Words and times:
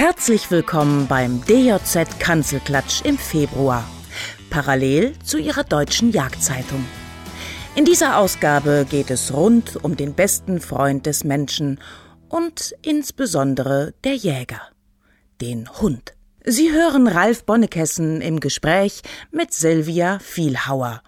Herzlich 0.00 0.50
willkommen 0.50 1.08
beim 1.08 1.44
DJZ 1.44 2.20
Kanzelklatsch 2.20 3.04
im 3.04 3.18
Februar, 3.18 3.86
parallel 4.48 5.12
zu 5.22 5.36
Ihrer 5.36 5.62
deutschen 5.62 6.10
Jagdzeitung. 6.10 6.86
In 7.74 7.84
dieser 7.84 8.16
Ausgabe 8.16 8.86
geht 8.88 9.10
es 9.10 9.34
rund 9.34 9.76
um 9.84 9.98
den 9.98 10.14
besten 10.14 10.58
Freund 10.58 11.04
des 11.04 11.22
Menschen 11.24 11.80
und 12.30 12.74
insbesondere 12.80 13.92
der 14.02 14.14
Jäger, 14.14 14.62
den 15.42 15.68
Hund. 15.68 16.14
Sie 16.46 16.72
hören 16.72 17.06
Ralf 17.06 17.44
Bonnekessen 17.44 18.22
im 18.22 18.40
Gespräch 18.40 19.02
mit 19.30 19.52
Silvia 19.52 20.18
Vielhauer, 20.18 21.02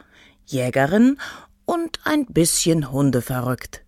Jägerin 0.45 1.17
und 1.65 1.99
ein 2.05 2.27
bisschen 2.27 2.93
hundeverrückt. 2.93 3.83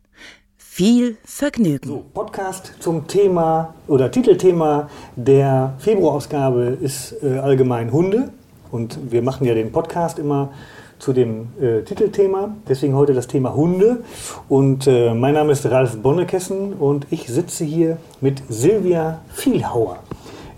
Viel 0.76 1.18
Vergnügen. 1.24 1.86
So, 1.86 2.04
Podcast 2.12 2.72
zum 2.80 3.06
Thema 3.06 3.74
oder 3.86 4.10
Titelthema 4.10 4.90
der 5.14 5.74
Februarausgabe 5.78 6.76
ist 6.82 7.14
äh, 7.22 7.38
allgemein 7.38 7.92
Hunde. 7.92 8.30
Und 8.72 8.98
wir 9.12 9.22
machen 9.22 9.46
ja 9.46 9.54
den 9.54 9.70
Podcast 9.70 10.18
immer 10.18 10.50
zu 10.98 11.12
dem 11.12 11.46
äh, 11.60 11.82
Titelthema. 11.82 12.56
Deswegen 12.68 12.96
heute 12.96 13.14
das 13.14 13.28
Thema 13.28 13.54
Hunde. 13.54 14.02
Und 14.48 14.88
äh, 14.88 15.14
mein 15.14 15.34
Name 15.34 15.52
ist 15.52 15.64
Ralf 15.66 15.96
Bonnekessen 15.98 16.72
und 16.72 17.06
ich 17.10 17.28
sitze 17.28 17.64
hier 17.64 17.98
mit 18.20 18.42
Silvia 18.48 19.20
Vielhauer 19.32 20.00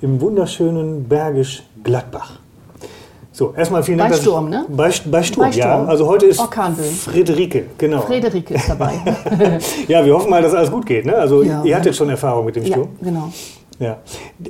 im 0.00 0.22
wunderschönen 0.22 1.06
Bergisch 1.06 1.62
Gladbach. 1.84 2.40
So, 3.36 3.52
erstmal 3.54 3.82
vielen 3.82 3.98
Dank. 3.98 4.12
Bei 4.12 4.16
Sturm, 4.16 4.48
ne? 4.48 4.64
Bei, 4.66 4.84
bei, 4.84 4.90
Sturm, 4.90 5.10
bei 5.12 5.22
Sturm, 5.52 5.52
ja. 5.52 5.84
Also 5.84 6.06
heute 6.06 6.24
ist 6.24 6.40
Orkanböen. 6.40 6.90
Friederike, 6.90 7.66
genau. 7.76 8.00
Friederike 8.00 8.54
ist 8.54 8.66
dabei. 8.66 8.94
ja, 9.88 10.02
wir 10.06 10.14
hoffen 10.14 10.30
mal, 10.30 10.40
dass 10.40 10.54
alles 10.54 10.70
gut 10.70 10.86
geht. 10.86 11.04
Ne? 11.04 11.14
Also 11.14 11.42
Ja. 11.42 11.62
ihr 11.62 11.76
hattet 11.76 11.94
schon 11.94 12.08
Erfahrung 12.08 12.46
mit 12.46 12.56
dem 12.56 12.64
ja, 12.64 12.72
Sturm. 12.72 12.88
genau. 12.98 13.30
Ja. 13.78 13.98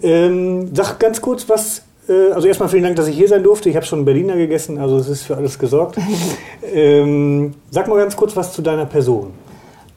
Ähm, 0.04 0.70
sag 0.72 1.00
ganz 1.00 1.20
kurz 1.20 1.48
was. 1.48 1.82
Äh, 2.08 2.30
also 2.32 2.46
erstmal 2.46 2.68
vielen 2.68 2.84
Dank, 2.84 2.94
dass 2.94 3.08
ich 3.08 3.16
hier 3.16 3.26
sein 3.26 3.42
durfte. 3.42 3.68
Ich 3.68 3.74
habe 3.74 3.84
schon 3.84 4.04
Berliner 4.04 4.36
gegessen, 4.36 4.78
also 4.78 4.98
es 4.98 5.08
ist 5.08 5.24
für 5.24 5.36
alles 5.36 5.58
gesorgt. 5.58 5.98
ähm, 6.72 7.54
sag 7.72 7.88
mal 7.88 7.98
ganz 7.98 8.14
kurz 8.14 8.36
was 8.36 8.52
zu 8.52 8.62
deiner 8.62 8.86
Person. 8.86 9.32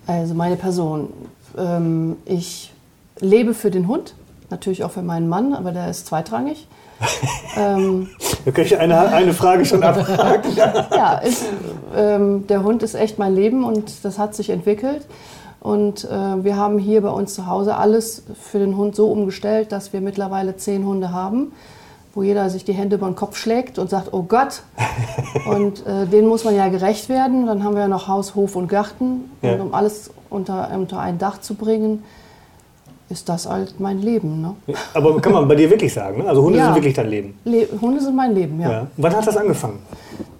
Also 0.07 0.33
meine 0.33 0.55
Person. 0.55 1.09
Ähm, 1.55 2.15
ich 2.25 2.73
lebe 3.19 3.53
für 3.53 3.69
den 3.69 3.87
Hund, 3.87 4.15
natürlich 4.49 4.83
auch 4.83 4.89
für 4.89 5.03
meinen 5.03 5.29
Mann, 5.29 5.53
aber 5.53 5.73
der 5.73 5.91
ist 5.91 6.07
zweitrangig. 6.07 6.67
Ähm, 7.57 8.09
Da 8.45 8.51
kann 8.51 8.65
ich 8.65 8.77
eine, 8.77 8.99
eine 8.99 9.33
Frage 9.33 9.65
schon 9.65 9.83
abhaken. 9.83 10.55
ja, 10.55 11.17
ist, 11.19 11.45
ähm, 11.95 12.47
der 12.47 12.63
Hund 12.63 12.83
ist 12.83 12.95
echt 12.95 13.19
mein 13.19 13.35
Leben 13.35 13.63
und 13.63 14.03
das 14.03 14.19
hat 14.19 14.35
sich 14.35 14.49
entwickelt. 14.49 15.05
Und 15.59 16.05
äh, 16.05 16.43
wir 16.43 16.55
haben 16.55 16.79
hier 16.79 17.01
bei 17.01 17.09
uns 17.09 17.33
zu 17.33 17.45
Hause 17.45 17.75
alles 17.75 18.23
für 18.41 18.59
den 18.59 18.77
Hund 18.77 18.95
so 18.95 19.11
umgestellt, 19.11 19.71
dass 19.71 19.91
wir 19.91 19.99
mittlerweile 19.99 20.55
zehn 20.55 20.85
Hunde 20.85 21.11
haben, 21.11 21.51
wo 22.15 22.23
jeder 22.23 22.49
sich 22.49 22.63
die 22.63 22.71
Hände 22.71 22.95
über 22.95 23.07
den 23.07 23.15
Kopf 23.15 23.35
schlägt 23.35 23.77
und 23.77 23.89
sagt, 23.89 24.13
oh 24.13 24.23
Gott. 24.23 24.61
Und 25.45 25.85
äh, 25.85 26.05
denen 26.05 26.27
muss 26.27 26.45
man 26.45 26.55
ja 26.55 26.69
gerecht 26.69 27.09
werden. 27.09 27.45
Dann 27.45 27.63
haben 27.63 27.75
wir 27.75 27.81
ja 27.81 27.87
noch 27.89 28.07
Haus, 28.07 28.35
Hof 28.35 28.55
und 28.55 28.67
Garten. 28.69 29.29
Ja. 29.41 29.53
Und 29.53 29.61
um 29.61 29.73
alles 29.73 30.11
unter, 30.29 30.69
unter 30.73 30.99
ein 30.99 31.17
Dach 31.17 31.41
zu 31.41 31.55
bringen, 31.55 32.03
ist 33.09 33.27
das 33.27 33.47
halt 33.47 33.79
mein 33.79 34.01
Leben. 34.01 34.41
Ne? 34.41 34.55
Aber 34.93 35.19
kann 35.19 35.33
man 35.33 35.47
bei 35.47 35.55
dir 35.55 35.69
wirklich 35.69 35.93
sagen, 35.93 36.19
ne? 36.23 36.29
Also 36.29 36.43
Hunde 36.43 36.59
Ja. 36.59 36.65
sind 36.65 36.75
wirklich 36.75 36.93
dein 36.93 37.09
Leben. 37.09 37.33
Le 37.45 37.67
Hunde 37.81 38.01
sind 38.01 38.15
mein 38.15 38.33
Leben, 38.35 38.59
ja. 38.61 38.71
Ja. 38.71 38.87
Wann 38.97 39.15
hat 39.15 39.25
das 39.27 39.35
angefangen? 39.37 39.79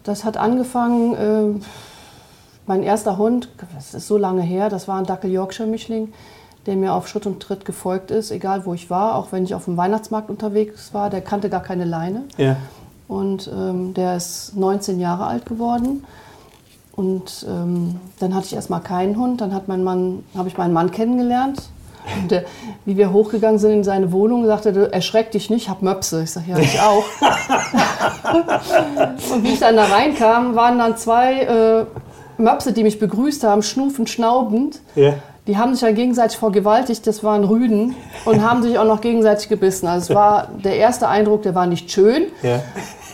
Das 0.04 0.24
hat 0.24 0.38
angefangen, 0.38 1.14
äh, 1.16 1.60
mein 2.68 2.84
erster 2.84 3.18
Hund, 3.18 3.50
das 3.76 3.94
ist 3.96 4.08
so 4.08 4.18
lange 4.18 4.42
her, 4.44 4.70
das 4.70 4.88
war 4.88 5.00
ein 5.00 5.06
Dackel 5.06 5.32
Yorkshire 5.32 5.68
Mischling, 5.68 6.10
der 6.68 6.76
mir 6.76 6.94
auf 6.94 7.08
Schritt 7.08 7.26
und 7.26 7.40
Tritt 7.42 7.66
gefolgt 7.66 8.12
ist, 8.12 8.30
egal 8.32 8.66
wo 8.66 8.74
ich 8.76 8.90
war, 8.92 9.16
auch 9.16 9.32
wenn 9.32 9.44
ich 9.44 9.56
auf 9.56 9.66
dem 9.66 9.76
Weihnachtsmarkt 9.76 10.30
unterwegs 10.30 10.94
war, 10.94 11.10
der 11.10 11.22
kannte 11.22 11.50
gar 11.50 11.64
keine 11.64 11.86
Leine. 11.86 12.24
Ja. 12.38 12.58
Und 13.08 13.50
ähm, 13.52 13.96
der 13.96 14.16
ist 14.16 14.56
19 14.56 15.00
Jahre 15.00 15.26
alt 15.26 15.48
geworden. 15.48 16.04
Und 16.96 17.46
ähm, 17.50 17.96
dann 18.20 18.36
hatte 18.36 18.46
ich 18.48 18.54
erstmal 18.54 18.82
keinen 18.82 19.18
Hund. 19.18 19.42
Dann 19.42 19.54
hat 19.54 19.68
mein 19.68 19.84
Mann, 19.84 20.24
habe 20.38 20.48
ich 20.50 20.58
meinen 20.58 20.74
Mann 20.74 20.92
kennengelernt. 20.92 21.64
Und 22.22 22.32
der, 22.32 22.44
wie 22.86 22.98
wir 22.98 23.12
hochgegangen 23.14 23.60
sind 23.60 23.72
in 23.72 23.84
seine 23.84 24.12
Wohnung, 24.12 24.46
sagte 24.46 24.70
er, 24.70 24.94
erschreck 24.94 25.32
dich 25.32 25.50
nicht, 25.50 25.64
ich 25.64 25.70
hab 25.70 25.82
Möpse. 25.82 26.24
Ich 26.24 26.32
sage, 26.32 26.52
ja, 26.52 26.58
ich 26.58 26.80
auch. 26.80 27.04
und 29.34 29.44
wie 29.44 29.54
ich 29.54 29.60
dann 29.60 29.76
da 29.76 29.86
reinkam, 29.86 30.56
waren 30.56 30.78
dann 30.80 30.98
zwei 30.98 31.42
äh, 31.42 31.86
Möpse, 32.42 32.74
die 32.74 32.84
mich 32.84 33.00
begrüßt 33.00 33.44
haben, 33.44 33.62
schnufend, 33.62 34.10
schnaubend. 34.10 34.80
Ja. 34.96 35.14
Die 35.48 35.58
haben 35.58 35.74
sich 35.74 35.82
ja 35.82 35.92
gegenseitig 35.92 36.38
vergewaltigt, 36.38 37.08
das 37.08 37.24
waren 37.24 37.44
Rüden 37.44 37.96
und 38.26 38.48
haben 38.48 38.62
sich 38.62 38.78
auch 38.78 38.86
noch 38.86 39.02
gegenseitig 39.02 39.50
gebissen. 39.50 39.88
Also 39.88 40.12
es 40.12 40.16
war 40.16 40.50
der 40.64 40.76
erste 40.76 41.08
Eindruck, 41.08 41.42
der 41.42 41.56
war 41.56 41.66
nicht 41.66 41.90
schön, 41.92 42.26
Ja. 42.44 42.62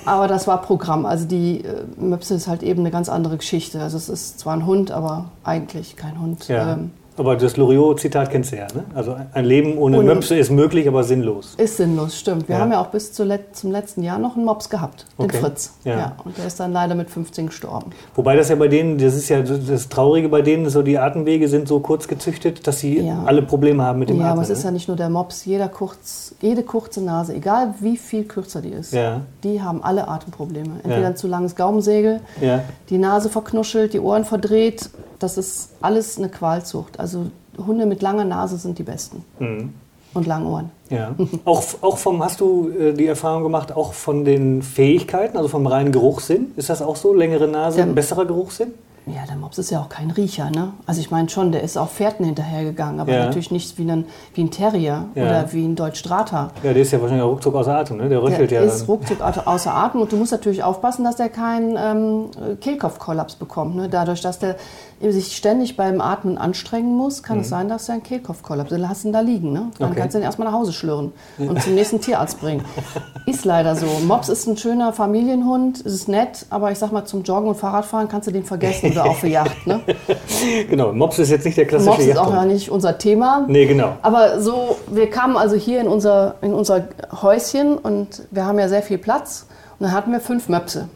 aber 0.05 0.27
das 0.27 0.45
war 0.47 0.61
Programm. 0.61 1.05
Also 1.05 1.25
die 1.25 1.63
äh, 1.63 1.83
Möpse 1.97 2.35
ist 2.35 2.47
halt 2.47 2.61
eben 2.61 2.81
eine 2.81 2.91
ganz 2.91 3.07
andere 3.07 3.37
Geschichte. 3.37 3.81
Also 3.81 3.95
es 3.97 4.09
ist 4.09 4.39
zwar 4.39 4.53
ein 4.53 4.65
Hund, 4.65 4.91
aber 4.91 5.25
eigentlich 5.45 5.95
kein 5.95 6.19
Hund. 6.19 6.47
ja. 6.49 6.73
Ähm, 6.73 6.91
Aber 7.17 7.35
das 7.37 7.55
Loriot-Zitat 7.55 8.29
kennst 8.29 8.51
du 8.51 8.57
ja, 8.57 8.67
ne? 8.75 8.83
Also 8.93 9.15
ein 9.33 9.45
Leben 9.45 9.77
ohne 9.77 9.99
Ohne- 9.99 10.13
Möpse 10.15 10.35
ist 10.37 10.51
möglich, 10.51 10.87
aber 10.87 11.03
sinnlos. 11.03 11.55
ist 11.57 11.77
sinnlos, 11.77 12.17
stimmt. 12.19 12.49
Wir 12.49 12.55
Ja. 12.55 12.61
haben 12.61 12.71
ja 12.71 12.81
auch 12.81 12.87
bis 12.87 13.13
zum 13.13 13.27
letzten 13.27 14.03
Jahr 14.03 14.19
noch 14.19 14.35
einen 14.35 14.43
Mops 14.45 14.69
gehabt, 14.69 15.05
den 15.17 15.25
Okay. 15.25 15.37
Fritz. 15.37 15.73
Ja. 15.85 16.15
und 16.25 16.37
der 16.37 16.45
ist 16.47 16.59
dann 16.59 16.73
leider 16.73 16.95
mit 16.95 17.09
15 17.09 17.47
gestorben. 17.47 17.91
Wobei 18.15 18.35
das 18.35 18.49
ja 18.49 18.55
bei 18.55 18.67
denen, 18.67 18.97
das 18.97 19.15
ist 19.15 19.29
ja 19.29 19.41
das 19.41 19.87
Traurige 19.89 20.27
bei 20.29 20.41
denen, 20.41 20.69
so 20.69 20.81
die 20.81 20.97
Atemwege 20.97 21.47
sind 21.47 21.67
so 21.67 21.79
kurz 21.79 22.07
gezüchtet, 22.07 22.67
dass 22.67 22.79
sie 22.79 22.99
Ja. 22.99 23.23
alle 23.25 23.41
Probleme 23.43 23.83
haben 23.83 23.99
mit 23.99 24.09
dem 24.09 24.17
Ja, 24.17 24.23
Atmen. 24.23 24.33
aber 24.33 24.41
es 24.41 24.49
ist 24.49 24.63
ja 24.63 24.71
ne? 24.71 24.75
nicht 24.75 24.87
nur 24.87 24.97
der 24.97 25.09
Mops. 25.09 25.45
Jeder 25.45 25.69
kurz, 25.69 26.35
jede 26.41 26.63
kurze 26.63 27.01
Nase, 27.01 27.33
egal 27.33 27.75
wie 27.79 27.95
viel 27.97 28.25
kürzer 28.25 28.61
die 28.61 28.69
ist, 28.69 28.91
Ja. 28.93 29.21
die 29.43 29.61
haben 29.61 29.81
alle 29.83 30.07
Atemprobleme. 30.07 30.71
Entweder 30.83 31.01
Ja. 31.01 31.07
ein 31.07 31.15
zu 31.15 31.27
langes 31.27 31.55
Gaumensegel, 31.55 32.19
Ja. 32.41 32.61
die 32.89 32.97
Nase 32.97 33.29
verknuschelt, 33.29 33.93
die 33.93 33.99
Ohren 33.99 34.25
verdreht. 34.25 34.89
Das 35.19 35.37
ist 35.37 35.69
alles 35.81 36.17
eine 36.17 36.27
Qualzucht. 36.29 36.99
Also 36.99 37.04
Hunde 37.65 37.85
mit 37.85 38.01
langer 38.01 38.25
Nase 38.25 38.57
sind 38.57 38.77
die 38.79 38.83
besten. 38.83 39.23
Mhm. 39.39 39.73
Und 40.13 40.27
langen 40.27 40.45
Ohren. 40.47 40.71
Ja. 40.89 41.13
Auch, 41.45 41.61
auch 41.81 41.97
vom, 41.97 42.23
hast 42.23 42.39
du 42.39 42.69
äh, 42.69 42.93
die 42.93 43.05
Erfahrung 43.05 43.43
gemacht, 43.43 43.75
auch 43.75 43.91
von 43.91 44.23
den 44.23 44.61
Fähigkeiten, 44.61 45.35
also 45.35 45.49
vom 45.49 45.67
reinen 45.67 45.91
Geruchssinn? 45.91 46.51
Ist 46.55 46.69
das 46.69 46.81
auch 46.81 46.95
so? 46.95 47.13
Längere 47.13 47.47
Nase, 47.49 47.79
Ja. 47.79 47.85
besserer 47.85 48.25
Geruchssinn? 48.25 48.73
Ja, 49.07 49.23
der 49.27 49.35
Mops 49.35 49.59
ist 49.59 49.69
ja 49.69 49.79
auch 49.81 49.89
kein 49.89 50.09
Riecher, 50.09 50.49
ne? 50.49 50.73
Also 50.87 50.99
ich 50.99 51.11
meine 51.11 51.29
schon, 51.29 51.51
der 51.51 51.61
ist 51.61 51.77
auch 51.77 51.89
Pferden 51.89 52.25
hinterhergegangen, 52.25 52.99
aber 52.99 53.11
Ja. 53.13 53.25
natürlich 53.25 53.51
nicht 53.51 53.77
wie 53.77 53.89
ein, 53.91 54.05
wie 54.33 54.41
ein 54.43 54.49
Terrier 54.49 55.05
Ja. 55.13 55.23
oder 55.23 55.53
wie 55.53 55.63
ein 55.63 55.75
Deutsch 55.75 55.99
Strata. 55.99 56.49
Ja, 56.63 56.73
der 56.73 56.81
ist 56.81 56.91
ja 56.91 56.99
wahrscheinlich 56.99 57.23
auch 57.23 57.31
ruckzuck 57.33 57.53
außer 57.53 57.75
Atem, 57.77 57.97
ne? 57.97 58.09
Der 58.09 58.23
röchelt 58.23 58.49
Der 58.49 58.61
ja. 58.63 58.67
ist 58.67 58.87
ruckzuck 58.87 59.21
au- 59.21 59.41
außer 59.51 59.75
Atem 59.75 60.01
und 60.01 60.11
du 60.11 60.17
musst 60.17 60.31
natürlich 60.31 60.63
aufpassen, 60.63 61.03
dass 61.03 61.17
der 61.17 61.29
keinen 61.29 61.77
ähm, 61.77 62.57
Kehlkopfkollaps 62.59 63.35
bekommt. 63.35 63.75
Ne? 63.75 63.89
Dadurch, 63.89 64.21
dass 64.21 64.39
der 64.39 64.55
sich 65.01 65.35
ständig 65.37 65.77
beim 65.77 66.01
Atmen 66.01 66.37
anstrengen 66.39 66.95
muss, 66.95 67.21
kann 67.21 67.41
es 67.41 67.49
sein, 67.49 67.69
dass 67.69 67.87
er 67.89 67.95
einen 67.95 68.03
Kehlkopfkollaps 68.03 68.71
Dann 68.71 68.89
hast 68.89 69.03
du 69.03 69.09
ihn 69.09 69.13
da 69.13 69.19
liegen. 69.19 69.51
Ne? 69.53 69.67
Dann 69.77 69.89
Mhm. 69.89 69.91
Okay. 69.91 70.01
kannst 70.01 70.15
du 70.15 70.19
ihn 70.19 70.23
erstmal 70.23 70.47
nach 70.47 70.57
Hause 70.57 70.73
schlürren 70.73 71.11
und 71.37 71.61
zum 71.61 71.75
nächsten 71.75 72.01
Tierarzt 72.01 72.39
bringen. 72.39 72.63
Ist 73.27 73.45
leider 73.45 73.75
so. 73.75 73.85
Mops 74.07 74.29
ist 74.29 74.47
ein 74.47 74.55
schöner 74.55 74.93
Familienhund, 74.93 75.79
es 75.85 75.93
ist 75.93 76.07
nett, 76.07 76.45
aber 76.51 76.71
ich 76.71 76.77
sag 76.77 76.91
mal, 76.91 77.05
zum 77.05 77.23
Joggen 77.23 77.49
und 77.49 77.55
Fahrradfahren 77.55 78.07
kannst 78.07 78.27
du 78.27 78.31
den 78.31 78.43
vergessen 78.45 78.94
oder 78.95 79.09
auch 79.09 79.15
für 79.15 79.27
Yacht. 79.27 79.67
Ne? 79.67 79.81
genau, 80.69 80.93
Mops 80.93 81.19
ist 81.19 81.29
jetzt 81.29 81.45
nicht 81.45 81.57
der 81.57 81.65
klassische 81.65 81.91
Mops 81.91 82.03
ist 82.03 82.17
auch 82.17 82.33
ja 82.33 82.45
nicht 82.45 82.69
unser 82.69 82.97
Thema. 82.97 83.45
Nee, 83.47 83.65
genau. 83.65 83.97
Aber 84.01 84.41
so, 84.41 84.77
wir 84.87 85.09
kamen 85.09 85.37
also 85.37 85.55
hier 85.55 85.81
in 85.81 85.87
unser, 85.87 86.35
in 86.41 86.53
unser 86.53 86.87
Häuschen 87.21 87.77
und 87.77 88.23
wir 88.31 88.45
haben 88.45 88.59
ja 88.59 88.69
sehr 88.69 88.81
viel 88.81 88.97
Platz. 88.97 89.47
Und 89.79 89.87
dann 89.87 89.91
hatten 89.93 90.11
wir 90.11 90.19
fünf 90.19 90.47
Möpse. 90.47 90.87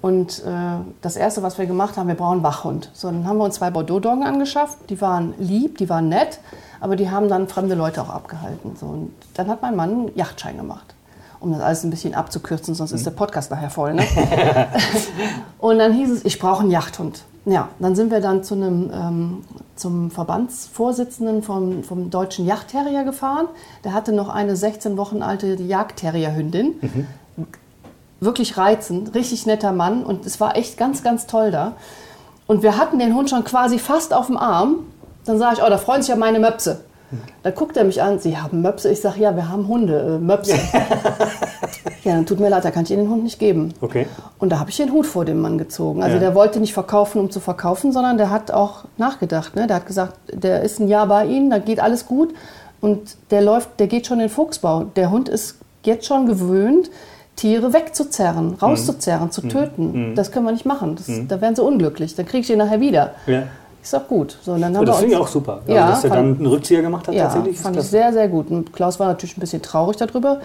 Und 0.00 0.40
äh, 0.40 0.82
das 1.00 1.16
Erste, 1.16 1.44
was 1.44 1.58
wir 1.58 1.66
gemacht 1.66 1.96
haben, 1.96 2.08
wir 2.08 2.16
brauchen 2.16 2.32
einen 2.34 2.42
Wachhund. 2.42 2.90
So, 2.92 3.08
dann 3.08 3.26
haben 3.26 3.38
wir 3.38 3.44
uns 3.44 3.54
zwei 3.54 3.70
Bordeaux-Doggen 3.70 4.24
angeschafft. 4.24 4.78
Die 4.90 5.00
waren 5.00 5.34
lieb, 5.38 5.78
die 5.78 5.88
waren 5.88 6.08
nett, 6.08 6.40
aber 6.80 6.96
die 6.96 7.08
haben 7.08 7.28
dann 7.28 7.46
fremde 7.46 7.76
Leute 7.76 8.02
auch 8.02 8.10
abgehalten. 8.10 8.74
So, 8.74 8.86
und 8.86 9.12
dann 9.34 9.46
hat 9.46 9.62
mein 9.62 9.76
Mann 9.76 9.90
einen 9.90 10.16
Yachtschein 10.16 10.56
gemacht. 10.56 10.94
Um 11.42 11.50
das 11.50 11.60
alles 11.60 11.82
ein 11.82 11.90
bisschen 11.90 12.14
abzukürzen, 12.14 12.74
sonst 12.74 12.92
ist 12.92 13.04
der 13.04 13.10
Podcast 13.10 13.50
nachher 13.50 13.68
voll. 13.68 13.94
Ne? 13.94 14.06
Und 15.58 15.78
dann 15.78 15.92
hieß 15.92 16.10
es, 16.10 16.24
ich 16.24 16.38
brauche 16.38 16.60
einen 16.60 16.70
Jagdhund. 16.70 17.24
Ja, 17.44 17.68
dann 17.80 17.96
sind 17.96 18.12
wir 18.12 18.20
dann 18.20 18.44
zu 18.44 18.54
einem, 18.54 18.90
ähm, 18.94 19.44
zum 19.74 20.12
Verbandsvorsitzenden 20.12 21.42
vom, 21.42 21.82
vom 21.82 22.10
deutschen 22.10 22.46
Jagdterrier 22.46 23.02
gefahren. 23.02 23.48
Der 23.82 23.92
hatte 23.92 24.12
noch 24.12 24.28
eine 24.28 24.54
16 24.54 24.96
Wochen 24.96 25.22
alte 25.22 25.54
Jagdterrierhündin. 25.54 27.08
Wirklich 28.20 28.56
reizend, 28.56 29.16
richtig 29.16 29.44
netter 29.46 29.72
Mann 29.72 30.04
und 30.04 30.24
es 30.24 30.38
war 30.38 30.56
echt 30.56 30.76
ganz, 30.76 31.02
ganz 31.02 31.26
toll 31.26 31.50
da. 31.50 31.72
Und 32.46 32.62
wir 32.62 32.76
hatten 32.76 33.00
den 33.00 33.16
Hund 33.16 33.30
schon 33.30 33.42
quasi 33.42 33.80
fast 33.80 34.14
auf 34.14 34.28
dem 34.28 34.36
Arm. 34.36 34.86
Dann 35.24 35.38
sage 35.38 35.56
ich, 35.56 35.62
oh, 35.64 35.68
da 35.68 35.78
freuen 35.78 36.02
sich 36.02 36.10
ja 36.10 36.16
meine 36.16 36.38
Möpse. 36.38 36.84
Da 37.42 37.50
guckt 37.50 37.76
er 37.76 37.84
mich 37.84 38.02
an, 38.02 38.18
Sie 38.18 38.36
haben 38.36 38.62
Möpse? 38.62 38.90
Ich 38.90 39.00
sage, 39.00 39.20
ja, 39.20 39.34
wir 39.36 39.48
haben 39.48 39.68
Hunde, 39.68 40.18
äh, 40.20 40.24
Möpse. 40.24 40.54
ja, 42.04 42.14
dann 42.14 42.26
tut 42.26 42.40
mir 42.40 42.48
leid, 42.48 42.64
da 42.64 42.70
kann 42.70 42.84
ich 42.84 42.90
Ihnen 42.90 43.04
den 43.04 43.10
Hund 43.10 43.24
nicht 43.24 43.38
geben. 43.38 43.74
Okay. 43.80 44.06
Und 44.38 44.50
da 44.50 44.58
habe 44.58 44.70
ich 44.70 44.76
den 44.76 44.92
Hut 44.92 45.06
vor 45.06 45.24
dem 45.24 45.40
Mann 45.40 45.58
gezogen. 45.58 46.02
Also 46.02 46.14
Ja. 46.16 46.20
der 46.20 46.34
wollte 46.34 46.60
nicht 46.60 46.74
verkaufen, 46.74 47.20
um 47.20 47.30
zu 47.30 47.40
verkaufen, 47.40 47.92
sondern 47.92 48.18
der 48.18 48.30
hat 48.30 48.50
auch 48.50 48.84
nachgedacht. 48.96 49.54
Ne? 49.56 49.66
Der 49.66 49.76
hat 49.76 49.86
gesagt, 49.86 50.14
der 50.32 50.62
ist 50.62 50.80
ein 50.80 50.88
Jahr 50.88 51.06
bei 51.06 51.26
Ihnen, 51.26 51.50
da 51.50 51.58
geht 51.58 51.80
alles 51.80 52.06
gut. 52.06 52.34
Und 52.80 53.16
der 53.30 53.42
läuft, 53.42 53.78
der 53.78 53.86
geht 53.86 54.06
schon 54.06 54.18
in 54.18 54.26
den 54.26 54.30
Fuchsbau. 54.30 54.84
Der 54.96 55.10
Hund 55.10 55.28
ist 55.28 55.56
jetzt 55.84 56.06
schon 56.06 56.26
gewöhnt, 56.26 56.90
Tiere 57.36 57.72
wegzuzerren, 57.72 58.54
rauszuzerren, 58.60 59.30
zu 59.30 59.42
töten. 59.42 60.14
Das 60.14 60.32
können 60.32 60.44
wir 60.44 60.52
nicht 60.52 60.66
machen. 60.66 60.96
Das, 60.96 61.08
Da 61.28 61.40
wären 61.40 61.56
sie 61.56 61.62
unglücklich. 61.62 62.14
Dann 62.14 62.26
kriege 62.26 62.40
ich 62.40 62.46
den 62.46 62.58
nachher 62.58 62.80
wieder. 62.80 63.12
Ja. 63.26 63.44
Ist 63.82 63.92
doch 63.92 64.06
gut. 64.06 64.38
So, 64.42 64.52
dann 64.56 64.62
Oh, 64.62 64.64
haben 64.78 64.82
wir 64.82 64.86
das 64.86 64.98
finde 65.00 65.14
ich 65.14 65.20
auch 65.20 65.26
super. 65.26 65.60
Also, 65.62 65.72
Ja, 65.74 65.88
dass 65.90 66.04
er 66.04 66.10
dann 66.10 66.36
einen 66.36 66.46
Rückzieher 66.46 66.82
gemacht 66.82 67.08
hat 67.08 67.14
ja, 67.14 67.24
tatsächlich. 67.24 67.58
fand 67.58 67.76
ich 67.76 67.82
sehr, 67.82 68.12
sehr 68.12 68.28
gut. 68.28 68.50
Und 68.50 68.72
Klaus 68.72 69.00
war 69.00 69.08
natürlich 69.08 69.36
ein 69.36 69.40
bisschen 69.40 69.60
traurig 69.62 69.96
darüber. 69.96 70.38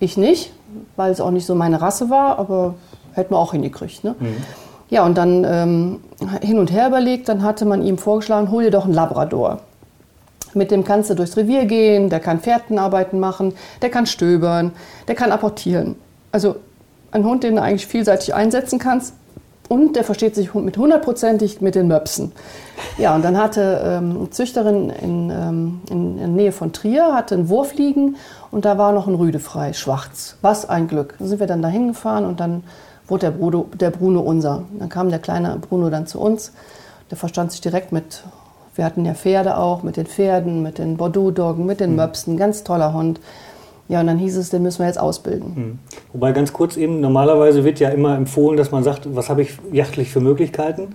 Ich 0.00 0.16
nicht, 0.16 0.52
weil 0.96 1.12
es 1.12 1.20
auch 1.20 1.30
nicht 1.30 1.44
so 1.46 1.54
meine 1.54 1.80
Rasse 1.82 2.08
war, 2.08 2.38
aber 2.38 2.74
hätten 3.12 3.34
wir 3.34 3.38
auch 3.38 3.52
hingekriegt. 3.52 4.04
Ne? 4.04 4.14
Mhm. 4.18 4.36
Ja, 4.88 5.04
und 5.04 5.16
dann 5.18 5.44
ähm, 5.44 6.00
hin 6.40 6.58
und 6.58 6.72
her 6.72 6.88
überlegt, 6.88 7.28
dann 7.28 7.42
hatte 7.42 7.64
man 7.66 7.82
ihm 7.82 7.98
vorgeschlagen, 7.98 8.50
hol 8.50 8.64
dir 8.64 8.70
doch 8.70 8.84
einen 8.84 8.94
Labrador. 8.94 9.60
Mit 10.54 10.70
dem 10.70 10.84
kannst 10.84 11.08
du 11.10 11.14
durchs 11.14 11.36
Revier 11.36 11.64
gehen, 11.66 12.10
der 12.10 12.20
kann 12.20 12.40
Fährtenarbeiten 12.40 13.18
machen, 13.20 13.54
der 13.80 13.88
kann 13.90 14.06
stöbern, 14.06 14.72
der 15.08 15.14
kann 15.14 15.32
apportieren. 15.32 15.96
Also 16.30 16.56
ein 17.10 17.24
Hund, 17.24 17.42
den 17.44 17.56
du 17.56 17.62
eigentlich 17.62 17.86
vielseitig 17.86 18.34
einsetzen 18.34 18.78
kannst. 18.78 19.14
Und 19.72 19.96
der 19.96 20.04
versteht 20.04 20.34
sich 20.34 20.52
mit 20.52 20.76
hundertprozentig 20.76 21.62
mit 21.62 21.76
den 21.76 21.88
Möpsen. 21.88 22.32
Ja, 22.98 23.14
und 23.14 23.24
dann 23.24 23.38
hatte 23.38 23.80
ähm, 23.82 24.16
eine 24.18 24.28
Züchterin 24.28 24.90
in, 24.90 25.30
ähm, 25.30 25.80
in 25.88 26.18
der 26.18 26.28
Nähe 26.28 26.52
von 26.52 26.74
Trier 26.74 27.14
hatte 27.14 27.36
einen 27.36 27.48
Wurf 27.48 27.72
liegen 27.76 28.16
und 28.50 28.66
da 28.66 28.76
war 28.76 28.92
noch 28.92 29.06
ein 29.06 29.14
Rüde 29.14 29.38
frei, 29.38 29.72
schwarz. 29.72 30.36
Was 30.42 30.68
ein 30.68 30.88
Glück. 30.88 31.14
Da 31.18 31.24
sind 31.24 31.40
wir 31.40 31.46
dann 31.46 31.62
da 31.62 31.68
hingefahren 31.68 32.26
und 32.26 32.38
dann 32.38 32.64
wurde 33.06 33.28
der 33.28 33.30
Bruno, 33.30 33.66
der 33.72 33.88
Bruno 33.88 34.20
unser. 34.20 34.64
Dann 34.78 34.90
kam 34.90 35.08
der 35.08 35.20
kleine 35.20 35.56
Bruno 35.56 35.88
dann 35.88 36.06
zu 36.06 36.20
uns. 36.20 36.52
Der 37.10 37.16
verstand 37.16 37.52
sich 37.52 37.62
direkt 37.62 37.92
mit, 37.92 38.24
wir 38.74 38.84
hatten 38.84 39.06
ja 39.06 39.14
Pferde 39.14 39.56
auch, 39.56 39.82
mit 39.82 39.96
den 39.96 40.04
Pferden, 40.04 40.62
mit 40.62 40.76
den 40.76 40.98
Bordeaux-Doggen, 40.98 41.64
mit 41.64 41.80
den 41.80 41.96
Möpsen. 41.96 42.36
Ganz 42.36 42.62
toller 42.62 42.92
Hund. 42.92 43.20
Ja, 43.92 44.00
und 44.00 44.06
dann 44.06 44.16
hieß 44.16 44.38
es, 44.38 44.48
den 44.48 44.62
müssen 44.62 44.78
wir 44.78 44.86
jetzt 44.86 44.98
ausbilden. 44.98 45.78
Wobei 46.14 46.32
ganz 46.32 46.54
kurz 46.54 46.78
eben, 46.78 47.00
normalerweise 47.00 47.62
wird 47.62 47.78
ja 47.78 47.90
immer 47.90 48.16
empfohlen, 48.16 48.56
dass 48.56 48.70
man 48.70 48.82
sagt, 48.82 49.14
was 49.14 49.28
habe 49.28 49.42
ich 49.42 49.58
jachtlich 49.70 50.10
für 50.10 50.20
Möglichkeiten? 50.20 50.94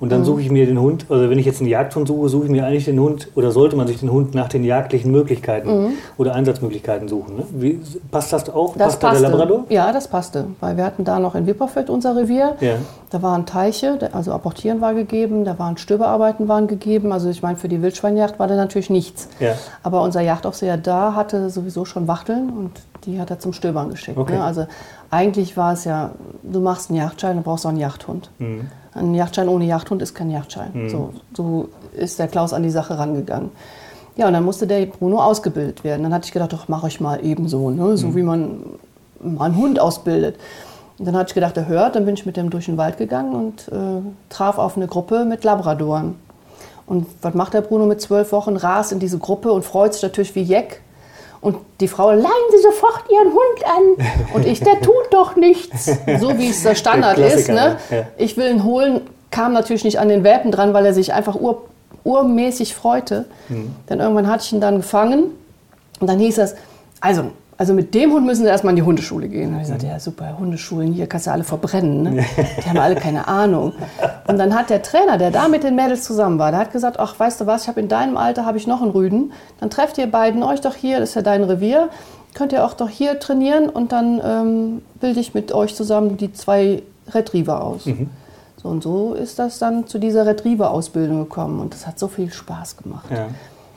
Und 0.00 0.08
Mhm. 0.08 0.10
dann 0.10 0.24
suche 0.24 0.40
ich 0.42 0.50
mir 0.50 0.66
den 0.66 0.80
Hund, 0.80 1.06
also 1.08 1.28
wenn 1.28 1.38
ich 1.38 1.46
jetzt 1.46 1.60
einen 1.60 1.68
Jagdhund 1.68 2.08
suche, 2.08 2.28
suche 2.28 2.44
ich 2.44 2.50
mir 2.50 2.64
eigentlich 2.66 2.84
den 2.84 3.00
Hund 3.00 3.28
oder 3.34 3.50
sollte 3.50 3.76
man 3.76 3.86
sich 3.86 3.98
den 4.00 4.12
Hund 4.12 4.34
nach 4.34 4.48
den 4.48 4.62
jagdlichen 4.64 5.10
Möglichkeiten 5.10 5.94
oder 6.16 6.34
Einsatzmöglichkeiten 6.34 7.08
suchen. 7.08 7.36
Ne? 7.36 7.42
Wie, 7.50 7.80
passt 8.10 8.32
das 8.32 8.48
auch? 8.48 8.74
Mhm. 8.74 8.78
Das 8.78 8.98
passt 8.98 9.02
da 9.02 9.08
der 9.12 9.20
passte. 9.20 9.36
Labrador? 9.38 9.64
Ja, 9.68 9.92
das 9.92 10.08
passte. 10.08 10.44
Weil 10.60 10.76
wir 10.76 10.84
hatten 10.84 11.04
da 11.04 11.18
noch 11.18 11.34
in 11.34 11.46
Wipperfeld 11.46 11.90
unser 11.90 12.16
Revier. 12.16 12.54
Ja. 12.60 12.74
Da 13.10 13.22
waren 13.22 13.46
Teiche, 13.46 13.98
also 14.12 14.32
Apportieren 14.32 14.80
war 14.80 14.94
gegeben, 14.94 15.44
da 15.44 15.58
waren 15.58 15.76
Stöberarbeiten 15.78 16.48
waren 16.48 16.66
gegeben. 16.66 17.12
Also 17.12 17.28
ich 17.28 17.42
meine, 17.42 17.56
für 17.56 17.68
die 17.68 17.82
Wildschweinjagd 17.82 18.38
war 18.38 18.46
da 18.46 18.54
natürlich 18.56 18.90
nichts. 18.90 19.28
Ja. 19.40 19.54
Aber 19.82 20.02
unser 20.02 20.20
Jagdaufseher 20.20 20.76
da 20.76 21.14
hatte 21.14 21.50
sowieso 21.50 21.84
schon 21.84 22.06
Wachteln 22.06 22.50
und 22.50 22.70
die 23.04 23.20
hat 23.20 23.30
er 23.30 23.38
zum 23.38 23.52
Stöbern 23.52 23.90
geschickt. 23.90 24.18
Okay. 24.18 24.34
Ne? 24.36 24.44
Also 24.44 24.66
eigentlich 25.10 25.56
war 25.56 25.72
es 25.72 25.84
ja, 25.84 26.10
du 26.42 26.60
machst 26.60 26.90
einen 26.90 26.98
Jagdschein, 26.98 27.36
du 27.36 27.42
brauchst 27.42 27.64
auch 27.64 27.70
einen 27.70 27.78
Jagdhund. 27.78 28.30
Mhm. 28.38 28.66
Ein 28.98 29.14
Jagdschein 29.14 29.48
ohne 29.48 29.64
Jagdhund 29.64 30.02
ist 30.02 30.14
kein 30.14 30.30
Jagdschein. 30.30 30.88
So, 30.88 31.12
so 31.34 31.68
ist 31.96 32.18
der 32.18 32.28
Klaus 32.28 32.52
an 32.52 32.62
die 32.62 32.70
Sache 32.70 32.98
rangegangen. 32.98 33.50
Ja, 34.16 34.26
und 34.26 34.32
dann 34.32 34.44
musste 34.44 34.66
der 34.66 34.84
Bruno 34.86 35.22
ausgebildet 35.22 35.84
werden. 35.84 36.02
Dann 36.02 36.12
hatte 36.12 36.26
ich 36.26 36.32
gedacht, 36.32 36.52
doch, 36.52 36.66
mache 36.66 36.88
ich 36.88 37.00
mal 37.00 37.24
ebenso, 37.24 37.70
ne? 37.70 37.96
so 37.96 38.16
wie 38.16 38.22
man 38.22 38.64
mal 39.22 39.46
einen 39.46 39.56
Hund 39.56 39.78
ausbildet. 39.78 40.36
Und 40.98 41.06
dann 41.06 41.16
hatte 41.16 41.30
ich 41.30 41.34
gedacht, 41.34 41.56
er 41.56 41.68
hört, 41.68 41.94
dann 41.94 42.04
bin 42.04 42.14
ich 42.14 42.26
mit 42.26 42.36
dem 42.36 42.50
durch 42.50 42.66
den 42.66 42.76
Wald 42.76 42.98
gegangen 42.98 43.34
und 43.34 43.68
äh, 43.68 44.02
traf 44.28 44.58
auf 44.58 44.76
eine 44.76 44.88
Gruppe 44.88 45.24
mit 45.24 45.44
Labradoren. 45.44 46.16
Und 46.86 47.06
was 47.22 47.34
macht 47.34 47.54
der 47.54 47.60
Bruno 47.60 47.86
mit 47.86 48.00
zwölf 48.00 48.32
Wochen? 48.32 48.56
Rast 48.56 48.92
in 48.92 48.98
diese 48.98 49.18
Gruppe 49.18 49.52
und 49.52 49.64
freut 49.64 49.94
sich 49.94 50.02
natürlich 50.02 50.34
wie 50.34 50.42
Jeck. 50.42 50.80
Und 51.40 51.56
die 51.80 51.88
Frau, 51.88 52.10
leihen 52.10 52.24
Sie 52.50 52.62
sofort 52.62 53.04
Ihren 53.10 53.32
Hund 53.32 53.64
an. 53.64 54.06
Und 54.34 54.46
ich, 54.46 54.60
der 54.60 54.80
tut 54.80 54.94
doch 55.10 55.36
nichts. 55.36 55.86
So 56.20 56.36
wie 56.38 56.50
es 56.50 56.62
der 56.62 56.74
Standard 56.74 57.18
Der 57.18 57.32
ist. 57.32 57.48
Ne? 57.48 57.76
ja. 57.90 58.06
Ich 58.16 58.36
will 58.36 58.50
ihn 58.50 58.64
holen, 58.64 59.02
kam 59.30 59.52
natürlich 59.52 59.84
nicht 59.84 60.00
an 60.00 60.08
den 60.08 60.24
Welpen 60.24 60.50
dran, 60.50 60.74
weil 60.74 60.84
er 60.84 60.94
sich 60.94 61.12
einfach 61.12 61.36
ur, 61.36 61.64
urmäßig 62.04 62.74
freute. 62.74 63.26
Mhm. 63.48 63.74
Dann 63.86 64.00
irgendwann 64.00 64.26
hatte 64.28 64.44
ich 64.44 64.52
ihn 64.52 64.60
dann 64.60 64.78
gefangen. 64.78 65.30
Und 66.00 66.06
dann 66.08 66.18
hieß 66.18 66.38
es, 66.38 66.54
also, 67.00 67.30
also 67.58 67.74
mit 67.74 67.92
dem 67.92 68.12
Hund 68.12 68.24
müssen 68.24 68.44
Sie 68.44 68.48
erstmal 68.48 68.70
in 68.70 68.76
die 68.76 68.82
Hundeschule 68.82 69.28
gehen. 69.28 69.50
Habe 69.50 69.62
ich 69.62 69.66
gesagt, 69.66 69.82
ja 69.82 69.98
super, 69.98 70.38
Hundeschulen, 70.38 70.92
hier 70.92 71.08
kannst 71.08 71.26
du 71.26 71.32
alle 71.32 71.42
verbrennen. 71.42 72.04
Ne? 72.04 72.24
Die 72.64 72.68
haben 72.68 72.78
alle 72.78 72.94
keine 72.94 73.26
Ahnung. 73.26 73.72
Und 74.28 74.38
dann 74.38 74.54
hat 74.54 74.70
der 74.70 74.80
Trainer, 74.80 75.18
der 75.18 75.32
da 75.32 75.48
mit 75.48 75.64
den 75.64 75.74
Mädels 75.74 76.04
zusammen 76.04 76.38
war, 76.38 76.52
der 76.52 76.60
hat 76.60 76.72
gesagt, 76.72 77.00
ach, 77.00 77.18
weißt 77.18 77.40
du 77.40 77.46
was, 77.46 77.62
ich 77.62 77.68
habe 77.68 77.80
in 77.80 77.88
deinem 77.88 78.16
Alter 78.16 78.46
habe 78.46 78.58
ich 78.58 78.68
noch 78.68 78.80
einen 78.80 78.92
Rüden. 78.92 79.32
Dann 79.58 79.70
trefft 79.70 79.98
ihr 79.98 80.08
beiden 80.08 80.44
euch 80.44 80.60
doch 80.60 80.76
hier, 80.76 81.00
das 81.00 81.10
ist 81.10 81.14
ja 81.16 81.22
dein 81.22 81.42
Revier. 81.42 81.88
Könnt 82.34 82.52
ihr 82.52 82.64
auch 82.64 82.74
doch 82.74 82.88
hier 82.88 83.18
trainieren 83.18 83.68
und 83.68 83.90
dann 83.90 84.20
ähm, 84.24 84.82
bilde 85.00 85.18
ich 85.18 85.34
mit 85.34 85.50
euch 85.50 85.74
zusammen 85.74 86.16
die 86.16 86.32
zwei 86.32 86.84
Retriever 87.12 87.64
aus. 87.64 87.88
So 88.62 88.68
und 88.68 88.84
so 88.84 89.14
ist 89.14 89.40
das 89.40 89.58
dann 89.58 89.88
zu 89.88 89.98
dieser 89.98 90.26
Retriever-Ausbildung 90.26 91.24
gekommen 91.24 91.58
und 91.58 91.74
das 91.74 91.88
hat 91.88 91.98
so 91.98 92.06
viel 92.06 92.32
Spaß 92.32 92.76
gemacht. 92.76 93.06
Ja. 93.10 93.28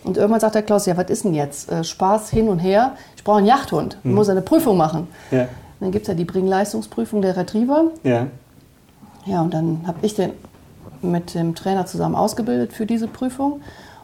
Und 0.04 0.18
irgendwann 0.18 0.40
sagt 0.40 0.56
der 0.56 0.64
Klaus, 0.64 0.86
ja, 0.86 0.98
was 0.98 1.10
ist 1.10 1.26
denn 1.26 1.34
jetzt? 1.34 1.72
Äh, 1.72 1.84
Spaß 1.84 2.30
hin 2.30 2.50
und 2.50 2.60
her. 2.60 2.94
Ich 3.16 3.24
brauche 3.24 3.38
einen 3.38 3.48
Jagdhund. 3.48 3.98
Ich 4.04 4.12
muss 4.12 4.30
eine 4.30 4.42
Prüfung 4.42 4.78
machen. 4.78 5.08
Ja. 5.30 5.48
Dann 5.80 5.92
gibt 5.92 6.04
es 6.04 6.08
ja 6.08 6.14
die 6.14 6.26
Bringleistungsprüfung 6.26 7.22
der 7.22 7.38
Retriever. 7.38 7.86
Ja. 8.04 8.28
Ja, 9.26 9.42
und 9.42 9.54
dann 9.54 9.82
habe 9.86 10.00
ich 10.02 10.16
den 10.16 10.32
mit 11.02 11.34
dem 11.34 11.56
Trainer 11.56 11.86
zusammen 11.86 12.16
ausgebildet 12.16 12.74
für 12.74 12.86
diese 12.86 13.08
Prüfung. 13.08 13.54
Und 13.54 13.62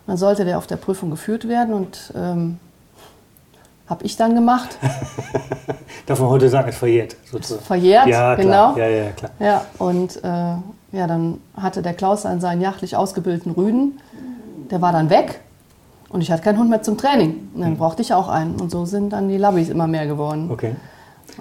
dann 0.08 0.18
sollte 0.18 0.46
der 0.46 0.58
auf 0.58 0.68
der 0.68 0.78
Prüfung 0.78 1.10
geführt 1.10 1.48
werden 1.48 1.74
und 1.74 2.14
ähm, 2.16 2.58
habe 3.88 4.06
ich 4.06 4.18
dann 4.18 4.36
gemacht. 4.36 4.78
Darf 6.06 6.20
man 6.20 6.30
heute 6.30 6.50
sagen, 6.50 6.72
verjährt 6.72 7.16
sozusagen. 7.30 7.64
Verjährt, 7.64 8.08
ja, 8.08 8.36
klar. 8.36 8.36
genau. 8.36 8.78
Ja, 8.78 8.88
ja, 8.88 9.12
klar. 9.12 9.32
Ja, 9.40 9.66
und 9.80 10.24
äh, 10.24 10.98
ja, 10.98 11.08
dann 11.08 11.40
hatte 11.56 11.82
der 11.82 11.94
Klaus 11.94 12.24
dann 12.24 12.40
seinen 12.40 12.62
jagdlich 12.62 12.96
ausgebildeten 12.96 13.52
Rüden. 13.52 14.00
Der 14.70 14.82
war 14.82 14.92
dann 14.92 15.10
weg 15.10 15.42
und 16.10 16.22
ich 16.22 16.32
hatte 16.32 16.44
keinen 16.44 16.60
Hund 16.60 16.70
mehr 16.70 16.82
zum 16.82 16.98
Training. 16.98 17.50
Und 17.54 17.62
dann 17.62 17.78
brauchte 17.78 18.02
ich 18.02 18.14
auch 18.14 18.28
einen. 18.30 18.56
Und 18.56 18.72
so 18.72 18.86
sind 18.86 19.12
dann 19.14 19.28
die 19.30 19.38
Labbys 19.38 19.70
immer 19.70 19.88
mehr 19.88 20.08
geworden. 20.08 20.50
Okay. 20.52 20.76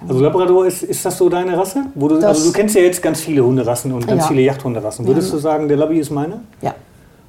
Also 0.07 0.19
Labrador, 0.21 0.65
ist, 0.67 0.83
ist 0.83 1.03
das 1.05 1.17
so 1.17 1.27
deine 1.29 1.57
Rasse? 1.57 1.85
Wo 1.95 2.07
du, 2.07 2.15
also 2.25 2.45
du 2.45 2.53
kennst 2.53 2.75
ja 2.75 2.81
jetzt 2.81 3.01
ganz 3.01 3.19
viele 3.21 3.43
Hunderassen 3.43 3.91
und 3.93 4.05
ganz 4.05 4.23
Ja. 4.23 4.27
viele 4.27 4.41
Jagdhunderassen. 4.41 5.07
Würdest 5.07 5.33
du 5.33 5.37
sagen, 5.37 5.67
der 5.67 5.77
Labby 5.77 5.97
ist 5.99 6.11
meine? 6.11 6.41
Ja, 6.61 6.75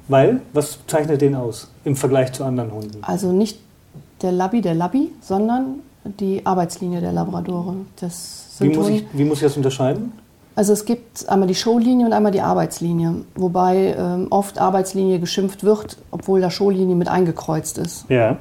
Weil, 0.07 0.41
was 0.53 0.77
zeichnet 0.85 1.21
den 1.21 1.33
aus 1.35 1.71
im 1.83 1.95
Vergleich 1.95 2.31
zu 2.33 2.43
anderen 2.43 2.71
Hunden? 2.71 2.99
also 3.01 3.31
nicht 3.31 3.59
der 4.21 4.31
Labby, 4.33 4.61
der 4.61 4.75
Labby, 4.75 5.11
sondern 5.21 5.79
die 6.03 6.45
Arbeitslinie 6.45 7.01
der 7.01 7.11
Labradore. 7.13 7.73
Das 7.99 8.57
Wie 8.59 8.69
muss, 8.69 8.89
ich, 8.89 9.05
wie 9.13 9.23
muss 9.23 9.37
ich 9.39 9.43
das 9.45 9.57
unterscheiden? 9.57 10.11
Also 10.55 10.73
es 10.73 10.85
gibt 10.85 11.29
einmal 11.29 11.47
die 11.47 11.55
Showlinie 11.55 12.05
und 12.05 12.13
einmal 12.13 12.31
die 12.31 12.41
Arbeitslinie, 12.41 13.21
wobei 13.35 13.95
ähm, 13.97 14.27
oft 14.29 14.59
Arbeitslinie 14.59 15.19
geschimpft 15.19 15.63
wird, 15.63 15.97
obwohl 16.11 16.41
da 16.41 16.51
Showlinie 16.51 16.95
mit 16.95 17.07
eingekreuzt 17.07 17.77
ist. 17.77 18.05
Ja. 18.09 18.37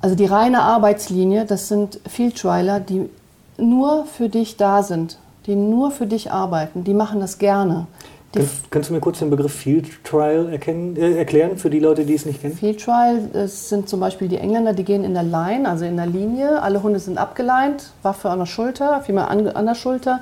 Also 0.00 0.16
die 0.16 0.26
reine 0.26 0.62
Arbeitslinie, 0.62 1.44
das 1.44 1.68
sind 1.68 1.98
Fieldtrialer, 2.06 2.78
die 2.78 3.08
nur 3.56 4.04
für 4.06 4.28
dich 4.28 4.56
da 4.56 4.82
sind, 4.82 5.18
die 5.46 5.56
nur 5.56 5.90
für 5.90 6.06
dich 6.06 6.30
arbeiten, 6.30 6.84
die 6.84 6.94
machen 6.94 7.20
das 7.20 7.38
gerne. 7.38 7.86
Kannst, 8.34 8.70
kannst 8.70 8.90
du 8.90 8.94
mir 8.94 9.00
kurz 9.00 9.20
den 9.20 9.30
Begriff 9.30 9.52
Field 9.52 10.02
Trial 10.04 10.48
erkennen, 10.50 10.96
äh, 10.96 11.16
erklären 11.16 11.56
für 11.56 11.70
die 11.70 11.78
Leute, 11.78 12.04
die 12.04 12.14
es 12.14 12.26
nicht 12.26 12.40
kennen? 12.40 12.54
Field 12.54 12.80
Trial, 12.80 13.28
das 13.32 13.68
sind 13.68 13.88
zum 13.88 14.00
Beispiel 14.00 14.28
die 14.28 14.38
Engländer, 14.38 14.72
die 14.72 14.84
gehen 14.84 15.04
in 15.04 15.14
der 15.14 15.22
Line, 15.22 15.68
also 15.68 15.84
in 15.84 15.96
der 15.96 16.06
Linie. 16.06 16.60
Alle 16.60 16.82
Hunde 16.82 16.98
sind 16.98 17.16
abgeleint, 17.16 17.92
Waffe 18.02 18.30
an 18.30 18.40
der 18.40 18.46
Schulter, 18.46 19.02
vielmehr 19.02 19.30
an, 19.30 19.46
an 19.48 19.66
der 19.66 19.74
Schulter. 19.76 20.20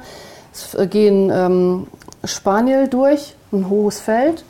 Es 0.52 0.76
gehen 0.90 1.30
ähm, 1.32 1.86
Spaniel 2.24 2.88
durch, 2.88 3.34
ein 3.52 3.68
hohes 3.68 4.00
Feld. 4.00 4.44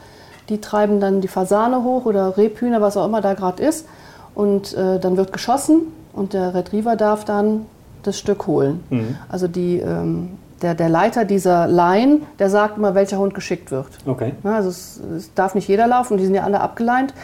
Die 0.49 0.61
treiben 0.61 1.01
dann 1.01 1.21
die 1.21 1.29
Fasane 1.29 1.85
hoch 1.85 2.05
oder 2.05 2.37
Rebhühner, 2.37 2.81
was 2.81 2.97
auch 2.97 3.07
immer 3.07 3.21
da 3.21 3.35
gerade 3.35 3.63
ist. 3.63 3.87
Und 4.35 4.75
äh, 4.75 4.99
dann 4.99 5.17
wird 5.17 5.33
geschossen 5.33 5.83
und 6.13 6.33
der 6.33 6.55
Retriever 6.55 6.97
darf 6.97 7.25
dann 7.25 7.67
das 8.03 8.19
Stück 8.19 8.47
holen. 8.47 8.83
Also 9.29 9.47
die, 9.47 9.79
ähm, 9.79 10.31
der, 10.61 10.75
der 10.75 10.89
Leiter 10.89 11.25
dieser 11.25 11.69
Line, 11.69 12.21
der 12.39 12.51
sagt 12.51 12.79
immer, 12.79 12.95
welcher 12.95 13.19
Hund 13.19 13.35
geschickt 13.35 13.71
wird. 13.71 13.89
Okay. 14.07 14.35
Ja, 14.43 14.57
also 14.57 14.71
es, 14.71 15.01
es 15.17 15.35
darf 15.35 15.55
nicht 15.55 15.69
jeder 15.69 15.87
laufen, 15.87 16.17
die 16.17 16.25
sind 16.25 16.35
ja 16.35 16.43
alle 16.43 16.61
abgeleint 16.61 17.15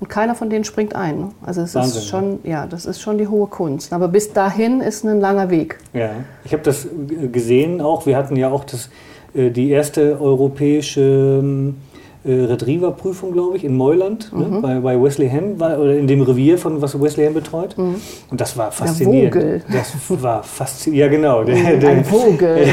und 0.00 0.08
keiner 0.08 0.34
von 0.34 0.50
denen 0.50 0.64
springt 0.64 0.94
ein. 0.94 1.18
ne? 1.18 1.30
Also 1.44 1.62
es 1.62 1.74
Wahnsinn, 1.74 1.98
ist 1.98 2.08
schon, 2.08 2.38
ja, 2.44 2.66
das 2.66 2.86
ist 2.86 3.00
schon 3.00 3.18
die 3.18 3.26
hohe 3.26 3.48
Kunst. 3.48 3.92
Aber 3.92 4.08
bis 4.08 4.32
dahin 4.32 4.80
ist 4.80 5.04
ein 5.04 5.20
langer 5.20 5.50
Weg. 5.50 5.78
Ja, 5.92 6.10
ich 6.44 6.52
habe 6.52 6.62
das 6.62 6.84
äh, 6.84 7.28
gesehen 7.28 7.80
auch. 7.80 8.06
Wir 8.06 8.16
hatten 8.16 8.36
ja 8.36 8.50
auch 8.50 8.64
das, 8.64 8.90
äh, 9.34 9.50
die 9.50 9.70
erste 9.70 10.20
europäische 10.20 11.40
ähm, 11.40 11.76
äh, 11.87 11.87
Retriever-Prüfung, 12.24 13.32
glaube 13.32 13.56
ich, 13.56 13.64
in 13.64 13.76
Neuland, 13.76 14.32
ne? 14.36 14.58
bei, 14.60 14.80
bei 14.80 15.02
Wesley 15.02 15.28
Ham, 15.30 15.58
war, 15.60 15.78
oder 15.78 15.96
in 15.96 16.06
dem 16.06 16.20
Revier 16.22 16.58
von 16.58 16.82
was 16.82 17.00
Wesley 17.00 17.24
Ham 17.26 17.34
betreut. 17.34 17.76
Und 17.78 18.40
das 18.40 18.56
war 18.56 18.72
faszinierend. 18.72 19.34
Vogel. 19.34 19.62
Das 19.72 19.92
war 20.22 20.42
faszinierend. 20.42 21.12
Ja, 21.12 21.16
genau. 21.18 21.44
Der, 21.48 21.76
der, 21.76 21.90
Ein 21.90 22.04
Vogel. 22.04 22.56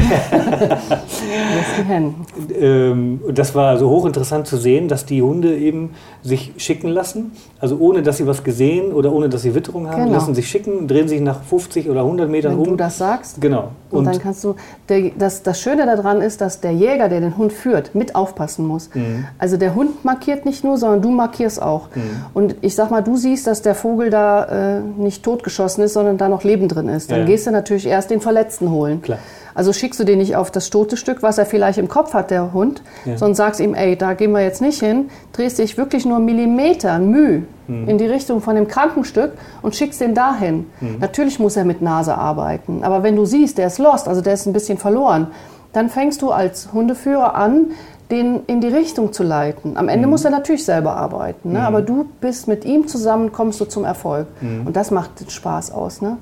Wesley 0.73 1.85
Hen. 1.87 2.15
ähm, 2.59 3.19
und 3.25 3.37
das 3.37 3.53
war 3.55 3.77
so 3.77 3.89
hochinteressant 3.89 4.47
zu 4.47 4.57
sehen, 4.57 4.87
dass 4.87 5.05
die 5.05 5.21
Hunde 5.21 5.55
eben 5.57 5.91
sich 6.23 6.53
schicken 6.57 6.89
lassen. 6.89 7.31
Also 7.59 7.77
ohne, 7.77 8.01
dass 8.01 8.17
sie 8.17 8.27
was 8.27 8.43
gesehen 8.43 8.91
oder 8.91 9.11
ohne, 9.11 9.29
dass 9.29 9.43
sie 9.43 9.55
Witterung 9.55 9.87
haben, 9.87 10.03
Genau. 10.05 10.13
lassen 10.13 10.35
sich 10.35 10.47
schicken, 10.47 10.87
drehen 10.87 11.07
sich 11.07 11.21
nach 11.21 11.41
50 11.43 11.89
oder 11.89 12.01
100 12.01 12.29
Metern 12.29 12.53
Wenn 12.53 12.59
um. 12.59 12.65
du 12.69 12.75
das 12.75 12.97
sagst, 12.97 13.39
genau. 13.41 13.69
Und, 13.91 14.05
dann 14.05 14.19
kannst 14.19 14.43
du, 14.43 14.55
der, 14.89 15.11
das, 15.17 15.41
das 15.43 15.61
Schöne 15.61 15.85
daran 15.85 16.21
ist, 16.21 16.41
dass 16.41 16.59
der 16.59 16.71
Jäger, 16.73 17.07
der 17.09 17.21
den 17.21 17.37
Hund 17.37 17.53
führt, 17.53 17.95
mit 17.95 18.15
aufpassen 18.15 18.67
muss. 18.67 18.89
Mhm. 18.93 19.25
Also 19.37 19.57
der 19.57 19.75
Hund 19.75 20.05
markiert 20.05 20.45
nicht 20.45 20.63
nur, 20.63 20.77
sondern 20.77 21.01
du 21.01 21.09
markierst 21.11 21.61
auch. 21.61 21.89
Und 22.33 22.55
ich 22.61 22.73
sag 22.75 22.89
mal, 22.89 23.01
du 23.01 23.17
siehst, 23.17 23.47
dass 23.47 23.61
der 23.61 23.75
Vogel 23.75 24.09
da 24.09 24.77
äh, 24.77 24.79
nicht 24.79 25.23
totgeschossen 25.23 25.83
ist, 25.83 25.93
sondern 25.93 26.17
da 26.17 26.29
noch 26.29 26.43
Leben 26.43 26.69
drin 26.69 26.87
ist. 26.87 27.11
Dann 27.11 27.19
Ja. 27.19 27.25
gehst 27.25 27.45
du 27.45 27.51
natürlich 27.51 27.85
erst 27.85 28.11
den 28.11 28.21
Verletzten 28.21 28.69
holen. 28.71 29.01
Klar. 29.01 29.17
Also 29.53 29.71
schickst 29.73 29.99
du 29.99 30.03
den 30.05 30.19
nicht 30.19 30.35
auf 30.35 30.51
das 30.51 30.69
tote 30.69 30.95
Stück, 30.97 31.21
was 31.23 31.37
er 31.37 31.45
vielleicht 31.45 31.77
im 31.79 31.87
Kopf 31.89 32.13
hat, 32.13 32.29
der 32.31 32.53
Hund, 32.53 32.81
Ja. 33.05 33.17
sondern 33.17 33.35
sagst 33.35 33.59
ihm, 33.59 33.73
ey, 33.73 33.97
da 33.97 34.13
gehen 34.13 34.31
wir 34.31 34.41
jetzt 34.41 34.61
nicht 34.61 34.79
hin, 34.81 35.09
drehst 35.33 35.59
dich 35.59 35.77
wirklich 35.77 36.05
nur 36.05 36.19
Millimeter, 36.19 36.99
Müh 36.99 37.41
Mhm. 37.67 37.87
in 37.89 37.97
die 37.97 38.05
Richtung 38.05 38.41
von 38.41 38.55
dem 38.55 38.67
Krankenstück 38.67 39.31
und 39.61 39.75
schickst 39.75 39.99
den 39.99 40.13
dahin. 40.13 40.67
Mhm. 40.81 40.97
Natürlich 40.99 41.39
muss 41.39 41.55
er 41.57 41.65
mit 41.65 41.81
Nase 41.81 42.15
arbeiten, 42.17 42.83
aber 42.83 43.01
wenn 43.03 43.15
du 43.15 43.25
siehst, 43.25 43.57
der 43.57 43.67
ist 43.67 43.79
lost, 43.79 44.07
also 44.07 44.21
der 44.21 44.33
ist 44.33 44.45
ein 44.45 44.53
bisschen 44.53 44.77
verloren, 44.77 45.27
dann 45.73 45.89
fängst 45.89 46.21
du 46.21 46.31
als 46.31 46.69
Hundeführer 46.71 47.35
an, 47.35 47.71
den 48.11 48.41
in 48.47 48.61
die 48.61 48.67
Richtung 48.67 49.13
zu 49.13 49.23
leiten. 49.23 49.77
Am 49.77 49.85
Mhm. 49.85 49.89
Ende 49.89 50.07
muss 50.07 50.25
er 50.25 50.31
natürlich 50.31 50.63
selber 50.65 50.95
arbeiten, 50.95 51.53
ne? 51.53 51.65
aber 51.65 51.81
du 51.81 52.05
bist 52.21 52.47
mit 52.47 52.63
ihm 52.65 52.87
zusammen, 52.87 53.31
kommst 53.31 53.59
du 53.59 53.65
zum 53.65 53.83
Erfolg. 53.83 54.27
Mhm. 54.41 54.67
Und 54.67 54.75
das 54.75 54.91
macht 54.91 55.19
den 55.19 55.29
Spaß 55.29 55.71
aus. 55.71 56.01
Ne? 56.01 56.17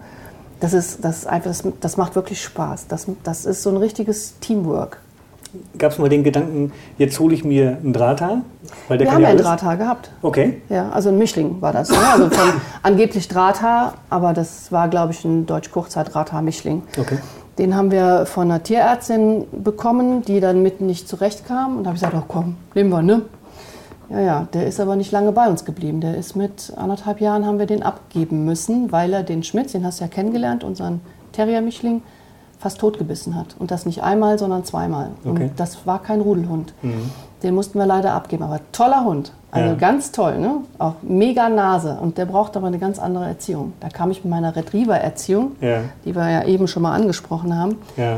Das, 0.59 0.73
ist, 0.73 1.03
das, 1.03 1.19
ist 1.19 1.27
einfach, 1.27 1.49
das, 1.49 1.63
das 1.81 1.97
macht 1.97 2.15
wirklich 2.15 2.41
Spaß. 2.41 2.87
Das, 2.87 3.07
das 3.23 3.45
ist 3.45 3.63
so 3.63 3.69
ein 3.69 3.77
richtiges 3.77 4.39
Teamwork. 4.39 4.99
Gab 5.77 5.91
es 5.91 5.99
mal 5.99 6.09
den 6.09 6.23
Gedanken, 6.23 6.71
jetzt 6.97 7.19
hole 7.19 7.35
ich 7.35 7.43
mir 7.43 7.77
einen 7.83 7.93
Drahthaar? 7.93 8.41
Weil 8.87 8.97
der 8.97 9.07
Wir 9.07 9.11
haben 9.13 9.21
ja 9.21 9.27
einen. 9.27 9.37
Drahthaar 9.37 9.77
gehabt. 9.77 10.09
Okay. 10.23 10.61
Ja, 10.69 10.89
also 10.89 11.09
ein 11.09 11.17
Mischling 11.19 11.61
war 11.61 11.71
das. 11.73 11.89
Ne? 11.91 11.97
Also 12.11 12.29
angeblich 12.81 13.27
Drahthaar, 13.27 13.93
aber 14.09 14.33
das 14.33 14.71
war, 14.71 14.87
glaube 14.87 15.11
ich, 15.13 15.23
ein 15.25 15.45
Deutsch-Kurzhaar-Drahthaar-Mischling. 15.45 16.81
Okay. 16.97 17.19
Den 17.57 17.75
haben 17.75 17.91
wir 17.91 18.25
von 18.25 18.49
einer 18.49 18.63
Tierärztin 18.63 19.45
bekommen, 19.51 20.23
die 20.23 20.39
dann 20.39 20.63
mitten 20.63 20.87
nicht 20.87 21.07
zurechtkam. 21.07 21.77
Und 21.77 21.83
da 21.83 21.89
habe 21.89 21.97
ich 21.97 22.03
gesagt, 22.03 22.15
oh 22.17 22.25
komm, 22.27 22.57
nehmen 22.73 22.89
wir, 22.89 23.01
ne? 23.01 23.21
Ja, 24.09 24.19
ja, 24.19 24.47
der 24.53 24.67
ist 24.67 24.79
aber 24.79 24.95
nicht 24.95 25.11
lange 25.11 25.31
bei 25.31 25.47
uns 25.47 25.63
geblieben. 25.63 26.01
Der 26.01 26.17
ist 26.17 26.35
mit 26.35 26.73
anderthalb 26.75 27.21
Jahren 27.21 27.45
haben 27.45 27.59
wir 27.59 27.65
den 27.65 27.83
abgeben 27.83 28.45
müssen, 28.45 28.91
weil 28.91 29.13
er 29.13 29.23
den 29.23 29.43
Schmitz, 29.43 29.71
den 29.71 29.85
hast 29.85 29.99
du 29.99 30.05
ja 30.05 30.09
kennengelernt, 30.09 30.63
unseren 30.63 31.01
Terrier-Mischling, 31.31 32.01
fast 32.63 32.79
totgebissen 32.79 33.35
hat. 33.35 33.55
Und 33.59 33.69
das 33.71 33.85
nicht 33.85 34.01
einmal, 34.03 34.39
sondern 34.39 34.63
zweimal. 34.65 35.09
Okay. 35.25 35.29
Und 35.45 35.51
das 35.59 35.85
war 35.85 36.01
kein 36.01 36.21
Rudelhund. 36.21 36.73
Den 37.43 37.53
mussten 37.55 37.77
wir 37.77 37.85
leider 37.85 38.13
abgeben. 38.13 38.43
Aber 38.43 38.59
toller 38.71 39.03
Hund. 39.05 39.33
Also 39.51 39.69
Ja. 39.69 39.75
ganz 39.75 40.11
toll, 40.11 40.39
ne? 40.39 40.55
Auch 40.79 40.93
mega 41.03 41.49
Nase. 41.49 41.97
Und 42.01 42.17
der 42.17 42.25
braucht 42.25 42.57
aber 42.57 42.67
eine 42.67 42.79
ganz 42.79 42.97
andere 42.97 43.25
Erziehung. 43.25 43.73
Da 43.81 43.89
kam 43.89 44.09
ich 44.11 44.23
mit 44.23 44.31
meiner 44.31 44.55
Retriever-Erziehung, 44.55 45.51
Ja. 45.61 45.81
die 46.05 46.15
wir 46.15 46.27
ja 46.29 46.43
eben 46.45 46.67
schon 46.67 46.81
mal 46.83 46.93
angesprochen 46.95 47.55
haben, 47.55 47.75
Ja. 47.97 48.17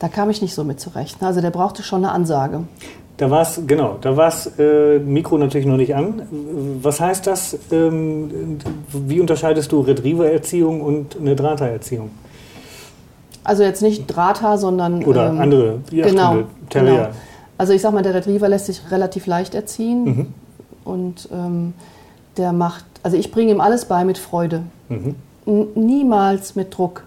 da 0.00 0.08
kam 0.08 0.30
ich 0.30 0.42
nicht 0.42 0.54
so 0.54 0.64
mit 0.64 0.80
zurecht. 0.80 1.22
Also 1.22 1.40
der 1.40 1.50
brauchte 1.50 1.82
schon 1.82 2.04
eine 2.04 2.12
Ansage. 2.12 2.62
Da 3.18 3.30
war 3.30 3.42
es, 3.42 3.60
genau, 3.68 3.96
da 4.00 4.16
war 4.16 4.26
es 4.26 4.46
äh, 4.58 4.98
Mikro 4.98 5.38
natürlich 5.38 5.66
noch 5.68 5.76
nicht 5.76 5.94
an. 5.94 6.22
Was 6.82 7.00
heißt 7.00 7.26
das? 7.28 7.56
Ähm, 7.70 8.58
wie 8.92 9.20
unterscheidest 9.20 9.70
du 9.70 9.80
Retriever-Erziehung 9.82 10.80
und 10.80 11.16
eine 11.20 11.36
Drahthaar-Erziehung? 11.36 12.10
Also 13.44 13.62
jetzt 13.62 13.82
nicht 13.82 14.06
Drahthaar, 14.06 14.58
sondern 14.58 15.04
Oder 15.04 15.28
ähm, 15.28 15.40
andere 15.40 15.78
genau, 15.90 16.00
Jagdhunde, 16.06 16.46
Terrier. 16.70 16.92
genau. 16.96 17.08
Also 17.58 17.72
ich 17.72 17.82
sag 17.82 17.92
mal, 17.92 18.02
der 18.02 18.14
Retriever 18.14 18.48
lässt 18.48 18.66
sich 18.66 18.90
relativ 18.90 19.26
leicht 19.26 19.54
erziehen 19.54 20.04
Mhm. 20.04 20.26
und 20.84 21.28
ähm, 21.32 21.74
der 22.36 22.52
macht, 22.52 22.84
also 23.02 23.16
ich 23.16 23.30
bringe 23.30 23.52
ihm 23.52 23.60
alles 23.60 23.84
bei 23.84 24.04
mit 24.04 24.18
Freude. 24.18 24.62
Mhm. 24.88 25.14
Niemals 25.74 26.56
mit 26.56 26.76
Druck. 26.76 27.04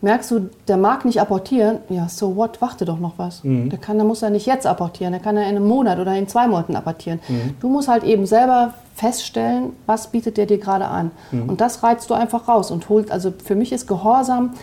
Merkst 0.00 0.30
du, 0.32 0.50
der 0.66 0.78
mag 0.78 1.04
nicht 1.04 1.20
apportieren, 1.20 1.78
ja, 1.88 2.08
so 2.08 2.34
what, 2.34 2.60
warte 2.60 2.84
doch 2.84 2.98
noch 2.98 3.12
was. 3.18 3.44
Mhm. 3.44 3.70
Der, 3.70 3.78
kann, 3.78 3.98
der 3.98 4.04
muss 4.06 4.20
ja 4.20 4.30
nicht 4.30 4.46
jetzt 4.46 4.66
apportieren, 4.66 5.12
der 5.12 5.20
kann 5.20 5.36
ja 5.36 5.42
in 5.42 5.50
einem 5.50 5.66
Monat 5.68 5.98
oder 6.00 6.14
in 6.16 6.26
zwei 6.26 6.48
Monaten 6.48 6.74
apportieren. 6.74 7.20
Mhm. 7.28 7.54
Du 7.60 7.68
musst 7.68 7.86
halt 7.88 8.02
eben 8.02 8.26
selber 8.26 8.74
feststellen, 8.96 9.70
was 9.86 10.08
bietet 10.08 10.38
der 10.38 10.46
dir 10.46 10.58
gerade 10.58 10.86
an. 10.86 11.12
Mhm. 11.30 11.48
Und 11.50 11.60
das 11.60 11.82
reizt 11.84 12.10
du 12.10 12.14
einfach 12.14 12.48
raus 12.48 12.70
und 12.72 12.88
holt, 12.88 13.12
also 13.12 13.32
für 13.44 13.54
mich 13.54 13.72
ist 13.72 13.86
Gehorsam 13.86 14.54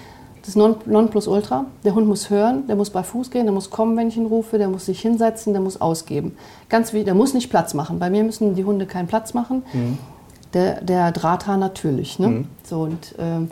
das 0.45 0.55
Non- 0.55 0.75
Nonplusultra. 0.85 1.65
Der 1.83 1.95
Hund 1.95 2.07
muss 2.07 2.29
hören, 2.29 2.65
der 2.67 2.75
muss 2.75 2.89
bei 2.89 3.03
Fuß 3.03 3.29
gehen, 3.31 3.45
der 3.45 3.53
muss 3.53 3.69
kommen, 3.69 3.95
wenn 3.97 4.07
ich 4.07 4.17
ihn 4.17 4.25
rufe, 4.25 4.57
der 4.57 4.69
muss 4.69 4.85
sich 4.85 5.01
hinsetzen, 5.01 5.53
der 5.53 5.61
muss 5.61 5.79
ausgeben. 5.81 6.35
Ganz 6.69 6.93
wie, 6.93 7.03
der 7.03 7.13
muss 7.15 7.33
nicht 7.33 7.49
Platz 7.49 7.73
machen. 7.73 7.99
Bei 7.99 8.09
mir 8.09 8.23
müssen 8.23 8.55
die 8.55 8.63
Hunde 8.65 8.85
keinen 8.85 9.07
Platz 9.07 9.33
machen. 9.33 9.63
Der, 10.53 10.81
der 10.81 11.11
Drahthaar 11.11 11.57
natürlich. 11.57 12.17
Ne? 12.19 12.45
So, 12.63 12.81
und 12.81 13.15
ähm, 13.19 13.49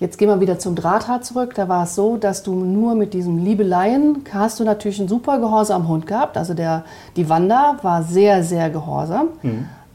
jetzt 0.00 0.16
gehen 0.16 0.28
wir 0.28 0.40
wieder 0.40 0.58
zum 0.58 0.74
Drahthaar 0.76 1.20
zurück. 1.20 1.54
Da 1.54 1.68
war 1.68 1.82
es 1.84 1.94
so, 1.94 2.16
dass 2.16 2.42
du 2.42 2.54
nur 2.54 2.94
mit 2.94 3.12
diesem 3.12 3.44
Liebeleien 3.44 4.24
hast 4.32 4.58
du 4.60 4.64
natürlich 4.64 4.98
einen 5.00 5.08
super 5.08 5.38
gehorsamen 5.40 5.86
Hund 5.88 6.06
gehabt. 6.06 6.38
Also 6.38 6.54
der, 6.54 6.84
die 7.16 7.28
Wanda 7.28 7.76
war 7.82 8.02
sehr, 8.02 8.42
sehr 8.44 8.70
gehorsam. 8.70 9.28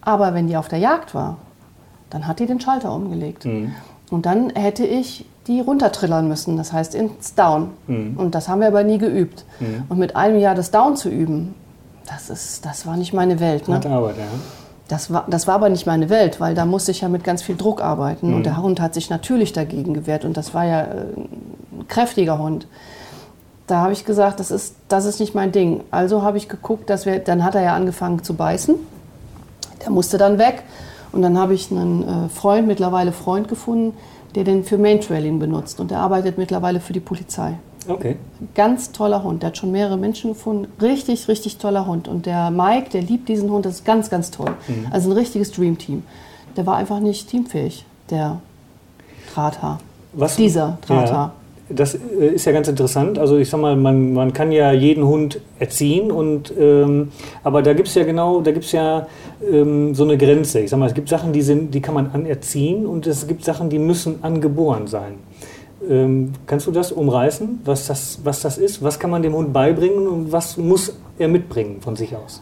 Aber 0.02 0.34
wenn 0.36 0.48
die 0.48 0.58
auf 0.58 0.68
der 0.68 0.80
Jagd 0.80 1.16
war, 1.16 1.38
dann 2.12 2.28
hat 2.28 2.40
die 2.40 2.46
den 2.46 2.60
Schalter 2.60 2.94
umgelegt. 2.94 3.46
Und 4.12 4.26
dann 4.28 4.52
hätte 4.52 4.86
ich 4.86 5.26
die 5.48 5.60
runtertrillern 5.60 6.28
müssen, 6.28 6.58
das 6.58 6.72
heißt 6.72 6.96
ins 6.96 7.36
Down. 7.36 7.72
Und 8.18 8.36
das 8.36 8.48
haben 8.48 8.62
wir 8.62 8.68
aber 8.68 8.84
nie 8.84 8.98
geübt. 8.98 9.46
Und 9.90 10.00
mit 10.00 10.16
einem 10.16 10.40
Jahr 10.40 10.56
das 10.56 10.72
Down 10.72 10.96
zu 10.96 11.10
üben, 11.10 11.54
das, 12.08 12.30
ist, 12.30 12.66
das 12.66 12.86
war 12.86 12.98
nicht 12.98 13.14
meine 13.14 13.40
Welt. 13.40 13.68
Ne? 13.68 13.76
Harte 13.76 13.90
Arbeit, 13.90 14.18
ja. 14.18 14.24
Das 14.88 15.12
war, 15.12 15.26
das 15.30 15.48
war 15.48 15.56
aber 15.56 15.70
nicht 15.70 15.86
meine 15.86 16.10
Welt, 16.10 16.40
weil 16.40 16.56
da 16.56 16.66
musste 16.66 16.92
ich 16.92 17.02
ja 17.02 17.10
mit 17.10 17.24
ganz 17.24 17.42
viel 17.42 17.56
Druck 17.56 17.82
arbeiten. 17.82 18.34
Und 18.34 18.46
der 18.46 18.62
Hund 18.62 18.82
hat 18.82 18.94
sich 18.94 19.10
natürlich 19.10 19.54
dagegen 19.54 19.94
gewehrt. 19.94 20.26
Und 20.26 20.36
das 20.36 20.54
war 20.54 20.66
ja 20.66 20.82
äh, 20.82 21.06
ein 21.16 21.88
kräftiger 21.88 22.38
Hund. 22.38 22.68
Da 23.66 23.78
habe 23.78 23.94
ich 23.94 24.04
gesagt, 24.04 24.40
das 24.42 24.52
ist, 24.52 24.76
das 24.90 25.06
ist 25.06 25.22
nicht 25.22 25.34
mein 25.34 25.54
Ding. 25.54 25.82
Also 25.90 26.22
habe 26.22 26.38
ich 26.38 26.50
geguckt, 26.50 26.90
dass 26.90 27.06
wir, 27.06 27.20
dann 27.20 27.44
hat 27.44 27.56
er 27.56 27.62
ja 27.62 27.76
angefangen 27.76 28.24
zu 28.24 28.34
beißen. 28.34 28.76
Der 29.84 29.90
musste 29.90 30.18
dann 30.18 30.38
weg. 30.38 30.64
Und 31.14 31.22
dann 31.22 31.38
habe 31.38 31.54
ich 31.54 31.72
einen 31.72 32.26
äh, 32.26 32.30
Freund, 32.30 32.68
mittlerweile 32.68 33.14
Freund 33.14 33.48
gefunden, 33.48 33.98
der 34.36 34.44
den 34.44 34.64
für 34.64 34.78
Maintrailing 34.78 35.40
benutzt. 35.40 35.80
Und 35.80 35.92
der 35.92 36.00
arbeitet 36.00 36.38
mittlerweile 36.38 36.80
für 36.80 36.94
die 36.94 37.00
Polizei. 37.00 37.58
Okay. 37.88 38.16
Ganz 38.56 38.92
toller 38.92 39.24
Hund. 39.24 39.44
Der 39.44 39.48
hat 39.48 39.58
schon 39.58 39.72
mehrere 39.72 39.98
Menschen 39.98 40.32
gefunden. 40.32 40.68
Richtig, 40.82 41.28
richtig 41.28 41.58
toller 41.58 41.86
Hund. 41.86 42.08
Und 42.08 42.26
der 42.26 42.50
Mike, 42.50 42.90
der 42.92 43.02
liebt 43.02 43.28
diesen 43.28 43.50
Hund. 43.52 43.66
Das 43.66 43.76
ist 43.76 43.86
ganz, 43.86 44.10
ganz 44.10 44.32
toll. 44.32 44.52
Also 44.92 45.10
ein 45.10 45.18
richtiges 45.18 45.52
Dreamteam. 45.52 46.04
Der 46.56 46.66
war 46.66 46.78
einfach 46.78 47.00
nicht 47.00 47.30
teamfähig, 47.30 47.86
der 48.10 48.40
Drahthaar. 49.34 49.80
Was, 50.14 50.36
Dieser 50.36 50.78
Drahthaar. 50.86 51.28
Ja, 51.28 51.34
das 51.70 51.96
äh, 51.96 52.28
ist 52.34 52.46
ja 52.46 52.52
ganz 52.52 52.68
interessant. 52.68 53.18
Also 53.18 53.38
ich 53.38 53.50
sag 53.50 53.60
mal, 53.60 53.76
man, 53.76 54.14
man 54.14 54.34
kann 54.34 54.52
ja 54.52 54.72
jeden 54.72 55.06
Hund 55.06 55.40
erziehen 55.60 56.12
und 56.12 56.54
ähm, 56.58 57.12
aber 57.44 57.62
da 57.62 57.74
gibt 57.74 57.88
es 57.88 57.96
ja 57.96 58.04
genau, 58.04 58.42
da 58.42 58.52
gibt 58.52 58.66
es 58.66 58.72
ja 58.72 59.08
ähm, 59.52 59.96
so 59.96 60.04
eine 60.04 60.18
Grenze. 60.18 60.60
Ich 60.60 60.70
sag 60.70 60.80
mal, 60.80 60.88
es 60.88 60.94
gibt 60.94 61.10
Sachen, 61.10 61.34
die 61.34 61.42
sind, 61.42 61.74
die 61.74 61.82
kann 61.82 61.94
man 61.94 62.12
anerziehen 62.12 62.86
und 62.86 63.08
es 63.08 63.28
gibt 63.28 63.44
Sachen, 63.44 63.70
die 63.70 63.80
müssen 63.80 64.24
angeboren 64.24 64.88
sein. 64.88 65.16
Ähm, 65.90 66.34
kannst 66.46 66.68
du 66.68 66.72
das 66.72 66.92
umreißen, 66.92 67.62
was 67.66 67.88
das, 67.88 68.20
was 68.24 68.42
das 68.42 68.58
ist? 68.58 68.84
Was 68.84 69.00
kann 69.00 69.10
man 69.10 69.22
dem 69.22 69.34
Hund 69.34 69.52
beibringen 69.54 70.08
und 70.08 70.32
was 70.32 70.58
muss 70.58 70.94
er 71.18 71.28
mitbringen 71.28 71.82
von 71.82 71.96
sich 71.96 72.16
aus? 72.16 72.42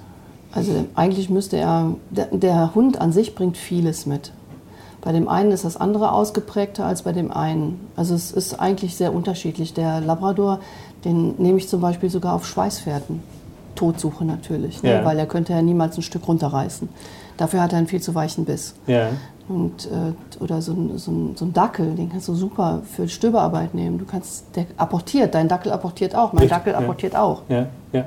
Also 0.52 0.86
eigentlich 0.96 1.30
müsste 1.30 1.58
er, 1.58 1.96
der, 2.10 2.26
der 2.26 2.76
Hund 2.76 3.00
an 3.00 3.14
sich 3.14 3.36
bringt 3.36 3.58
vieles 3.58 4.06
mit. 4.06 4.34
Bei 5.02 5.12
dem 5.12 5.28
einen 5.28 5.52
ist 5.52 5.66
das 5.66 5.78
andere 5.78 6.12
ausgeprägter 6.12 6.86
als 6.86 7.02
bei 7.02 7.12
dem 7.12 7.32
einen. 7.32 7.80
Also 7.96 8.14
es 8.14 8.32
ist 8.32 8.60
eigentlich 8.60 8.96
sehr 8.96 9.14
unterschiedlich. 9.14 9.74
Der 9.74 10.00
Labrador, 10.00 10.60
den 11.04 11.36
nehme 11.38 11.58
ich 11.58 11.68
zum 11.68 11.82
Beispiel 11.82 12.10
sogar 12.10 12.36
auf 12.36 12.46
Schweißfährten. 12.46 13.22
Todsuche 13.74 14.26
natürlich, 14.26 14.84
ne? 14.84 14.92
Ja. 14.92 15.06
weil 15.06 15.18
er 15.18 15.26
könnte 15.26 15.54
ja 15.54 15.62
niemals 15.62 15.98
ein 15.98 16.04
Stück 16.04 16.28
runterreißen. 16.28 16.88
Dafür 17.38 17.62
hat 17.62 17.72
er 17.72 17.80
einen 17.80 17.88
viel 17.88 18.02
zu 18.02 18.14
weichen 18.14 18.46
Biss. 18.46 18.76
Ja. 18.86 19.08
Und, 19.48 19.88
äh, 19.88 20.14
oder 20.44 20.62
so 20.62 20.74
ein, 20.74 20.98
so, 20.98 21.12
ein, 21.12 21.36
so 21.36 21.46
ein 21.46 21.54
Dackel, 21.54 21.96
den 21.96 22.10
kannst 22.10 22.28
du 22.28 22.36
super 22.36 22.82
für 22.86 23.08
Stöberarbeit 23.08 23.74
nehmen. 23.74 23.98
Du 23.98 24.06
kannst, 24.06 24.46
der 24.56 24.66
apportiert, 24.78 25.34
dein 25.34 25.48
Dackel 25.48 25.72
apportiert 25.72 26.16
auch, 26.16 26.34
mein 26.34 26.44
Richtig, 26.44 26.58
Dackel 26.58 26.76
apportiert 26.76 27.16
auch. 27.16 27.42
Ja, 27.50 27.68
ja. 27.92 28.06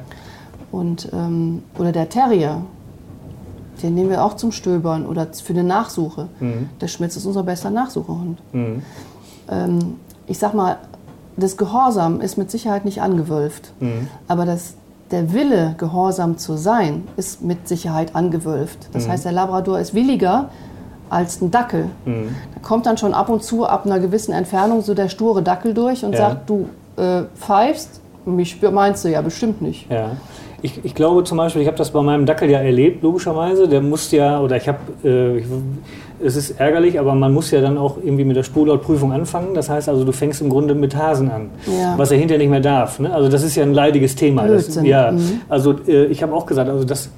Und, 0.71 1.09
ähm, 1.13 1.63
oder 1.77 1.93
der 1.93 2.09
Terrier, 2.09 2.63
den 3.83 3.95
nehmen 3.95 4.11
wir 4.11 4.25
auch 4.25 4.35
zum 4.35 4.53
Stöbern 4.53 5.07
oder 5.07 5.27
für 5.33 5.53
eine 5.53 5.65
Nachsuche. 5.65 6.29
Der 6.81 6.89
Schmitz 6.89 7.17
ist 7.17 7.27
unser 7.27 7.43
bester 7.43 7.71
Nachsuchehund. 7.71 8.39
Mhm. 8.53 8.83
Ähm, 9.51 9.79
ich 10.27 10.39
sag 10.39 10.55
mal, 10.55 10.77
das 11.37 11.57
Gehorsam 11.57 12.21
ist 12.21 12.39
mit 12.39 12.51
Sicherheit 12.51 12.85
nicht 12.85 13.03
angewölft. 13.03 13.73
Mhm. 13.81 14.09
Aber 14.29 14.47
das, 14.47 14.75
der 15.11 15.33
Wille, 15.33 15.75
gehorsam 15.79 16.39
zu 16.39 16.57
sein, 16.57 17.07
ist 17.17 17.43
mit 17.43 17.69
Sicherheit 17.69 18.15
angewölft. 18.15 18.89
Das 18.93 19.09
heißt, 19.09 19.25
der 19.25 19.33
Labrador 19.33 19.79
ist 19.79 19.95
williger 19.95 20.49
als 21.11 21.41
ein 21.43 21.51
Dackel. 21.51 21.87
Da 22.07 22.61
kommt 22.63 22.87
dann 22.87 22.97
schon 22.97 23.13
ab 23.15 23.29
und 23.29 23.43
zu 23.43 23.67
ab 23.67 23.85
einer 23.85 24.01
gewissen 24.01 24.33
Entfernung 24.33 24.81
so 24.83 24.95
der 24.95 25.09
sture 25.09 25.43
Dackel 25.43 25.75
durch 25.75 26.05
und 26.05 26.13
Ja. 26.13 26.19
sagt, 26.31 26.49
du 26.49 26.69
äh, 26.97 27.25
pfeifst, 27.37 28.01
mich 28.25 28.61
meinst 28.63 29.05
du 29.05 29.11
ja 29.11 29.21
bestimmt 29.21 29.61
nicht. 29.61 29.91
Ja. 29.91 30.13
Ich, 30.65 30.81
ich 30.83 30.95
glaube 30.95 31.25
zum 31.25 31.37
Beispiel, 31.37 31.61
ich 31.61 31.69
habe 31.69 31.77
das 31.77 31.91
bei 31.91 32.01
meinem 32.01 32.25
Dackel 32.25 32.49
ja 32.49 32.59
erlebt, 32.59 33.03
logischerweise. 33.03 33.69
Der 33.69 33.83
muss 33.83 34.11
ja, 34.13 34.41
oder 34.41 34.57
ich 34.57 34.67
habe, 34.67 34.79
äh, 35.05 35.43
es 36.25 36.37
ist 36.37 36.59
ärgerlich, 36.59 36.99
aber 36.99 37.15
man 37.15 37.35
muss 37.35 37.51
ja 37.51 37.61
dann 37.61 37.77
auch 37.77 37.99
irgendwie 38.03 38.25
mit 38.25 38.35
der 38.35 38.45
Spurlautprüfung 38.45 39.13
anfangen. 39.13 39.53
Das 39.53 39.69
heißt 39.69 39.91
also, 39.91 40.05
du 40.05 40.13
fängst 40.13 40.41
im 40.41 40.49
Grunde 40.49 40.75
mit 40.75 40.97
Hasen 40.97 41.31
an, 41.31 41.51
Ja. 41.67 41.93
was 41.99 42.11
er 42.13 42.17
hinterher 42.17 42.39
nicht 42.39 42.49
mehr 42.49 42.61
darf. 42.61 42.99
Ne? 42.99 43.13
Also 43.13 43.29
das 43.29 43.43
ist 43.43 43.57
ja 43.57 43.63
ein 43.63 43.75
leidiges 43.75 44.17
Thema. 44.17 44.49
Das, 44.49 44.75
ja, 44.83 45.13
Mhm. 45.13 45.43
also 45.51 45.75
äh, 45.87 46.07
ich 46.07 46.23
habe 46.23 46.33
auch 46.33 46.47
gesagt, 46.47 46.71
also 46.71 46.85
das, 46.85 47.11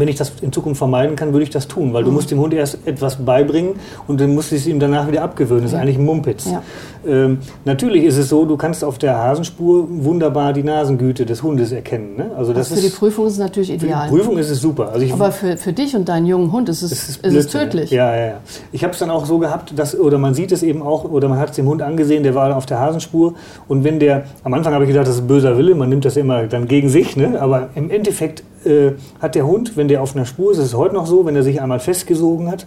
wenn 0.00 0.08
ich 0.08 0.16
das 0.16 0.32
in 0.40 0.52
Zukunft 0.52 0.78
vermeiden 0.78 1.16
kann, 1.16 1.32
würde 1.32 1.44
ich 1.44 1.50
das 1.50 1.68
tun, 1.68 1.92
weil 1.92 2.04
du 2.04 2.10
musst 2.10 2.30
dem 2.30 2.38
Hund 2.38 2.54
erst 2.54 2.78
etwas 2.86 3.16
beibringen 3.16 3.74
und 4.06 4.20
dann 4.20 4.34
musst 4.34 4.50
du 4.50 4.56
es 4.56 4.66
ihm 4.66 4.80
danach 4.80 5.08
wieder 5.08 5.22
abgewöhnen. 5.22 5.62
Das 5.62 5.72
ist 5.72 5.78
eigentlich 5.78 5.98
ein 5.98 6.04
Mumpitz. 6.04 6.46
Ja. 6.46 6.62
Ähm, 7.06 7.38
natürlich 7.64 8.04
ist 8.04 8.18
es 8.18 8.28
so, 8.28 8.44
du 8.44 8.56
kannst 8.56 8.84
auf 8.84 8.98
der 8.98 9.16
Hasenspur 9.16 9.86
wunderbar 9.88 10.52
die 10.52 10.62
Nasengüte 10.62 11.24
des 11.24 11.42
Hundes 11.42 11.72
erkennen. 11.72 12.16
Ne? 12.16 12.30
Also 12.36 12.52
das 12.52 12.68
für 12.68 12.80
die 12.80 12.86
ist, 12.86 12.98
Prüfung 12.98 13.26
ist 13.26 13.34
es 13.34 13.38
natürlich 13.38 13.70
für 13.70 13.78
die 13.78 13.86
ideal. 13.86 14.08
Prüfung 14.08 14.36
ist 14.38 14.50
es 14.50 14.60
super. 14.60 14.90
Also 14.92 15.06
ich, 15.06 15.12
Aber 15.12 15.32
für, 15.32 15.56
für 15.56 15.72
dich 15.72 15.96
und 15.96 16.08
deinen 16.08 16.26
jungen 16.26 16.52
Hund 16.52 16.68
ist 16.68 16.82
es, 16.82 16.92
es 16.92 17.08
ist 17.08 17.08
ist, 17.08 17.16
es 17.24 17.32
Blödsinn, 17.32 17.60
tödlich. 17.60 17.90
Ja, 17.90 18.14
ja, 18.14 18.26
ja. 18.26 18.34
Ich 18.72 18.82
habe 18.84 18.92
es 18.92 18.98
dann 18.98 19.10
auch 19.10 19.24
so 19.24 19.38
gehabt, 19.38 19.78
dass, 19.78 19.98
oder 19.98 20.18
man 20.18 20.34
sieht 20.34 20.52
es 20.52 20.62
eben 20.62 20.82
auch, 20.82 21.04
oder 21.04 21.28
man 21.28 21.38
hat 21.38 21.50
es 21.50 21.56
dem 21.56 21.66
Hund 21.66 21.80
angesehen, 21.80 22.22
der 22.22 22.34
war 22.34 22.54
auf 22.54 22.66
der 22.66 22.80
Hasenspur. 22.80 23.34
Und 23.66 23.84
wenn 23.84 23.98
der, 23.98 24.24
am 24.44 24.52
Anfang 24.52 24.74
habe 24.74 24.84
ich 24.84 24.90
gedacht, 24.90 25.06
das 25.06 25.16
ist 25.16 25.26
böser 25.26 25.56
Wille, 25.56 25.74
man 25.74 25.88
nimmt 25.88 26.04
das 26.04 26.16
immer 26.16 26.46
dann 26.46 26.68
gegen 26.68 26.88
sich, 26.88 27.16
ne? 27.16 27.40
aber 27.40 27.70
im 27.74 27.90
Endeffekt 27.90 28.42
äh, 28.64 28.92
hat 29.20 29.34
der 29.34 29.46
Hund, 29.46 29.76
wenn 29.76 29.88
der 29.88 30.02
auf 30.02 30.14
einer 30.14 30.26
Spur 30.26 30.52
ist, 30.52 30.58
das 30.58 30.66
ist 30.66 30.76
heute 30.76 30.94
noch 30.94 31.06
so, 31.06 31.26
wenn 31.26 31.36
er 31.36 31.42
sich 31.42 31.60
einmal 31.60 31.80
festgesogen 31.80 32.50
hat, 32.50 32.66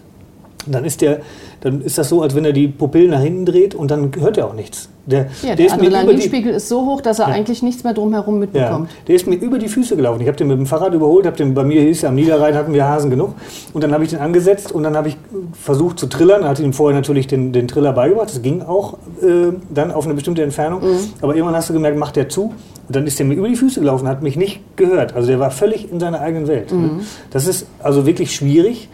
dann 0.68 0.86
ist, 0.86 1.02
der, 1.02 1.20
dann 1.62 1.82
ist 1.82 1.98
das 1.98 2.10
so, 2.10 2.22
als 2.22 2.36
wenn 2.36 2.46
er 2.46 2.54
die 2.54 2.68
Pupillen 2.68 3.12
nach 3.12 3.22
hinten 3.22 3.46
dreht 3.46 3.76
und 3.76 3.92
dann 3.92 4.12
hört 4.18 4.38
er 4.38 4.48
auch 4.48 4.54
nichts. 4.54 4.90
Der, 5.06 5.28
Ja, 5.42 5.56
der 5.56 5.68
der 5.68 5.74
Adrenalinspiegel 5.74 6.54
ist 6.54 6.70
so 6.70 6.86
hoch, 6.86 7.02
dass 7.02 7.20
er 7.20 7.28
eigentlich 7.28 7.62
nichts 7.62 7.84
mehr 7.84 7.94
drumherum 7.94 8.36
ja, 8.36 8.40
mitbekommt. 8.40 8.90
der 9.08 9.16
ist 9.16 9.28
mir 9.28 9.36
über 9.36 9.60
die 9.60 9.68
Füße 9.68 9.98
gelaufen. 9.98 10.22
Ich 10.22 10.28
habe 10.28 10.38
den 10.38 10.48
mit 10.48 10.58
dem 10.58 10.66
Fahrrad 10.66 10.94
überholt, 10.94 11.26
hab 11.26 11.36
den, 11.36 11.54
bei 11.54 11.66
mir 11.66 11.82
hieß 11.82 11.98
es, 11.98 12.06
am 12.06 12.16
Niederrhein 12.16 12.56
hatten 12.56 12.74
wir 12.74 12.86
Hasen 12.86 13.10
genug. 13.10 13.36
Und 13.74 13.84
dann 13.84 13.92
habe 13.92 14.06
ich 14.06 14.12
den 14.12 14.20
angesetzt 14.20 14.72
und 14.72 14.84
dann 14.84 14.96
habe 14.96 15.10
ich 15.10 15.18
versucht 15.52 16.00
zu 16.00 16.08
trillern. 16.08 16.46
Hatte 16.46 16.64
ihm 16.64 16.72
vorher 16.72 16.98
natürlich 16.98 17.28
den, 17.28 17.52
den 17.52 17.68
Triller 17.68 17.92
beigebracht. 17.92 18.30
Das 18.30 18.42
ging 18.42 18.62
auch 18.62 18.94
äh, 19.22 19.52
dann 19.70 19.92
auf 19.92 20.06
eine 20.06 20.14
bestimmte 20.14 20.42
Entfernung. 20.44 20.82
Mhm. 20.82 21.00
Aber 21.22 21.36
irgendwann 21.36 21.58
hast 21.58 21.70
du 21.70 21.74
gemerkt, 21.74 21.98
macht 21.98 22.16
der 22.16 22.30
zu. 22.30 22.54
Und 22.88 22.96
dann 22.96 23.08
ist 23.08 23.20
der 23.20 23.26
mir 23.26 23.36
über 23.36 23.48
die 23.48 23.56
Füße 23.56 23.80
gelaufen, 23.80 24.08
hat 24.08 24.22
mich 24.22 24.36
nicht 24.36 24.62
gehört. 24.76 25.16
Also 25.16 25.28
der 25.28 25.40
war 25.40 25.52
völlig 25.52 25.92
in 25.92 26.00
seiner 26.00 26.20
eigenen 26.20 26.48
Welt. 26.48 26.72
Mhm. 26.72 26.82
Ne? 26.82 26.90
Das 27.32 27.48
ist 27.48 27.68
also 27.82 28.06
wirklich 28.06 28.36
schwierig. 28.36 28.90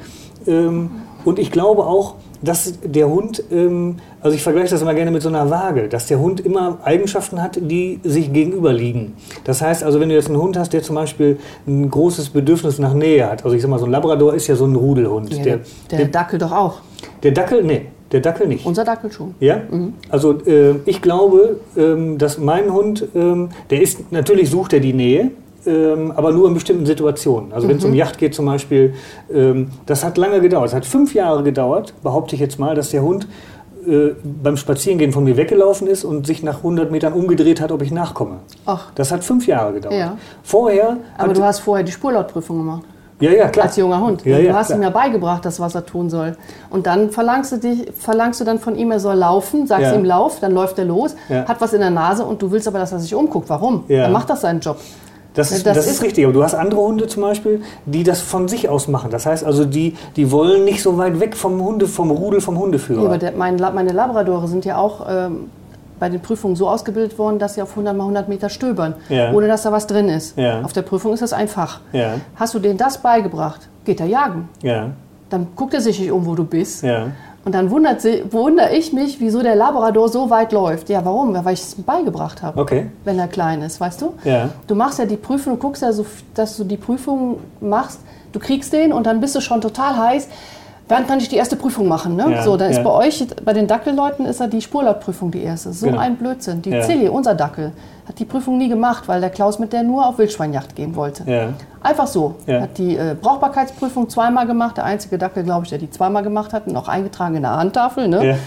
Ähm, 0.48 0.92
und 1.26 1.40
ich 1.40 1.52
glaube 1.52 1.86
auch, 1.86 2.16
dass 2.42 2.80
der 2.84 3.10
Hund, 3.10 3.44
ähm, 3.52 3.98
also 4.22 4.36
ich 4.36 4.44
vergleiche 4.44 4.70
das 4.70 4.82
immer 4.82 4.94
gerne 4.94 5.12
mit 5.12 5.22
so 5.22 5.30
einer 5.30 5.50
Waage, 5.50 5.90
dass 5.90 6.06
der 6.08 6.20
Hund 6.20 6.40
immer 6.40 6.78
Eigenschaften 6.84 7.42
hat, 7.42 7.60
die 7.62 8.00
sich 8.04 8.32
gegenüberliegen. 8.32 9.14
Das 9.44 9.62
heißt 9.62 9.84
also, 9.84 10.00
wenn 10.00 10.10
du 10.10 10.16
jetzt 10.16 10.28
einen 10.28 10.42
Hund 10.42 10.58
hast, 10.58 10.72
der 10.72 10.82
zum 10.82 10.96
Beispiel 10.96 11.38
ein 11.68 11.90
großes 11.90 12.30
Bedürfnis 12.30 12.80
nach 12.80 12.94
Nähe 12.94 13.30
hat, 13.30 13.44
also 13.44 13.56
ich 13.56 13.62
sag 13.62 13.70
mal, 13.70 13.80
so 13.80 13.86
ein 13.86 13.92
Labrador 13.92 14.34
ist 14.34 14.48
ja 14.48 14.56
so 14.56 14.66
ein 14.66 14.76
Rudelhund. 14.76 15.34
Ja, 15.34 15.44
der, 15.44 15.60
der, 15.92 15.98
der, 15.98 16.08
Dackel 16.08 16.40
doch 16.40 16.52
auch. 16.52 16.82
der 17.24 17.32
Dackel, 17.32 17.64
nee, 17.64 17.88
der 18.12 18.22
Dackel 18.22 18.48
nicht. 18.48 18.66
Unser 18.66 18.84
Dackel 18.84 19.12
schon. 19.12 19.36
Ja, 19.40 19.62
also 20.10 20.34
äh, 20.46 20.76
ich 20.86 21.02
glaube, 21.02 21.60
ähm, 21.78 22.18
dass 22.18 22.38
mein 22.38 22.74
Hund, 22.74 23.08
ähm, 23.16 23.50
der 23.70 23.82
ist, 23.82 24.12
natürlich 24.12 24.50
sucht 24.50 24.74
er 24.74 24.80
die 24.80 24.94
Nähe, 24.94 25.32
ähm, 25.66 26.12
aber 26.16 26.32
nur 26.32 26.48
in 26.48 26.54
bestimmten 26.54 26.86
Situationen. 26.86 27.52
Also 27.54 27.68
wenn 27.68 27.78
es 27.78 27.86
um 27.86 27.94
Yacht 27.94 28.18
geht 28.18 28.34
zum 28.34 28.46
Beispiel, 28.46 28.94
ähm, 29.34 29.70
das 29.86 30.04
hat 30.04 30.18
lange 30.18 30.42
gedauert. 30.42 30.70
Es 30.70 30.74
hat 30.74 30.86
fünf 30.86 31.14
Jahre 31.14 31.44
gedauert, 31.44 31.94
behaupte 32.02 32.36
ich 32.36 32.42
jetzt 32.42 32.60
mal, 32.60 32.76
dass 32.76 32.90
der 32.92 33.02
Hund 33.04 33.28
äh, 33.88 34.10
beim 34.24 34.58
Spazierengehen 34.58 35.12
von 35.12 35.24
mir 35.24 35.38
weggelaufen 35.38 35.88
ist 35.88 36.04
und 36.04 36.26
sich 36.26 36.44
nach 36.44 36.58
100 36.58 36.92
Metern 36.92 37.14
umgedreht 37.14 37.62
hat, 37.62 37.72
ob 37.72 37.82
ich 37.82 37.92
nachkomme. 37.92 38.38
Ach, 38.66 38.92
Das 38.96 39.12
hat 39.12 39.24
fünf 39.24 39.48
Jahre 39.48 39.74
gedauert. 39.74 39.96
Ja. 39.96 40.18
Vorher 40.44 40.98
aber 41.18 41.34
du 41.34 41.44
hast 41.44 41.60
vorher 41.60 41.84
die 41.84 41.92
Spurlautprüfung 41.92 42.58
gemacht. 42.58 42.84
Ja, 43.20 43.32
ja, 43.32 43.48
klar. 43.50 43.66
Als 43.68 43.76
junger 43.76 44.02
Hund. 44.02 44.26
Ja, 44.26 44.38
du 44.38 44.44
ja, 44.46 44.54
hast 44.54 44.68
klar. 44.68 44.80
ihm 44.80 44.84
ja 44.84 44.90
beigebracht, 44.90 45.44
das, 45.46 45.60
was 45.60 45.76
er 45.76 45.86
tun 45.86 46.10
soll. 46.10 46.38
Und 46.70 46.88
dann 46.88 47.10
verlangst 47.12 47.52
du, 47.52 47.58
dich, 47.58 47.92
verlangst 47.98 48.40
du 48.40 48.46
dann 48.46 48.60
von 48.60 48.76
ihm, 48.76 48.92
er 48.92 49.00
soll 49.00 49.16
laufen, 49.16 49.68
sagst 49.68 49.84
Ja. 49.92 49.94
ihm 49.96 50.06
Lauf, 50.06 50.40
dann 50.40 50.54
läuft 50.54 50.80
er 50.80 50.86
los, 50.86 51.16
hat 51.30 51.60
was 51.62 51.74
in 51.74 51.82
der 51.82 51.90
Nase 51.90 52.24
und 52.26 52.42
du 52.42 52.52
willst 52.52 52.68
aber, 52.68 52.80
dass 52.80 52.92
er 52.92 53.00
sich 53.00 53.14
umguckt. 53.14 53.50
Warum? 53.50 53.84
Dann 53.88 54.12
macht 54.12 54.30
das 54.30 54.42
seinen 54.42 54.60
Job. 54.62 54.78
Das, 55.36 55.52
ist, 55.52 55.66
Das 55.66 55.78
das, 55.78 55.88
ist, 55.88 56.02
richtig, 56.02 56.26
aber 56.26 56.34
du 56.34 56.44
hast 56.44 56.56
andere 56.56 56.82
Hunde 56.82 57.08
zum 57.08 57.22
Beispiel, 57.22 57.62
die 57.86 58.04
das 58.04 58.20
von 58.20 58.48
sich 58.48 58.68
aus 58.68 58.88
machen. 58.88 59.12
Das 59.12 59.26
heißt 59.28 59.46
also, 59.46 59.64
die, 59.64 59.96
die 60.16 60.32
wollen 60.32 60.66
nicht 60.66 60.82
so 60.82 60.98
weit 60.98 61.20
weg 61.20 61.36
vom 61.38 61.64
Hunde, 61.64 61.88
vom 61.88 62.10
Rudel, 62.10 62.42
vom 62.42 62.58
Hundeführer. 62.58 63.02
Ja, 63.02 63.08
aber 63.08 63.18
der, 63.20 63.32
mein, 63.34 63.56
meine 63.58 63.92
Labradore 63.92 64.48
sind 64.48 64.66
ja 64.66 64.78
auch 64.78 65.06
ähm, 65.08 65.50
bei 66.00 66.10
den 66.10 66.22
Prüfungen 66.22 66.56
so 66.56 66.70
ausgebildet 66.70 67.18
worden, 67.20 67.40
dass 67.40 67.56
sie 67.56 67.62
auf 67.62 67.72
100 67.72 67.96
mal 67.96 68.04
100 68.04 68.30
Meter 68.30 68.50
stöbern, 68.50 68.96
Ja. 69.10 69.32
ohne 69.34 69.48
dass 69.48 69.64
da 69.64 69.72
was 69.72 69.88
drin 69.88 70.10
ist. 70.10 70.38
Ja. 70.38 70.62
Auf 70.62 70.74
der 70.74 70.82
Prüfung 70.84 71.14
ist 71.14 71.22
das 71.22 71.34
einfach. 71.34 71.82
Ja. 71.92 72.14
Hast 72.36 72.54
du 72.54 72.60
denen 72.60 72.78
das 72.78 72.98
beigebracht, 73.00 73.68
geht 73.86 74.00
er 74.00 74.06
jagen. 74.08 74.50
ja, 74.62 74.90
Dann 75.30 75.48
guckt 75.56 75.74
er 75.74 75.82
sich 75.82 76.00
nicht 76.00 76.12
um, 76.12 76.26
wo 76.26 76.36
du 76.36 76.44
bist. 76.44 76.84
Und 77.46 77.56
dann 77.56 77.72
wundert 77.72 78.02
sie, 78.02 78.24
wundere 78.32 78.72
ich 78.76 78.92
mich, 78.94 79.20
wieso 79.22 79.42
der 79.42 79.56
Labrador 79.56 80.10
so 80.10 80.30
weit 80.30 80.52
läuft. 80.52 80.90
Ja, 80.90 81.06
warum? 81.06 81.34
Weil 81.46 81.54
ich 81.54 81.62
es 81.62 81.76
beigebracht 81.76 82.42
habe, 82.42 82.60
okay, 82.60 82.88
wenn 83.06 83.18
er 83.18 83.28
klein 83.28 83.62
ist, 83.62 83.80
weißt 83.80 84.02
du? 84.02 84.14
Du 84.68 84.76
machst 84.76 85.00
ja 85.00 85.06
die 85.06 85.16
Prüfung, 85.18 85.54
du 85.54 85.60
guckst 85.60 85.82
ja 85.82 85.92
so, 85.94 86.06
dass 86.34 86.58
du 86.58 86.64
die 86.66 86.78
Prüfung 86.78 87.38
machst, 87.62 88.00
du 88.34 88.40
kriegst 88.40 88.74
den 88.74 88.92
und 88.92 89.06
dann 89.08 89.20
bist 89.22 89.36
du 89.36 89.42
schon 89.42 89.62
total 89.62 89.98
heiß. 89.98 90.28
Wann 90.90 91.06
kann 91.08 91.20
ich 91.20 91.30
die 91.30 91.36
erste 91.36 91.56
Prüfung 91.56 91.88
machen? 91.88 92.16
Ne? 92.16 92.32
Ja, 92.32 92.42
so, 92.44 92.58
dann 92.58 92.72
ja. 92.72 92.78
ist 92.80 92.84
bei 92.84 92.90
euch, 92.92 93.26
bei 93.46 93.54
den 93.54 93.68
Dackelleuten, 93.68 94.26
ist 94.26 94.40
ja 94.40 94.48
die 94.48 94.60
Spurlautprüfung 94.62 95.30
die 95.30 95.44
erste. 95.44 95.72
So 95.72 95.86
Genau. 95.86 96.00
ein 96.00 96.16
Blödsinn. 96.18 96.62
Die 96.64 96.72
Ja. 96.72 96.82
Zilli, 96.82 97.08
unser 97.08 97.36
Dackel, 97.36 97.72
hat 98.08 98.18
die 98.18 98.26
Prüfung 98.26 98.58
nie 98.58 98.70
gemacht, 98.70 99.08
weil 99.08 99.22
der 99.22 99.30
Klaus 99.30 99.60
mit 99.60 99.72
der 99.72 99.84
nur 99.84 100.06
auf 100.08 100.18
Wildschweinjagd 100.18 100.76
gehen 100.76 100.96
wollte. 100.96 101.24
ja, 101.32 101.50
Einfach 101.82 102.08
so. 102.08 102.36
Hat 102.48 102.78
die 102.80 102.98
äh, 102.98 103.16
Brauchbarkeitsprüfung 103.22 104.10
zweimal 104.10 104.48
gemacht. 104.48 104.78
Der 104.78 104.84
einzige 104.86 105.18
Dackel, 105.20 105.44
glaube 105.44 105.64
ich, 105.66 105.70
der 105.70 105.78
die 105.80 105.90
zweimal 105.92 106.24
gemacht 106.24 106.54
hat, 106.54 106.66
und 106.68 106.76
auch 106.76 106.88
eingetragen 106.88 107.36
in 107.36 107.44
der 107.44 107.56
Handtafel. 107.56 108.08
Ne? 108.08 108.38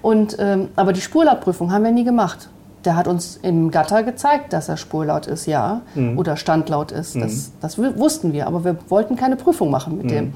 Und, 0.00 0.36
ähm, 0.38 0.68
aber 0.76 0.92
die 0.92 1.00
Spurlautprüfung 1.00 1.72
haben 1.72 1.82
wir 1.84 1.90
nie 1.90 2.04
gemacht. 2.04 2.48
Der 2.84 2.94
hat 2.94 3.08
uns 3.08 3.36
im 3.42 3.72
Gatter 3.72 4.04
gezeigt, 4.04 4.52
dass 4.52 4.68
er 4.68 4.76
spurlaut 4.76 5.26
ist, 5.26 5.46
ja, 5.46 5.80
Mhm. 5.96 6.16
oder 6.16 6.36
standlaut 6.36 6.92
ist. 6.92 7.16
Das, 7.16 7.50
das 7.60 7.76
wu- 7.76 7.96
wussten 7.98 8.32
wir, 8.32 8.46
aber 8.46 8.64
wir 8.64 8.76
wollten 8.88 9.16
keine 9.16 9.34
Prüfung 9.34 9.68
machen 9.70 9.96
Mhm. 9.96 10.02
mit 10.02 10.10
dem. 10.12 10.32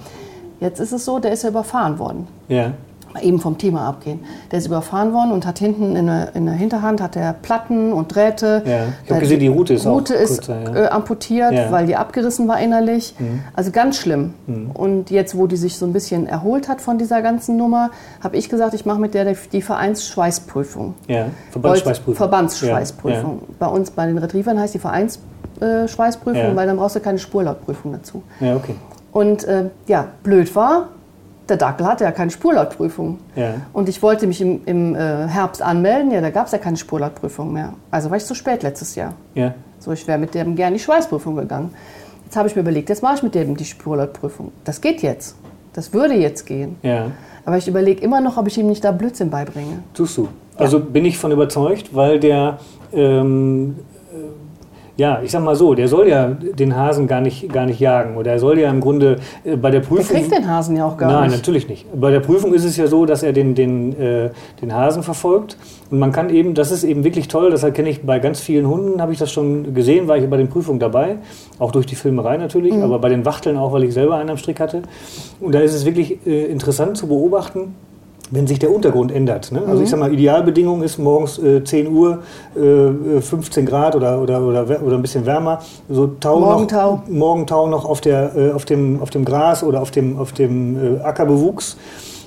Jetzt 0.62 0.81
ist 0.81 0.92
es 0.92 1.05
so, 1.05 1.18
der 1.18 1.33
ist 1.33 1.42
ja 1.42 1.51
überfahren 1.51 1.98
worden. 1.98 2.27
ja, 2.48 2.72
Mal 3.14 3.25
eben 3.27 3.40
vom 3.40 3.59
Thema 3.59 3.87
abgehen. 3.88 4.20
Der 4.51 4.59
ist 4.59 4.66
überfahren 4.68 5.12
worden 5.12 5.33
und 5.33 5.46
hat 5.46 5.59
hinten 5.59 5.96
in 5.96 6.07
der, 6.07 6.35
in 6.35 6.46
der 6.46 6.55
Hinterhand 6.55 7.03
hat 7.03 7.14
er 7.14 7.35
Platten 7.35 7.92
und 7.92 8.14
Drähte. 8.14 8.62
Ja, 8.64 8.85
ich 9.05 9.11
hab 9.11 9.18
Äh, 9.18 9.20
gesehen, 9.20 9.40
die 9.40 9.48
Rute 9.48 9.75
ist 9.75 9.87
auch 9.87 9.96
Rute 9.96 10.14
ist 10.14 10.46
kürzer, 10.46 10.62
ja. 10.62 10.85
äh, 10.85 10.88
amputiert, 10.88 11.53
Ja. 11.53 11.66
Mhm. 11.66 11.72
weil 11.72 11.87
die 11.87 11.96
abgerissen 11.96 12.48
war 12.48 12.59
innerlich. 12.59 13.14
Also 13.55 13.70
ganz 13.70 13.98
schlimm. 13.98 14.33
Und 14.72 15.11
jetzt, 15.11 15.37
wo 15.37 15.46
die 15.46 15.57
sich 15.59 15.77
so 15.77 15.85
ein 15.85 15.92
bisschen 15.92 16.27
erholt 16.27 16.70
hat 16.70 16.81
von 16.81 16.96
dieser 16.96 17.20
ganzen 17.20 17.59
Nummer, 17.59 17.90
habe 18.25 18.38
ich 18.38 18.48
gesagt, 18.48 18.72
ich 18.72 18.87
mache 18.87 18.98
mit 18.98 19.12
der 19.12 19.27
die 19.53 19.61
Vereinsschweißprüfung. 19.61 20.94
ja, 21.07 21.27
Verbandsschweißprüfung. 21.51 22.14
Verbandsschweißprüfung. 22.16 23.40
Bei 23.59 23.66
uns 23.66 23.90
bei 23.90 24.07
den 24.07 24.16
Retrievern 24.16 24.59
heißt 24.59 24.72
die 24.72 24.79
Vereinsschweißprüfung, 24.79 26.35
Ja. 26.51 26.57
weil 26.57 26.66
dann 26.66 26.79
brauchst 26.79 26.96
du 26.96 27.01
keine 27.01 27.18
Spurlautprüfung 27.18 27.92
dazu. 27.92 28.22
Ja, 28.40 28.46
ja 28.46 28.57
okay. 28.57 28.75
Und 29.12 29.44
äh, 29.44 29.70
ja, 29.87 30.07
blöd 30.22 30.55
war, 30.57 30.88
der 31.48 31.57
Dackel 31.59 31.87
hatte 31.87 32.05
ja 32.05 32.12
keine 32.12 32.31
Spurlautprüfung. 32.31 33.18
Ja. 33.37 33.55
Und 33.72 33.88
ich 33.88 34.03
wollte 34.03 34.27
mich 34.27 34.40
im, 34.40 34.61
im 34.64 34.94
äh, 34.94 35.27
Herbst 35.29 35.61
anmelden, 35.62 36.11
ja, 36.11 36.20
da 36.20 36.31
gab 36.31 36.46
es 36.46 36.53
ja 36.53 36.59
keine 36.59 36.77
Spurlautprüfung 36.77 37.53
mehr. 37.53 37.75
Also 37.90 38.11
war 38.11 38.16
ich 38.16 38.25
zu 38.25 38.35
spät 38.35 38.62
letztes 38.62 38.94
Jahr. 38.94 39.14
Ja, 39.35 39.55
So, 39.79 39.92
ich 39.92 40.07
wäre 40.09 40.18
mit 40.18 40.35
dem 40.35 40.57
gerne 40.57 40.77
die 40.77 40.83
Schweißprüfung 40.83 41.37
gegangen. 41.37 41.75
Jetzt 42.25 42.37
habe 42.37 42.48
ich 42.48 42.57
mir 42.57 42.62
überlegt, 42.62 42.88
jetzt 42.88 43.03
mache 43.03 43.16
ich 43.16 43.22
mit 43.22 43.35
dem 43.35 43.57
die 43.57 43.64
Spurlautprüfung. 43.66 44.53
Das 44.64 44.81
geht 44.81 45.03
jetzt. 45.03 45.37
Das 45.75 45.92
würde 45.92 46.14
jetzt 46.14 46.46
gehen. 46.46 46.77
ja, 46.83 47.11
Aber 47.44 47.57
ich 47.59 47.66
überlege 47.68 48.01
immer 48.03 48.20
noch, 48.22 48.37
ob 48.38 48.46
ich 48.46 48.57
ihm 48.57 48.68
nicht 48.68 48.85
da 48.85 48.92
Blödsinn 48.92 49.29
beibringe. 49.31 49.83
tust 49.92 50.16
du. 50.16 50.29
Also 50.57 50.79
bin 50.81 51.05
ich 51.05 51.18
von 51.18 51.33
überzeugt, 51.33 51.94
weil 51.94 52.20
der, 52.20 52.59
ähm, 52.92 53.77
äh, 53.79 53.92
ja, 55.03 55.21
ich 55.21 55.33
sag 55.33 55.43
mal 55.43 55.57
so, 55.57 55.75
der 55.75 55.88
soll 55.88 56.07
ja 56.07 56.29
den 56.29 56.77
Hasen 56.77 57.09
gar 57.09 57.21
nicht, 57.21 57.53
gar 57.53 57.67
nicht 57.67 57.81
jagen. 57.81 58.17
Oder 58.17 58.31
er 58.33 58.38
soll 58.38 58.57
ja 58.61 58.71
im 58.71 58.81
Grunde 58.81 59.17
äh, 59.43 59.57
bei 59.57 59.73
der 59.73 59.81
Der 59.81 59.88
Prüfung... 59.88 60.17
kriegt 60.17 60.31
den 60.31 60.49
Hasen 60.49 60.77
ja 60.77 60.87
auch 60.87 60.97
gar 60.97 61.11
Nein, 61.11 61.31
nicht. 61.31 61.38
natürlich 61.38 61.69
nicht. 61.69 61.87
Bei 62.01 62.12
der 62.12 62.21
Prüfung 62.21 62.55
ist 62.55 62.65
es 62.65 62.77
ja 62.77 62.87
so, 62.87 63.05
dass 63.05 63.25
er 63.25 63.33
den, 63.33 63.57
den, 63.57 64.01
äh, 64.01 64.31
den 64.61 64.73
Hasen 64.73 65.03
verfolgt. 65.03 65.57
Und 65.91 65.99
man 65.99 66.12
kann 66.12 66.31
eben, 66.31 66.55
das 66.55 66.71
ist 66.71 66.85
eben 66.85 67.03
wirklich 67.03 67.27
toll, 67.27 67.51
das 67.51 67.62
kenne 67.75 67.91
ich 67.91 68.03
bei 68.03 68.21
ganz 68.21 68.38
vielen 68.38 68.69
Hunden, 68.69 69.03
habe 69.03 69.12
ich 69.12 69.19
das 69.19 69.33
schon 69.33 69.75
gesehen, 69.75 70.07
war 70.07 70.17
ich 70.19 70.31
bei 70.31 70.37
den 70.37 70.49
Prüfungen 70.49 70.79
dabei. 70.79 71.17
Auch 71.59 71.73
durch 71.73 71.87
die 71.87 71.97
Filmerei 71.97 72.37
natürlich, 72.37 72.73
aber 72.75 73.01
bei 73.01 73.09
den 73.09 73.25
Wachteln 73.25 73.57
auch, 73.57 73.73
weil 73.73 73.83
ich 73.83 73.93
selber 73.95 74.19
einen 74.19 74.31
am 74.31 74.37
Strick 74.37 74.61
hatte. 74.61 74.83
Und 75.41 75.53
da 75.53 75.59
ist 75.59 75.75
es 75.75 75.85
wirklich 75.85 76.25
äh, 76.25 76.45
interessant 76.45 76.97
zu 76.97 77.09
beobachten, 77.09 77.75
wenn 78.33 78.47
sich 78.47 78.59
der 78.59 78.75
Untergrund 78.75 79.12
ändert. 79.12 79.53
Ne? 79.53 79.62
Also 79.68 79.83
ich 79.83 79.90
sag 79.90 80.01
mal, 80.01 80.12
Idealbedingung 80.12 80.83
ist 80.83 80.99
morgens 80.99 81.38
äh, 81.38 81.62
10 81.62 81.92
Uhr, 81.92 82.23
äh, 82.57 83.21
15 83.21 83.66
Grad 83.66 83.95
oder, 83.95 84.21
oder, 84.21 84.40
oder, 84.42 84.83
oder 84.83 84.97
ein 84.97 85.03
bisschen 85.03 85.27
wärmer. 85.27 85.61
So 85.88 86.07
Tau 86.18 86.40
Morgentau. 86.40 87.03
Noch, 87.07 87.09
Morgentau 87.09 87.66
noch 87.68 87.85
auf, 87.85 88.01
der, 88.01 88.35
äh, 88.35 88.51
auf, 88.53 88.64
dem, 88.64 89.01
auf 89.03 89.11
dem 89.11 89.27
Gras 89.27 89.62
oder 89.62 89.83
auf 89.83 89.90
dem, 89.90 90.18
auf 90.18 90.33
dem 90.33 90.97
äh, 90.97 91.01
Ackerbewuchs. 91.01 91.77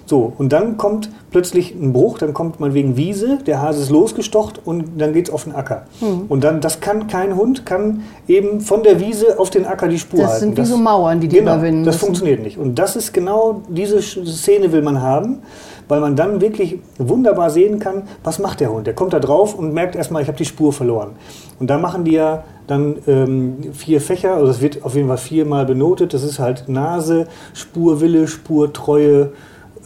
So, 0.07 0.31
und 0.37 0.53
dann 0.53 0.77
kommt 0.77 1.09
plötzlich 1.31 1.73
ein 1.73 1.91
Bruch, 1.91 2.19
dann 2.19 2.33
kommt 2.33 2.59
man 2.59 2.75
wegen 2.75 2.95
Wiese, 2.95 3.39
der 3.45 3.61
Hase 3.61 3.81
ist 3.81 3.89
losgestocht 3.89 4.61
und 4.63 5.01
dann 5.01 5.13
geht's 5.13 5.31
auf 5.31 5.45
den 5.45 5.55
Acker. 5.55 5.85
Hm. 5.99 6.25
Und 6.29 6.43
dann, 6.43 6.61
das 6.61 6.79
kann 6.79 7.07
kein 7.07 7.35
Hund, 7.35 7.65
kann 7.65 8.03
eben 8.27 8.61
von 8.61 8.83
der 8.83 8.99
Wiese 8.99 9.39
auf 9.39 9.49
den 9.49 9.65
Acker 9.65 9.87
die 9.87 9.97
Spur 9.97 10.19
Das 10.21 10.33
halten. 10.33 10.45
sind 10.45 10.57
wie 10.57 10.65
so 10.65 10.77
Mauern, 10.77 11.19
die 11.19 11.27
die 11.27 11.37
genau, 11.37 11.53
überwinden 11.55 11.83
Das 11.85 11.95
müssen. 11.95 12.05
funktioniert 12.05 12.43
nicht. 12.43 12.57
Und 12.59 12.75
das 12.75 12.95
ist 12.95 13.13
genau 13.13 13.63
diese 13.67 14.01
Szene 14.01 14.71
will 14.71 14.83
man 14.83 15.01
haben, 15.01 15.39
weil 15.87 15.99
man 15.99 16.15
dann 16.15 16.39
wirklich 16.39 16.79
wunderbar 16.97 17.49
sehen 17.49 17.79
kann, 17.79 18.03
was 18.23 18.37
macht 18.39 18.59
der 18.59 18.71
Hund. 18.71 18.85
Der 18.87 18.93
kommt 18.93 19.13
da 19.13 19.19
drauf 19.19 19.55
und 19.55 19.73
merkt 19.73 19.95
erstmal, 19.95 20.21
ich 20.21 20.27
habe 20.27 20.37
die 20.37 20.45
Spur 20.45 20.71
verloren. 20.71 21.11
Und 21.59 21.69
da 21.69 21.77
machen 21.77 22.03
die 22.03 22.11
ja 22.11 22.43
dann 22.67 22.97
ähm, 23.07 23.57
vier 23.73 24.01
Fächer, 24.01 24.35
also 24.35 24.51
es 24.51 24.61
wird 24.61 24.83
auf 24.83 24.95
jeden 24.95 25.07
Fall 25.07 25.17
viermal 25.17 25.65
benotet. 25.65 26.13
Das 26.13 26.23
ist 26.23 26.39
halt 26.39 26.67
Nase, 26.69 27.27
Spurwille, 27.53 28.27
Spurtreue, 28.27 29.31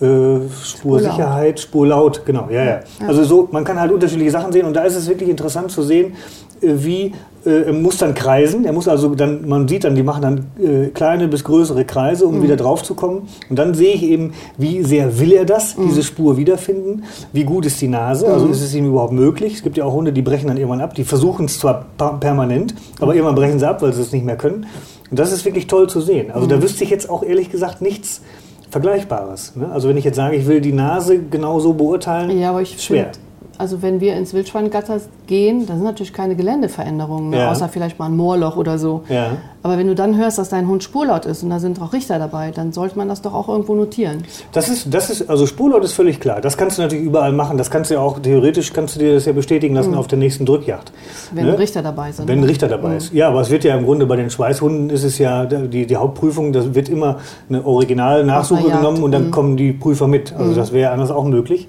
äh, 0.02 0.40
Spursicherheit, 0.64 1.60
Spurlaut, 1.60 2.26
genau, 2.26 2.48
ja, 2.50 2.64
ja. 2.64 2.80
Also 3.08 3.24
so, 3.24 3.50
man 3.52 3.64
kann 3.64 3.80
halt 3.80 3.92
unterschiedliche 3.92 4.32
Sachen 4.32 4.52
sehen 4.52 4.66
und 4.66 4.74
da 4.74 4.84
ist 4.84 4.96
es 4.96 5.08
wirklich 5.08 5.30
interessant 5.30 5.72
zu 5.72 5.82
sehen, 5.84 6.14
äh, 6.62 6.74
wie 6.78 7.14
äh, 7.46 7.68
er 7.68 7.74
muss 7.74 7.98
dann 7.98 8.14
kreisen. 8.14 8.66
Er 8.66 8.74
muss 8.74 8.88
also 8.88 9.16
dann, 9.16 9.48
man 9.48 9.68
sieht 9.68 9.84
dann, 9.84 9.96
die 9.96 10.04
machen 10.04 10.22
dann 10.22 10.48
äh, 10.62 10.88
kleine 10.88 11.28
bis 11.28 11.44
größere 11.44 11.86
Kreise, 11.86 12.26
um 12.28 12.42
wieder 12.42 12.56
drauf 12.56 12.84
zu 12.84 12.96
kommen. 12.96 13.28
Und 13.50 13.58
dann 13.58 13.74
sehe 13.74 13.94
ich 13.94 14.04
eben, 14.04 14.34
wie 14.58 14.84
sehr 14.84 15.20
will 15.20 15.34
er 15.34 15.46
das, 15.46 15.76
diese 15.76 16.04
Spur 16.04 16.38
wiederfinden. 16.38 17.04
Wie 17.32 17.44
gut 17.44 17.66
ist 17.66 17.82
die 17.82 17.88
Nase? 17.88 18.28
Also 18.28 18.48
ist 18.48 18.62
es 18.62 18.74
ihm 18.74 18.88
überhaupt 18.88 19.14
möglich? 19.14 19.56
Es 19.56 19.64
gibt 19.64 19.78
ja 19.78 19.86
auch 19.86 19.94
Hunde, 19.94 20.14
die 20.14 20.22
brechen 20.22 20.48
dann 20.48 20.58
irgendwann 20.58 20.82
ab. 20.82 20.96
Die 20.96 21.04
versuchen 21.04 21.46
es 21.46 21.60
zwar 21.60 21.86
permanent, 22.20 22.74
aber 23.00 23.16
irgendwann 23.16 23.36
brechen 23.36 23.60
sie 23.60 23.68
ab, 23.68 23.82
weil 23.82 23.94
sie 23.94 24.02
es 24.02 24.12
nicht 24.12 24.26
mehr 24.26 24.38
können. 24.38 24.66
Und 25.10 25.18
das 25.18 25.32
ist 25.32 25.46
wirklich 25.46 25.68
toll 25.68 25.90
zu 25.90 26.02
sehen. 26.02 26.32
Also 26.32 26.46
da 26.46 26.62
wüsste 26.62 26.84
ich 26.84 26.90
jetzt 26.90 27.10
auch 27.10 27.24
ehrlich 27.24 27.50
gesagt 27.50 27.82
nichts 27.82 28.22
Vergleichbares. 28.70 29.56
Ne? 29.56 29.70
Also 29.72 29.90
wenn 29.90 29.98
ich 29.98 30.06
jetzt 30.06 30.16
sage, 30.16 30.36
ich 30.36 30.48
will 30.48 30.62
die 30.62 30.74
Nase 30.74 31.20
genau 31.20 31.60
so 31.60 31.74
beurteilen, 31.74 32.38
Ja, 32.40 32.52
aber 32.52 32.62
ich 32.62 32.82
schwer. 32.82 33.06
finde, 33.06 33.20
also 33.60 33.82
wenn 33.82 34.00
wir 34.00 34.16
ins 34.16 34.34
Wildschweingatter 34.34 35.02
gehen, 35.28 35.66
da 35.68 35.76
sind 35.76 35.84
natürlich 35.84 36.14
keine 36.14 36.36
Geländeveränderungen, 36.36 37.30
mehr, 37.30 37.42
Ja. 37.42 37.52
außer 37.52 37.68
vielleicht 37.68 38.00
mal 38.00 38.06
ein 38.06 38.16
Moorloch 38.16 38.56
oder 38.56 38.80
so. 38.80 39.04
Ja. 39.10 39.32
Aber 39.62 39.78
wenn 39.78 39.88
du 39.88 39.96
dann 39.96 40.16
hörst, 40.16 40.38
dass 40.38 40.48
dein 40.48 40.66
Hund 40.70 40.82
spurlaut 40.82 41.26
ist 41.26 41.44
und 41.44 41.50
da 41.50 41.60
sind 41.60 41.82
auch 41.82 41.92
Richter 41.92 42.18
dabei, 42.20 42.52
dann 42.52 42.72
sollte 42.72 42.98
man 42.98 43.10
das 43.10 43.22
doch 43.22 43.34
auch 43.34 43.50
irgendwo 43.50 43.76
notieren. 43.76 44.24
Das 44.54 44.70
ist, 44.70 44.94
das 44.94 45.10
ist, 45.10 45.30
also 45.30 45.46
Spurlaut 45.46 45.84
ist 45.84 45.92
völlig 45.92 46.22
klar. 46.22 46.40
Das 46.40 46.56
kannst 46.56 46.78
du 46.78 46.84
natürlich 46.84 47.04
überall 47.04 47.34
machen. 47.34 47.58
Das 47.58 47.70
kannst 47.70 47.92
du 47.92 47.96
ja 47.96 48.00
auch, 48.00 48.20
theoretisch 48.20 48.72
kannst 48.72 48.96
du 48.96 49.00
dir 49.02 49.16
das 49.16 49.26
ja 49.26 49.34
bestätigen 49.34 49.76
lassen 49.76 49.94
auf 49.94 50.08
der 50.08 50.18
nächsten 50.18 50.46
Drückjagd. 50.46 50.94
Wenn 51.34 51.46
Ne? 51.48 51.60
Richter 51.60 51.82
dabei 51.82 52.14
sind. 52.14 52.30
Wenn 52.30 52.40
ein? 52.40 52.46
Richter 52.46 52.70
dabei 52.70 52.96
ist. 52.96 53.12
Ja, 53.12 53.28
aber 53.28 53.42
es 53.42 53.50
wird 53.50 53.66
ja 53.66 53.76
im 53.76 53.84
Grunde 53.84 54.06
bei 54.06 54.16
den 54.16 54.30
Schweißhunden 54.30 54.90
ist 54.90 55.04
es 55.04 55.18
ja 55.18 55.46
die, 55.46 55.86
die 55.86 55.96
Hauptprüfung, 55.98 56.54
da 56.54 56.74
wird 56.74 56.88
immer 56.88 57.18
eine 57.50 57.66
Original-Nachsuche 57.66 58.72
genommen 58.72 59.04
und 59.04 59.12
dann 59.12 59.28
mhm. 59.28 59.32
kommen 59.32 59.58
die 59.58 59.74
Prüfer 59.74 60.08
mit. 60.08 60.34
Also 60.34 60.56
das 60.56 60.72
wäre 60.72 60.92
anders 60.92 61.12
auch 61.12 61.26
möglich. 61.26 61.68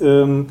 Ähm, 0.00 0.46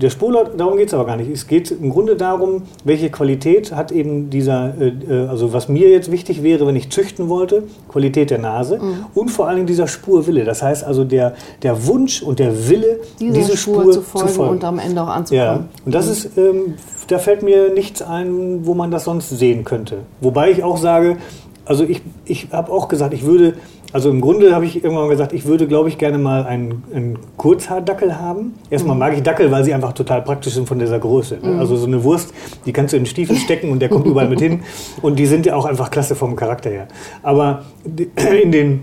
der 0.00 0.10
Spurlaut, 0.10 0.52
darum 0.58 0.76
geht 0.76 0.88
es 0.88 0.94
aber 0.94 1.06
gar 1.06 1.16
nicht. 1.16 1.30
Es 1.30 1.46
geht 1.46 1.70
im 1.70 1.90
Grunde 1.90 2.16
darum, 2.16 2.62
welche 2.84 3.10
Qualität 3.10 3.72
hat 3.72 3.92
eben 3.92 4.28
dieser, 4.30 4.74
äh, 4.80 4.88
äh, 5.08 5.28
also 5.28 5.52
was 5.52 5.68
mir 5.68 5.88
jetzt 5.90 6.10
wichtig 6.10 6.42
wäre, 6.42 6.66
wenn 6.66 6.74
ich 6.76 6.90
züchten 6.90 7.28
wollte, 7.28 7.62
Qualität 7.88 8.30
der 8.30 8.38
Nase 8.38 8.78
Mhm. 8.78 9.06
und 9.14 9.30
vor 9.30 9.46
allem 9.48 9.66
dieser 9.66 9.86
Spurwille. 9.86 10.44
Das 10.44 10.62
heißt 10.62 10.84
also 10.84 11.04
der, 11.04 11.34
der 11.62 11.86
Wunsch 11.86 12.22
und 12.22 12.38
der 12.38 12.68
Wille, 12.68 13.00
dieser 13.20 13.32
diese 13.32 13.56
Spur, 13.56 13.82
Spur 13.82 13.92
zu, 13.92 14.02
folgen 14.02 14.48
und 14.50 14.64
am 14.64 14.78
Ende 14.78 15.02
auch 15.02 15.06
ja, 15.08 15.12
anzukommen. 15.14 15.68
und 15.84 15.94
das 15.94 16.08
ist, 16.08 16.36
ähm, 16.36 16.74
da 17.08 17.18
fällt 17.18 17.42
mir 17.42 17.72
nichts 17.72 18.02
ein, 18.02 18.66
wo 18.66 18.74
man 18.74 18.90
das 18.90 19.04
sonst 19.04 19.30
sehen 19.30 19.64
könnte. 19.64 19.98
Wobei 20.20 20.50
ich 20.50 20.62
auch 20.64 20.76
sage, 20.78 21.16
also 21.64 21.84
ich, 21.84 22.02
ich 22.24 22.48
habe 22.50 22.72
auch 22.72 22.88
gesagt, 22.88 23.14
ich 23.14 23.24
würde, 23.24 23.54
also 23.92 24.10
im 24.10 24.20
Grunde 24.20 24.54
habe 24.54 24.64
ich 24.64 24.76
irgendwann 24.76 25.04
mal 25.04 25.10
gesagt, 25.10 25.32
ich 25.32 25.44
würde, 25.46 25.66
glaube 25.66 25.88
ich, 25.88 25.98
gerne 25.98 26.18
mal 26.18 26.44
einen, 26.44 26.82
einen 26.94 27.18
Kurzhaardackel 27.36 28.18
haben. 28.18 28.54
Erstmal 28.70 28.96
mag 28.96 29.14
ich 29.14 29.22
Dackel, 29.22 29.50
weil 29.50 29.64
sie 29.64 29.74
einfach 29.74 29.92
total 29.92 30.22
praktisch 30.22 30.54
sind 30.54 30.68
von 30.68 30.78
dieser 30.78 30.98
Größe. 30.98 31.38
Ne? 31.42 31.58
Also 31.58 31.76
so 31.76 31.86
eine 31.86 32.02
Wurst, 32.04 32.32
die 32.66 32.72
kannst 32.72 32.92
du 32.92 32.96
in 32.96 33.02
den 33.02 33.08
Stiefel 33.08 33.36
stecken 33.36 33.70
und 33.70 33.80
der 33.80 33.88
kommt 33.88 34.06
überall 34.06 34.28
mit 34.28 34.40
hin. 34.40 34.60
Und 35.02 35.18
die 35.18 35.26
sind 35.26 35.46
ja 35.46 35.56
auch 35.56 35.64
einfach 35.64 35.90
klasse 35.90 36.14
vom 36.14 36.36
Charakter 36.36 36.70
her. 36.70 36.88
Aber 37.22 37.64
in 38.42 38.52
den 38.52 38.80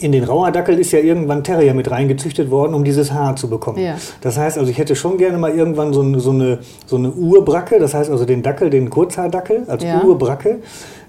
in 0.00 0.12
den 0.12 0.24
Rauerdackel 0.24 0.78
ist 0.78 0.92
ja 0.92 0.98
irgendwann 0.98 1.44
Terrier 1.44 1.72
mit 1.72 1.90
reingezüchtet 1.90 2.50
worden, 2.50 2.74
um 2.74 2.84
dieses 2.84 3.12
Haar 3.12 3.36
zu 3.36 3.48
bekommen. 3.48 3.78
Ja. 3.78 3.96
Das 4.20 4.36
heißt, 4.36 4.58
also 4.58 4.70
ich 4.70 4.78
hätte 4.78 4.96
schon 4.96 5.18
gerne 5.18 5.38
mal 5.38 5.52
irgendwann 5.54 5.92
so 5.92 6.02
eine, 6.02 6.20
so 6.20 6.30
eine, 6.30 6.58
so 6.84 6.96
eine 6.96 7.10
Urbracke, 7.10 7.78
das 7.78 7.94
heißt 7.94 8.10
also 8.10 8.24
den 8.24 8.42
Dackel, 8.42 8.70
den 8.70 8.90
Kurzhaardackel 8.90 9.64
als 9.68 9.84
Ja. 9.84 10.02
Urbracke 10.02 10.58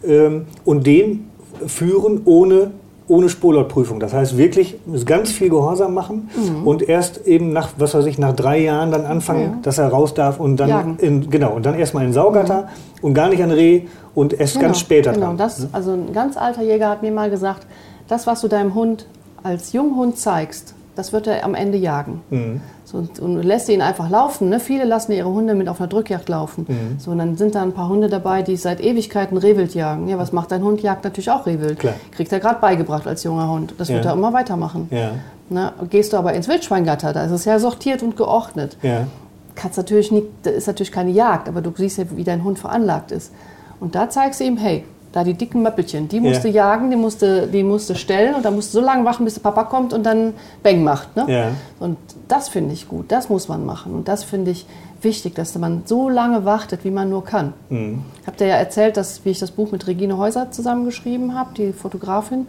ähm, 0.07 0.45
und 0.63 0.85
den 0.85 1.29
führen 1.65 2.21
ohne, 2.25 2.71
ohne 3.07 3.29
Spurlautprüfung. 3.29 3.99
Das 3.99 4.13
heißt 4.13 4.37
wirklich 4.37 4.77
ganz 5.05 5.31
viel 5.31 5.49
Gehorsam 5.49 5.93
machen 5.93 6.29
und 6.63 6.81
erst 6.87 7.25
eben 7.27 7.53
nach, 7.53 7.69
was 7.77 7.93
weiß 7.93 8.05
ich, 8.07 8.17
nach 8.17 8.35
drei 8.35 8.59
Jahren 8.59 8.91
dann 8.91 9.05
anfangen, 9.05 9.39
Mhm. 9.47 9.51
Ja. 9.53 9.57
dass 9.61 9.77
er 9.77 9.87
raus 9.89 10.13
darf 10.13 10.39
und 10.39 10.57
dann, 10.57 10.97
in, 10.99 11.29
genau, 11.29 11.51
und 11.53 11.65
dann 11.65 11.75
erstmal 11.75 12.05
in 12.05 12.13
Saugatter 12.13 12.69
und 13.01 13.13
gar 13.13 13.29
nicht 13.29 13.43
an 13.43 13.51
Reh 13.51 13.83
und 14.15 14.33
erst 14.39 14.59
ganz 14.59 14.79
später 14.79 15.11
Genau, 15.13 15.27
dran. 15.27 15.37
das, 15.37 15.67
also 15.71 15.91
ein 15.91 16.13
ganz 16.13 16.35
alter 16.37 16.63
Jäger 16.63 16.89
hat 16.89 17.01
mir 17.03 17.11
mal 17.11 17.29
gesagt, 17.29 17.67
das, 18.07 18.25
was 18.27 18.41
du 18.41 18.47
deinem 18.47 18.73
Hund 18.75 19.05
als 19.43 19.73
Junghund 19.73 20.17
zeigst, 20.17 20.73
das 20.95 21.13
wird 21.13 21.27
er 21.27 21.43
am 21.43 21.53
Ende 21.55 21.77
jagen. 21.77 22.21
Mhm. 22.29 22.61
Und, 22.95 23.19
und 23.19 23.41
lässt 23.43 23.67
ihn 23.69 23.81
einfach 23.81 24.09
laufen. 24.09 24.49
Ne? 24.49 24.59
Viele 24.59 24.85
lassen 24.85 25.11
ihre 25.11 25.29
Hunde 25.29 25.53
mit 25.53 25.67
auf 25.67 25.79
einer 25.81 25.87
Drückjagd 25.89 26.29
laufen. 26.29 26.65
Mhm. 26.67 26.99
So, 26.99 27.11
und 27.11 27.17
dann 27.17 27.35
sind 27.35 27.53
da 27.55 27.61
ein 27.61 27.73
paar 27.73 27.89
Hunde 27.89 28.07
dabei, 28.09 28.41
die 28.41 28.55
seit 28.55 28.79
Ewigkeiten 28.81 29.37
Rehwild 29.37 29.75
jagen. 29.75 30.07
Ja, 30.07 30.17
was 30.17 30.31
macht 30.31 30.51
dein 30.51 30.63
Hund? 30.63 30.81
Jagt 30.81 31.03
natürlich 31.03 31.29
auch 31.29 31.45
Rehwild. 31.45 31.79
Klar. 31.79 31.95
Kriegt 32.11 32.31
er 32.31 32.39
gerade 32.39 32.59
beigebracht 32.61 33.05
als 33.05 33.23
junger 33.23 33.49
Hund. 33.49 33.73
Das 33.77 33.89
wird 33.89 34.05
Ja. 34.05 34.11
er 34.11 34.17
immer 34.17 34.31
weitermachen. 34.33 34.87
Ja, 34.91 35.11
Ne? 35.47 35.71
Gehst 35.91 36.11
du 36.13 36.17
aber 36.17 36.33
ins 36.33 36.47
Wildschweingatter, 36.47 37.13
da 37.13 37.23
ist 37.25 37.31
es 37.31 37.45
ja 37.45 37.59
sortiert 37.59 38.01
und 38.01 38.15
geordnet. 38.17 38.77
ja. 38.81 39.05
Kannst 39.53 39.77
natürlich 39.77 40.11
nicht, 40.11 40.27
das 40.43 40.53
ist 40.55 40.67
natürlich 40.67 40.91
keine 40.91 41.11
Jagd, 41.11 41.47
aber 41.47 41.61
du 41.61 41.71
siehst 41.77 41.97
ja, 41.97 42.03
wie 42.11 42.23
dein 42.25 42.43
Hund 42.43 42.59
veranlagt 42.59 43.11
ist. 43.11 43.31
Und 43.79 43.95
da 43.95 44.09
zeigst 44.09 44.39
du 44.39 44.43
ihm, 44.43 44.57
hey, 44.57 44.83
da 45.15 45.23
die 45.23 45.33
dicken 45.33 45.61
Möppelchen, 45.63 46.09
die 46.09 46.19
musst 46.19 46.43
Ja. 46.43 46.49
jagen, 46.49 46.89
die 46.91 46.97
musst 46.97 47.21
du, 47.21 47.47
die 47.47 47.63
musst 47.63 47.89
du 47.89 47.95
stellen 47.95 48.35
und 48.35 48.43
dann 48.43 48.53
musst 48.53 48.73
du 48.73 48.79
so 48.79 48.85
lange 48.85 49.05
wachen, 49.05 49.23
bis 49.23 49.35
der 49.35 49.41
Papa 49.41 49.63
kommt 49.63 49.93
und 49.93 50.03
dann 50.05 50.33
Bang 50.61 50.83
macht. 50.83 51.15
Ne? 51.15 51.23
Ja. 51.27 51.47
Und 51.79 51.97
das 52.27 52.49
finde 52.49 52.73
ich 52.73 52.87
gut, 52.89 53.05
das 53.13 53.29
muss 53.29 53.47
man 53.47 53.65
machen. 53.65 53.93
Und 53.95 54.09
das 54.09 54.25
finde 54.25 54.51
ich 54.51 54.65
wichtig, 55.01 55.33
dass 55.35 55.57
man 55.57 55.83
so 55.85 56.09
lange 56.09 56.43
wartet, 56.43 56.83
wie 56.83 56.91
man 56.91 57.09
nur 57.09 57.23
kann. 57.23 57.53
Mhm. 57.69 58.01
Ich 58.21 58.27
habe 58.27 58.35
dir 58.37 58.47
ja 58.47 58.55
erzählt, 58.55 58.97
dass, 58.97 59.23
wie 59.23 59.29
ich 59.29 59.39
das 59.39 59.51
Buch 59.51 59.71
mit 59.71 59.87
Regine 59.87 60.17
Häuser 60.17 60.51
zusammengeschrieben 60.51 61.33
habe, 61.33 61.51
die 61.55 61.71
Fotografin, 61.71 62.47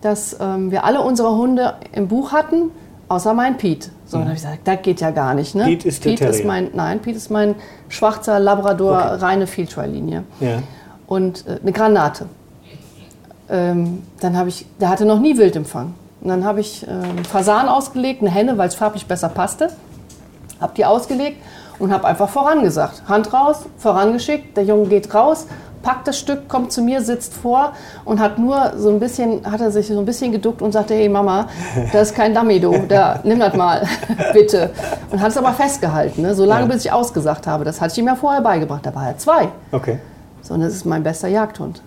dass 0.00 0.36
ähm, 0.40 0.70
wir 0.70 0.84
alle 0.84 1.00
unsere 1.00 1.36
Hunde 1.36 1.74
im 1.92 2.06
Buch 2.06 2.30
hatten, 2.32 2.70
außer 3.08 3.34
mein 3.34 3.56
Pete. 3.56 3.88
So, 4.04 4.18
dann 4.18 4.26
habe 4.28 4.36
ich 4.36 4.42
gesagt, 4.42 4.60
das 4.64 4.82
geht 4.82 5.00
ja 5.00 5.10
gar 5.10 5.34
nicht. 5.34 5.54
Ne? 5.56 5.64
Mhm. 5.64 5.68
Pete 5.70 5.88
ist 5.88 6.04
der 6.04 6.14
Terrier. 6.14 6.46
mein, 6.46 6.70
nein, 6.74 7.00
Pete 7.00 7.16
ist 7.16 7.30
mein 7.30 7.56
schwarzer 7.88 8.38
Labrador, 8.38 8.96
Okay. 9.14 9.24
reine 9.24 9.46
Fieldtry-Linie. 9.48 10.22
ja. 10.38 10.62
Und 11.06 11.44
äh, 11.46 11.58
eine 11.62 11.72
Granate. 11.72 12.26
Ähm, 13.48 14.02
dann 14.20 14.36
habe 14.36 14.48
ich, 14.48 14.66
der 14.80 14.88
hatte 14.88 15.04
noch 15.04 15.20
nie 15.20 15.36
Wildempfang. 15.38 15.94
Und 16.20 16.28
dann 16.28 16.44
habe 16.44 16.60
ich 16.60 16.84
ähm, 16.88 17.24
Fasan 17.24 17.68
ausgelegt, 17.68 18.20
eine 18.22 18.30
Henne, 18.30 18.58
weil 18.58 18.68
es 18.68 18.74
farblich 18.74 19.06
besser 19.06 19.28
passte. 19.28 19.68
Habe 20.60 20.72
die 20.76 20.84
ausgelegt 20.84 21.40
und 21.78 21.92
habe 21.92 22.06
einfach 22.06 22.28
vorangesagt. 22.28 23.02
Hand 23.08 23.32
raus, 23.32 23.66
vorangeschickt. 23.78 24.56
Der 24.56 24.64
Junge 24.64 24.88
geht 24.88 25.14
raus, 25.14 25.46
packt 25.82 26.08
das 26.08 26.18
Stück, 26.18 26.48
kommt 26.48 26.72
zu 26.72 26.80
mir, 26.82 27.02
sitzt 27.02 27.34
vor 27.34 27.72
und 28.04 28.18
hat 28.18 28.38
nur 28.38 28.72
so 28.76 28.88
ein 28.88 28.98
bisschen, 28.98 29.48
hat 29.48 29.60
er 29.60 29.70
sich 29.70 29.86
so 29.86 29.98
ein 29.98 30.06
bisschen 30.06 30.32
geduckt 30.32 30.62
und 30.62 30.72
sagte, 30.72 30.94
hey 30.94 31.08
Mama, 31.08 31.46
das 31.92 32.08
ist 32.08 32.14
kein 32.16 32.34
Dummy, 32.34 32.58
du, 32.58 32.76
da, 32.88 33.20
nimm 33.22 33.38
das 33.38 33.54
mal, 33.54 33.86
bitte. 34.32 34.70
Und 35.12 35.20
hat 35.20 35.28
es 35.30 35.36
aber 35.36 35.52
festgehalten, 35.52 36.22
ne? 36.22 36.34
so 36.34 36.44
lange, 36.44 36.62
Ja. 36.66 36.72
bis 36.72 36.84
ich 36.86 36.90
ausgesagt 36.90 37.46
habe. 37.46 37.64
Das 37.64 37.80
hatte 37.80 37.92
ich 37.92 37.98
ihm 37.98 38.06
ja 38.06 38.16
vorher 38.16 38.40
beigebracht. 38.40 38.84
Da 38.84 38.92
war 38.94 39.06
er 39.06 39.18
zwei. 39.18 39.48
Okay. 39.70 40.00
So, 40.46 40.54
und 40.54 40.60
das 40.60 40.74
ist 40.74 40.84
mein 40.84 41.02
bester 41.02 41.28
Jagdhund. 41.28 41.82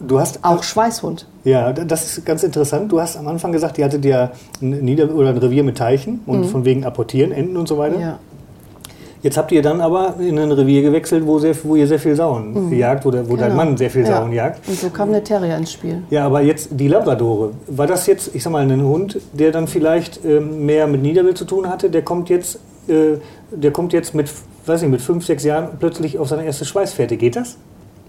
Du 0.00 0.20
hast 0.20 0.44
Auch 0.44 0.62
Schweißhund. 0.62 1.26
Ja, 1.44 1.72
das 1.72 2.04
ist 2.18 2.24
ganz 2.24 2.42
interessant. 2.44 2.92
Du 2.92 3.00
hast 3.00 3.16
am 3.16 3.26
Anfang 3.26 3.50
gesagt, 3.52 3.78
ihr 3.78 3.84
hattet 3.84 4.04
ja 4.04 4.30
ein, 4.62 4.70
Nieder 4.70 5.12
oder 5.12 5.30
ein 5.30 5.38
Revier 5.38 5.64
mit 5.64 5.76
Teichen 5.76 6.20
und 6.26 6.44
von 6.44 6.64
wegen 6.64 6.84
Apportieren, 6.84 7.32
Enten 7.32 7.56
und 7.56 7.66
so 7.68 7.78
weiter. 7.78 7.96
Mhm. 7.96 8.02
Ja. 8.02 8.18
Jetzt 9.20 9.36
habt 9.36 9.50
ihr 9.50 9.60
dann 9.62 9.80
aber 9.80 10.14
in 10.20 10.38
ein 10.38 10.52
Revier 10.52 10.82
gewechselt, 10.82 11.26
wo, 11.26 11.40
sehr, 11.40 11.52
wo 11.64 11.74
ihr 11.74 11.88
sehr 11.88 11.98
viel 11.98 12.14
Sauen 12.14 12.70
jagt 12.72 13.04
oder 13.04 13.28
wo 13.28 13.34
dein 13.34 13.50
Genau. 13.50 13.64
Mann 13.64 13.76
sehr 13.76 13.90
viel 13.90 14.02
Ja. 14.04 14.18
Sauen 14.20 14.32
jagt. 14.32 14.68
Und 14.68 14.78
so 14.78 14.90
kam 14.90 15.10
der 15.10 15.24
Terrier 15.24 15.56
ins 15.56 15.72
Spiel. 15.72 16.02
Ja, 16.10 16.24
aber 16.26 16.40
jetzt 16.42 16.68
die 16.70 16.86
Labradore. 16.86 17.50
War 17.66 17.88
das 17.88 18.06
jetzt, 18.06 18.32
ich 18.36 18.44
sag 18.44 18.52
mal, 18.52 18.62
ein 18.62 18.82
Hund, 18.84 19.18
der 19.32 19.50
dann 19.50 19.66
vielleicht 19.66 20.24
ähm, 20.24 20.64
mehr 20.64 20.86
mit 20.86 21.02
Niederwild 21.02 21.36
zu 21.36 21.44
tun 21.44 21.68
hatte? 21.68 21.90
Der 21.90 22.02
kommt 22.02 22.28
jetzt, 22.28 22.60
äh, 22.86 23.16
der 23.50 23.72
kommt 23.72 23.92
jetzt 23.92 24.14
mit, 24.14 24.28
weiß 24.68 24.82
nicht, 24.82 24.90
mit 24.90 25.00
fünf, 25.00 25.24
sechs 25.24 25.44
Jahren 25.44 25.70
plötzlich 25.78 26.18
auf 26.18 26.28
seine 26.28 26.44
erste 26.44 26.64
Schweißfährte. 26.64 27.16
Geht 27.16 27.36
das? 27.36 27.56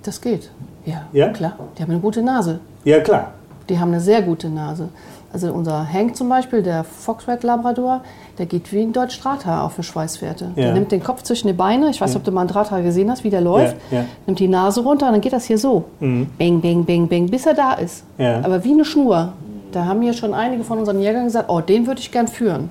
Das 0.03 0.21
geht. 0.21 0.49
Ja, 0.85 1.03
Ja? 1.11 1.29
klar. 1.29 1.53
Die 1.77 1.83
haben 1.83 1.91
eine 1.91 1.99
gute 1.99 2.21
Nase. 2.21 2.59
Ja, 2.83 2.99
klar. 2.99 3.31
Die 3.69 3.77
haben 3.79 3.89
eine 3.89 4.01
sehr 4.01 4.21
gute 4.21 4.49
Nase. 4.49 4.89
Also 5.31 5.53
unser 5.53 5.87
Hank 5.93 6.15
zum 6.15 6.27
Beispiel, 6.27 6.63
der 6.63 6.83
Fox 6.83 7.27
Red 7.27 7.43
Labrador, 7.43 8.01
der 8.39 8.47
geht 8.47 8.71
wie 8.73 8.81
ein 8.81 8.93
Deutsch 8.93 9.19
Drahthaar 9.21 9.63
auf 9.63 9.75
eine 9.75 9.83
Schweißfährte. 9.83 10.45
Ja. 10.55 10.63
Der 10.63 10.73
nimmt 10.73 10.91
den 10.91 11.03
Kopf 11.03 11.21
zwischen 11.21 11.45
die 11.47 11.53
Beine, 11.53 11.91
ich 11.91 12.01
weiß 12.01 12.09
nicht, 12.09 12.17
ob 12.17 12.23
du 12.23 12.31
mal 12.31 12.41
einen 12.41 12.49
Drahthaar 12.49 12.81
gesehen 12.81 13.11
hast, 13.11 13.23
wie 13.23 13.29
der 13.29 13.41
läuft, 13.41 13.75
Ja, 13.91 13.99
ja. 13.99 14.05
nimmt 14.25 14.39
die 14.39 14.47
Nase 14.47 14.81
runter 14.81 15.05
und 15.05 15.11
dann 15.11 15.21
geht 15.21 15.33
das 15.33 15.45
hier 15.45 15.59
so. 15.59 15.85
Bing, 15.99 16.27
bing, 16.61 16.83
bing, 16.83 17.07
bing, 17.07 17.29
bis 17.29 17.45
er 17.45 17.53
da 17.53 17.73
ist. 17.73 18.03
Ja. 18.17 18.39
Aber 18.43 18.63
wie 18.63 18.71
eine 18.71 18.85
Schnur. 18.85 19.33
Da 19.71 19.85
haben 19.85 20.01
hier 20.01 20.13
schon 20.13 20.33
einige 20.33 20.63
von 20.63 20.79
unseren 20.79 20.99
Jägern 20.99 21.25
gesagt, 21.25 21.47
oh, 21.47 21.61
den 21.61 21.85
würde 21.85 22.01
ich 22.01 22.11
gern 22.11 22.27
führen. 22.27 22.69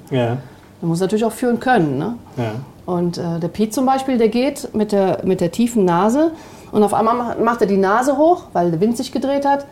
Ja, 0.80 0.82
Man 0.82 0.90
muss 0.90 1.00
natürlich 1.00 1.24
auch 1.24 1.32
führen 1.32 1.60
können. 1.60 1.98
Ne? 1.98 2.14
ja. 2.36 2.52
Und 2.86 3.18
äh, 3.18 3.38
der 3.38 3.48
Piet 3.48 3.74
zum 3.74 3.84
Beispiel, 3.84 4.16
der 4.16 4.28
geht 4.30 4.74
mit 4.74 4.92
der, 4.92 5.20
mit 5.24 5.40
der 5.42 5.52
tiefen 5.52 5.84
Nase 5.84 6.30
und 6.72 6.82
auf 6.82 6.94
einmal 6.94 7.36
macht, 7.38 7.60
er 7.60 7.66
die 7.66 7.76
Nase 7.76 8.16
hoch, 8.16 8.44
weil 8.54 8.70
der 8.70 8.80
Wind 8.80 8.96
sich 8.96 9.12
gedreht 9.12 9.44
hat 9.44 9.66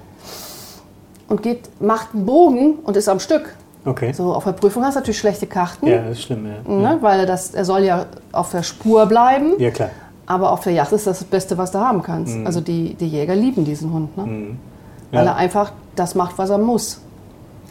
und 1.28 1.42
geht, 1.42 1.60
macht 1.80 2.08
einen 2.14 2.26
Bogen 2.26 2.74
und 2.84 2.96
ist 2.96 3.08
am 3.08 3.20
Stück. 3.20 3.54
Okay. 3.86 4.12
So, 4.12 4.34
auf 4.34 4.44
der 4.44 4.52
Prüfung 4.52 4.84
hast 4.84 4.94
du 4.96 5.00
natürlich 5.00 5.18
schlechte 5.18 5.46
Karten, 5.46 5.86
Ja, 5.86 6.02
das 6.02 6.18
ist 6.18 6.22
schlimm, 6.24 6.44
ja. 6.46 6.70
ne? 6.74 6.98
weil 7.00 7.20
er, 7.20 7.26
das, 7.26 7.54
er 7.54 7.64
soll 7.64 7.84
ja 7.84 8.04
auf 8.32 8.50
der 8.50 8.62
Spur 8.64 9.06
bleiben, 9.06 9.52
Ja, 9.58 9.70
klar. 9.70 9.90
aber 10.26 10.50
auf 10.52 10.62
der 10.64 10.72
Yacht 10.74 10.92
ist 10.92 11.06
das 11.06 11.20
das 11.20 11.28
Beste, 11.28 11.56
was 11.56 11.70
du 11.70 11.78
haben 11.78 12.02
kannst. 12.02 12.36
Also 12.44 12.60
die, 12.60 12.94
die 12.94 13.06
Jäger 13.08 13.34
lieben 13.36 13.64
diesen 13.64 13.92
Hund, 13.92 14.16
ne? 14.16 14.24
Mhm. 14.26 14.58
Ja. 15.12 15.20
weil 15.20 15.26
er 15.28 15.36
einfach 15.36 15.70
das 15.94 16.16
macht, 16.16 16.36
was 16.36 16.50
er 16.50 16.58
muss. 16.58 17.00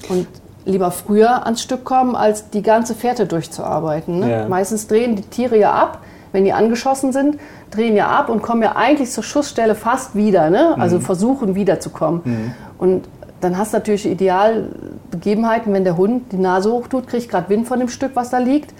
Und 0.09 0.25
lieber 0.65 0.91
früher 0.91 1.45
ans 1.45 1.61
Stück 1.61 1.83
kommen, 1.83 2.15
als 2.15 2.49
die 2.49 2.61
ganze 2.61 2.95
Fährte 2.95 3.25
durchzuarbeiten. 3.25 4.19
Ne? 4.19 4.31
Ja. 4.31 4.47
Meistens 4.47 4.87
drehen 4.87 5.15
die 5.15 5.21
Tiere 5.23 5.57
ja 5.57 5.71
ab, 5.73 5.99
wenn 6.31 6.43
die 6.43 6.53
angeschossen 6.53 7.13
sind, 7.13 7.37
drehen 7.71 7.95
ja 7.95 8.07
ab 8.07 8.29
und 8.29 8.41
kommen 8.41 8.61
ja 8.63 8.75
eigentlich 8.75 9.11
zur 9.11 9.23
Schussstelle 9.23 9.75
fast 9.75 10.15
wieder. 10.15 10.49
Ne? 10.49 10.73
Mhm. 10.75 10.81
Also 10.81 10.99
versuchen 10.99 11.55
wiederzukommen. 11.55 12.53
Und 12.77 13.07
dann 13.41 13.57
hast 13.57 13.73
du 13.73 13.77
natürlich 13.77 14.05
Idealbegebenheiten, 14.05 15.71
wenn 15.73 15.83
der 15.83 15.97
Hund 15.97 16.31
die 16.31 16.37
Nase 16.37 16.71
hochtut, 16.71 17.07
kriegt 17.07 17.29
gerade 17.29 17.47
Wind 17.49 17.67
von 17.67 17.79
dem 17.79 17.89
Stück, 17.89 18.11
was 18.15 18.29
da 18.31 18.37
liegt 18.39 18.73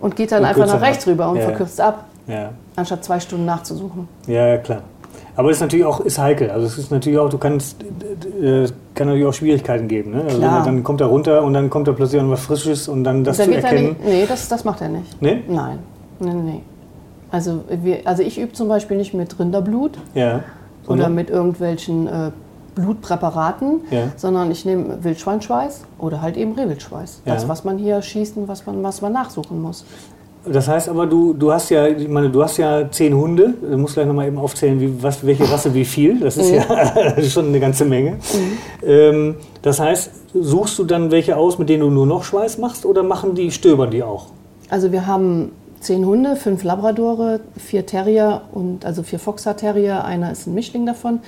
und 0.00 0.16
geht 0.16 0.32
dann 0.32 0.40
Mhm. 0.42 0.48
Und 0.48 0.48
einfach 0.60 0.74
nach 0.74 0.80
rechts 0.82 1.04
ab. 1.04 1.10
rüber 1.12 1.28
und 1.30 1.36
Ja. 1.36 1.42
verkürzt 1.44 1.80
ab, 1.80 2.04
Ja. 2.26 2.50
anstatt 2.76 3.04
zwei 3.04 3.20
Stunden 3.20 3.44
nachzusuchen. 3.44 4.08
Ja, 4.26 4.58
klar. 4.58 4.80
Aber 5.34 5.48
es 5.50 5.56
ist 5.56 5.60
natürlich 5.62 5.86
auch 5.86 6.00
ist 6.00 6.18
heikel. 6.18 6.50
Also 6.50 6.66
es 6.66 6.76
ist 6.78 6.90
natürlich 6.90 7.18
auch, 7.18 7.30
du 7.30 7.38
kannst, 7.38 7.82
äh, 7.82 8.66
kann 8.94 9.06
natürlich 9.06 9.26
auch 9.26 9.32
Schwierigkeiten 9.32 9.88
geben. 9.88 10.10
Ne? 10.10 10.22
Also 10.24 10.38
Klar. 10.38 10.62
dann 10.64 10.84
kommt 10.84 11.00
er 11.00 11.06
runter 11.06 11.42
und 11.42 11.54
dann 11.54 11.70
kommt 11.70 11.88
da 11.88 11.92
plötzlich 11.92 12.22
was 12.24 12.40
Frisches 12.42 12.88
und 12.88 13.02
dann 13.04 13.24
das 13.24 13.38
Da 13.38 13.44
zu 13.44 13.50
wird 13.50 13.64
er 13.64 13.70
erkennen. 13.70 13.88
nicht, 13.88 14.04
nee, 14.04 14.26
das, 14.28 14.48
das 14.48 14.64
macht 14.64 14.80
er 14.82 14.90
nicht. 14.90 15.20
Nee? 15.22 15.42
Nein, 15.48 15.78
nee, 16.20 16.34
nee, 16.34 16.42
nee. 16.52 16.60
Also, 17.30 17.64
wir, 17.70 18.00
also 18.04 18.22
ich 18.22 18.38
übe 18.38 18.52
zum 18.52 18.68
Beispiel 18.68 18.98
nicht 18.98 19.14
mit 19.14 19.38
Rinderblut 19.38 19.92
Ja. 20.14 20.40
oder 20.86 21.08
mit 21.08 21.30
irgendwelchen 21.30 22.06
äh, 22.06 22.30
Blutpräparaten, 22.74 23.80
Ja. 23.90 24.08
sondern 24.16 24.50
ich 24.50 24.64
nehme 24.66 25.02
Wildschweinschweiß 25.02 25.84
oder 25.98 26.20
halt 26.20 26.36
eben 26.36 26.52
Rehwildschweiß. 26.52 27.22
Das, 27.24 27.42
Ja. 27.44 27.48
was 27.48 27.64
man 27.64 27.78
hier 27.78 28.02
schießt 28.02 28.36
und 28.36 28.48
was 28.48 28.66
man, 28.66 28.82
was 28.82 29.00
man 29.00 29.12
nachsuchen 29.12 29.62
muss. 29.62 29.84
Das 30.44 30.66
heißt 30.66 30.88
aber, 30.88 31.06
du, 31.06 31.34
du 31.34 31.52
hast 31.52 31.70
ja, 31.70 31.86
ich 31.86 32.08
meine, 32.08 32.28
du 32.28 32.42
hast 32.42 32.56
ja 32.56 32.90
zehn 32.90 33.14
Hunde. 33.14 33.54
Du 33.60 33.76
musst 33.78 33.94
gleich 33.94 34.06
nochmal 34.06 34.26
eben 34.26 34.38
aufzählen, 34.38 34.80
wie, 34.80 35.02
was, 35.02 35.24
welche 35.24 35.48
Rasse 35.48 35.72
wie 35.72 35.84
viel. 35.84 36.18
Das 36.18 36.36
ist 36.36 36.50
ja 36.50 37.22
schon 37.22 37.46
eine 37.46 37.60
ganze 37.60 37.84
Menge. 37.84 38.16
Ähm, 38.84 39.36
das 39.62 39.78
heißt, 39.78 40.10
suchst 40.34 40.78
du 40.78 40.84
dann 40.84 41.10
welche 41.10 41.36
aus, 41.36 41.58
mit 41.58 41.68
denen 41.68 41.82
du 41.82 41.90
nur 41.90 42.06
noch 42.06 42.24
Schweiß 42.24 42.58
machst 42.58 42.84
oder 42.84 43.02
machen 43.02 43.34
die, 43.34 43.52
stöbern 43.52 43.90
die 43.90 44.02
auch? 44.02 44.26
Also 44.68 44.90
wir 44.90 45.06
haben 45.06 45.52
zehn 45.80 46.04
Hunde, 46.04 46.34
fünf 46.34 46.64
Labradore, 46.64 47.40
vier 47.56 47.86
Terrier 47.86 48.42
und 48.52 48.84
also 48.84 49.02
vier 49.02 49.18
Foxer 49.20 49.56
Terrier, 49.56 50.04
einer 50.04 50.32
ist 50.32 50.46
ein 50.46 50.54
Mischling 50.54 50.86
davon 50.86 51.20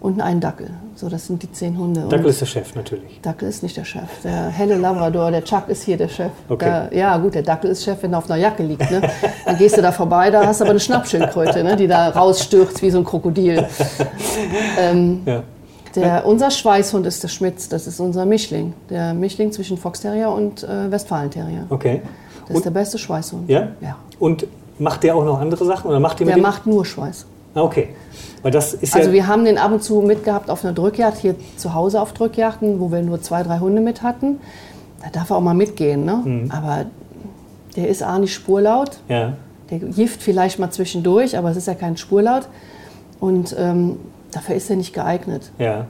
und 0.00 0.20
einen 0.20 0.40
Dackel. 0.40 0.70
So, 0.94 1.08
das 1.08 1.26
sind 1.26 1.42
die 1.42 1.50
zehn 1.50 1.76
Hunde. 1.76 2.02
Und 2.02 2.12
Dackel 2.12 2.26
ist 2.30 2.40
der 2.40 2.46
Chef 2.46 2.74
natürlich. 2.74 3.20
Dackel 3.22 3.48
ist 3.48 3.62
nicht 3.62 3.76
der 3.76 3.84
Chef. 3.84 4.08
Der 4.22 4.48
helle 4.48 4.76
Labrador, 4.76 5.30
der 5.30 5.42
Chuck 5.44 5.68
ist 5.68 5.82
hier 5.82 5.96
der 5.96 6.08
Chef. 6.08 6.30
Okay. 6.48 6.64
Der, 6.90 6.96
ja, 6.98 7.16
gut, 7.18 7.34
der 7.34 7.42
Dackel 7.42 7.70
ist 7.70 7.82
Chef, 7.84 8.02
wenn 8.02 8.12
er 8.12 8.18
auf 8.18 8.30
einer 8.30 8.40
Jacke 8.40 8.62
liegt. 8.62 8.88
Ne? 8.90 9.02
Dann 9.44 9.58
gehst 9.58 9.76
du 9.76 9.82
da 9.82 9.90
vorbei, 9.92 10.30
da 10.30 10.46
hast 10.46 10.60
du 10.60 10.64
aber 10.64 10.70
eine 10.70 10.80
Schnappschildkröte, 10.80 11.64
ne? 11.64 11.74
die 11.76 11.86
da 11.88 12.10
rausstürzt 12.10 12.80
wie 12.82 12.90
so 12.90 12.98
ein 12.98 13.04
Krokodil. 13.04 13.66
Ähm, 14.78 15.22
Ja. 15.26 15.42
der, 15.94 16.26
unser 16.26 16.50
Schweißhund 16.50 17.06
ist 17.06 17.22
der 17.22 17.28
Schmitz, 17.28 17.68
das 17.68 17.86
ist 17.86 17.98
unser 18.00 18.24
Mischling. 18.24 18.72
Der 18.90 19.14
Mischling 19.14 19.50
zwischen 19.52 19.76
Fox 19.76 20.00
Terrier 20.00 20.30
und 20.30 20.62
äh, 20.62 20.90
Westfalen-Terrier. 20.90 21.66
Okay. 21.70 22.02
Das 22.46 22.56
ist 22.58 22.64
der 22.64 22.70
beste 22.70 22.98
Schweißhund. 22.98 23.48
Ja? 23.50 23.68
Ja. 23.80 23.96
Und 24.18 24.46
macht 24.78 25.02
der 25.02 25.16
auch 25.16 25.24
noch 25.24 25.40
andere 25.40 25.64
Sachen 25.64 25.88
oder 25.88 26.00
macht 26.00 26.20
Der 26.20 26.26
dem? 26.26 26.40
macht 26.42 26.66
nur 26.66 26.84
Schweiß. 26.86 27.26
Okay. 27.58 27.88
Weil 28.42 28.50
das 28.52 28.74
ist 28.74 28.94
Also 28.94 29.08
ja. 29.08 29.14
wir 29.14 29.26
haben 29.26 29.44
den 29.44 29.58
ab 29.58 29.72
und 29.72 29.82
zu 29.82 30.00
mitgehabt 30.00 30.50
auf 30.50 30.64
einer 30.64 30.72
Drückjagd, 30.72 31.18
hier 31.18 31.34
zu 31.56 31.74
Hause 31.74 32.00
auf 32.00 32.12
Drückjachten, 32.12 32.80
wo 32.80 32.90
wir 32.92 33.02
nur 33.02 33.20
zwei, 33.20 33.42
drei 33.42 33.58
Hunde 33.58 33.80
mit 33.80 34.02
hatten. 34.02 34.40
Da 35.02 35.10
darf 35.10 35.30
er 35.30 35.36
auch 35.36 35.40
mal 35.40 35.54
mitgehen, 35.54 36.04
ne? 36.04 36.22
Mhm. 36.24 36.50
Aber 36.50 36.86
der 37.76 37.88
ist 37.88 38.02
A 38.02 38.18
nicht 38.18 38.34
spurlaut, 38.34 38.98
ja. 39.08 39.34
der 39.70 39.78
gift 39.78 40.22
vielleicht 40.22 40.58
mal 40.58 40.70
zwischendurch, 40.70 41.36
aber 41.38 41.50
es 41.50 41.56
ist 41.56 41.66
ja 41.66 41.74
kein 41.74 41.96
Spurlaut. 41.96 42.48
Und 43.20 43.54
ähm, 43.58 43.96
dafür 44.30 44.54
ist 44.54 44.70
er 44.70 44.76
nicht 44.76 44.92
geeignet. 44.92 45.50
Ja. 45.58 45.86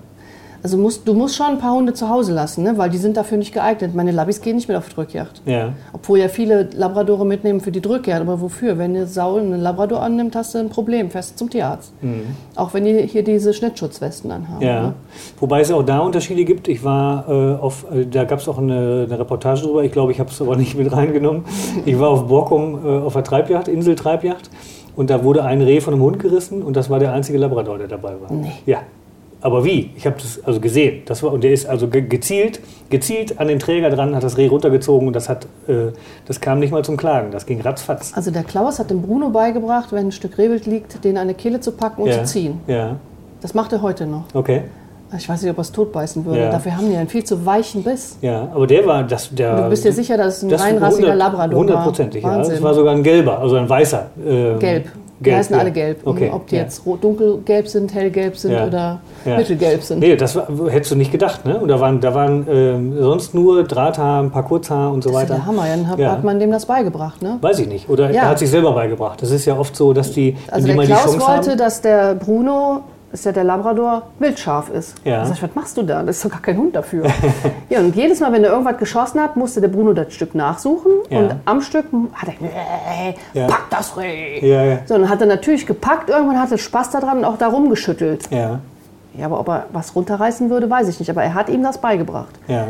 Also 0.63 0.77
musst, 0.77 1.07
du 1.07 1.15
musst 1.15 1.37
schon 1.37 1.47
ein 1.47 1.59
paar 1.59 1.75
Hunde 1.75 1.95
zu 1.95 2.09
Hause 2.09 2.33
lassen, 2.33 2.65
ne? 2.65 2.77
weil 2.77 2.91
die 2.91 2.99
sind 2.99 3.17
dafür 3.17 3.39
nicht 3.39 3.53
geeignet. 3.53 3.95
Meine 3.95 4.11
Labis 4.11 4.41
gehen 4.41 4.57
nicht 4.57 4.69
mit 4.69 4.77
auf 4.77 4.89
Drückjagd. 4.89 5.43
Ja. 5.47 5.73
Obwohl 5.93 6.19
ja 6.19 6.29
viele 6.29 6.69
Labradore 6.75 7.25
mitnehmen 7.25 7.61
für 7.61 7.71
die 7.71 7.81
Drückjagd. 7.81 8.21
Aber 8.21 8.41
wofür? 8.41 8.79
Wenn 8.79 8.97
eine 8.97 9.07
Sau 9.07 9.37
einen 9.37 9.61
Labrador 9.61 10.03
annimmt, 10.03 10.35
hast 10.35 10.55
du 10.55 10.59
ein 10.59 10.69
Problem. 10.69 11.11
Fährst 11.11 11.39
zum 11.39 11.49
Tierarzt. 11.51 11.93
Auch 12.57 12.75
wenn 12.75 12.85
die 12.85 13.07
hier 13.07 13.23
diese 13.23 13.55
Schnittschutzwesten 13.55 14.31
anhaben. 14.31 14.59
Mhm. 14.59 14.63
Ja. 14.63 14.83
Ne? 14.83 14.95
Wobei 15.39 15.61
es 15.61 15.71
auch 15.71 15.83
da 15.83 16.01
Unterschiede 16.01 16.45
gibt. 16.45 16.69
Ich 16.69 16.83
war 16.83 17.29
äh, 17.29 17.55
auf, 17.57 17.87
äh, 17.93 18.07
da 18.07 18.25
gab 18.25 18.41
es 18.41 18.49
auch 18.49 18.59
eine, 18.59 19.07
eine 19.09 19.19
Reportage 19.19 19.63
drüber. 19.63 19.85
Ich 19.85 19.93
glaube, 19.93 20.13
ich 20.13 20.21
habe 20.21 20.31
es 20.31 20.41
aber 20.41 20.57
nicht 20.57 20.77
mit 20.77 20.93
reingenommen. 20.93 21.45
Ich 21.85 21.99
war 21.99 22.09
auf 22.09 22.27
Borkum 22.27 22.85
äh, 22.85 22.89
auf 22.99 23.13
der 23.13 23.25
Treibjacht, 23.25 23.69
Insel-Treibjacht. 23.69 24.51
Und 24.97 25.11
da 25.11 25.23
wurde 25.23 25.45
ein 25.45 25.63
Reh 25.63 25.81
von 25.81 25.95
einem 25.95 26.03
Hund 26.03 26.19
gerissen 26.19 26.61
und 26.61 26.77
das 26.77 26.91
war 26.91 26.99
der 26.99 27.13
einzige 27.13 27.39
Labrador, 27.39 27.79
der 27.79 27.87
dabei 27.87 28.21
war. 28.21 28.33
Nee. 28.33 28.51
Ja. 28.67 28.79
Aber 29.41 29.65
wie? 29.65 29.91
Ich 29.97 30.05
habe 30.07 30.17
das 30.21 30.43
also 30.45 30.61
gesehen. 30.61 31.03
Das 31.07 31.23
war, 31.23 31.33
und 31.33 31.45
der 31.45 31.53
ist 31.53 31.67
also 31.67 31.89
ge 31.89 32.03
gezielt, 32.03 32.61
gezielt 32.91 33.39
an 33.39 33.49
den 33.49 33.59
Träger 33.59 33.91
dran, 33.91 34.17
hat 34.17 34.23
das 34.25 34.37
Reh 34.37 34.49
runtergezogen 34.49 35.07
und 35.07 35.15
das, 35.15 35.29
hat, 35.29 35.47
äh, 35.69 35.93
das 36.27 36.41
kam 36.41 36.59
nicht 36.59 36.73
mal 36.73 36.85
zum 36.85 36.97
Klagen. 36.97 37.31
Das 37.31 37.47
ging 37.47 37.61
ratzfatz. 37.61 38.13
Also 38.15 38.31
der 38.31 38.43
Klaus 38.43 38.79
hat 38.79 38.91
dem 38.91 39.03
Bruno 39.03 39.31
beigebracht, 39.31 39.93
wenn 39.93 40.07
ein 40.09 40.13
Stück 40.13 40.39
Rehwild 40.39 40.67
liegt, 40.67 41.05
den 41.05 41.17
an 41.19 41.29
die 41.29 41.35
Kehle 41.35 41.61
zu 41.61 41.73
packen 41.73 42.03
und 42.03 42.09
ja. 42.09 42.25
zu 42.25 42.33
ziehen. 42.33 42.61
Ja, 42.67 42.97
Das 43.41 43.55
macht 43.55 43.73
er 43.73 43.83
heute 43.83 44.07
noch. 44.07 44.25
okay. 44.35 44.63
Ich 45.17 45.29
weiß 45.29 45.43
nicht, 45.43 45.51
ob 45.51 45.59
er 45.59 45.63
es 45.63 45.73
totbeißen 45.73 46.25
würde. 46.25 46.41
Ja. 46.41 46.51
Dafür 46.51 46.77
haben 46.77 46.91
die 46.91 46.97
einen 46.97 47.09
viel 47.09 47.25
zu 47.25 47.45
weichen 47.47 47.83
Biss. 47.83 48.19
Ja, 48.21 48.49
aber 48.55 48.67
der 48.67 48.87
war 48.87 49.03
das. 49.05 49.31
Der, 49.35 49.63
Du 49.63 49.71
bist 49.71 49.85
dir 49.85 49.93
sicher, 49.93 50.17
dass 50.17 50.39
es 50.39 50.43
ein 50.43 50.49
das 50.51 50.63
reinrassiger 50.63 51.09
100 51.13 51.17
Labrador 51.17 51.55
war? 51.55 51.61
Hundertprozentig, 51.61 52.23
ja. 52.23 52.39
Das 52.39 52.63
war 52.63 52.75
sogar 52.75 52.95
ein 52.95 53.03
gelber, 53.03 53.39
also 53.39 53.57
ein 53.57 53.69
weißer. 53.69 54.07
äh, 54.27 54.55
Gelb. 54.59 54.89
Die 55.21 55.35
heißen 55.35 55.53
ja. 55.53 55.61
alle 55.61 55.73
gelb. 55.73 56.07
Okay. 56.07 56.31
Ob 56.33 56.47
die 56.47 56.55
ja. 56.55 56.63
jetzt 56.63 56.83
dunkelgelb 57.01 57.67
sind, 57.67 57.93
hellgelb 57.93 58.37
sind 58.37 58.53
Ja. 58.53 58.67
oder 58.67 59.01
mittelgelb 59.25 59.83
sind. 59.83 59.99
Nee, 59.99 60.15
das 60.15 60.37
war, 60.37 60.47
hättest 60.71 60.93
du 60.93 60.97
nicht 60.97 61.11
gedacht, 61.11 61.45
ne? 61.45 61.59
Und 61.59 61.67
da 61.69 61.81
waren, 61.81 62.01
da 62.01 62.15
waren 62.15 62.47
ähm, 62.49 62.95
sonst 63.01 63.35
nur 63.35 63.65
Drahthaar, 63.65 64.23
ein 64.23 64.31
paar 64.31 64.45
Kurzhaar 64.45 64.93
und 64.93 65.03
so 65.03 65.11
Das 65.11 65.23
ist 65.25 65.29
ja 65.31 65.35
weiter. 65.35 65.43
der 65.43 65.47
Hammer. 65.47 65.65
Dann 65.67 65.89
hat, 65.89 65.99
hat 66.01 66.23
man 66.25 66.39
dem 66.39 66.53
das 66.53 66.67
beigebracht. 66.67 67.21
Ne? 67.21 67.39
Weiß 67.41 67.59
ich 67.59 67.67
nicht. 67.67 67.89
Oder 67.89 68.11
er 68.11 68.29
hat 68.29 68.39
sich 68.39 68.49
selber 68.49 68.73
beigebracht. 68.73 69.21
Das 69.21 69.33
ist 69.33 69.45
ja 69.45 69.59
oft 69.59 69.75
so, 69.75 69.93
dass 69.93 70.13
die, 70.13 70.37
Also 70.53 70.69
die 70.69 70.75
der 70.77 70.85
Klaus 70.87 71.19
wollte, 71.19 71.51
haben. 71.51 71.59
dass 71.59 71.81
der 71.81 72.15
Bruno, 72.15 72.83
ist 73.11 73.25
ja 73.25 73.33
der 73.33 73.45
Labrador, 73.45 74.03
wildscharf 74.19 74.69
ist. 74.71 74.95
Ja. 75.05 75.21
Da 75.21 75.27
sag 75.27 75.37
ich, 75.37 75.43
was 75.43 75.55
machst 75.55 75.77
du 75.79 75.83
da? 75.83 76.03
Das 76.03 76.17
ist 76.17 76.25
doch 76.25 76.31
gar 76.31 76.43
kein 76.43 76.59
Hund 76.59 76.77
dafür. 76.77 77.07
ja, 77.71 77.81
und 77.81 77.97
jedes 77.97 78.21
Mal, 78.21 78.33
wenn 78.33 78.45
er 78.45 78.51
irgendwas 78.51 78.77
geschossen 78.77 79.21
hat, 79.21 79.37
musste 79.37 79.61
der 79.63 79.69
Bruno 79.69 79.95
das 79.95 80.13
Stück 80.13 80.35
nachsuchen. 80.35 80.93
Ja. 81.09 81.19
Und 81.21 81.35
am 81.47 81.61
Stück 81.63 81.87
hat 82.13 82.29
er, 82.29 83.09
äh, 83.09 83.15
Ja. 83.33 83.47
pack 83.47 83.71
das 83.71 83.97
Reh. 83.97 84.47
Ja. 84.47 84.81
So, 84.85 84.95
dann 84.99 85.09
hat 85.09 85.21
er 85.23 85.27
natürlich 85.27 85.67
gepackt, 85.67 86.11
irgendwann 86.11 86.39
hatte 86.41 86.57
er 86.57 86.59
Spaß 86.59 86.91
daran 86.91 87.19
und 87.19 87.25
auch 87.25 87.39
da 87.39 87.49
rumgeschüttelt. 87.49 88.31
Ja, 88.31 88.61
Ja, 89.17 89.27
aber 89.27 89.41
ob 89.41 89.49
er 89.49 89.67
was 89.73 89.97
runterreißen 89.97 90.51
würde, 90.51 90.69
weiß 90.69 90.89
ich 90.89 90.99
nicht. 91.01 91.11
Aber 91.11 91.23
er 91.23 91.33
hat 91.35 91.49
ihm 91.49 91.63
das 91.63 91.79
beigebracht. 91.79 92.35
ja. 92.47 92.67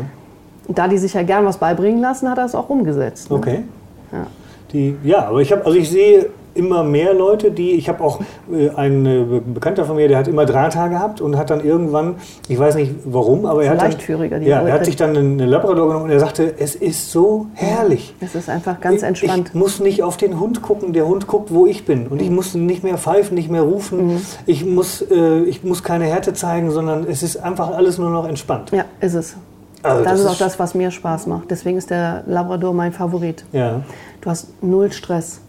Und 0.67 0.77
da 0.77 0.87
die 0.87 0.99
sich 0.99 1.15
ja 1.15 1.23
gern 1.23 1.45
was 1.47 1.57
beibringen 1.57 1.99
lassen, 1.99 2.29
hat 2.29 2.37
er 2.37 2.45
es 2.45 2.53
auch 2.53 2.69
umgesetzt. 2.69 3.31
Ne? 3.31 3.37
Okay. 3.37 3.63
Ja. 4.11 4.27
Die, 4.71 4.95
ja, 5.03 5.27
aber 5.27 5.39
ich 5.39 5.51
habe, 5.51 5.65
also 5.65 5.75
ich 5.79 5.89
sehe 5.89 6.27
immer 6.59 6.83
mehr 6.83 7.13
Leute, 7.13 7.51
die, 7.51 7.71
ich 7.71 7.89
habe 7.89 8.03
auch 8.03 8.19
äh, 8.53 8.69
einen 8.75 9.05
äh, 9.05 9.23
Be- 9.23 9.41
Bekannter 9.41 9.85
von 9.85 9.95
mir, 9.95 10.07
der 10.07 10.17
hat 10.17 10.27
immer 10.27 10.45
Drahthaar 10.45 10.89
gehabt 10.89 11.21
und 11.21 11.37
hat 11.37 11.49
dann 11.49 11.63
irgendwann, 11.63 12.15
ich 12.47 12.59
weiß 12.59 12.75
nicht 12.75 12.91
warum, 13.05 13.45
aber 13.45 13.63
er 13.63 13.71
hat 13.71 13.81
dann, 13.81 14.41
ja, 14.43 14.61
er 14.61 14.73
hat 14.73 14.85
sich 14.85 14.95
dann 14.97 15.15
eine 15.17 15.45
Labrador 15.45 15.87
genommen 15.87 16.05
und 16.05 16.11
er 16.11 16.19
sagte, 16.19 16.53
es 16.59 16.75
ist 16.75 17.11
so 17.11 17.47
herrlich. 17.53 18.13
Es 18.19 18.35
ist 18.35 18.49
einfach 18.49 18.79
ganz 18.81 19.01
entspannt. 19.01 19.47
Ich 19.49 19.53
muss 19.55 19.79
nicht 19.79 20.03
auf 20.03 20.17
den 20.17 20.39
Hund 20.39 20.61
gucken, 20.61 20.93
der 20.93 21.07
Hund 21.07 21.25
guckt, 21.27 21.53
wo 21.53 21.65
ich 21.65 21.85
bin. 21.85 22.07
Und 22.07 22.21
ich 22.21 22.29
muss 22.29 22.53
nicht 22.53 22.83
mehr 22.83 22.97
pfeifen, 22.97 23.35
nicht 23.35 23.49
mehr 23.49 23.61
rufen. 23.63 24.07
Mhm. 24.15 24.21
Ich, 24.45 24.65
muss, 24.65 25.01
äh, 25.01 25.39
ich 25.43 25.63
muss 25.63 25.81
keine 25.83 26.05
Härte 26.05 26.33
zeigen, 26.33 26.69
sondern 26.71 27.07
es 27.09 27.23
ist 27.23 27.37
einfach 27.37 27.75
alles 27.75 27.97
nur 27.97 28.09
noch 28.09 28.27
entspannt. 28.27 28.71
Ja, 28.71 28.85
ist 28.99 29.13
es. 29.13 29.35
Also 29.81 30.03
das, 30.03 30.11
das 30.11 30.19
ist 30.19 30.25
ist- 30.25 30.31
auch 30.31 30.37
das, 30.45 30.59
was 30.59 30.75
mir 30.75 30.91
Spaß 30.91 31.27
macht. 31.27 31.49
Deswegen 31.51 31.77
ist 31.77 31.89
der 31.89 32.23
Labrador 32.27 32.73
mein 32.73 32.91
Favorit. 32.91 33.45
Ja, 33.53 33.81
Du 34.21 34.29
hast 34.29 34.47
null 34.61 34.91
Stress. 34.91 35.39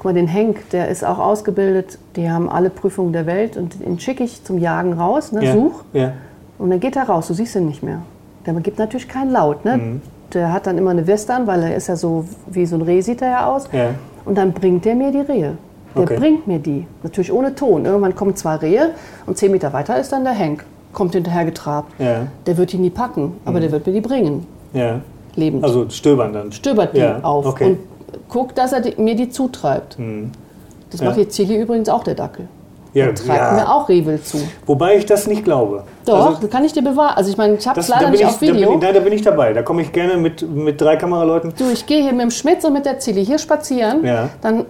Guck 0.00 0.06
mal, 0.06 0.14
den 0.14 0.28
Henk, 0.28 0.70
der 0.70 0.88
ist 0.88 1.04
auch 1.04 1.18
ausgebildet. 1.18 1.98
Die 2.16 2.30
haben 2.30 2.48
alle 2.48 2.70
Prüfungen 2.70 3.12
der 3.12 3.26
Welt 3.26 3.58
und 3.58 3.84
den 3.84 4.00
schicke 4.00 4.24
ich 4.24 4.42
zum 4.42 4.56
Jagen 4.56 4.94
raus, 4.94 5.30
ne, 5.30 5.44
ja, 5.44 5.52
such. 5.52 5.82
ja, 5.92 6.12
Und 6.58 6.70
dann 6.70 6.80
geht 6.80 6.96
er 6.96 7.02
raus, 7.02 7.28
du 7.28 7.34
siehst 7.34 7.54
ihn 7.54 7.66
nicht 7.66 7.82
mehr. 7.82 7.98
Der 8.46 8.54
gibt 8.54 8.78
natürlich 8.78 9.08
keinen 9.08 9.30
Laut. 9.30 9.66
Ne? 9.66 9.76
Mhm. 9.76 10.02
Der 10.32 10.54
hat 10.54 10.66
dann 10.66 10.78
immer 10.78 10.92
eine 10.92 11.06
Weste 11.06 11.34
an, 11.34 11.46
weil 11.46 11.62
er 11.64 11.76
ist 11.76 11.88
ja 11.88 11.96
so 11.96 12.24
wie 12.46 12.64
so 12.64 12.76
ein 12.76 12.80
Reh 12.82 13.02
sieht 13.02 13.20
er 13.20 13.28
ja 13.28 13.46
aus. 13.46 13.68
Ja. 13.72 13.90
Und 14.24 14.38
dann 14.38 14.52
bringt 14.52 14.86
er 14.86 14.94
mir 14.94 15.12
die 15.12 15.18
Rehe. 15.20 15.58
Der 15.94 16.02
Okay. 16.02 16.16
bringt 16.16 16.46
mir 16.46 16.60
die. 16.60 16.86
Natürlich 17.02 17.30
ohne 17.30 17.54
Ton. 17.54 17.84
Irgendwann 17.84 18.14
kommen 18.14 18.34
zwei 18.36 18.54
Rehe 18.54 18.92
und 19.26 19.36
zehn 19.36 19.52
Meter 19.52 19.74
weiter 19.74 20.00
ist 20.00 20.12
dann 20.12 20.24
der 20.24 20.32
Henk. 20.32 20.64
Kommt 20.94 21.12
hinterher 21.12 21.44
getrabt. 21.44 21.92
Ja. 22.00 22.26
Der 22.46 22.56
wird 22.56 22.72
die 22.72 22.78
nie 22.78 22.88
packen, 22.88 23.34
aber 23.44 23.60
der 23.60 23.70
wird 23.70 23.86
mir 23.86 23.92
die 23.92 24.00
bringen. 24.00 24.46
Ja. 24.72 25.00
Lebend. 25.36 25.62
Also 25.62 25.90
stöbern 25.90 26.32
dann. 26.32 26.52
Stöbert 26.52 26.94
die 26.96 27.00
Ja, 27.00 27.18
auf 27.20 27.44
okay. 27.44 27.64
und 27.66 27.78
guckt, 28.28 28.58
dass 28.58 28.72
er 28.72 28.80
die, 28.80 29.00
mir 29.00 29.14
die 29.16 29.28
zutreibt. 29.30 29.96
Das 30.90 31.00
Ja. 31.00 31.06
macht 31.08 31.18
jetzt 31.18 31.36
Chili 31.36 31.56
übrigens 31.56 31.88
auch 31.88 32.02
der 32.04 32.14
Dackel. 32.14 32.48
Ja, 32.92 33.04
Der 33.06 33.14
treibt 33.14 33.38
ja. 33.40 33.52
mir 33.52 33.72
auch 33.72 33.88
Rehwild 33.88 34.26
zu. 34.26 34.38
Wobei 34.66 34.96
ich 34.96 35.06
das 35.06 35.28
nicht 35.28 35.44
glaube. 35.44 35.84
Doch, 36.04 36.26
Also, 36.26 36.40
das 36.40 36.50
kann 36.50 36.64
ich 36.64 36.72
dir 36.72 36.82
bewahren. 36.82 37.14
Also 37.16 37.30
ich 37.30 37.36
meine, 37.36 37.54
ich 37.54 37.68
habe 37.68 37.78
es 37.78 37.86
da, 37.86 37.94
leider 37.94 38.06
bin 38.06 38.12
nicht 38.12 38.20
ich, 38.22 38.26
auf 38.26 38.34
da, 38.40 38.46
bin 38.46 38.54
Video. 38.56 38.74
ich, 38.74 38.80
nein, 38.82 38.94
da 38.94 39.00
bin 39.00 39.12
ich 39.12 39.22
dabei. 39.22 39.52
Da 39.52 39.62
komme 39.62 39.82
ich 39.82 39.92
gerne 39.92 40.16
mit, 40.16 40.42
mit 40.42 40.80
drei 40.80 40.96
Kameraleuten. 40.96 41.52
Du, 41.56 41.70
ich 41.72 41.86
gehe 41.86 42.02
hier 42.02 42.10
mit 42.12 42.22
dem 42.22 42.30
Schmitz 42.32 42.64
und 42.64 42.72
mit 42.72 42.84
der 42.86 42.98
Zilli 42.98 43.24
hier 43.24 43.38
spazieren. 43.38 44.04
Ja. 44.04 44.30
Dann 44.42 44.66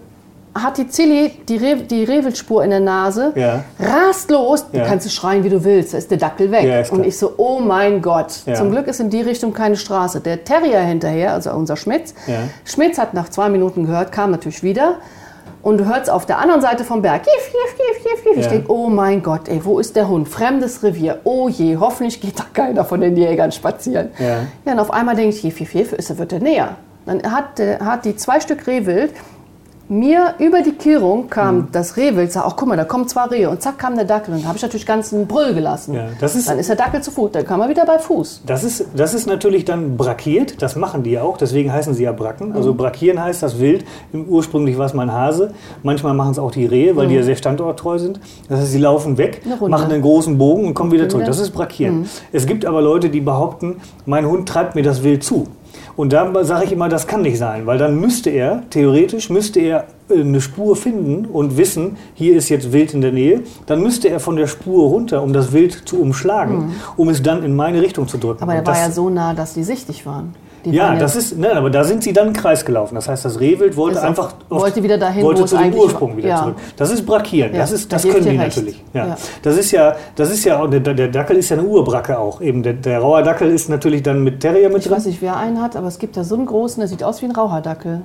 hat 0.54 0.78
die 0.78 0.88
Zilli 0.88 1.30
die, 1.48 1.56
Re 1.58 1.76
die 1.76 2.02
Rehwildspur 2.04 2.64
in 2.64 2.70
der 2.70 2.80
Nase, 2.80 3.32
Ja. 3.36 3.62
rast 3.78 4.30
los. 4.30 4.66
Du 4.70 4.78
Ja. 4.78 4.84
kannst 4.84 5.06
du 5.06 5.10
schreien, 5.10 5.44
wie 5.44 5.48
du 5.48 5.62
willst. 5.64 5.94
Da 5.94 5.98
ist 5.98 6.10
der 6.10 6.18
Dackel 6.18 6.50
weg. 6.50 6.64
Ja, 6.64 6.82
und 6.92 7.06
ich 7.06 7.16
so, 7.16 7.34
oh 7.36 7.60
mein 7.60 8.02
Gott. 8.02 8.30
Zum 8.54 8.70
Glück 8.70 8.88
ist 8.88 8.98
in 9.00 9.10
die 9.10 9.20
Richtung 9.22 9.52
keine 9.52 9.76
Straße. 9.76 10.20
Der 10.20 10.42
Terrier 10.44 10.80
hinterher, 10.80 11.32
also 11.34 11.52
unser 11.52 11.76
Schmitz. 11.76 12.14
Schmitz 12.64 12.98
hat 12.98 13.14
nach 13.14 13.28
zwei 13.28 13.48
Minuten 13.48 13.86
gehört, 13.86 14.10
kam 14.12 14.30
natürlich 14.32 14.62
wieder. 14.62 14.94
Und 15.62 15.76
du 15.78 15.84
hörst 15.84 16.08
auf 16.08 16.24
der 16.24 16.38
anderen 16.38 16.62
Seite 16.62 16.84
vom 16.84 17.02
Berg, 17.02 17.22
gif, 17.22 17.32
gif, 17.52 17.76
gif, 17.76 18.02
gif, 18.04 18.24
gif. 18.24 18.36
Ich 18.38 18.44
Ja. 18.46 18.50
denke, 18.50 18.72
oh 18.72 18.88
mein 18.88 19.22
Gott, 19.22 19.46
ey, 19.46 19.60
wo 19.62 19.78
ist 19.78 19.94
der 19.94 20.08
Hund? 20.08 20.26
Fremdes 20.26 20.82
Revier. 20.82 21.20
Oh 21.24 21.48
je, 21.50 21.76
hoffentlich 21.76 22.18
geht 22.20 22.38
da 22.40 22.44
keiner 22.52 22.82
von 22.84 23.02
den 23.02 23.14
Jägern 23.14 23.52
spazieren. 23.52 24.08
Ja. 24.18 24.38
Ja, 24.64 24.72
und 24.72 24.78
auf 24.80 24.90
einmal 24.90 25.16
denke 25.16 25.36
ich, 25.36 25.42
gif, 25.42 25.58
gif, 25.58 25.72
gif, 25.72 25.92
ist, 25.92 26.16
wird 26.18 26.32
er 26.32 26.40
näher. 26.40 26.76
Dann 27.04 27.22
hat, 27.30 27.60
äh, 27.60 27.78
hat 27.78 28.04
die 28.06 28.16
zwei 28.16 28.40
Stück 28.40 28.66
Rehwild 28.66 29.12
mir 29.90 30.34
über 30.38 30.62
die 30.62 30.72
Kehrung 30.72 31.28
kam 31.28 31.56
Mhm. 31.56 31.68
das 31.72 31.96
Rehwild, 31.96 32.30
sag, 32.32 32.44
ach 32.46 32.54
guck 32.56 32.68
mal, 32.68 32.76
da 32.76 32.84
kommen 32.84 33.08
zwei 33.08 33.24
Rehe. 33.24 33.50
Und 33.50 33.60
zack 33.60 33.78
kam 33.78 33.96
der 33.96 34.04
Dackel. 34.04 34.32
Und 34.32 34.40
dann 34.40 34.46
habe 34.48 34.56
ich 34.56 34.62
natürlich 34.62 34.86
ganz 34.86 35.12
einen 35.12 35.26
Brüll 35.26 35.52
gelassen. 35.52 35.94
Ja, 35.94 36.06
das 36.20 36.36
ist- 36.36 36.48
dann 36.48 36.58
ist 36.58 36.68
der 36.68 36.76
Dackel 36.76 37.02
zu 37.02 37.10
Fuß. 37.10 37.32
Dann 37.32 37.44
kam 37.44 37.60
er 37.60 37.68
wieder 37.68 37.84
bei 37.84 37.98
Fuß. 37.98 38.42
Das 38.46 38.62
ist, 38.64 38.86
das 38.94 39.14
ist 39.14 39.26
natürlich 39.26 39.64
dann 39.64 39.96
brakiert, 39.96 40.62
das 40.62 40.76
machen 40.76 41.02
die 41.02 41.10
ja 41.10 41.22
auch, 41.22 41.36
deswegen 41.36 41.72
heißen 41.72 41.92
sie 41.94 42.04
ja 42.04 42.12
Bracken. 42.12 42.52
Also 42.52 42.72
brakieren 42.74 43.20
heißt 43.20 43.42
das 43.42 43.58
Wild, 43.58 43.84
ursprünglich 44.28 44.78
war 44.78 44.86
es 44.86 44.94
mal 44.94 45.02
ein 45.02 45.12
Hase, 45.12 45.52
manchmal 45.82 46.14
machen 46.14 46.30
es 46.32 46.38
auch 46.38 46.52
die 46.52 46.66
Rehe, 46.66 46.96
weil 46.96 47.08
die 47.08 47.16
ja 47.16 47.22
sehr 47.22 47.36
standorttreu 47.36 47.98
sind. 47.98 48.20
Das 48.48 48.60
heißt, 48.60 48.70
sie 48.70 48.78
laufen 48.78 49.18
weg, 49.18 49.42
machen 49.66 49.90
einen 49.90 50.02
großen 50.02 50.38
Bogen 50.38 50.66
und 50.68 50.74
kommen 50.74 50.92
wieder 50.92 51.08
zurück. 51.08 51.26
Das 51.26 51.38
ist 51.40 51.50
brakieren. 51.50 52.06
Es 52.32 52.46
gibt 52.46 52.64
aber 52.64 52.80
Leute, 52.80 53.10
die 53.10 53.20
behaupten, 53.20 53.80
mein 54.06 54.24
Hund 54.26 54.48
treibt 54.48 54.76
mir 54.76 54.82
das 54.82 55.02
Wild 55.02 55.24
zu. 55.24 55.48
Und 56.00 56.14
da 56.14 56.32
sage 56.44 56.64
ich 56.64 56.72
immer, 56.72 56.88
das 56.88 57.06
kann 57.06 57.20
nicht 57.20 57.36
sein, 57.36 57.66
weil 57.66 57.76
dann 57.76 58.00
müsste 58.00 58.30
er, 58.30 58.62
theoretisch 58.70 59.28
müsste 59.28 59.60
er 59.60 59.84
äh, 60.08 60.18
eine 60.22 60.40
Spur 60.40 60.74
finden 60.74 61.26
und 61.26 61.58
wissen, 61.58 61.98
hier 62.14 62.36
ist 62.36 62.48
jetzt 62.48 62.72
Wild 62.72 62.94
in 62.94 63.02
der 63.02 63.12
Nähe, 63.12 63.42
dann 63.66 63.82
müsste 63.82 64.08
er 64.08 64.18
von 64.18 64.36
der 64.36 64.46
Spur 64.46 64.88
runter, 64.88 65.22
um 65.22 65.34
das 65.34 65.52
Wild 65.52 65.82
zu 65.84 66.00
umschlagen, 66.00 66.72
um 66.96 67.10
es 67.10 67.22
dann 67.22 67.44
in 67.44 67.54
meine 67.54 67.82
Richtung 67.82 68.08
zu 68.08 68.16
drücken. 68.16 68.42
Aber 68.42 68.54
er 68.54 68.66
war 68.66 68.78
ja 68.78 68.90
so 68.90 69.10
nah, 69.10 69.34
dass 69.34 69.52
die 69.52 69.62
sichtig 69.62 70.06
waren. 70.06 70.34
Die 70.64 70.70
ja, 70.72 70.94
das 70.94 71.16
ist, 71.16 71.38
nein, 71.38 71.56
aber 71.56 71.70
da 71.70 71.84
sind 71.84 72.02
sie 72.02 72.12
dann 72.12 72.28
im 72.28 72.32
Kreis 72.34 72.64
gelaufen. 72.64 72.94
Das 72.94 73.08
heißt, 73.08 73.24
das 73.24 73.40
Rehwild 73.40 73.76
wollte 73.76 73.98
auch- 74.00 74.04
einfach 74.04 74.34
wollte 74.48 74.82
wieder 74.82 74.98
dahin, 74.98 75.22
wollte 75.24 75.44
zu 75.46 75.56
dem 75.56 75.72
Ursprung 75.74 76.16
wieder 76.16 76.28
Ja. 76.28 76.38
zurück. 76.42 76.56
Das 76.76 76.90
ist 76.92 77.06
Brakieren. 77.06 77.52
Ja, 77.54 77.60
das 77.60 77.72
ist, 77.72 77.90
da 77.90 77.96
das 77.96 78.04
ich 78.04 78.12
können 78.12 78.24
die 78.28 78.36
recht. 78.36 78.56
natürlich. 78.56 78.84
Ja. 78.92 79.06
Ja. 79.06 79.16
Das 79.42 79.56
ist 79.56 79.70
ja, 79.70 79.96
das 80.16 80.30
ist 80.30 80.44
ja, 80.44 80.66
der, 80.66 80.80
der 80.80 81.08
Dackel 81.08 81.36
ist 81.36 81.48
ja 81.48 81.56
eine 81.58 81.66
Urbracke 81.66 82.18
auch. 82.18 82.40
Eben 82.40 82.62
der, 82.62 82.74
der 82.74 82.98
Rauer 83.00 83.24
ist 83.40 83.68
natürlich 83.70 84.02
dann 84.02 84.22
mit 84.22 84.40
Terrier 84.40 84.68
mit 84.68 84.78
Ich 84.78 84.84
drin. 84.88 84.96
weiß 84.96 85.06
nicht, 85.06 85.22
wer 85.22 85.36
einen 85.36 85.60
hat, 85.62 85.76
aber 85.76 85.86
es 85.86 85.98
gibt 85.98 86.16
da 86.16 86.24
so 86.24 86.34
einen 86.34 86.46
großen, 86.46 86.80
der 86.80 86.88
sieht 86.88 87.02
aus 87.02 87.22
wie 87.22 87.26
ein 87.26 87.32
Rauherdackel. 87.32 88.02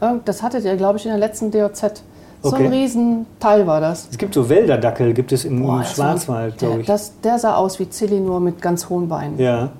Irgend- 0.00 0.28
Das 0.28 0.42
hattet 0.42 0.64
ihr, 0.64 0.76
glaube 0.76 0.98
ich, 0.98 1.04
in 1.06 1.10
der 1.10 1.18
letzten 1.18 1.50
DOZ. 1.50 2.02
So 2.42 2.50
Okay. 2.52 2.66
ein 2.66 2.72
Riesenteil 2.72 3.66
war 3.66 3.80
das. 3.80 4.08
Es 4.10 4.18
gibt 4.18 4.34
so 4.34 4.48
Wälderdackel, 4.48 5.14
gibt 5.14 5.32
es 5.32 5.44
im, 5.44 5.62
Boah, 5.62 5.82
Schwarzwald, 5.82 6.58
glaube 6.58 6.82
ich. 6.82 6.86
Das, 6.86 7.12
der 7.24 7.38
sah 7.38 7.54
aus 7.56 7.78
wie 7.80 7.88
Zilli, 7.88 8.20
nur 8.20 8.38
mit 8.40 8.60
ganz 8.62 8.88
hohen 8.88 9.08
Beinen. 9.08 9.38
Ja. 9.40 9.70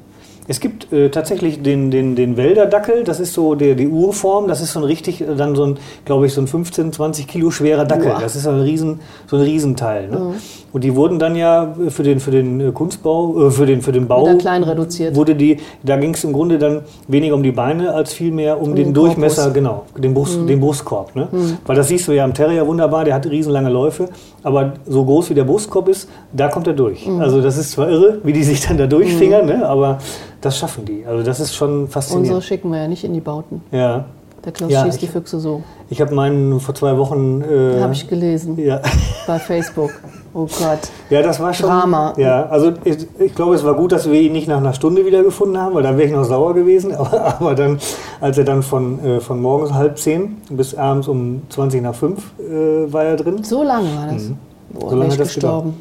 Es 0.49 0.61
gibt 0.61 0.93
äh, 0.93 1.11
tatsächlich 1.11 1.63
den, 1.63 1.91
den, 1.91 2.15
den 2.15 2.37
Wälderdackel, 2.37 3.05
das 3.05 3.21
ist 3.21 3.33
so 3.33 3.55
der, 3.55 3.75
die 3.75 3.89
Urform, 3.89 4.47
das 4.49 4.61
ist 4.61 4.73
so 4.73 4.81
ein 4.81 4.85
richtig, 4.85 5.21
äh, 5.21 5.35
dann 5.37 5.57
so 5.57 5.65
ein, 5.65 5.79
glaube 6.05 6.27
ich, 6.27 6.35
so 6.35 6.41
ein 6.41 6.47
15, 6.47 6.93
20 6.93 7.27
Kilo 7.27 7.51
schwerer 7.51 7.85
Dackel. 7.85 8.13
Uah. 8.13 8.21
Das 8.21 8.37
ist 8.37 8.45
so 8.45 8.51
ein, 8.51 8.61
Riesen, 8.61 9.01
so 9.27 9.37
ein 9.37 9.43
Riesenteil. 9.43 10.09
Ne? 10.09 10.35
Und 10.73 10.85
die 10.85 10.95
wurden 10.95 11.19
dann 11.19 11.37
ja 11.37 11.75
für 11.89 12.03
den, 12.03 12.21
für 12.21 12.31
den 12.31 12.61
äh, 12.61 12.73
Kunstbau, 12.73 13.47
äh, 13.47 13.51
für 13.51 13.67
den, 13.67 13.83
für 13.83 13.93
den 13.93 14.07
Bau, 14.07 14.27
Wieder 14.27 14.39
klein 14.39 14.63
reduziert. 14.63 15.17
wurde 15.17 15.35
die, 15.35 15.59
da 15.83 15.97
ging 15.97 16.15
es 16.15 16.23
im 16.23 16.33
Grunde 16.33 16.59
dann 16.59 16.83
weniger 17.09 17.35
um 17.35 17.43
die 17.43 17.53
Beine 17.53 17.93
als 17.93 18.13
vielmehr 18.13 18.61
um, 18.61 18.75
den, 18.75 18.87
den 18.87 18.95
Durchmesser, 18.95 19.51
genau, 19.51 19.85
den, 19.97 20.15
Brust, 20.15 20.39
den 20.49 20.61
Brustkorb. 20.61 21.17
Ne? 21.17 21.29
Weil 21.65 21.77
das 21.77 21.89
siehst 21.89 22.07
du 22.09 22.13
ja 22.13 22.25
am 22.25 22.35
Terrier 22.35 22.67
wunderbar, 22.67 23.05
der 23.05 23.15
hat 23.15 23.27
riesenlange 23.27 23.71
Läufe, 23.71 24.09
aber 24.43 24.75
so 24.87 25.05
groß 25.05 25.31
wie 25.31 25.35
der 25.35 25.45
Brustkorb 25.45 25.89
ist, 25.89 26.09
da 26.33 26.49
kommt 26.49 26.67
er 26.67 26.75
durch. 26.75 27.09
Also 27.19 27.41
das 27.41 27.57
ist 27.57 27.73
zwar 27.73 27.91
irre, 27.91 28.19
wie 28.23 28.33
die 28.33 28.45
sich 28.45 28.61
dann 28.61 28.77
da 28.77 28.87
durchfingern, 28.87 29.47
ne? 29.47 29.67
aber 29.67 29.99
das 30.41 30.59
schaffen 30.59 30.85
die. 30.85 31.05
Also 31.07 31.23
das 31.25 31.41
ist 31.41 31.55
schon 31.55 31.71
Unsere 31.83 31.89
faszinierend. 31.93 32.45
schicken 32.45 32.71
wir 32.73 32.79
ja 32.83 32.89
nicht 32.89 33.05
in 33.05 33.13
die 33.15 33.21
Bauten. 33.21 33.63
Ja. 33.71 34.05
Der 34.45 34.53
Klaus 34.53 34.71
Ja, 34.71 34.85
schießt 34.85 34.95
ich- 34.97 35.01
die 35.01 35.07
Füchse 35.09 35.41
so. 35.41 35.63
Ich 35.91 36.01
habe 36.01 36.15
meinen 36.15 36.61
vor 36.61 36.75
zwei 36.75 36.97
Wochen. 36.99 37.43
Äh, 37.43 37.81
Habe 37.81 37.93
ich 37.93 38.07
gelesen 38.09 38.57
ja. 38.59 38.81
bei 39.27 39.39
Facebook. 39.41 39.91
Oh 40.35 40.47
Gott. 40.47 40.79
ja, 41.11 41.23
das 41.23 41.41
war 41.41 41.53
schon. 41.55 41.67
Drama. 41.69 42.13
Ja, 42.17 42.47
also 42.47 42.73
ich, 42.85 42.99
ich 43.19 43.35
glaube, 43.35 43.55
es 43.55 43.65
war 43.65 43.75
gut, 43.75 43.91
dass 43.93 44.09
wir 44.09 44.21
ihn 44.21 44.33
nicht 44.33 44.47
nach 44.47 44.59
einer 44.59 44.75
Stunde 44.75 45.05
wiedergefunden 45.07 45.59
haben, 45.59 45.75
weil 45.75 45.83
da 45.83 45.97
wäre 45.97 46.07
ich 46.09 46.13
noch 46.15 46.25
sauer 46.25 46.55
gewesen. 46.55 46.95
Aber, 46.97 47.25
aber 47.41 47.55
dann, 47.55 47.79
als 48.21 48.37
er 48.39 48.45
dann 48.45 48.63
von, 48.63 49.03
äh, 49.05 49.21
von 49.21 49.41
morgens 49.41 49.73
halb 49.73 49.99
zehn 49.99 50.37
bis 50.51 50.75
abends 50.75 51.09
um 51.09 51.43
20 51.49 51.83
nach 51.83 51.95
fünf 51.95 52.31
äh, 52.39 52.93
war 52.93 53.05
er 53.05 53.17
drin. 53.17 53.43
So 53.43 53.63
lange 53.65 53.89
war 53.97 54.13
das. 54.13 54.29
Boah, 54.29 54.33
Mhm. 54.69 54.79
So 54.79 54.87
wäre 54.87 54.97
lange 54.99 55.13
hat 55.13 55.21
das 55.21 55.29
gestorben. 55.35 55.75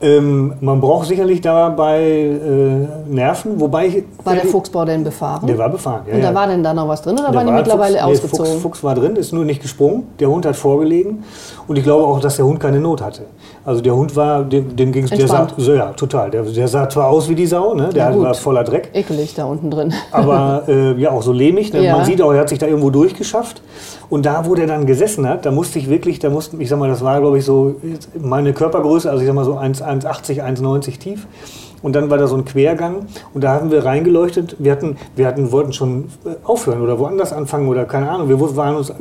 Ähm, 0.00 0.54
man 0.60 0.80
braucht 0.80 1.06
sicherlich 1.08 1.40
dabei 1.40 2.02
äh, 2.02 2.86
Nerven, 3.08 3.58
wobei 3.60 3.86
ich, 3.86 4.04
War 4.24 4.34
der 4.34 4.44
Fuchsbau 4.46 4.84
denn 4.84 5.04
befahren? 5.04 5.46
der 5.46 5.56
war 5.56 5.68
befahren. 5.68 6.02
Ja, 6.08 6.14
Und 6.14 6.20
da 6.22 6.28
ja. 6.28 6.34
war 6.34 6.46
denn 6.46 6.62
da 6.62 6.74
noch 6.74 6.88
was 6.88 7.02
drin 7.02 7.14
oder 7.14 7.28
Der 7.28 7.34
waren 7.34 7.46
die 7.46 7.52
mittlerweile 7.52 7.98
Fuchs, 7.98 8.04
nee, 8.06 8.12
ausgezogen? 8.12 8.52
Fuchs, 8.52 8.62
Fuchs 8.62 8.84
war 8.84 8.94
drin, 8.94 9.16
ist 9.16 9.32
nur 9.32 9.44
nicht 9.44 9.62
gesprungen. 9.62 10.04
Der 10.18 10.28
Hund 10.28 10.44
hat 10.46 10.56
vorgelegen. 10.56 11.24
Und 11.68 11.76
ich 11.76 11.84
glaube 11.84 12.04
auch, 12.06 12.20
dass 12.20 12.36
der 12.36 12.44
Hund 12.44 12.60
keine 12.60 12.80
Not 12.80 13.02
hatte. 13.02 13.22
Also 13.66 13.80
der 13.80 13.94
Hund 13.96 14.14
war, 14.14 14.44
dem, 14.44 14.76
dem 14.76 14.92
ging 14.92 15.04
es, 15.04 15.10
der 15.10 15.26
sah, 15.26 15.48
ja, 15.56 15.92
total. 15.92 16.30
Der, 16.30 16.42
der 16.42 16.68
sah 16.68 16.86
zwar 16.86 17.08
aus 17.08 17.30
wie 17.30 17.34
die 17.34 17.46
Sau, 17.46 17.74
ne? 17.74 17.88
der 17.88 18.10
Ja, 18.10 18.20
war 18.20 18.34
voller 18.34 18.62
Dreck. 18.62 18.90
Ekelig 18.92 19.34
da 19.34 19.46
unten 19.46 19.70
drin. 19.70 19.94
Aber 20.10 20.64
äh, 20.68 20.92
ja, 21.00 21.10
auch 21.10 21.22
so 21.22 21.32
lehmig. 21.32 21.72
Ne? 21.72 21.82
Ja. 21.82 21.96
Man 21.96 22.04
sieht 22.04 22.20
auch, 22.20 22.32
er 22.32 22.40
hat 22.40 22.50
sich 22.50 22.58
da 22.58 22.66
irgendwo 22.66 22.90
durchgeschafft. 22.90 23.62
Und 24.10 24.26
da, 24.26 24.44
wo 24.46 24.54
der 24.54 24.66
dann 24.66 24.84
gesessen 24.84 25.26
hat, 25.26 25.46
da 25.46 25.50
musste 25.50 25.78
ich 25.78 25.88
wirklich, 25.88 26.18
da 26.18 26.28
mussten, 26.28 26.60
ich 26.60 26.68
sag 26.68 26.78
mal, 26.78 26.90
das 26.90 27.02
war, 27.02 27.20
glaube 27.20 27.38
ich, 27.38 27.44
so 27.46 27.76
meine 28.20 28.52
Körpergröße, 28.52 29.10
also 29.10 29.22
ich 29.22 29.26
sag 29.26 29.34
mal 29.34 29.46
so 29.46 29.56
1 29.56 29.82
1,80, 29.82 30.42
1,90 30.42 30.98
tief. 30.98 31.26
Und 31.84 31.92
dann 31.94 32.08
war 32.08 32.16
da 32.16 32.26
so 32.26 32.34
ein 32.34 32.46
Quergang 32.46 33.04
und 33.34 33.44
da 33.44 33.52
haben 33.52 33.70
wir 33.70 33.84
reingeleuchtet. 33.84 34.56
Wir 34.58 34.72
hatten, 34.72 34.96
wir 35.16 35.26
hatten, 35.26 35.52
wollten 35.52 35.74
schon 35.74 36.06
äh, 36.24 36.30
aufhören 36.42 36.80
oder 36.80 36.98
woanders 36.98 37.34
anfangen 37.34 37.68
oder 37.68 37.84
keine 37.84 38.10
Ahnung. 38.10 38.30
Wir 38.30 38.40
waren 38.56 38.76
uns 38.76 38.88
äh, 38.88 38.94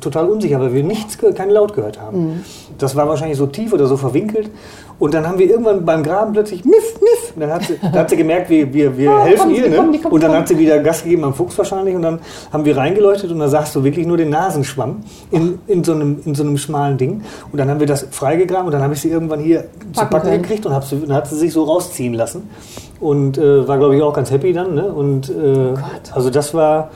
total 0.00 0.26
unsicher, 0.26 0.58
weil 0.58 0.72
wir 0.72 0.82
nichts, 0.82 1.18
keinen 1.18 1.50
Laut 1.50 1.74
gehört 1.74 2.00
haben. 2.00 2.42
Das 2.78 2.96
war 2.96 3.06
wahrscheinlich 3.06 3.36
so 3.36 3.46
tief 3.46 3.74
oder 3.74 3.86
so 3.86 3.98
verwinkelt. 3.98 4.48
Und 5.00 5.14
dann 5.14 5.26
haben 5.26 5.38
wir 5.38 5.48
irgendwann 5.48 5.84
beim 5.84 6.02
Graben 6.02 6.32
plötzlich 6.34 6.64
Miff, 6.64 7.00
Miff. 7.00 7.32
Und 7.34 7.40
dann 7.40 7.52
hat 7.52 7.64
sie, 7.64 7.78
dann 7.80 7.94
hat 7.94 8.10
sie 8.10 8.16
gemerkt, 8.16 8.50
wir, 8.50 8.72
wir, 8.72 8.96
wir 8.96 9.10
Oh, 9.10 9.24
helfen 9.24 9.50
ihr. 9.50 9.68
Ne? 9.68 9.76
kommen, 9.76 9.92
die 9.92 9.98
kommen, 9.98 10.12
und 10.12 10.22
dann 10.22 10.32
hat 10.34 10.46
sie 10.46 10.58
wieder 10.58 10.78
Gas 10.80 11.02
gegeben 11.02 11.24
am 11.24 11.32
Fuchs 11.34 11.56
wahrscheinlich. 11.56 11.96
Und 11.96 12.02
dann 12.02 12.20
haben 12.52 12.64
wir 12.66 12.76
reingeleuchtet 12.76 13.32
und 13.32 13.38
da 13.38 13.48
sahst 13.48 13.74
du 13.74 13.82
wirklich 13.82 14.06
nur 14.06 14.18
den 14.18 14.28
Nasenschwamm 14.28 15.02
in, 15.30 15.58
in, 15.66 15.82
so, 15.82 15.92
einem, 15.92 16.20
in 16.26 16.34
so 16.34 16.42
einem 16.42 16.58
schmalen 16.58 16.98
Ding. 16.98 17.22
Und 17.50 17.58
dann 17.58 17.70
haben 17.70 17.80
wir 17.80 17.86
das 17.86 18.06
freigegraben 18.10 18.66
und 18.66 18.72
dann 18.72 18.82
habe 18.82 18.92
ich 18.92 19.00
sie 19.00 19.08
irgendwann 19.08 19.40
hier 19.40 19.62
zu 19.94 20.00
Packen 20.00 20.10
packen 20.10 20.28
können. 20.28 20.42
gekriegt 20.42 20.66
und 20.66 20.74
hab 20.74 20.84
sie, 20.84 21.00
dann 21.00 21.14
hat 21.16 21.26
sie 21.28 21.36
sich 21.36 21.52
so 21.52 21.64
rausziehen 21.64 22.12
lassen. 22.12 22.50
Und 23.00 23.38
äh, 23.38 23.66
war, 23.66 23.78
glaube 23.78 23.96
ich, 23.96 24.02
auch 24.02 24.12
ganz 24.12 24.30
happy 24.30 24.52
dann. 24.52 24.74
Ne? 24.74 24.84
Und 24.92 25.30
äh, 25.30 25.74
also 26.12 26.28
das 26.28 26.52
war. 26.52 26.90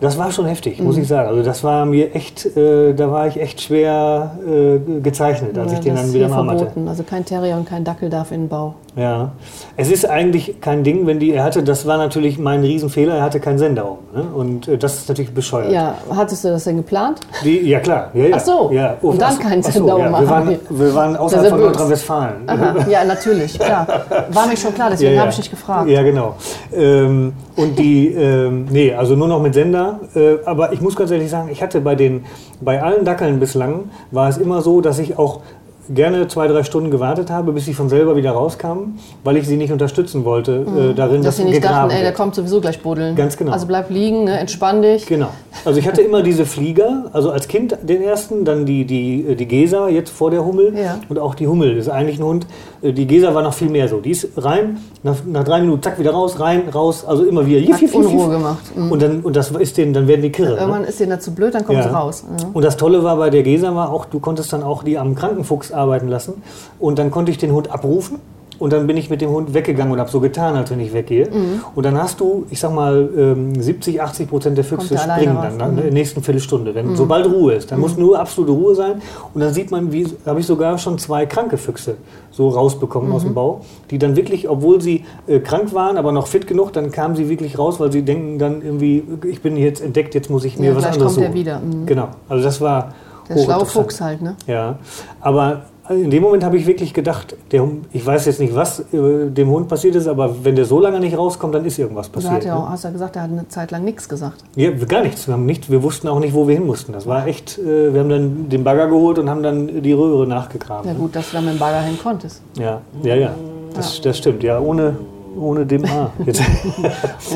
Das 0.00 0.18
war 0.18 0.30
schon 0.30 0.46
heftig, 0.46 0.78
Mhm. 0.78 0.84
muss 0.86 0.96
ich 0.98 1.08
sagen. 1.08 1.28
Also 1.28 1.42
das 1.42 1.64
war 1.64 1.86
mir 1.86 2.14
echt, 2.14 2.44
äh, 2.56 2.92
da 2.94 3.10
war 3.10 3.26
ich 3.28 3.40
echt 3.40 3.60
schwer 3.62 4.32
äh, 4.46 5.00
gezeichnet, 5.00 5.56
als 5.56 5.72
Ja, 5.72 5.78
ich 5.78 5.84
den 5.84 5.94
dann 5.96 6.12
wieder 6.12 6.28
mal 6.28 6.46
hatte. 6.48 6.70
Also 6.86 7.02
kein 7.02 7.24
Terrier 7.24 7.56
und 7.56 7.66
kein 7.66 7.82
Dackel 7.84 8.10
darf 8.10 8.30
in 8.32 8.42
den 8.42 8.48
Bau. 8.48 8.74
Ja, 8.96 9.32
es 9.76 9.90
ist 9.90 10.08
eigentlich 10.08 10.58
kein 10.62 10.82
Ding, 10.82 11.06
wenn 11.06 11.18
die, 11.18 11.30
er 11.30 11.44
hatte, 11.44 11.62
das 11.62 11.86
war 11.86 11.98
natürlich 11.98 12.38
mein 12.38 12.62
Riesenfehler, 12.62 13.16
er 13.16 13.22
hatte 13.22 13.40
keinen 13.40 13.58
Sender 13.58 13.90
um. 13.90 13.98
Ne? 14.14 14.22
Und 14.22 14.68
äh, 14.68 14.78
das 14.78 14.94
ist 14.94 15.08
natürlich 15.10 15.34
bescheuert. 15.34 15.70
Ja, 15.70 15.98
hattest 16.14 16.44
du 16.44 16.48
das 16.48 16.64
denn 16.64 16.78
geplant? 16.78 17.20
Die, 17.44 17.58
ja 17.68 17.80
klar, 17.80 18.10
ja, 18.14 18.24
ja. 18.24 18.36
Ach 18.36 18.40
so, 18.40 18.70
ja. 18.72 18.96
und 19.02 19.20
dann 19.20 19.38
keinen 19.38 19.60
ach 19.60 19.66
so, 19.66 19.72
Sender 19.72 19.98
ja. 19.98 20.18
wir, 20.18 20.30
waren, 20.30 20.58
wir 20.70 20.94
waren 20.94 21.14
außerhalb 21.14 21.50
von. 21.50 21.60
Nordrhein-Westfalen. 21.60 22.34
Ja, 22.88 23.04
natürlich, 23.04 23.58
klar. 23.58 23.86
War 24.30 24.46
mir 24.46 24.56
schon 24.56 24.72
klar, 24.72 24.90
deswegen 24.90 25.14
Ja, 25.14 25.20
habe 25.20 25.30
ich 25.30 25.38
nicht 25.38 25.50
gefragt. 25.50 25.90
Ja, 25.90 26.02
genau. 26.02 26.36
Ähm, 26.72 27.34
und 27.56 27.78
die, 27.78 28.08
ähm, 28.08 28.66
nee, 28.70 28.94
also 28.94 29.14
nur 29.14 29.28
noch 29.28 29.42
mit 29.42 29.52
Sender. 29.52 30.00
Äh, 30.14 30.36
aber 30.46 30.72
ich 30.72 30.80
muss 30.80 30.96
ganz 30.96 31.10
ehrlich 31.10 31.30
sagen, 31.30 31.50
ich 31.50 31.62
hatte 31.62 31.80
bei 31.80 31.94
den, 31.94 32.24
bei 32.60 32.82
allen 32.82 33.04
Dackeln 33.04 33.40
bislang 33.40 33.90
war 34.10 34.28
es 34.28 34.38
immer 34.38 34.62
so, 34.62 34.80
dass 34.80 34.98
ich 34.98 35.18
auch 35.18 35.40
gerne 35.88 36.28
zwei, 36.28 36.46
drei 36.48 36.62
Stunden 36.62 36.90
gewartet 36.90 37.30
habe, 37.30 37.52
bis 37.52 37.64
sie 37.64 37.74
von 37.74 37.88
selber 37.88 38.16
wieder 38.16 38.32
rauskamen, 38.32 38.98
weil 39.24 39.36
ich 39.36 39.46
sie 39.46 39.56
nicht 39.56 39.72
unterstützen 39.72 40.24
wollte 40.24 40.66
äh, 40.90 40.94
darin, 40.94 41.16
Dass 41.22 41.36
dass 41.36 41.36
sie 41.36 41.44
nicht 41.44 41.64
dachten, 41.64 41.90
ey, 41.90 42.02
der 42.02 42.12
kommt 42.12 42.34
sowieso 42.34 42.60
gleich 42.60 42.80
buddeln. 42.82 43.14
Ganz 43.16 43.36
genau. 43.36 43.52
Also 43.52 43.66
bleib 43.66 43.90
liegen, 43.90 44.24
ne, 44.24 44.38
entspann 44.38 44.82
dich. 44.82 45.06
Genau. 45.06 45.28
Also 45.64 45.78
ich 45.78 45.86
hatte 45.86 46.02
immer 46.02 46.22
diese 46.22 46.46
Flieger, 46.46 47.10
also 47.12 47.30
als 47.30 47.48
Kind 47.48 47.76
den 47.82 48.02
ersten, 48.02 48.44
dann 48.44 48.66
die, 48.66 48.84
die, 48.84 49.36
die 49.36 49.46
Gesa 49.46 49.88
jetzt 49.88 50.10
vor 50.10 50.30
der 50.30 50.44
Hummel 50.44 50.74
Ja. 50.76 50.98
und 51.08 51.18
auch 51.18 51.34
die 51.34 51.46
Hummel 51.46 51.76
ist 51.76 51.88
eigentlich 51.88 52.18
ein 52.18 52.24
Hund. 52.24 52.46
Äh, 52.82 52.92
Die 52.92 53.06
Gesa 53.06 53.34
war 53.34 53.42
noch 53.42 53.54
viel 53.54 53.68
mehr 53.68 53.88
so. 53.88 54.00
Die 54.00 54.10
ist 54.10 54.28
rein, 54.36 54.78
nach, 55.02 55.16
nach 55.26 55.44
drei 55.44 55.60
Minuten 55.60 55.82
zack 55.82 55.98
wieder 55.98 56.12
raus, 56.12 56.38
rein, 56.40 56.68
raus, 56.68 57.04
also 57.04 57.24
immer 57.24 57.46
wieder. 57.46 57.60
Hat 57.72 57.82
Unruhe 57.94 58.30
gemacht. 58.30 58.76
Mhm. 58.76 58.92
Und 58.92 59.02
dann 59.02 59.20
und 59.20 59.36
das 59.36 59.50
ist 59.50 59.76
denen, 59.76 59.92
dann 59.92 60.08
werden 60.08 60.22
die 60.22 60.30
kirre. 60.30 60.56
Irgendwann 60.56 60.84
ist 60.84 61.00
denen 61.00 61.10
dazu 61.10 61.34
blöd, 61.34 61.54
dann 61.54 61.64
kommen 61.64 61.82
sie 61.82 61.88
raus. 61.88 62.24
Ja. 62.40 62.48
Und 62.52 62.64
das 62.64 62.76
Tolle 62.76 63.02
war 63.02 63.16
bei 63.16 63.30
der 63.30 63.42
Gesa 63.42 63.74
war 63.74 63.90
auch, 63.90 64.04
du 64.06 64.20
konntest 64.20 64.52
dann 64.52 64.62
auch 64.62 64.82
die 64.82 64.98
am 64.98 65.14
Krankenfuchs 65.14 65.72
arbeiten 65.72 66.08
lassen 66.08 66.42
und 66.78 66.98
dann 66.98 67.10
konnte 67.10 67.30
ich 67.30 67.38
den 67.38 67.52
Hund 67.52 67.70
abrufen 67.70 68.18
und 68.58 68.72
dann 68.72 68.86
bin 68.86 68.96
ich 68.96 69.10
mit 69.10 69.20
dem 69.20 69.30
Hund 69.30 69.52
weggegangen 69.54 69.92
und 69.92 69.98
habe 70.00 70.10
so 70.10 70.20
getan, 70.20 70.56
als 70.56 70.70
wenn 70.70 70.80
ich 70.80 70.92
weggehe. 70.92 71.28
Mhm. 71.30 71.60
Und 71.74 71.84
dann 71.86 71.96
hast 72.00 72.20
du, 72.20 72.46
ich 72.50 72.58
sag 72.60 72.72
mal, 72.74 73.08
ähm, 73.16 73.60
70, 73.60 74.00
80 74.00 74.28
Prozent 74.28 74.56
der 74.56 74.64
Füchse 74.64 74.94
der 74.94 74.98
springen 74.98 75.36
raus. 75.36 75.46
dann 75.58 75.74
ne, 75.74 75.80
in 75.80 75.86
der 75.86 75.92
nächsten 75.92 76.22
Viertelstunde, 76.22 76.74
wenn 76.74 76.88
Mhm. 76.90 76.96
sobald 76.96 77.26
Ruhe 77.26 77.54
ist. 77.54 77.70
Dann 77.72 77.80
muss 77.80 77.96
nur 77.96 78.18
absolute 78.18 78.52
Ruhe 78.52 78.74
sein 78.74 79.02
und 79.34 79.40
dann 79.40 79.52
sieht 79.52 79.70
man, 79.70 79.92
wie 79.92 80.06
habe 80.24 80.40
ich 80.40 80.46
sogar 80.46 80.78
schon 80.78 80.98
zwei 80.98 81.26
kranke 81.26 81.56
Füchse 81.56 81.96
so 82.30 82.48
rausbekommen 82.48 83.10
aus 83.12 83.22
dem 83.22 83.30
Mhm. 83.30 83.34
Bau, 83.34 83.60
die 83.90 83.98
dann 83.98 84.14
wirklich, 84.16 84.48
obwohl 84.48 84.80
sie 84.80 85.04
äh, 85.26 85.40
krank 85.40 85.72
waren, 85.74 85.96
aber 85.96 86.12
noch 86.12 86.26
fit 86.26 86.46
genug, 86.46 86.72
dann 86.72 86.90
kamen 86.90 87.16
sie 87.16 87.28
wirklich 87.28 87.58
raus, 87.58 87.80
weil 87.80 87.90
sie 87.92 88.02
denken 88.02 88.38
dann 88.38 88.62
irgendwie, 88.62 89.02
ich 89.28 89.40
bin 89.42 89.56
jetzt 89.56 89.82
entdeckt, 89.82 90.14
jetzt 90.14 90.28
muss 90.30 90.44
ich 90.44 90.58
mir 90.58 90.70
Ja, 90.70 90.76
was 90.76 90.84
anderes 90.84 91.14
kommt 91.14 91.26
suchen. 91.26 91.34
wieder. 91.34 91.60
Mhm. 91.60 91.86
Genau, 91.86 92.08
also 92.28 92.44
das 92.44 92.60
war 92.60 92.92
Der 93.28 93.34
schlaue 93.34 93.46
hochinteressant. 93.60 93.70
Fuchs 93.70 94.00
halt, 94.00 94.22
ne? 94.22 94.36
Ja, 94.46 94.78
aber 95.20 95.62
in 95.88 96.10
dem 96.10 96.22
Moment 96.22 96.44
habe 96.44 96.56
ich 96.56 96.66
wirklich 96.66 96.92
gedacht, 96.94 97.36
der, 97.52 97.68
ich 97.92 98.04
weiß 98.04 98.26
jetzt 98.26 98.40
nicht, 98.40 98.54
was 98.54 98.80
äh, 98.92 99.30
dem 99.30 99.48
Hund 99.50 99.68
passiert 99.68 99.94
ist, 99.94 100.06
aber 100.06 100.44
wenn 100.44 100.56
der 100.56 100.64
so 100.64 100.80
lange 100.80 101.00
nicht 101.00 101.16
rauskommt, 101.16 101.54
dann 101.54 101.64
ist 101.64 101.78
irgendwas 101.78 102.10
Du 102.10 102.18
hat 102.18 102.24
passiert. 102.24 102.44
ja 102.44 102.56
auch, 102.56 102.64
ne? 102.64 102.70
hast 102.70 102.84
ja 102.84 102.90
gesagt, 102.90 103.16
er 103.16 103.22
hat 103.22 103.30
eine 103.30 103.48
Zeit 103.48 103.70
lang 103.70 103.84
nichts 103.84 104.08
gesagt. 104.08 104.44
ja, 104.56 104.70
gar 104.70 105.02
nichts. 105.02 105.26
Wir, 105.26 105.34
haben 105.34 105.46
nicht, 105.46 105.70
wir 105.70 105.82
wussten 105.82 106.08
auch 106.08 106.20
nicht, 106.20 106.34
wo 106.34 106.48
wir 106.48 106.54
hin 106.54 106.66
mussten. 106.66 106.92
Das 106.92 107.06
war 107.06 107.26
echt, 107.26 107.58
äh, 107.58 107.92
wir 107.92 108.00
haben 108.00 108.08
dann 108.08 108.48
den 108.48 108.64
Bagger 108.64 108.88
geholt 108.88 109.18
und 109.18 109.30
haben 109.30 109.42
dann 109.42 109.82
die 109.82 109.92
Röhre 109.92 110.26
nachgegraben. 110.26 110.86
Ja 110.86 110.94
ne? 110.94 110.98
gut, 110.98 111.14
dass 111.14 111.30
du 111.30 111.36
dann 111.36 111.44
mit 111.44 111.54
dem 111.54 111.58
Bagger 111.58 111.82
hin 111.82 111.98
konntest. 112.02 112.42
Ja, 112.58 112.80
ja, 113.02 113.14
ja. 113.14 113.34
Das, 113.74 114.00
das 114.00 114.18
stimmt. 114.18 114.42
Ja, 114.42 114.58
ohne, 114.58 114.96
ohne 115.38 115.66
dem 115.66 115.84
A. 115.84 116.10
Jetzt. 116.24 116.40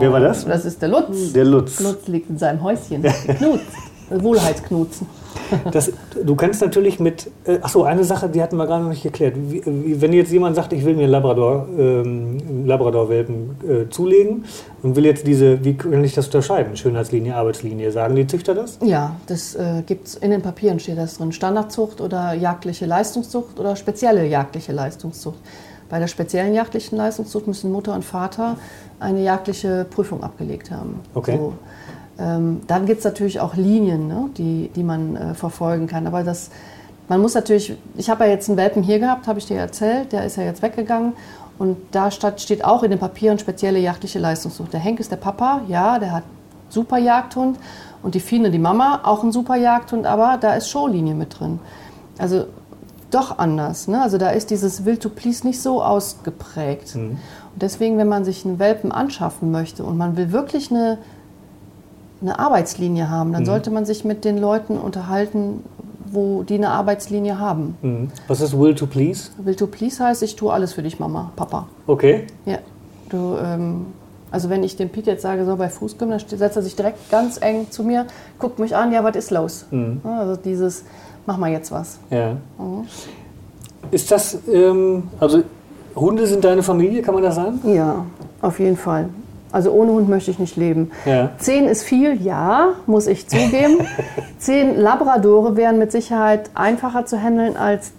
Wer 0.00 0.12
war 0.12 0.20
das? 0.20 0.44
Das 0.44 0.64
ist 0.64 0.82
der 0.82 0.88
Lutz. 0.88 1.32
Der 1.32 1.44
Lutz. 1.44 1.80
Lutz 1.80 2.08
liegt 2.08 2.28
in 2.28 2.38
seinem 2.38 2.62
Häuschen. 2.62 3.02
Knut. 3.38 3.60
Wohlheitsknutzen. 4.10 5.06
Das, 5.70 5.92
du 6.24 6.34
kannst 6.34 6.60
natürlich 6.60 6.98
mit. 6.98 7.30
Äh, 7.44 7.58
achso, 7.60 7.84
eine 7.84 8.04
Sache, 8.04 8.28
die 8.28 8.42
hatten 8.42 8.56
wir 8.56 8.66
gerade 8.66 8.82
noch 8.82 8.90
nicht 8.90 9.02
geklärt. 9.02 9.34
Wie, 9.36 9.62
wie, 9.64 10.00
wenn 10.00 10.12
jetzt 10.12 10.32
jemand 10.32 10.56
sagt, 10.56 10.72
ich 10.72 10.84
will 10.84 10.96
mir 10.96 11.06
Labrador, 11.06 11.68
ähm, 11.78 12.66
Labrador-Welpen 12.66 13.56
äh, 13.68 13.90
zulegen 13.90 14.44
und 14.82 14.96
will 14.96 15.04
jetzt 15.04 15.26
diese, 15.26 15.64
wie 15.64 15.74
kann 15.74 16.02
ich 16.02 16.14
das 16.14 16.26
unterscheiden? 16.26 16.76
Schönheitslinie, 16.76 17.36
Arbeitslinie. 17.36 17.92
Sagen 17.92 18.16
die 18.16 18.26
Züchter 18.26 18.54
das? 18.54 18.78
Ja, 18.82 19.16
das 19.26 19.54
äh, 19.54 19.82
gibt's 19.86 20.14
in 20.14 20.30
den 20.30 20.42
Papieren 20.42 20.80
steht 20.80 20.98
das 20.98 21.18
drin. 21.18 21.32
Standardzucht 21.32 22.00
oder 22.00 22.32
jagdliche 22.32 22.86
Leistungszucht 22.86 23.60
oder 23.60 23.76
spezielle 23.76 24.26
jagdliche 24.26 24.72
Leistungszucht. 24.72 25.38
Bei 25.88 26.00
der 26.00 26.08
speziellen 26.08 26.52
jagdlichen 26.52 26.98
Leistungszucht 26.98 27.46
müssen 27.46 27.70
Mutter 27.70 27.94
und 27.94 28.04
Vater 28.04 28.56
eine 28.98 29.22
jagdliche 29.22 29.86
Prüfung 29.88 30.22
abgelegt 30.22 30.70
haben. 30.70 31.00
Okay. 31.14 31.36
So. 31.36 31.52
Ähm, 32.18 32.62
dann 32.66 32.86
gibt 32.86 32.98
es 32.98 33.04
natürlich 33.04 33.40
auch 33.40 33.54
Linien, 33.54 34.08
ne, 34.08 34.30
die, 34.36 34.70
die 34.74 34.82
man 34.82 35.16
äh, 35.16 35.34
verfolgen 35.34 35.86
kann. 35.86 36.06
Aber 36.06 36.22
das, 36.22 36.50
man 37.08 37.20
muss 37.20 37.34
natürlich, 37.34 37.76
ich 37.96 38.08
habe 38.10 38.24
ja 38.24 38.30
jetzt 38.30 38.48
einen 38.48 38.56
Welpen 38.56 38.82
hier 38.82 38.98
gehabt, 38.98 39.26
habe 39.26 39.38
ich 39.38 39.46
dir 39.46 39.58
erzählt, 39.58 40.12
der 40.12 40.24
ist 40.24 40.36
ja 40.36 40.44
jetzt 40.44 40.62
weggegangen. 40.62 41.12
Und 41.58 41.76
da 41.92 42.10
steht 42.10 42.64
auch 42.64 42.82
in 42.82 42.90
den 42.90 43.00
Papieren 43.00 43.38
spezielle 43.38 43.78
jagdliche 43.78 44.18
Leistungssucht. 44.18 44.72
Der 44.72 44.80
Henk 44.80 45.00
ist 45.00 45.10
der 45.10 45.16
Papa, 45.16 45.62
ja, 45.68 45.98
der 45.98 46.12
hat 46.12 46.24
super 46.68 46.98
Jagdhund. 46.98 47.58
Und 48.02 48.14
die 48.14 48.20
Fine, 48.20 48.50
die 48.50 48.58
Mama, 48.58 49.00
auch 49.04 49.22
ein 49.22 49.32
super 49.32 49.56
Jagdhund, 49.56 50.06
aber 50.06 50.38
da 50.38 50.54
ist 50.54 50.68
Showlinie 50.68 51.14
mit 51.14 51.38
drin. 51.40 51.58
Also 52.18 52.46
doch 53.10 53.38
anders. 53.38 53.88
Ne? 53.88 54.02
Also 54.02 54.18
da 54.18 54.30
ist 54.30 54.50
dieses 54.50 54.84
Will 54.84 54.98
to 54.98 55.08
Please 55.08 55.46
nicht 55.46 55.60
so 55.60 55.82
ausgeprägt. 55.82 56.94
Und 56.94 57.18
deswegen, 57.54 57.98
wenn 57.98 58.08
man 58.08 58.24
sich 58.24 58.44
einen 58.44 58.58
Welpen 58.58 58.92
anschaffen 58.92 59.50
möchte 59.50 59.84
und 59.84 59.96
man 59.96 60.16
will 60.16 60.32
wirklich 60.32 60.70
eine, 60.70 60.98
eine 62.20 62.38
Arbeitslinie 62.38 63.10
haben, 63.10 63.32
dann 63.32 63.44
sollte 63.44 63.70
man 63.70 63.84
sich 63.84 64.04
mit 64.04 64.24
den 64.24 64.38
Leuten 64.38 64.78
unterhalten, 64.78 65.62
wo 66.06 66.42
die 66.42 66.54
eine 66.54 66.70
Arbeitslinie 66.70 67.38
haben. 67.38 67.76
Mhm. 67.82 68.10
Was 68.28 68.40
ist 68.40 68.58
Will 68.58 68.74
to 68.74 68.86
Please? 68.86 69.30
Will 69.38 69.54
to 69.54 69.66
Please 69.66 70.02
heißt, 70.02 70.22
ich 70.22 70.36
tue 70.36 70.52
alles 70.52 70.72
für 70.72 70.82
dich, 70.82 70.98
Mama, 70.98 71.32
Papa. 71.36 71.66
Okay. 71.86 72.26
Ja. 72.46 72.58
Du, 73.10 73.36
ähm, 73.42 73.86
also 74.30 74.50
wenn 74.50 74.62
ich 74.64 74.76
dem 74.76 74.88
Pete 74.88 75.10
jetzt 75.10 75.22
sage, 75.22 75.44
so 75.44 75.56
bei 75.56 75.68
Fußgym, 75.68 76.10
dann 76.10 76.18
setzt 76.18 76.56
er 76.56 76.62
sich 76.62 76.74
direkt 76.76 77.10
ganz 77.10 77.38
eng 77.40 77.70
zu 77.70 77.84
mir, 77.84 78.06
guckt 78.38 78.58
mich 78.58 78.74
an, 78.74 78.92
ja, 78.92 79.04
was 79.04 79.16
ist 79.16 79.30
los? 79.30 79.66
Ja, 79.70 80.18
Also 80.20 80.36
dieses, 80.36 80.84
mach 81.26 81.36
mal 81.36 81.50
jetzt 81.50 81.70
was. 81.70 81.98
Ja. 82.10 82.36
Ist 83.90 84.10
das, 84.10 84.38
ähm, 84.52 85.04
also 85.20 85.42
Hunde 85.94 86.26
sind 86.26 86.44
deine 86.44 86.62
Familie, 86.62 87.02
kann 87.02 87.14
man 87.14 87.22
das 87.22 87.36
sagen? 87.36 87.60
Ja, 87.64 88.04
auf 88.42 88.58
jeden 88.58 88.76
Fall. 88.76 89.08
Also 89.56 89.72
ohne 89.72 89.92
Hund 89.92 90.06
möchte 90.10 90.30
ich 90.30 90.38
nicht 90.38 90.58
leben. 90.58 90.90
Ja. 91.06 91.30
Zehn 91.38 91.64
ist 91.64 91.82
viel, 91.82 92.20
ja, 92.20 92.74
muss 92.84 93.06
ich 93.06 93.26
zugeben. 93.26 93.78
Zehn 94.38 94.76
Labradore 94.76 95.56
wären 95.56 95.78
mit 95.78 95.90
Sicherheit 95.92 96.50
einfacher 96.52 97.06
zu 97.06 97.18
handeln 97.18 97.56
als 97.56 97.92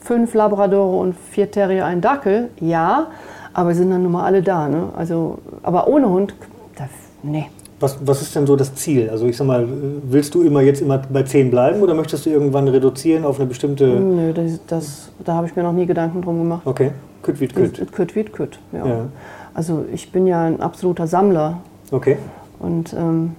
fünf 0.00 0.34
Labradore 0.34 0.96
und 0.96 1.14
vier 1.30 1.52
Terrier, 1.52 1.86
ein 1.86 2.00
Dackel, 2.00 2.48
ja. 2.58 3.06
Aber 3.52 3.76
sind 3.76 3.92
dann 3.92 4.02
nun 4.02 4.10
mal 4.10 4.24
alle 4.24 4.42
da, 4.42 4.66
ne? 4.66 4.88
Also, 4.96 5.38
aber 5.62 5.86
ohne 5.86 6.08
Hund, 6.08 6.34
da, 6.76 6.88
nee. 7.22 7.46
Was, 7.78 7.96
was 8.04 8.20
ist 8.20 8.34
denn 8.34 8.48
so 8.48 8.56
das 8.56 8.74
Ziel? 8.74 9.08
Also 9.08 9.26
ich 9.26 9.36
sag 9.36 9.46
mal, 9.46 9.68
willst 10.02 10.34
du 10.34 10.42
immer 10.42 10.62
jetzt 10.62 10.82
immer 10.82 10.98
bei 10.98 11.22
10 11.22 11.48
bleiben 11.48 11.80
oder 11.80 11.94
möchtest 11.94 12.26
du 12.26 12.30
irgendwann 12.30 12.66
reduzieren 12.66 13.24
auf 13.24 13.38
eine 13.38 13.46
bestimmte... 13.46 13.86
Nö, 13.86 14.32
das, 14.32 14.58
das, 14.66 15.10
da 15.24 15.34
habe 15.34 15.46
ich 15.46 15.54
mir 15.54 15.62
noch 15.62 15.72
nie 15.72 15.86
Gedanken 15.86 16.22
drum 16.22 16.38
gemacht. 16.38 16.62
Okay, 16.64 16.90
kütt 17.22 17.40
wie 17.40 17.46
kütt. 17.46 17.92
Kütt 17.92 18.16
wie 18.16 18.24
Kütt, 18.24 18.58
ja. 18.72 18.84
Ja. 18.84 19.06
Also 19.54 19.84
ich 19.92 20.10
bin 20.12 20.26
ja 20.26 20.44
ein 20.44 20.60
absoluter 20.60 21.06
Sammler. 21.06 21.58
Okay. 21.90 22.18
Und 22.58 22.92
ähm, 22.92 23.36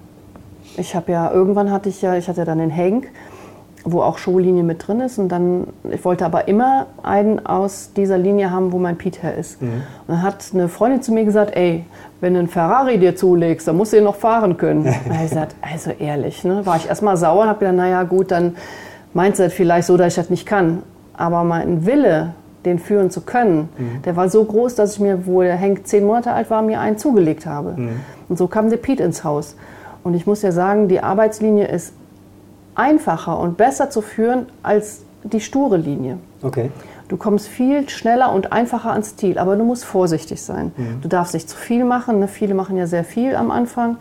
ich 0.77 0.95
habe 0.95 1.11
ja, 1.11 1.31
irgendwann 1.31 1.71
hatte 1.71 1.89
ich 1.89 2.01
ja, 2.01 2.15
ich 2.15 2.27
hatte 2.27 2.45
dann 2.45 2.57
den 2.57 2.75
Hank, 2.75 3.09
wo 3.83 4.01
auch 4.01 4.17
Showlinie 4.17 4.63
mit 4.63 4.87
drin 4.87 5.01
ist. 5.01 5.19
Und 5.19 5.29
dann, 5.29 5.67
ich 5.91 6.03
wollte 6.05 6.25
aber 6.25 6.47
immer 6.47 6.87
einen 7.03 7.45
aus 7.45 7.91
dieser 7.95 8.17
Linie 8.17 8.49
haben, 8.49 8.71
wo 8.71 8.79
mein 8.79 8.97
Pete 8.97 9.21
her 9.21 9.35
ist. 9.35 9.61
Und 9.61 9.83
dann 10.07 10.21
hat 10.21 10.45
eine 10.53 10.69
Freundin 10.69 11.01
zu 11.01 11.11
mir 11.11 11.25
gesagt, 11.25 11.55
ey, 11.55 11.85
wenn 12.21 12.33
du 12.33 12.39
einen 12.39 12.47
Ferrari 12.47 12.97
dir 12.97 13.15
zulegst, 13.15 13.67
dann 13.67 13.77
musst 13.77 13.93
du 13.93 13.97
ihn 13.97 14.03
noch 14.05 14.15
fahren 14.15 14.57
können. 14.57 14.85
Und 14.85 15.11
ich 15.11 15.29
gesagt, 15.29 15.55
also 15.61 15.91
ehrlich, 15.91 16.43
ne? 16.43 16.65
war 16.65 16.77
ich 16.77 16.87
erstmal 16.87 17.17
sauer 17.17 17.43
und 17.43 17.49
habe 17.49 17.59
gedacht, 17.59 17.75
naja 17.75 18.03
gut, 18.03 18.31
dann 18.31 18.55
meinst 19.13 19.39
du 19.39 19.43
das 19.43 19.53
vielleicht 19.53 19.87
so, 19.87 19.97
dass 19.97 20.07
ich 20.07 20.15
das 20.15 20.29
nicht 20.29 20.45
kann. 20.45 20.81
Aber 21.13 21.43
mein 21.43 21.85
Wille, 21.85 22.33
den 22.65 22.79
führen 22.79 23.11
zu 23.11 23.21
können, 23.21 23.69
der 24.03 24.15
war 24.15 24.29
so 24.29 24.43
groß, 24.43 24.75
dass 24.75 24.93
ich 24.93 24.99
mir, 24.99 25.25
wo 25.25 25.41
der 25.41 25.59
Hank 25.59 25.87
zehn 25.87 26.05
Monate 26.05 26.31
alt 26.31 26.49
war, 26.49 26.61
mir 26.61 26.79
einen 26.79 26.97
zugelegt 26.97 27.45
habe. 27.45 27.75
Und 28.27 28.37
so 28.37 28.47
kam 28.47 28.69
der 28.69 28.77
Pete 28.77 29.03
ins 29.03 29.23
Haus. 29.23 29.55
Und 30.03 30.13
ich 30.13 30.25
muss 30.25 30.41
ja 30.41 30.51
sagen, 30.51 30.87
die 30.87 30.99
Arbeitslinie 31.01 31.67
ist 31.67 31.93
einfacher 32.75 33.39
und 33.39 33.57
besser 33.57 33.89
zu 33.89 34.01
führen 34.01 34.47
als 34.63 35.03
die 35.23 35.39
sture 35.39 35.77
Linie. 35.77 36.17
Okay. 36.41 36.69
Du 37.07 37.17
kommst 37.17 37.47
viel 37.47 37.87
schneller 37.89 38.33
und 38.33 38.51
einfacher 38.51 38.91
ans 38.91 39.15
Ziel, 39.15 39.37
aber 39.37 39.55
du 39.55 39.63
musst 39.63 39.85
vorsichtig 39.85 40.41
sein. 40.41 40.71
Du 41.01 41.07
darfst 41.07 41.33
nicht 41.33 41.49
zu 41.49 41.55
viel 41.55 41.85
machen. 41.85 42.19
Ne? 42.19 42.27
Viele 42.27 42.55
machen 42.55 42.77
ja 42.77 42.87
sehr 42.87 43.03
viel 43.03 43.35
am 43.35 43.51
Anfang. 43.51 43.97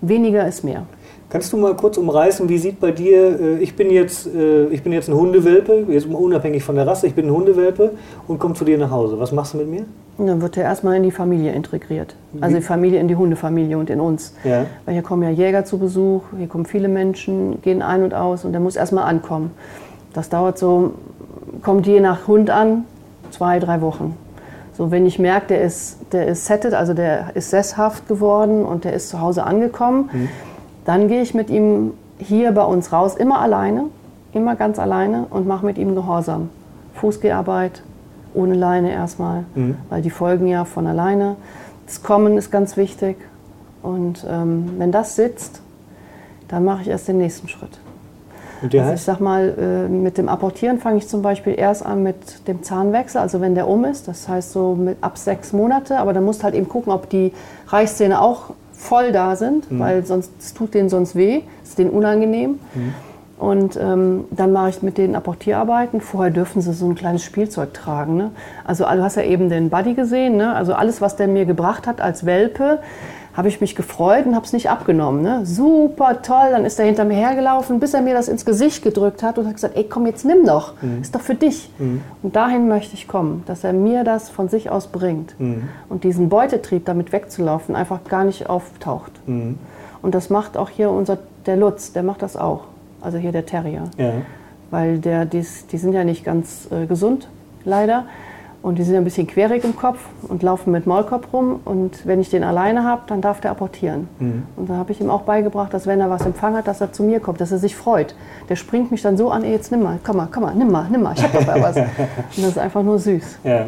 Weniger 0.00 0.46
ist 0.46 0.64
mehr. 0.64 0.82
Kannst 1.30 1.52
du 1.52 1.58
mal 1.58 1.76
kurz 1.76 1.98
umreißen, 1.98 2.48
wie 2.48 2.56
sieht 2.56 2.80
bei 2.80 2.90
dir, 2.90 3.38
äh, 3.38 3.58
ich 3.58 3.76
bin 3.76 3.90
jetzt, 3.90 4.26
äh, 4.26 4.66
ich 4.68 4.82
bin 4.82 4.92
jetzt 4.92 5.08
ein 5.08 5.14
Hundewelpe, 5.14 5.84
jetzt 5.90 6.06
unabhängig 6.06 6.64
von 6.64 6.74
der 6.74 6.86
Rasse, 6.86 7.06
ich 7.06 7.14
bin 7.14 7.26
ein 7.26 7.32
Hundewelpe 7.32 7.92
und 8.26 8.38
komme 8.38 8.54
zu 8.54 8.64
dir 8.64 8.78
nach 8.78 8.90
Hause. 8.90 9.20
Was 9.20 9.30
machst 9.32 9.52
du 9.52 9.58
mit 9.58 9.68
mir? 9.68 9.84
Dann 10.16 10.40
wird 10.40 10.56
er 10.56 10.64
erstmal 10.64 10.96
in 10.96 11.02
die 11.02 11.10
Familie 11.10 11.52
integriert. 11.52 12.16
Also 12.40 12.56
die 12.56 12.62
Familie 12.62 12.98
in 12.98 13.08
die 13.08 13.16
Hundefamilie 13.16 13.76
und 13.76 13.90
in 13.90 14.00
uns. 14.00 14.34
Ja. 14.42 14.64
Weil 14.84 14.94
hier 14.94 15.02
kommen 15.02 15.22
ja 15.22 15.28
Jäger 15.28 15.64
zu 15.66 15.78
Besuch, 15.78 16.22
hier 16.36 16.48
kommen 16.48 16.64
viele 16.64 16.88
Menschen, 16.88 17.60
gehen 17.60 17.82
ein 17.82 18.02
und 18.02 18.14
aus 18.14 18.44
und 18.46 18.52
der 18.52 18.60
muss 18.60 18.74
erstmal 18.74 19.04
ankommen. 19.04 19.50
Das 20.14 20.30
dauert 20.30 20.58
so, 20.58 20.94
kommt 21.62 21.86
je 21.86 22.00
nach 22.00 22.26
Hund 22.26 22.48
an, 22.48 22.84
zwei, 23.30 23.58
drei 23.58 23.82
Wochen. 23.82 24.16
So, 24.72 24.90
wenn 24.90 25.06
ich 25.06 25.18
merke, 25.18 25.48
der 25.48 25.60
ist, 25.60 25.98
der 26.12 26.26
ist 26.26 26.46
settet, 26.46 26.72
also 26.72 26.94
der 26.94 27.36
ist 27.36 27.50
sesshaft 27.50 28.08
geworden 28.08 28.64
und 28.64 28.84
der 28.84 28.94
ist 28.94 29.10
zu 29.10 29.20
Hause 29.20 29.44
angekommen, 29.44 30.08
dann 30.88 31.06
gehe 31.06 31.20
ich 31.20 31.34
mit 31.34 31.50
ihm 31.50 31.92
hier 32.16 32.50
bei 32.52 32.64
uns 32.64 32.92
raus, 32.94 33.14
immer 33.14 33.40
alleine, 33.40 33.84
immer 34.32 34.56
ganz 34.56 34.78
alleine 34.78 35.26
und 35.28 35.46
mache 35.46 35.66
mit 35.66 35.76
ihm 35.76 35.94
Gehorsam. 35.94 36.48
Fußgeharbeit, 36.94 37.82
ohne 38.32 38.54
Leine 38.54 38.90
erstmal, 38.90 39.44
weil 39.90 40.00
die 40.00 40.08
folgen 40.08 40.46
ja 40.46 40.64
von 40.64 40.86
alleine. 40.86 41.36
Das 41.84 42.02
Kommen 42.02 42.38
ist 42.38 42.50
ganz 42.50 42.78
wichtig. 42.78 43.18
Und 43.82 44.26
ähm, 44.28 44.76
wenn 44.78 44.90
das 44.90 45.14
sitzt, 45.14 45.60
dann 46.48 46.64
mache 46.64 46.80
ich 46.80 46.88
erst 46.88 47.06
den 47.06 47.18
nächsten 47.18 47.48
Schritt. 47.48 47.78
Und 48.62 48.72
der 48.72 48.80
also 48.80 48.92
heißt? 48.92 49.02
ich 49.02 49.04
sag 49.04 49.20
mal, 49.20 49.54
äh, 49.58 49.88
mit 49.90 50.16
dem 50.16 50.30
Apportieren 50.30 50.78
fange 50.78 50.96
ich 50.96 51.06
zum 51.06 51.20
Beispiel 51.20 51.54
erst 51.58 51.84
an 51.84 52.02
mit 52.02 52.48
dem 52.48 52.62
Zahnwechsel, 52.62 53.20
also 53.20 53.42
wenn 53.42 53.54
der 53.54 53.68
um 53.68 53.84
ist, 53.84 54.08
das 54.08 54.26
heißt 54.26 54.52
so 54.52 54.74
mit 54.74 54.96
ab 55.02 55.18
sechs 55.18 55.52
Monate, 55.52 55.98
aber 55.98 56.14
dann 56.14 56.24
musst 56.24 56.44
halt 56.44 56.54
eben 56.54 56.66
gucken, 56.66 56.94
ob 56.94 57.10
die 57.10 57.34
Reichszähne 57.68 58.22
auch 58.22 58.54
voll 58.78 59.12
da 59.12 59.34
sind, 59.36 59.70
Mhm. 59.70 59.78
weil 59.80 60.06
sonst 60.06 60.30
es 60.38 60.54
tut 60.54 60.72
denen 60.72 60.88
sonst 60.88 61.16
weh, 61.16 61.42
es 61.62 61.70
ist 61.70 61.78
denen 61.78 61.90
unangenehm. 61.90 62.60
Mhm. 62.74 62.94
Und 63.38 63.76
ähm, 63.76 64.24
dann 64.32 64.52
mache 64.52 64.70
ich 64.70 64.82
mit 64.82 64.98
denen 64.98 65.14
Apportierarbeiten. 65.14 66.00
Vorher 66.00 66.32
dürfen 66.32 66.60
sie 66.60 66.72
so 66.72 66.88
ein 66.88 66.96
kleines 66.96 67.22
Spielzeug 67.22 67.72
tragen. 67.72 68.16
Ne? 68.16 68.30
Also 68.64 68.84
du 68.84 69.02
hast 69.02 69.16
ja 69.16 69.22
eben 69.22 69.48
den 69.48 69.70
Buddy 69.70 69.94
gesehen. 69.94 70.36
Ne? 70.36 70.54
Also 70.54 70.74
alles, 70.74 71.00
was 71.00 71.14
der 71.14 71.28
mir 71.28 71.44
gebracht 71.44 71.86
hat 71.86 72.00
als 72.00 72.26
Welpe, 72.26 72.80
habe 73.38 73.46
ich 73.46 73.60
mich 73.60 73.76
gefreut 73.76 74.26
und 74.26 74.34
habe 74.34 74.44
es 74.44 74.52
nicht 74.52 74.68
abgenommen. 74.68 75.22
Ne? 75.22 75.46
Super 75.46 76.22
toll. 76.22 76.48
Dann 76.50 76.64
ist 76.64 76.80
er 76.80 76.86
hinter 76.86 77.04
mir 77.04 77.14
hergelaufen, 77.14 77.78
bis 77.78 77.94
er 77.94 78.02
mir 78.02 78.12
das 78.12 78.26
ins 78.26 78.44
Gesicht 78.44 78.82
gedrückt 78.82 79.22
hat 79.22 79.38
und 79.38 79.46
hat 79.46 79.54
gesagt, 79.54 79.76
ey 79.76 79.84
komm, 79.84 80.06
jetzt 80.06 80.24
nimm 80.24 80.44
doch. 80.44 80.72
Ist 81.00 81.14
doch 81.14 81.20
für 81.20 81.36
dich. 81.36 81.70
Und 82.20 82.34
dahin 82.34 82.66
möchte 82.66 82.94
ich 82.94 83.06
kommen, 83.06 83.44
dass 83.46 83.62
er 83.62 83.72
mir 83.72 84.02
das 84.02 84.28
von 84.28 84.48
sich 84.48 84.70
aus 84.70 84.88
bringt. 84.88 85.36
Und 85.88 86.02
diesen 86.02 86.28
Beutetrieb, 86.28 86.84
damit 86.84 87.12
wegzulaufen, 87.12 87.76
einfach 87.76 88.02
gar 88.08 88.24
nicht 88.24 88.50
auftaucht. 88.50 89.12
Und 90.02 90.14
das 90.16 90.30
macht 90.30 90.56
auch 90.56 90.68
hier 90.68 90.90
unser, 90.90 91.18
der 91.46 91.56
Lutz, 91.56 91.92
der 91.92 92.02
macht 92.02 92.22
das 92.22 92.36
auch. 92.36 92.62
Also 93.00 93.18
hier 93.18 93.30
der 93.30 93.46
Terrier. 93.46 93.84
Ja. 93.98 94.14
Weil 94.72 94.98
der, 94.98 95.26
die, 95.26 95.46
die 95.70 95.78
sind 95.78 95.92
ja 95.92 96.02
nicht 96.02 96.24
ganz 96.24 96.68
äh, 96.72 96.86
gesund, 96.86 97.28
leider. 97.64 98.06
Und 98.60 98.76
die 98.76 98.82
sind 98.82 98.96
ein 98.96 99.04
bisschen 99.04 99.26
querig 99.28 99.62
im 99.64 99.76
Kopf 99.76 99.98
und 100.26 100.42
laufen 100.42 100.72
mit 100.72 100.84
Maulkorb 100.84 101.32
rum. 101.32 101.60
Und 101.64 102.04
wenn 102.06 102.20
ich 102.20 102.28
den 102.28 102.42
alleine 102.42 102.82
habe, 102.84 103.02
dann 103.06 103.20
darf 103.20 103.40
der 103.40 103.52
apportieren. 103.52 104.08
Und 104.56 104.68
dann 104.68 104.76
habe 104.76 104.90
ich 104.90 105.00
ihm 105.00 105.10
auch 105.10 105.22
beigebracht, 105.22 105.72
dass 105.72 105.86
wenn 105.86 106.00
er 106.00 106.10
was 106.10 106.26
empfangen 106.26 106.56
hat, 106.58 106.66
dass 106.66 106.80
er 106.80 106.92
zu 106.92 107.04
mir 107.04 107.20
kommt, 107.20 107.40
dass 107.40 107.52
er 107.52 107.58
sich 107.58 107.76
freut. 107.76 108.16
Der 108.48 108.56
springt 108.56 108.90
mich 108.90 109.00
dann 109.00 109.16
so 109.16 109.30
an, 109.30 109.44
ey, 109.44 109.52
jetzt 109.52 109.70
nimm 109.70 109.84
mal, 109.84 109.98
komm 110.04 110.16
mal, 110.16 110.28
komm 110.30 110.42
mal, 110.42 110.54
nimm 110.56 110.72
mal, 110.72 110.86
nimm 110.90 111.02
mal, 111.02 111.14
ich 111.16 111.22
hab 111.22 111.32
doch 111.32 111.46
mal 111.46 111.62
was. 111.62 111.76
Und 111.76 111.86
das 112.38 112.46
ist 112.48 112.58
einfach 112.58 112.82
nur 112.82 112.98
süß. 112.98 113.38
Ja. 113.44 113.66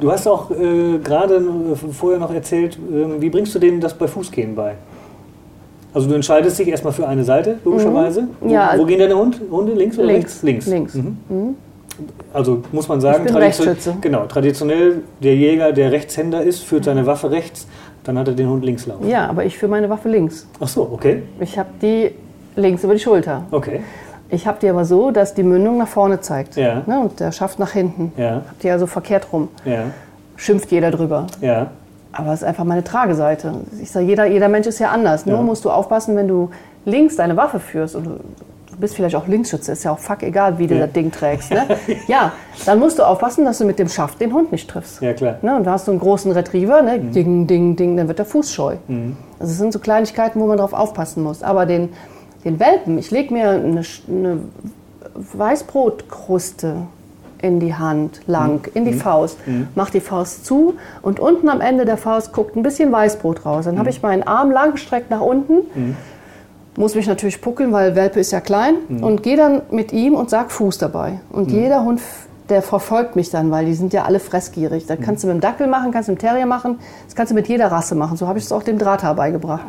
Du 0.00 0.12
hast 0.12 0.28
auch 0.28 0.50
äh, 0.52 0.98
gerade 0.98 1.34
äh, 1.36 1.74
vorher 1.92 2.20
noch 2.20 2.32
erzählt, 2.32 2.78
ähm, 2.92 3.20
wie 3.20 3.30
bringst 3.30 3.52
du 3.54 3.58
denen 3.58 3.80
das 3.80 3.94
bei 3.94 4.06
Fußgehen 4.06 4.54
bei? 4.54 4.74
Also 5.92 6.08
du 6.08 6.14
entscheidest 6.14 6.58
dich 6.58 6.68
erstmal 6.68 6.92
für 6.92 7.06
eine 7.06 7.24
Seite, 7.24 7.58
logischerweise. 7.64 8.28
Wo, 8.40 8.48
Ja. 8.48 8.74
wo 8.76 8.84
gehen 8.84 8.98
deine 9.00 9.16
Hund, 9.16 9.40
Hunde? 9.50 9.72
Links 9.74 9.96
oder 9.98 10.06
Links. 10.06 10.42
rechts? 10.44 10.66
Links. 10.68 10.94
Mhm. 10.94 11.56
Also 12.32 12.62
muss 12.72 12.88
man 12.88 13.00
sagen, 13.00 13.26
tradition- 13.26 14.00
genau, 14.00 14.26
traditionell 14.26 15.02
der 15.22 15.34
Jäger, 15.36 15.72
der 15.72 15.92
Rechtshänder 15.92 16.42
ist, 16.42 16.62
führt 16.64 16.84
seine 16.84 17.06
Waffe 17.06 17.30
rechts, 17.30 17.66
dann 18.04 18.18
hat 18.18 18.28
er 18.28 18.34
den 18.34 18.48
Hund 18.48 18.64
links 18.64 18.86
laufen. 18.86 19.08
Ja, 19.08 19.28
aber 19.28 19.44
ich 19.44 19.56
führe 19.58 19.70
meine 19.70 19.88
Waffe 19.88 20.08
links. 20.08 20.46
Ach 20.60 20.68
so, 20.68 20.82
okay. 20.92 21.22
Ich 21.40 21.58
habe 21.58 21.68
die 21.80 22.10
links 22.56 22.84
über 22.84 22.94
die 22.94 23.00
Schulter. 23.00 23.42
Okay. 23.50 23.80
Ich 24.30 24.46
habe 24.46 24.58
die 24.60 24.68
aber 24.68 24.84
so, 24.84 25.10
dass 25.10 25.34
die 25.34 25.42
Mündung 25.42 25.78
nach 25.78 25.88
vorne 25.88 26.20
zeigt. 26.20 26.56
Ja. 26.56 26.82
Ne, 26.86 27.00
und 27.00 27.20
der 27.20 27.30
Schaft 27.30 27.58
nach 27.58 27.70
hinten. 27.72 28.12
Ja, 28.16 28.36
Hab 28.48 28.58
die 28.60 28.70
also 28.70 28.86
verkehrt 28.86 29.28
rum. 29.32 29.48
ja, 29.64 29.84
Schimpft 30.36 30.70
jeder 30.72 30.90
drüber. 30.90 31.26
ja. 31.40 31.70
Aber 32.16 32.32
es 32.32 32.42
ist 32.42 32.46
einfach 32.48 32.62
meine 32.62 32.84
Trageseite. 32.84 33.52
Ich 33.82 33.90
sage, 33.90 34.06
jeder, 34.06 34.24
jeder 34.26 34.48
Mensch 34.48 34.68
ist 34.68 34.78
ja 34.78 34.90
anders. 34.92 35.26
Nur 35.26 35.38
Ja. 35.38 35.42
musst 35.42 35.64
du 35.64 35.70
aufpassen, 35.70 36.14
wenn 36.14 36.28
du 36.28 36.48
links 36.84 37.16
deine 37.16 37.36
Waffe 37.36 37.58
führst 37.58 37.96
und 37.96 38.20
bist 38.78 38.94
vielleicht 38.96 39.16
auch 39.16 39.26
Linksschütze, 39.26 39.72
ist 39.72 39.84
ja 39.84 39.92
auch 39.92 39.98
fuck 39.98 40.22
egal, 40.22 40.58
wie 40.58 40.66
du 40.66 40.74
Ja. 40.74 40.86
das 40.86 40.92
Ding 40.92 41.10
trägst. 41.10 41.50
Ne? 41.50 41.66
ja, 42.08 42.32
dann 42.66 42.78
musst 42.78 42.98
du 42.98 43.02
aufpassen, 43.02 43.44
dass 43.44 43.58
du 43.58 43.64
mit 43.64 43.78
dem 43.78 43.88
Schaft 43.88 44.20
den 44.20 44.32
Hund 44.32 44.52
nicht 44.52 44.68
triffst. 44.68 45.00
Ja, 45.02 45.12
klar. 45.12 45.36
Ne? 45.42 45.56
Und 45.56 45.64
da 45.64 45.72
hast 45.72 45.86
du 45.88 45.92
einen 45.92 46.00
großen 46.00 46.30
Retriever, 46.32 46.82
ne? 46.82 46.98
ding, 46.98 47.46
ding, 47.46 47.76
ding, 47.76 47.96
dann 47.96 48.08
wird 48.08 48.18
der 48.18 48.26
Fuß 48.26 48.52
scheu. 48.52 48.76
Mhm. 48.88 49.16
Also 49.38 49.52
es 49.52 49.58
sind 49.58 49.72
so 49.72 49.78
Kleinigkeiten, 49.78 50.40
wo 50.40 50.46
man 50.46 50.58
drauf 50.58 50.72
aufpassen 50.72 51.22
muss. 51.22 51.42
Aber 51.42 51.66
den, 51.66 51.90
den 52.44 52.58
Welpen, 52.60 52.98
ich 52.98 53.10
lege 53.10 53.32
mir 53.32 53.50
eine, 53.50 53.82
eine 54.08 54.38
Weißbrotkruste 55.14 56.74
in 57.42 57.60
die 57.60 57.74
Hand, 57.74 58.22
lang, 58.26 58.66
in 58.72 58.86
die 58.86 58.94
Faust, 58.94 59.36
mach 59.74 59.90
die 59.90 60.00
Faust 60.00 60.46
zu 60.46 60.74
und 61.02 61.20
unten 61.20 61.50
am 61.50 61.60
Ende 61.60 61.84
der 61.84 61.98
Faust 61.98 62.32
guckt 62.32 62.56
ein 62.56 62.62
bisschen 62.62 62.90
Weißbrot 62.90 63.44
raus. 63.44 63.66
Dann 63.66 63.78
habe 63.78 63.90
ich 63.90 64.00
meinen 64.00 64.22
Arm 64.22 64.50
lang 64.50 64.72
gestreckt 64.72 65.10
nach 65.10 65.20
unten, 65.20 65.94
muss 66.76 66.94
mich 66.94 67.06
natürlich 67.06 67.40
puckeln, 67.40 67.72
weil 67.72 67.94
Welpe 67.94 68.20
ist 68.20 68.32
ja 68.32 68.40
klein 68.40 68.74
und 69.00 69.22
gehe 69.22 69.36
dann 69.36 69.62
mit 69.70 69.92
ihm 69.92 70.14
und 70.14 70.30
sag 70.30 70.50
Fuß 70.50 70.78
dabei. 70.78 71.20
Und 71.30 71.50
jeder 71.50 71.84
Hund, 71.84 72.00
der 72.48 72.60
verfolgt 72.62 73.16
mich 73.16 73.30
dann, 73.30 73.50
weil 73.50 73.64
die 73.64 73.74
sind 73.74 73.92
ja 73.92 74.04
alle 74.04 74.20
fressgierig. 74.20 74.84
Das 74.86 74.98
kannst 75.00 75.22
du 75.22 75.28
mit 75.28 75.36
dem 75.36 75.40
Dackel 75.40 75.66
machen, 75.66 75.92
kannst 75.92 76.08
du 76.08 76.12
mit 76.12 76.20
dem 76.20 76.26
Terrier 76.26 76.46
machen, 76.46 76.78
das 77.06 77.14
kannst 77.14 77.30
du 77.30 77.34
mit 77.34 77.48
jeder 77.48 77.68
Rasse 77.72 77.94
machen. 77.94 78.16
So 78.16 78.28
habe 78.28 78.38
ich 78.38 78.44
es 78.44 78.52
auch 78.52 78.62
dem 78.62 78.78
Drahthaar 78.78 79.14
beigebracht. 79.14 79.64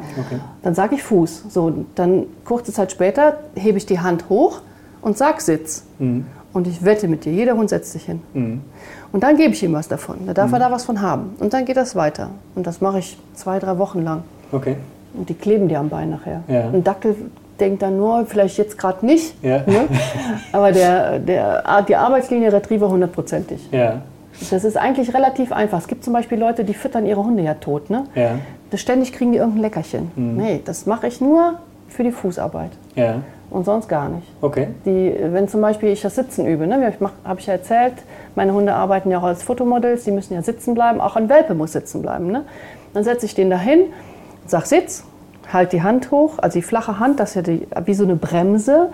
Dann 0.61 0.75
sage 0.75 0.95
ich 0.95 1.03
Fuß. 1.03 1.45
So, 1.49 1.85
dann 1.95 2.25
kurze 2.43 2.73
Zeit 2.73 2.91
später 2.91 3.37
hebe 3.55 3.77
ich 3.77 3.85
die 3.85 3.99
Hand 3.99 4.27
hoch 4.29 4.61
und 5.01 5.17
sag 5.17 5.41
Sitz. 5.41 5.83
Und 6.53 6.67
ich 6.67 6.83
wette 6.83 7.07
mit 7.07 7.25
dir, 7.25 7.33
jeder 7.33 7.55
Hund 7.55 7.69
setzt 7.69 7.91
sich 7.91 8.05
hin. 8.05 8.21
Und 9.11 9.23
dann 9.23 9.37
gebe 9.37 9.53
ich 9.53 9.63
ihm 9.63 9.73
was 9.73 9.87
davon. 9.87 10.25
Da 10.25 10.33
darf 10.33 10.51
er 10.51 10.59
da 10.59 10.71
was 10.71 10.83
von 10.85 11.01
haben. 11.01 11.35
Und 11.39 11.53
dann 11.53 11.63
geht 11.65 11.77
das 11.77 11.95
weiter. 11.95 12.31
Und 12.55 12.65
das 12.67 12.81
mache 12.81 12.99
ich 12.99 13.17
zwei, 13.35 13.59
drei 13.59 13.77
Wochen 13.77 14.03
lang. 14.03 14.23
Okay. 14.51 14.75
Und 15.17 15.29
die 15.29 15.33
kleben 15.33 15.67
dir 15.67 15.79
am 15.79 15.89
Bein 15.89 16.09
nachher. 16.11 16.41
Ja. 16.47 16.69
Ein 16.69 16.83
Dackel 16.83 17.15
denkt 17.59 17.81
dann 17.81 17.97
nur, 17.97 18.25
vielleicht 18.25 18.57
jetzt 18.57 18.77
gerade 18.77 19.05
nicht. 19.05 19.41
Ja. 19.43 19.57
Ne? 19.65 19.87
Aber 20.51 20.71
der, 20.71 21.19
der, 21.19 21.63
die 21.87 21.95
Arbeitslinie 21.95 22.51
Retriever 22.51 22.89
hundertprozentig. 22.89 23.69
Ja, 23.71 24.01
Das 24.51 24.63
ist 24.65 24.77
eigentlich 24.77 25.13
relativ 25.13 25.51
einfach. 25.53 25.77
Es 25.79 25.87
gibt 25.87 26.03
zum 26.03 26.13
Beispiel 26.13 26.37
Leute, 26.37 26.63
die 26.65 26.73
füttern 26.73 27.05
ihre 27.05 27.23
Hunde 27.23 27.43
ja 27.43 27.53
tot. 27.53 27.89
Ne? 27.89 28.03
ja, 28.15 28.31
Das 28.71 28.81
ständig 28.81 29.13
kriegen 29.13 29.31
die 29.31 29.37
irgendein 29.37 29.61
Leckerchen. 29.61 30.11
Mhm. 30.15 30.35
Nee, 30.35 30.61
das 30.65 30.85
mache 30.85 31.07
ich 31.07 31.21
nur 31.21 31.59
für 31.87 32.03
die 32.03 32.11
Fußarbeit. 32.11 32.71
ja. 32.95 33.15
Und 33.51 33.63
sonst 33.63 33.87
gar 33.87 34.09
nicht. 34.09 34.27
Okay. 34.41 34.69
Die, 34.85 35.15
wenn 35.31 35.47
zum 35.47 35.61
Beispiel 35.61 35.89
ich 35.89 36.01
das 36.01 36.15
Sitzen 36.15 36.47
übe, 36.47 36.65
ne, 36.65 36.93
habe 37.23 37.39
ich 37.39 37.45
ja 37.45 37.53
erzählt, 37.53 37.93
meine 38.33 38.53
Hunde 38.53 38.73
arbeiten 38.73 39.11
ja 39.11 39.19
auch 39.19 39.23
als 39.23 39.43
Fotomodels, 39.43 40.03
die 40.03 40.11
müssen 40.11 40.33
ja 40.33 40.41
sitzen 40.41 40.73
bleiben, 40.73 40.99
auch 40.99 41.15
ein 41.15 41.29
Welpe 41.29 41.53
muss 41.53 41.71
sitzen 41.71 42.01
bleiben. 42.01 42.31
Ne? 42.31 42.43
Dann 42.95 43.03
setze 43.03 43.27
ich 43.27 43.35
den 43.35 43.51
dahin, 43.51 43.81
sag 44.47 44.65
Sitz, 44.65 45.03
halt 45.51 45.73
die 45.73 45.81
Hand 45.83 46.11
hoch, 46.11 46.39
also 46.39 46.57
die 46.59 46.63
flache 46.63 46.99
Hand, 46.99 47.19
das 47.19 47.29
ist 47.29 47.35
ja 47.35 47.41
die, 47.43 47.67
wie 47.85 47.93
so 47.93 48.03
eine 48.03 48.15
Bremse. 48.15 48.89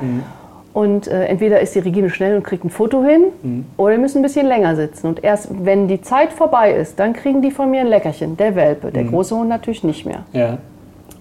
Und 0.74 1.08
äh, 1.08 1.26
entweder 1.26 1.60
ist 1.60 1.76
die 1.76 1.80
Regine 1.80 2.10
schnell 2.10 2.36
und 2.38 2.44
kriegt 2.44 2.64
ein 2.64 2.70
Foto 2.70 3.04
hin, 3.04 3.66
oder 3.76 3.96
die 3.96 4.00
müssen 4.02 4.20
ein 4.20 4.22
bisschen 4.22 4.48
länger 4.48 4.76
sitzen. 4.78 5.08
Und 5.08 5.22
erst 5.24 5.50
wenn 5.66 5.88
die 5.90 6.02
Zeit 6.02 6.32
vorbei 6.32 6.74
ist, 6.74 6.98
dann 7.00 7.12
kriegen 7.14 7.42
die 7.42 7.52
von 7.52 7.70
mir 7.70 7.82
ein 7.82 7.88
Leckerchen, 7.88 8.38
der 8.38 8.56
Welpe. 8.56 8.90
Der 8.92 9.04
große 9.04 9.36
Hund 9.36 9.50
natürlich 9.50 9.84
nicht 9.84 10.06
mehr. 10.06 10.24
Ja, 10.32 10.60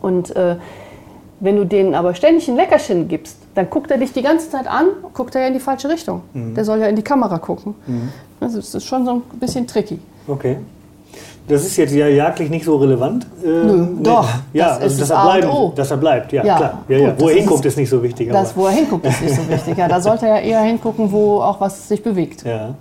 Und 0.02 0.34
äh, 0.36 0.54
wenn 1.40 1.56
du 1.56 1.64
denen 1.64 1.94
aber 1.94 2.14
ständig 2.14 2.48
ein 2.48 2.54
Leckerchen 2.56 3.08
gibst, 3.08 3.38
dann 3.54 3.68
guckt 3.70 3.90
er 3.90 3.98
dich 3.98 4.12
die 4.12 4.22
ganze 4.22 4.50
Zeit 4.50 4.68
an, 4.68 4.86
guckt 5.14 5.34
er 5.34 5.40
ja 5.42 5.48
in 5.48 5.54
die 5.54 5.60
falsche 5.60 5.88
Richtung. 5.88 6.22
Der 6.34 6.64
soll 6.64 6.78
ja 6.78 6.86
in 6.86 6.94
die 6.96 7.02
Kamera 7.02 7.38
gucken. 7.38 7.74
Also 8.40 8.58
das 8.58 8.72
ist 8.74 8.84
schon 8.84 9.04
so 9.04 9.14
ein 9.14 9.22
bisschen 9.40 9.66
tricky. 9.66 9.98
okay. 10.28 10.58
Das 11.50 11.64
ist 11.66 11.76
jetzt 11.76 11.92
ja 11.94 12.06
jagdlich 12.08 12.48
nicht 12.50 12.64
so 12.64 12.76
relevant. 12.76 13.26
Äh, 13.44 13.46
Nö, 13.48 13.86
doch, 14.02 14.28
Ja, 14.52 14.68
das 14.68 14.74
also 14.76 14.86
ist 14.86 15.00
dass 15.02 15.08
das 15.08 15.18
er, 15.18 15.24
bleiben, 15.40 15.48
O. 15.50 15.72
dass 15.74 15.90
er 15.90 15.96
bleibt, 15.96 16.32
ja, 16.32 16.44
Ja, 16.44 16.56
klar. 16.56 16.78
Ja, 16.88 16.98
ja. 16.98 17.14
Wo 17.18 17.28
er 17.28 17.36
hinguckt, 17.36 17.60
ist- 17.66 17.72
ist 17.72 17.76
nicht 17.78 17.90
so 17.90 18.02
wichtig. 18.02 18.30
Das, 18.32 18.56
wo 18.56 18.66
er 18.66 18.72
hinguckt, 18.72 19.04
ist 19.06 19.20
nicht 19.22 19.34
so 19.34 19.48
wichtig. 19.48 19.76
Ja, 19.76 19.88
da 19.88 20.00
sollte 20.00 20.26
er 20.26 20.40
eher 20.42 20.60
hingucken, 20.60 21.10
wo 21.12 21.40
auch 21.42 21.60
was 21.60 21.88
sich 21.88 22.02
bewegt. 22.02 22.44
ja. 22.44 22.74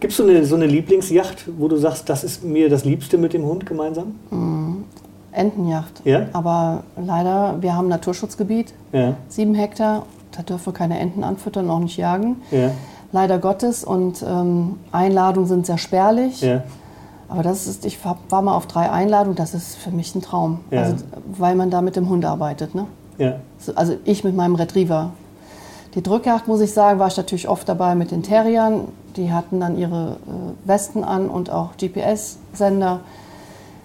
Gibt 0.00 0.10
es 0.12 0.16
so 0.16 0.24
eine, 0.24 0.44
so 0.44 0.56
eine 0.56 0.66
Lieblingsjacht, 0.66 1.44
wo 1.58 1.68
du 1.68 1.76
sagst, 1.76 2.08
das 2.08 2.24
ist 2.24 2.42
mir 2.42 2.68
das 2.68 2.84
Liebste 2.84 3.16
mit 3.18 3.32
dem 3.32 3.44
Hund 3.44 3.66
gemeinsam? 3.66 4.14
Entenjacht. 5.32 6.00
Ja? 6.04 6.22
Aber 6.32 6.82
leider, 7.00 7.54
wir 7.60 7.76
haben 7.76 7.86
ein 7.86 7.90
Naturschutzgebiet, 7.90 8.72
Ja, 8.92 9.14
sieben 9.28 9.54
Hektar, 9.54 10.06
da 10.36 10.42
dürfen 10.42 10.66
wir 10.66 10.72
keine 10.72 10.98
Enten 10.98 11.22
anfüttern 11.22 11.66
und 11.66 11.70
auch 11.70 11.78
nicht 11.78 11.96
jagen. 11.96 12.36
ja, 12.50 12.70
Leider 13.12 13.38
Gottes. 13.38 13.82
Und 13.84 14.24
ähm, 14.28 14.76
Einladungen 14.92 15.48
sind 15.48 15.66
sehr 15.66 15.78
spärlich. 15.78 16.40
ja. 16.42 16.62
Aber 17.30 17.44
das 17.44 17.68
ist, 17.68 17.86
ich 17.86 17.98
war 18.04 18.42
mal 18.42 18.54
auf 18.54 18.66
drei 18.66 18.90
Einladungen, 18.90 19.36
das 19.36 19.54
ist 19.54 19.76
für 19.76 19.90
mich 19.90 20.14
ein 20.16 20.20
Traum. 20.20 20.60
Ja. 20.70 20.82
Also, 20.82 20.96
weil 21.38 21.54
man 21.54 21.70
da 21.70 21.80
mit 21.80 21.94
dem 21.94 22.08
Hund 22.08 22.24
arbeitet. 22.24 22.74
Ne? 22.74 22.86
ja. 23.18 23.36
So, 23.58 23.74
Also 23.76 23.96
ich 24.04 24.24
mit 24.24 24.34
meinem 24.34 24.56
Retriever. 24.56 25.12
Die 25.94 26.02
Drückjagd, 26.02 26.48
muss 26.48 26.60
ich 26.60 26.72
sagen, 26.72 26.98
war 26.98 27.08
ich 27.08 27.16
natürlich 27.16 27.48
oft 27.48 27.68
dabei 27.68 27.94
mit 27.94 28.10
den 28.10 28.22
Terriern. 28.22 28.88
Die 29.16 29.32
hatten 29.32 29.60
dann 29.60 29.78
ihre 29.78 30.16
äh, 30.26 30.68
Westen 30.68 31.04
an 31.04 31.28
und 31.28 31.50
auch 31.50 31.70
GPS-Sender. 31.76 33.00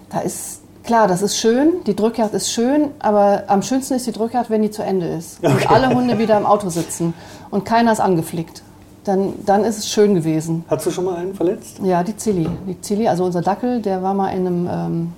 Da 0.09 0.19
ist, 0.19 0.61
klar, 0.83 1.07
das 1.07 1.21
ist 1.21 1.37
schön, 1.37 1.83
die 1.87 1.95
Drückjagd 1.95 2.33
ist 2.33 2.51
schön, 2.51 2.89
aber 2.99 3.43
am 3.47 3.61
schönsten 3.61 3.95
ist 3.95 4.05
die 4.07 4.11
Drückjagd, 4.11 4.49
wenn 4.49 4.61
die 4.61 4.71
zu 4.71 4.83
Ende 4.83 5.07
ist. 5.07 5.39
Okay. 5.43 5.51
Und 5.53 5.69
alle 5.69 5.89
Hunde 5.93 6.19
wieder 6.19 6.37
im 6.37 6.45
Auto 6.45 6.69
sitzen 6.69 7.13
und 7.49 7.65
keiner 7.65 7.91
ist 7.91 7.99
angeflickt. 7.99 8.63
Dann, 9.05 9.33
dann 9.45 9.63
ist 9.63 9.77
es 9.77 9.87
schön 9.89 10.15
gewesen. 10.15 10.65
Hast 10.67 10.85
du 10.85 10.91
schon 10.91 11.05
mal 11.05 11.15
einen 11.15 11.35
verletzt? 11.35 11.77
Ja, 11.83 12.03
die 12.03 12.17
Zilli. 12.17 12.49
Die 12.67 12.81
Zilli, 12.81 13.07
also 13.07 13.23
unser 13.23 13.41
Dackel, 13.41 13.81
der 13.81 14.01
war 14.01 14.13
mal 14.15 14.29
in 14.29 14.47
einem, 14.47 14.67
ähm, 14.71 15.13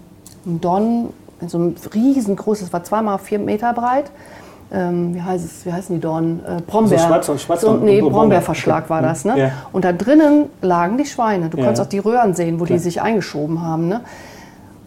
einem 0.45 0.61
Don, 0.61 1.09
in 1.39 1.47
so 1.49 1.57
einem 1.57 1.75
riesengroßes, 1.93 2.73
war 2.73 2.83
zweimal 2.83 3.17
vier 3.17 3.39
Meter 3.39 3.73
breit. 3.73 4.11
Ähm, 4.73 5.15
wie, 5.15 5.21
heißt 5.21 5.45
es, 5.45 5.65
wie 5.65 5.71
heißen 5.71 5.95
die 5.95 6.01
Dornen? 6.01 6.41
Äh, 6.45 6.61
Brombeer. 6.67 6.97
Also 6.99 7.07
Schwarz- 7.23 7.41
Schwarz- 7.41 7.61
so, 7.61 7.75
nee, 7.75 8.01
Brombeer. 8.01 8.19
Brombeerverschlag 8.19 8.89
war 8.89 9.01
das. 9.01 9.23
Ne? 9.23 9.39
Ja. 9.39 9.51
Und 9.71 9.85
da 9.85 9.93
drinnen 9.93 10.47
lagen 10.61 10.97
die 10.97 11.05
Schweine. 11.05 11.47
Du 11.49 11.57
Ja. 11.57 11.63
konntest 11.63 11.81
auch 11.87 11.89
die 11.89 11.99
Röhren 11.99 12.33
sehen, 12.33 12.59
wo 12.59 12.65
Klar. 12.65 12.77
die 12.77 12.83
sich 12.83 13.01
eingeschoben 13.01 13.61
haben. 13.61 13.87
Ne? 13.87 14.01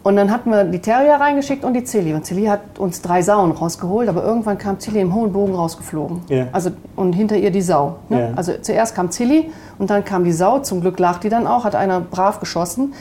Und 0.03 0.15
dann 0.15 0.31
hatten 0.31 0.49
wir 0.49 0.63
die 0.63 0.79
Terrier 0.79 1.15
reingeschickt 1.15 1.63
und 1.63 1.73
die 1.75 1.83
Zilli. 1.83 2.13
Und 2.15 2.25
Zilli 2.25 2.45
hat 2.45 2.79
uns 2.79 3.01
drei 3.03 3.21
Sauen 3.21 3.51
rausgeholt, 3.51 4.09
aber 4.09 4.23
irgendwann 4.23 4.57
kam 4.57 4.79
Zilli 4.79 4.99
im 4.99 5.13
hohen 5.13 5.31
Bogen 5.31 5.53
rausgeflogen. 5.53 6.21
Ja. 6.27 6.47
Also, 6.51 6.71
und 6.95 7.13
hinter 7.13 7.37
ihr 7.37 7.51
die 7.51 7.61
Sau. 7.61 7.97
Ne? 8.09 8.29
Ja. 8.29 8.29
Also 8.35 8.53
zuerst 8.59 8.95
kam 8.95 9.11
Zilli 9.11 9.51
und 9.77 9.91
dann 9.91 10.03
kam 10.03 10.23
die 10.23 10.31
Sau. 10.31 10.57
Zum 10.59 10.81
Glück 10.81 10.97
lag 10.97 11.19
die 11.19 11.29
dann 11.29 11.45
auch, 11.45 11.65
hat 11.65 11.75
einer 11.75 11.99
brav 11.99 12.39
geschossen. 12.39 12.93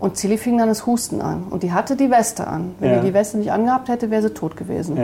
Und 0.00 0.16
Zilli 0.16 0.38
fing 0.38 0.58
dann 0.58 0.68
das 0.68 0.86
Husten 0.86 1.20
an. 1.20 1.44
Und 1.50 1.62
die 1.62 1.72
hatte 1.72 1.94
die 1.94 2.10
Weste 2.10 2.46
an. 2.48 2.72
Wenn 2.80 2.90
Ja. 2.90 3.00
die 3.00 3.08
die 3.08 3.14
Weste 3.14 3.38
nicht 3.38 3.52
angehabt 3.52 3.88
hätte, 3.88 4.10
wäre 4.10 4.22
sie 4.22 4.30
tot 4.30 4.56
gewesen. 4.56 4.98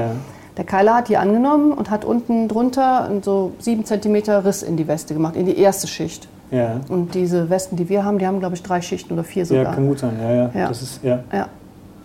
Der 0.57 0.64
Keiler 0.64 0.94
hat 0.94 1.09
die 1.11 1.18
angenommen 1.18 1.72
und 1.72 1.90
hat 1.90 2.05
unten 2.07 2.49
drunter 2.49 3.11
so 3.22 3.53
sieben 3.59 3.84
Zentimeter 3.84 4.44
Riss 4.44 4.62
in 4.62 4.76
die 4.78 4.88
Weste 4.88 5.12
gemacht, 5.14 5.36
in 5.36 5.44
die 5.47 5.59
erste 5.59 5.86
Schicht. 5.86 6.28
Ja. 6.51 6.80
Und 6.88 7.14
diese 7.14 7.51
Westen, 7.51 7.76
die 7.76 7.88
wir 7.88 8.05
haben, 8.05 8.18
die 8.18 8.26
haben, 8.26 8.38
glaube 8.38 8.55
ich, 8.55 8.62
drei 8.62 8.80
Schichten 8.80 9.12
oder 9.14 9.24
vier 9.24 9.44
sogar. 9.47 9.64
ja, 9.64 9.72
kann 9.72 9.86
gut 9.88 9.99
sein. 9.99 10.12
Ja, 10.20 10.30
ja. 10.32 10.51
Ja. 10.55 10.68
Das 10.68 10.82
ist, 10.82 11.03
ja. 11.03 11.20
Ja. 11.32 11.49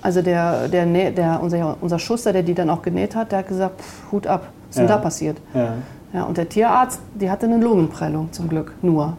Also 0.02 0.22
der, 0.24 0.68
der, 0.68 0.86
Nä- 0.88 1.12
der, 1.12 1.40
unser, 1.44 1.78
unser 1.80 2.00
Schuster, 2.00 2.34
der 2.34 2.42
die 2.42 2.56
dann 2.56 2.70
auch 2.72 2.82
genäht 2.82 3.16
hat, 3.16 3.32
der 3.32 3.40
hat 3.40 3.48
gesagt, 3.48 3.80
pff, 3.82 4.12
Hut 4.12 4.26
ab, 4.26 4.42
was 4.68 4.70
ist 4.70 4.78
denn 4.80 4.88
Ja. 4.88 4.96
da 4.96 5.02
passiert? 5.02 5.38
ja. 5.54 5.74
Ja, 6.14 6.24
und 6.24 6.36
der 6.38 6.50
Tierarzt, 6.50 7.00
die 7.14 7.32
hatte 7.32 7.46
eine 7.46 7.56
Lungenprellung 7.58 8.34
zum 8.34 8.50
Glück, 8.50 8.74
nur. 8.82 9.14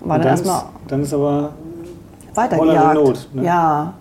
War 0.00 0.18
dann 0.18 0.22
dann, 0.22 0.26
erstmal 0.32 0.56
ist, 0.56 0.64
dann 0.88 1.02
ist 1.02 1.14
aber 1.14 1.50
weitergejagt. 2.34 2.94
Not, 2.94 3.28
ne? 3.32 3.44
Ja, 3.44 3.92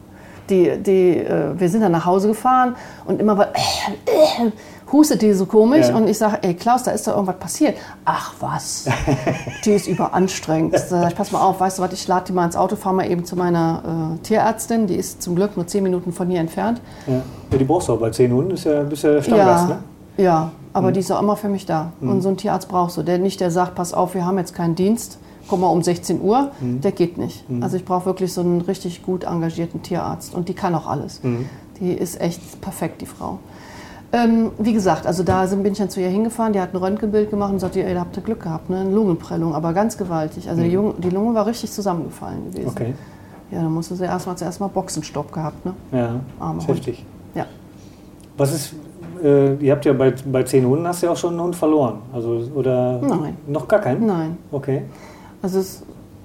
die, 0.50 0.78
die, 0.82 1.18
äh, 1.20 1.52
wir 1.56 1.70
sind 1.70 1.82
dann 1.82 1.92
nach 1.92 2.04
Hause 2.06 2.30
gefahren 2.30 2.76
und 3.06 3.20
immer 3.22 3.38
war, 3.38 3.50
äh, 3.50 4.48
äh, 4.48 4.52
hustet 4.92 5.22
die 5.22 5.34
so 5.34 5.46
komisch 5.46 5.88
Ja. 5.88 5.96
und 5.96 6.08
ich 6.08 6.18
sage, 6.18 6.40
ey 6.42 6.54
Klaus, 6.54 6.84
da 6.84 6.92
ist 6.92 7.08
doch 7.08 7.14
irgendwas 7.14 7.38
passiert. 7.40 7.78
Ach 8.06 8.34
was, 8.40 8.86
die 9.66 9.72
ist 9.72 9.88
überanstrengend. 9.88 10.74
Da 10.74 10.80
sag 10.80 11.10
ich, 11.12 11.16
pass 11.16 11.32
mal 11.32 11.42
auf, 11.42 11.60
weißt 11.60 11.78
du 11.80 11.84
was, 11.84 11.94
ich 11.94 12.08
lade 12.08 12.26
die 12.28 12.34
mal 12.34 12.46
ins 12.46 12.56
Auto, 12.56 12.76
fahr 12.76 12.94
mal 12.94 13.10
eben 13.10 13.24
zu 13.26 13.36
meiner 13.36 14.16
äh, 14.16 14.24
Tierärztin, 14.24 14.88
die 14.88 14.96
ist 14.96 15.22
zum 15.22 15.36
Glück 15.36 15.56
nur 15.56 15.68
zehn 15.68 15.84
Minuten 15.84 16.12
von 16.12 16.30
hier 16.30 16.40
entfernt. 16.40 16.82
ja. 17.08 17.22
ja, 17.52 17.58
die 17.58 17.64
brauchst 17.64 17.88
du 17.88 17.94
auch 17.94 18.00
bei 18.00 18.10
10 18.10 18.32
Hunden, 18.32 18.52
ist 18.52 18.66
ja, 18.66 18.84
bist 18.84 19.04
ja 19.04 19.22
Stammgast, 19.22 19.70
ja, 19.70 19.76
ne? 19.76 19.84
ja, 20.18 20.52
aber 20.74 20.90
Mhm. 20.90 20.94
die 20.94 21.00
ist 21.02 21.12
auch 21.12 21.22
immer 21.22 21.36
für 21.38 21.50
mich 21.50 21.66
da. 21.66 21.92
Und 22.02 22.22
so 22.22 22.30
ein 22.30 22.38
Tierarzt 22.38 22.68
brauchst 22.68 22.98
du, 22.98 23.04
der 23.04 23.18
nicht, 23.18 23.40
der 23.40 23.52
sagt, 23.52 23.76
pass 23.76 23.94
auf, 23.94 24.14
wir 24.14 24.26
haben 24.26 24.38
jetzt 24.38 24.54
keinen 24.54 24.76
Dienst, 24.76 25.18
komm 25.48 25.62
mal 25.62 25.68
um 25.68 25.82
16 25.84 26.22
Uhr, 26.22 26.52
Mhm. 26.60 26.82
der 26.82 26.92
geht 26.92 27.18
nicht. 27.18 27.44
Also 27.62 27.76
ich 27.78 27.86
brauche 27.86 28.06
wirklich 28.06 28.34
so 28.34 28.42
einen 28.42 28.62
richtig 28.62 29.04
gut 29.04 29.24
engagierten 29.24 29.82
Tierarzt 29.82 30.34
und 30.34 30.48
die 30.50 30.54
kann 30.54 30.76
auch 30.76 30.88
alles. 30.88 31.22
Mhm. 31.24 31.48
Die 31.80 31.92
ist 31.94 32.22
echt 32.22 32.62
perfekt, 32.62 33.02
die 33.02 33.06
Frau. 33.06 33.40
Ähm, 34.14 34.52
wie 34.58 34.74
gesagt, 34.74 35.08
also 35.08 35.24
da 35.24 35.48
sind, 35.48 35.64
bin 35.64 35.72
ich 35.72 35.78
dann 35.78 35.90
zu 35.90 36.02
ihr 36.02 36.10
hingefahren, 36.10 36.52
die 36.52 36.60
hat 36.60 36.74
ein 36.74 36.78
Röntgenbild 36.78 37.30
gemacht 37.30 37.54
und 37.54 37.60
sagte, 37.60 37.82
ey, 37.84 37.94
da 37.94 38.02
habt 38.02 38.18
ihr 38.18 38.24
Glück 38.24 38.44
gehabt, 38.44 38.70
ne? 38.70 38.82
eine 38.82 38.92
Lungenprellung, 38.92 39.56
aber 39.56 39.72
ganz 39.72 39.98
gewaltig. 39.98 40.50
Also 40.50 40.62
die, 40.64 40.70
Junge, 40.70 40.96
die 40.98 41.10
Lunge 41.10 41.34
war 41.34 41.46
richtig 41.46 41.72
zusammengefallen 41.72 42.52
gewesen. 42.52 42.66
Mhm. 42.66 42.72
Okay. 42.72 42.94
Ja, 43.52 43.62
dann 43.62 43.74
musste 43.74 43.96
sie 43.96 44.06
erstmal 44.06 44.38
zuerst 44.38 44.60
mal 44.60 44.68
Boxenstopp 44.68 45.32
gehabt. 45.32 45.66
Ne? 45.66 45.74
Ja, 45.92 46.20
Hund. 46.40 46.68
heftig. 46.68 47.06
Ja. 47.36 47.46
Was 48.38 48.54
ist, 48.54 48.74
äh, 49.24 49.56
ihr 49.56 49.72
habt 49.72 49.86
ja 49.86 49.94
bei, 49.94 50.14
bei 50.26 50.44
10 50.44 50.66
Hunden 50.66 50.88
hast 50.88 51.02
du 51.02 51.08
ja 51.08 51.14
auch 51.14 51.18
schon 51.18 51.32
einen 51.34 51.44
Hund 51.44 51.56
verloren. 51.56 52.00
Also, 52.12 52.42
oder 52.54 53.00
Nein. 53.02 53.38
noch 53.48 53.68
gar 53.68 53.80
keinen? 53.80 54.06
Nein. 54.06 54.38
Okay. 54.52 54.84
Also 55.42 55.60
es, 55.60 55.84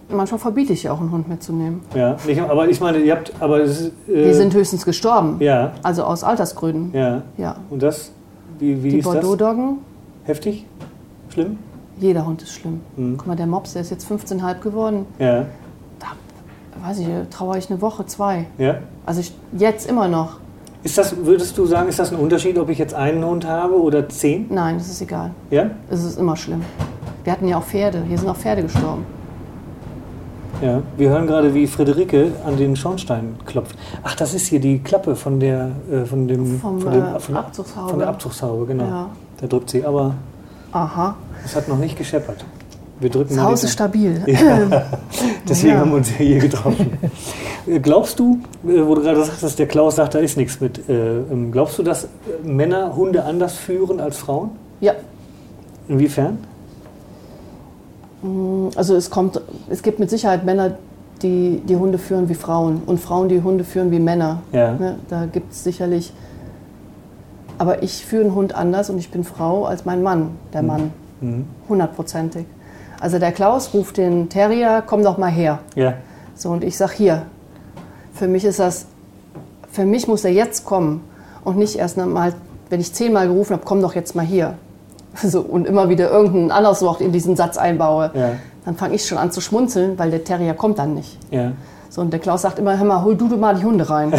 manchmal 0.08 0.38
verbiete 0.40 0.72
ich 0.72 0.82
ja 0.84 0.92
auch 0.92 1.00
einen 1.00 1.10
Hund 1.12 1.28
mitzunehmen. 1.28 1.80
Ja, 1.94 2.16
nicht, 2.26 2.40
aber 2.40 2.68
ich 2.68 2.80
meine, 2.80 2.98
ihr 2.98 3.12
habt, 3.14 3.32
aber 3.40 3.60
es 3.60 3.86
äh, 3.86 3.90
Die 4.28 4.34
sind 4.34 4.54
höchstens 4.54 4.84
gestorben. 4.84 5.36
ja, 5.40 5.72
Also 5.82 6.04
aus 6.04 6.22
Altersgründen. 6.24 6.90
ja. 6.92 7.22
Ja. 7.36 7.56
Und 7.70 7.82
das, 7.82 8.12
wie, 8.58 8.82
wie 8.82 8.88
Die 8.90 8.98
ist 8.98 9.06
das? 9.06 9.14
Bordeaux-Doggen, 9.14 9.78
Heftig? 10.24 10.66
Schlimm? 11.32 11.58
jeder 11.98 12.26
Hund 12.26 12.42
ist 12.42 12.52
schlimm. 12.52 12.80
Mhm. 12.96 13.16
Guck 13.16 13.26
mal, 13.26 13.36
der 13.36 13.46
Mops, 13.46 13.72
der 13.72 13.82
ist 13.82 13.90
jetzt 13.90 14.10
15,5 14.10 14.60
geworden. 14.60 15.06
Ja, 15.18 15.46
Da, 15.98 16.06
weiß 16.86 16.98
ich, 16.98 17.06
trauere 17.30 17.56
ich 17.58 17.70
eine 17.70 17.80
Woche, 17.80 18.04
zwei. 18.06 18.46
ja. 18.58 18.76
Also 19.06 19.20
ich, 19.20 19.32
jetzt 19.56 19.88
immer 19.88 20.08
noch. 20.08 20.38
Ist 20.82 20.98
das, 20.98 21.16
würdest 21.24 21.56
du 21.58 21.64
sagen, 21.66 21.88
ist 21.88 21.98
das 21.98 22.12
ein 22.12 22.18
Unterschied, 22.18 22.58
ob 22.58 22.68
ich 22.68 22.78
jetzt 22.78 22.92
einen 22.94 23.24
Hund 23.24 23.46
habe 23.46 23.80
oder 23.80 24.08
zehn? 24.08 24.46
Nein, 24.50 24.76
das 24.78 24.88
ist 24.88 25.00
egal. 25.00 25.30
Ja? 25.50 25.70
Es 25.90 26.04
ist 26.04 26.18
immer 26.18 26.36
schlimm. 26.36 26.62
Wir 27.24 27.32
hatten 27.32 27.48
ja 27.48 27.58
auch 27.58 27.62
Pferde. 27.64 28.02
Hier 28.06 28.18
sind 28.18 28.28
auch 28.28 28.36
Pferde 28.36 28.62
gestorben. 28.62 29.04
Ja. 30.62 30.82
Wir 30.96 31.10
hören 31.10 31.26
gerade, 31.26 31.52
wie 31.54 31.66
Friederike 31.66 32.32
an 32.46 32.56
den 32.56 32.76
Schornstein 32.76 33.36
klopft. 33.44 33.76
Ach, 34.02 34.14
das 34.14 34.32
ist 34.34 34.46
hier 34.46 34.60
die 34.60 34.78
Klappe 34.78 35.14
von 35.16 35.38
der, 35.38 35.70
äh, 35.90 36.04
von 36.06 36.26
dem, 36.28 36.58
Vom, 36.60 36.80
von, 36.80 36.92
dem 36.92 37.02
äh, 37.02 37.20
von, 37.20 37.34
der- 37.34 37.44
Abzugshaube. 37.44 37.90
von 37.90 37.98
der 37.98 38.08
Abzugshaube, 38.08 38.66
genau. 38.66 38.84
Ja. 38.84 39.10
Da 39.40 39.46
drückt 39.46 39.68
sie, 39.70 39.84
aber 39.84 40.14
Aha. 40.72 41.14
es 41.44 41.54
hat 41.54 41.68
noch 41.68 41.76
nicht 41.78 41.96
gescheppert. 41.98 42.44
Wir 42.98 43.10
drücken 43.10 43.36
Das 43.36 43.44
Haus 43.44 43.64
ist 43.64 43.72
stabil. 43.74 44.22
Deswegen 45.48 45.74
Ja. 45.74 45.80
haben 45.80 45.90
wir 45.90 45.96
uns 45.98 46.08
ja 46.10 46.16
hier 46.16 46.38
getroffen. 46.38 46.96
Äh, 47.66 47.78
glaubst 47.80 48.18
du, 48.18 48.38
äh, 48.66 48.86
wo 48.86 48.94
du 48.94 49.02
gerade 49.02 49.22
sagst, 49.24 49.42
dass 49.42 49.56
der 49.56 49.66
Klaus 49.66 49.96
sagt, 49.96 50.14
da 50.14 50.18
ist 50.20 50.38
nichts 50.38 50.60
mit, 50.60 50.88
äh, 50.88 51.18
ähm, 51.18 51.52
glaubst 51.52 51.78
du, 51.78 51.82
dass 51.82 52.04
äh, 52.04 52.08
Männer 52.44 52.96
Hunde 52.96 53.24
anders 53.24 53.56
führen 53.56 54.00
als 54.00 54.16
Frauen? 54.16 54.50
ja. 54.80 54.92
Inwiefern? 55.88 56.38
Also 58.76 58.96
es 58.96 59.10
kommt, 59.10 59.40
es 59.70 59.82
gibt 59.82 59.98
mit 59.98 60.10
Sicherheit 60.10 60.44
Männer, 60.44 60.72
die 61.22 61.62
die 61.66 61.76
Hunde 61.76 61.98
führen 61.98 62.28
wie 62.28 62.34
Frauen 62.34 62.82
und 62.84 63.00
Frauen, 63.00 63.28
die 63.28 63.42
Hunde 63.42 63.64
führen 63.64 63.90
wie 63.90 64.00
Männer. 64.00 64.42
Ja. 64.52 64.72
Ne, 64.72 64.96
da 65.08 65.26
gibt 65.26 65.52
es 65.52 65.64
sicherlich. 65.64 66.12
Aber 67.58 67.82
ich 67.82 68.04
führe 68.04 68.24
einen 68.24 68.34
Hund 68.34 68.54
anders 68.54 68.90
und 68.90 68.98
ich 68.98 69.10
bin 69.10 69.24
Frau 69.24 69.64
als 69.64 69.84
mein 69.84 70.02
Mann, 70.02 70.32
der 70.52 70.62
Mann. 70.62 70.92
Mhm. 71.20 71.46
Hundertprozentig. 71.68 72.46
Also 73.00 73.18
der 73.18 73.32
Klaus 73.32 73.72
ruft 73.72 73.96
den 73.96 74.28
Terrier, 74.28 74.82
komm 74.86 75.02
doch 75.02 75.18
mal 75.18 75.30
her. 75.30 75.60
Ja. 75.74 75.94
So, 76.34 76.50
und 76.50 76.64
ich 76.64 76.76
sag 76.76 76.92
hier, 76.92 77.22
für 78.12 78.28
mich 78.28 78.44
ist 78.44 78.58
das, 78.58 78.86
für 79.70 79.86
mich 79.86 80.06
muss 80.08 80.24
er 80.24 80.32
jetzt 80.32 80.64
kommen 80.64 81.02
und 81.44 81.56
nicht 81.56 81.76
erst 81.76 81.96
mal, 81.96 82.34
wenn 82.68 82.80
ich 82.80 82.92
zehnmal 82.92 83.28
gerufen 83.28 83.54
habe, 83.54 83.62
komm 83.64 83.80
doch 83.80 83.94
jetzt 83.94 84.14
mal 84.14 84.24
hier. 84.24 84.54
So, 85.22 85.40
und 85.40 85.66
immer 85.66 85.88
wieder 85.88 86.10
irgendein 86.10 86.50
anderes 86.50 86.82
Wort 86.82 87.00
in 87.00 87.12
diesen 87.12 87.36
Satz 87.36 87.56
einbaue. 87.56 88.10
Ja. 88.14 88.30
Dann 88.64 88.76
fange 88.76 88.94
ich 88.94 89.06
schon 89.06 89.18
an 89.18 89.30
zu 89.30 89.40
schmunzeln, 89.40 89.98
weil 89.98 90.10
der 90.10 90.24
Terrier 90.24 90.54
kommt 90.54 90.78
dann 90.78 90.94
nicht. 90.94 91.18
Ja. 91.30 91.52
So, 91.88 92.00
und 92.02 92.12
der 92.12 92.20
Klaus 92.20 92.42
sagt 92.42 92.58
immer, 92.58 92.76
hör 92.78 92.84
mal, 92.84 93.02
hol 93.02 93.16
du, 93.16 93.28
du 93.28 93.36
mal 93.36 93.54
die 93.54 93.64
Hunde 93.64 93.88
rein. 93.88 94.12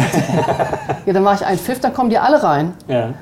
ja, 1.06 1.12
dann 1.12 1.22
mache 1.22 1.36
ich 1.36 1.46
einen 1.46 1.58
Pfiff, 1.58 1.80
dann 1.80 1.94
kommen 1.94 2.10
die 2.10 2.18
alle 2.18 2.42
rein. 2.42 2.74
Ja. 2.88 3.14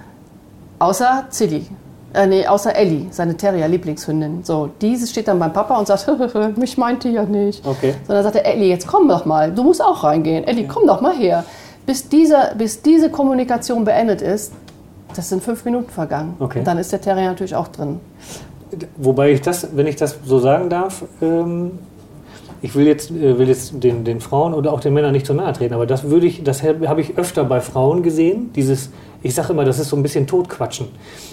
Außer 0.79 1.27
Zilli. 1.31 1.67
Äh, 2.15 2.27
nee, 2.27 2.47
außer 2.47 2.75
Ellie, 2.75 3.09
seine 3.11 3.37
Terrier-Lieblingshündin. 3.37 4.43
So, 4.43 4.71
diese 4.81 5.07
steht 5.07 5.29
dann 5.29 5.39
beim 5.39 5.53
Papa 5.53 5.77
und 5.77 5.87
sagt, 5.87 6.09
mich 6.57 6.79
meinte 6.79 7.09
ja 7.09 7.25
nicht. 7.25 7.67
Okay. 7.67 7.95
Sondern 8.07 8.25
sagt 8.25 8.37
er, 8.37 8.47
Ellie, 8.47 8.69
jetzt 8.69 8.87
komm 8.87 9.09
doch 9.09 9.27
mal, 9.27 9.53
du 9.53 9.63
musst 9.65 9.83
auch 9.83 10.03
reingehen. 10.03 10.45
Ellie, 10.45 10.67
komm 10.67 10.87
doch 10.87 11.03
mal 11.03 11.15
her. 11.15 11.45
Bis, 11.85 12.09
dieser, 12.09 12.55
bis 12.55 12.81
diese 12.81 13.11
Kommunikation 13.11 13.85
beendet 13.85 14.23
ist, 14.23 14.53
das 15.19 15.29
sind 15.29 15.43
fünf 15.43 15.65
Minuten 15.65 15.91
vergangen. 15.91 16.35
Okay. 16.39 16.61
Und 16.61 16.67
dann 16.67 16.79
ist 16.79 16.93
der 16.93 17.01
Terrier 17.01 17.27
natürlich 17.27 17.55
auch 17.55 17.69
drin. 17.69 18.01
Wobei 18.97 19.31
ich 19.33 19.41
das, 19.43 19.69
wenn 19.77 19.87
ich 19.87 19.97
das 19.97 20.19
so 20.25 20.39
sagen 20.39 20.69
darf, 20.69 21.05
ähm, 21.23 21.79
ich 22.63 22.75
will 22.75 22.87
jetzt, 22.87 23.11
äh, 23.11 23.39
will 23.39 23.49
jetzt 23.49 23.83
den, 23.83 24.05
den 24.05 24.21
Frauen 24.21 24.55
oder 24.55 24.73
auch 24.73 24.81
den 24.81 24.95
Männern 24.95 25.13
nicht 25.13 25.27
zu 25.27 25.35
nahe 25.35 25.53
treten, 25.53 25.75
aber 25.75 25.87
das 25.87 26.05
würde 26.11 26.27
ich, 26.27 26.43
das 26.45 26.63
habe 26.63 27.01
ich 27.01 27.19
öfter 27.19 27.45
bei 27.45 27.61
Frauen 27.61 28.03
gesehen. 28.03 28.51
Dieses, 28.55 28.91
ich 29.23 29.35
sage 29.35 29.53
immer, 29.53 29.65
das 29.65 29.79
ist 29.79 29.89
so 29.89 29.97
ein 29.97 30.03
bisschen 30.03 30.27
Totquatschen. 30.27 30.89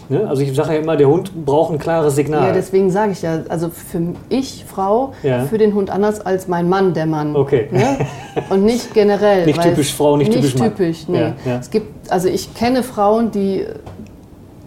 Ne? 0.09 0.27
Also 0.27 0.41
ich 0.41 0.53
sage 0.55 0.73
ja 0.73 0.79
immer, 0.79 0.95
der 0.97 1.07
Hund 1.07 1.45
braucht 1.45 1.71
ein 1.71 1.77
klares 1.77 2.15
Signal. 2.15 2.47
Ja, 2.47 2.53
deswegen 2.53 2.89
sage 2.89 3.11
ich 3.13 3.21
ja, 3.21 3.43
also 3.49 3.69
für 3.69 4.01
ich, 4.29 4.65
Frau, 4.67 5.13
Ja. 5.23 5.45
für 5.45 5.57
den 5.57 5.73
Hund 5.75 5.89
anders 5.89 6.19
als 6.21 6.47
mein 6.47 6.67
Mann, 6.69 6.93
der 6.93 7.05
Mann. 7.05 7.35
Okay. 7.35 7.67
Ne? 7.71 7.99
Und 8.49 8.65
nicht 8.65 8.93
generell. 8.93 9.45
Nicht 9.45 9.61
typisch 9.61 9.93
Frau, 9.93 10.17
nicht 10.17 10.31
typisch 10.33 10.55
Mann. 10.57 10.69
typisch, 10.75 11.07
nee. 11.07 11.19
Ja, 11.19 11.33
ja. 11.45 11.57
Es 11.59 11.69
gibt, 11.69 12.11
also 12.11 12.27
ich 12.27 12.53
kenne 12.53 12.83
Frauen, 12.83 13.31
die, 13.31 13.65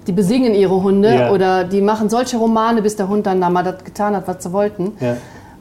die 0.07 0.13
besingen 0.13 0.55
ihre 0.55 0.83
Hunde 0.83 1.15
Ja. 1.15 1.33
oder 1.33 1.65
die 1.65 1.81
machen 1.83 2.09
solche 2.09 2.37
Romane, 2.39 2.81
bis 2.81 2.97
der 2.97 3.09
Hund 3.09 3.27
dann 3.27 3.41
da 3.41 3.51
mal 3.51 3.63
das 3.65 3.83
getan 3.85 4.15
hat, 4.15 4.27
was 4.29 4.43
sie 4.43 4.53
wollten. 4.53 4.93
Ja. 5.01 5.17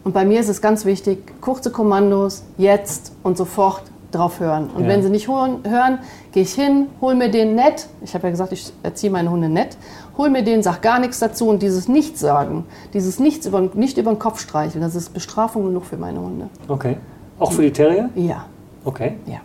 Und 0.06 0.14
bei 0.14 0.24
mir 0.24 0.39
ist 0.39 0.47
es 0.49 0.62
ganz 0.62 0.86
wichtig, 0.86 1.41
kurze 1.41 1.72
Kommandos, 1.72 2.43
jetzt 2.58 3.12
und 3.24 3.38
sofort 3.38 3.82
drauf 4.12 4.39
hören. 4.39 4.70
Und 4.74 4.84
Ja. 4.84 4.89
wenn 4.89 5.01
sie 5.03 5.10
nicht 5.10 5.28
hören, 5.28 5.58
hören 5.68 5.97
gehe 6.32 6.43
ich 6.43 6.53
hin, 6.53 6.88
hol 7.01 7.16
mir 7.16 7.30
den 7.30 7.56
nett. 7.56 7.88
Ich 8.03 8.14
habe 8.14 8.28
ja 8.28 8.32
gesagt, 8.32 8.51
ich 8.53 8.72
erziehe 8.84 9.12
meine 9.12 9.30
Hunde 9.32 9.49
nett. 9.49 9.76
Hol 10.18 10.30
mir 10.30 10.43
den, 10.43 10.62
sag 10.64 10.82
gar 10.84 10.99
nichts 10.99 11.20
dazu 11.20 11.49
und 11.49 11.62
dieses 11.62 11.88
Nichtsagen, 11.89 12.64
dieses 12.93 13.20
Nichts 13.20 13.45
über, 13.47 13.62
nicht 13.74 13.97
über 13.97 14.14
den 14.14 14.20
Kopf 14.20 14.39
streicheln, 14.39 14.82
das 14.82 14.95
ist 14.95 15.12
Bestrafung 15.14 15.66
genug 15.66 15.86
für 15.86 15.97
meine 15.97 16.22
Hunde. 16.22 16.47
Okay. 16.68 16.97
Auch 17.39 17.51
für 17.51 17.64
die 17.64 17.72
Terrier? 17.72 18.10
Ja, 18.16 18.45
Okay. 18.86 19.16
ja. 19.26 19.38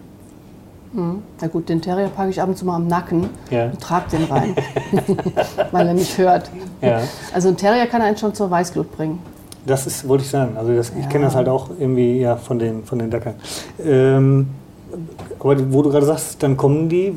Mhm. 0.93 1.23
Na 1.41 1.49
gut, 1.49 1.69
den 1.71 1.81
Terrier 1.81 2.09
packe 2.09 2.31
ich 2.31 2.41
ab 2.43 2.49
und 2.49 2.57
zu 2.59 2.67
mal 2.67 2.77
am 2.77 2.87
Nacken 2.87 3.31
Ja. 3.51 3.65
und 3.65 3.81
trage 3.81 4.11
den 4.17 4.25
rein, 4.25 4.55
weil 5.73 5.89
er 5.89 5.95
nicht 5.95 6.19
hört. 6.19 6.51
Ja. 6.83 7.01
Also 7.33 7.49
ein 7.49 7.57
Terrier 7.57 7.87
kann 7.87 8.03
einen 8.03 8.17
schon 8.19 8.35
zur 8.35 8.51
Weißglut 8.51 8.93
bringen. 8.93 9.21
Das 9.67 9.87
ist, 9.87 10.09
wollte 10.09 10.25
ich 10.25 10.31
sagen. 10.31 10.57
Also 10.57 10.75
das, 10.75 10.93
ich 10.99 11.09
kenne 11.09 11.25
das 11.27 11.35
halt 11.35 11.49
auch 11.49 11.69
irgendwie 11.79 12.21
ja, 12.21 12.37
von 12.37 12.59
den, 12.59 12.83
von 12.85 12.99
den 12.99 13.11
Dackern. 13.11 13.35
Ähm, 13.85 14.49
aber 15.39 15.73
wo 15.73 15.83
du 15.83 15.91
gerade 15.91 16.07
sagst, 16.07 16.43
dann 16.43 16.57
kommen 16.57 16.89
die. 16.89 17.13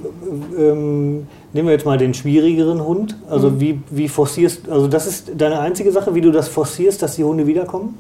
Ähm, 0.58 1.28
nehmen 1.54 1.68
wir 1.68 1.72
jetzt 1.74 1.86
mal 1.86 1.98
den 1.98 2.14
schwierigeren 2.14 2.84
Hund. 2.86 3.16
Also 3.30 3.50
Mhm. 3.52 3.60
wie, 3.60 3.80
wie 3.89 4.08
forcierst, 4.08 4.70
also 4.70 4.88
das 4.88 5.08
ist 5.08 5.32
deine 5.38 5.60
einzige 5.60 5.91
Sache, 5.91 6.14
wie 6.16 6.22
du 6.22 6.32
das 6.32 6.48
forcierst, 6.48 7.02
dass 7.02 7.16
die 7.16 7.24
Hunde 7.24 7.48
wiederkommen? 7.48 7.98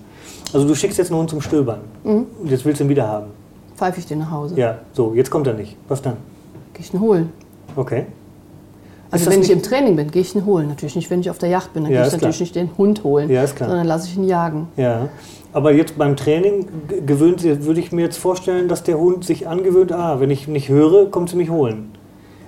Also 0.53 0.67
du 0.67 0.75
schickst 0.75 0.97
jetzt 0.99 1.09
einen 1.11 1.19
Hund 1.19 1.29
zum 1.29 1.41
Stöbern 1.41 1.79
Mhm. 2.03 2.25
und 2.41 2.51
jetzt 2.51 2.65
willst 2.65 2.79
du 2.79 2.85
ihn 2.85 2.89
wieder 2.89 3.07
haben. 3.07 3.27
pfeife 3.75 3.99
ich 3.99 4.05
den 4.05 4.19
nach 4.19 4.29
Hause. 4.31 4.55
Ja, 4.55 4.77
so, 4.93 5.13
jetzt 5.15 5.31
kommt 5.31 5.47
er 5.47 5.53
nicht. 5.53 5.75
Was 5.87 6.01
dann? 6.01 6.17
Gehe 6.73 6.81
ich 6.85 6.93
ihn 6.93 6.99
holen. 6.99 7.31
Okay. 7.75 8.05
Also 9.13 9.31
wenn 9.31 9.41
ich 9.41 9.51
im 9.51 9.61
Training 9.61 9.95
bin, 9.95 10.11
gehe 10.11 10.21
ich 10.21 10.35
ihn 10.35 10.45
holen. 10.45 10.67
Natürlich 10.67 10.95
nicht, 10.95 11.09
wenn 11.09 11.19
ich 11.21 11.29
auf 11.29 11.37
der 11.37 11.49
Yacht 11.49 11.73
bin. 11.73 11.83
Dann 11.83 11.91
Ja, 11.93 11.99
gehe 12.01 12.07
ich 12.07 12.13
natürlich 12.13 12.39
nicht 12.39 12.55
den 12.55 12.69
Hund 12.77 13.03
holen, 13.03 13.29
Ja, 13.29 13.45
klar. 13.45 13.69
sondern 13.69 13.87
lasse 13.87 14.07
ich 14.07 14.17
ihn 14.17 14.23
jagen. 14.23 14.67
Ja. 14.75 15.09
Aber 15.53 15.71
jetzt 15.71 15.97
beim 15.97 16.15
Training 16.15 16.65
gewöhnt 17.05 17.43
würde 17.43 17.79
ich 17.79 17.91
mir 17.91 18.01
jetzt 18.01 18.17
vorstellen, 18.17 18.67
dass 18.67 18.83
der 18.83 18.97
Hund 18.97 19.23
sich 19.23 19.47
angewöhnt, 19.47 19.91
ah, 19.91 20.19
wenn 20.19 20.31
ich 20.31 20.47
nicht 20.47 20.69
höre, 20.69 21.11
kommt 21.11 21.29
sie 21.29 21.35
mich 21.35 21.49
holen. 21.51 21.91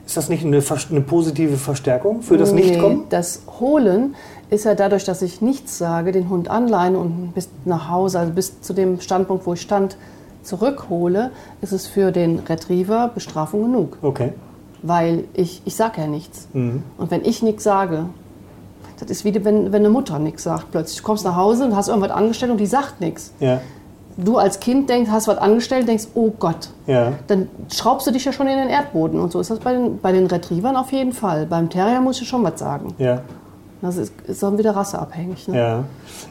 Ist 0.06 0.18
das 0.18 0.30
nicht 0.30 0.44
eine, 0.46 0.62
eine 0.92 1.02
positive 1.02 1.58
Verstärkung 1.58 2.22
für 2.22 2.38
das 2.38 2.52
Nichtkommen? 2.52 2.98
Nee, 3.00 3.06
das 3.10 3.44
Holen 3.60 4.16
ist 4.50 4.66
ja 4.66 4.76
dadurch, 4.76 5.04
dass 5.04 5.22
ich 5.22 5.42
nichts 5.42 5.78
sage, 5.78 6.12
den 6.12 6.30
Hund 6.30 6.48
anleihen 6.50 6.96
und 6.96 7.34
bis 7.34 7.50
nach 7.66 7.90
Hause, 7.90 8.20
also 8.20 8.32
bis 8.34 8.62
zu 8.62 8.74
dem 8.74 9.00
Standpunkt, 9.02 9.46
wo 9.46 9.54
ich 9.54 9.62
stand, 9.62 9.98
zurückhole, 10.44 11.32
ist 11.62 11.72
es 11.72 11.88
für 11.88 12.12
den 12.12 12.40
Retriever 12.40 13.10
Bestrafung 13.14 13.64
genug. 13.64 13.98
Okay. 14.02 14.34
Weil 14.88 15.24
ich, 15.34 15.62
ich 15.66 15.76
sage 15.76 16.02
ja 16.02 16.08
nichts. 16.08 16.48
Mhm. 16.54 16.84
Und 16.98 17.10
wenn 17.10 17.26
ich 17.26 17.42
nichts 17.42 17.64
sage, 17.64 18.06
das 19.00 19.10
ist 19.10 19.26
wie 19.26 19.34
wenn, 19.44 19.72
wenn 19.72 19.82
eine 19.82 19.90
Mutter 19.90 20.20
nichts 20.20 20.44
sagt. 20.44 20.70
Plötzlich 20.72 21.00
du 21.00 21.04
kommst 21.04 21.26
nach 21.26 21.36
Hause 21.36 21.66
und 21.66 21.76
hast 21.76 21.88
irgendwas 21.90 22.12
angestellt 22.12 22.52
und 22.52 22.60
die 22.60 22.66
sagt 22.68 23.02
nichts. 23.02 23.34
Ja. 23.40 23.62
Du 24.18 24.38
als 24.38 24.60
Kind 24.60 24.90
denkst, 24.90 25.10
hast 25.12 25.28
was 25.28 25.38
angestellt, 25.40 25.88
denkst, 25.88 26.06
oh 26.14 26.32
Gott, 26.40 26.70
Ja. 26.88 27.14
dann 27.28 27.50
schraubst 27.74 28.08
du 28.08 28.12
dich 28.12 28.24
ja 28.24 28.32
schon 28.32 28.48
in 28.48 28.58
den 28.58 28.70
Erdboden. 28.70 29.20
Und 29.20 29.32
so 29.32 29.40
ist 29.42 29.50
das 29.50 29.60
bei 29.60 29.74
den, 29.74 30.00
bei 30.00 30.12
den 30.14 30.28
Retrievern 30.28 30.78
auf 30.78 30.92
jeden 30.94 31.12
Fall. 31.12 31.46
Beim 31.48 31.70
Terrier 31.70 32.00
muss 32.00 32.22
ich 32.22 32.28
schon 32.28 32.44
was 32.44 32.60
sagen. 32.60 32.94
Ja. 32.98 33.22
Das 33.82 33.98
ist, 33.98 34.14
ist 34.28 34.42
dann 34.42 34.58
wieder 34.58 34.76
rasseabhängig. 34.76 35.48
Ne? 35.50 35.58
Ja. 35.58 35.84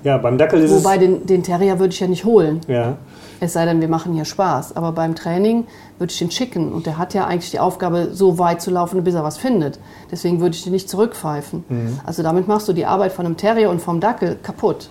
Ja, 0.02 0.18
beim 0.18 0.38
Dackel 0.38 0.60
ist 0.62 0.72
Wobei 0.72 0.96
den, 0.96 1.26
den 1.26 1.42
Terrier 1.42 1.78
würde 1.78 1.92
ich 1.92 2.00
ja 2.00 2.06
nicht 2.06 2.24
holen. 2.24 2.60
es. 2.62 2.68
Ja. 2.68 2.96
Es 3.44 3.52
sei 3.52 3.66
denn, 3.66 3.82
wir 3.82 3.88
machen 3.88 4.14
hier 4.14 4.24
Spaß. 4.24 4.74
Aber 4.74 4.92
beim 4.92 5.14
Training 5.14 5.66
würde 5.98 6.10
ich 6.10 6.18
den 6.18 6.30
schicken. 6.30 6.72
Und 6.72 6.86
der 6.86 6.96
hat 6.96 7.12
ja 7.12 7.26
eigentlich 7.26 7.50
die 7.50 7.60
Aufgabe, 7.60 8.08
so 8.12 8.38
weit 8.38 8.62
zu 8.62 8.70
laufen, 8.70 9.04
bis 9.04 9.14
er 9.14 9.22
was 9.22 9.36
findet. 9.36 9.78
Deswegen 10.10 10.40
würde 10.40 10.56
ich 10.56 10.64
den 10.64 10.72
nicht 10.72 10.88
zurückpfeifen. 10.88 11.62
Mhm. 11.68 12.00
Also 12.06 12.22
damit 12.22 12.48
machst 12.48 12.68
du 12.68 12.72
die 12.72 12.86
Arbeit 12.86 13.12
von 13.12 13.26
einem 13.26 13.36
Terrier 13.36 13.68
und 13.68 13.82
vom 13.82 14.00
Dackel 14.00 14.38
kaputt. 14.42 14.88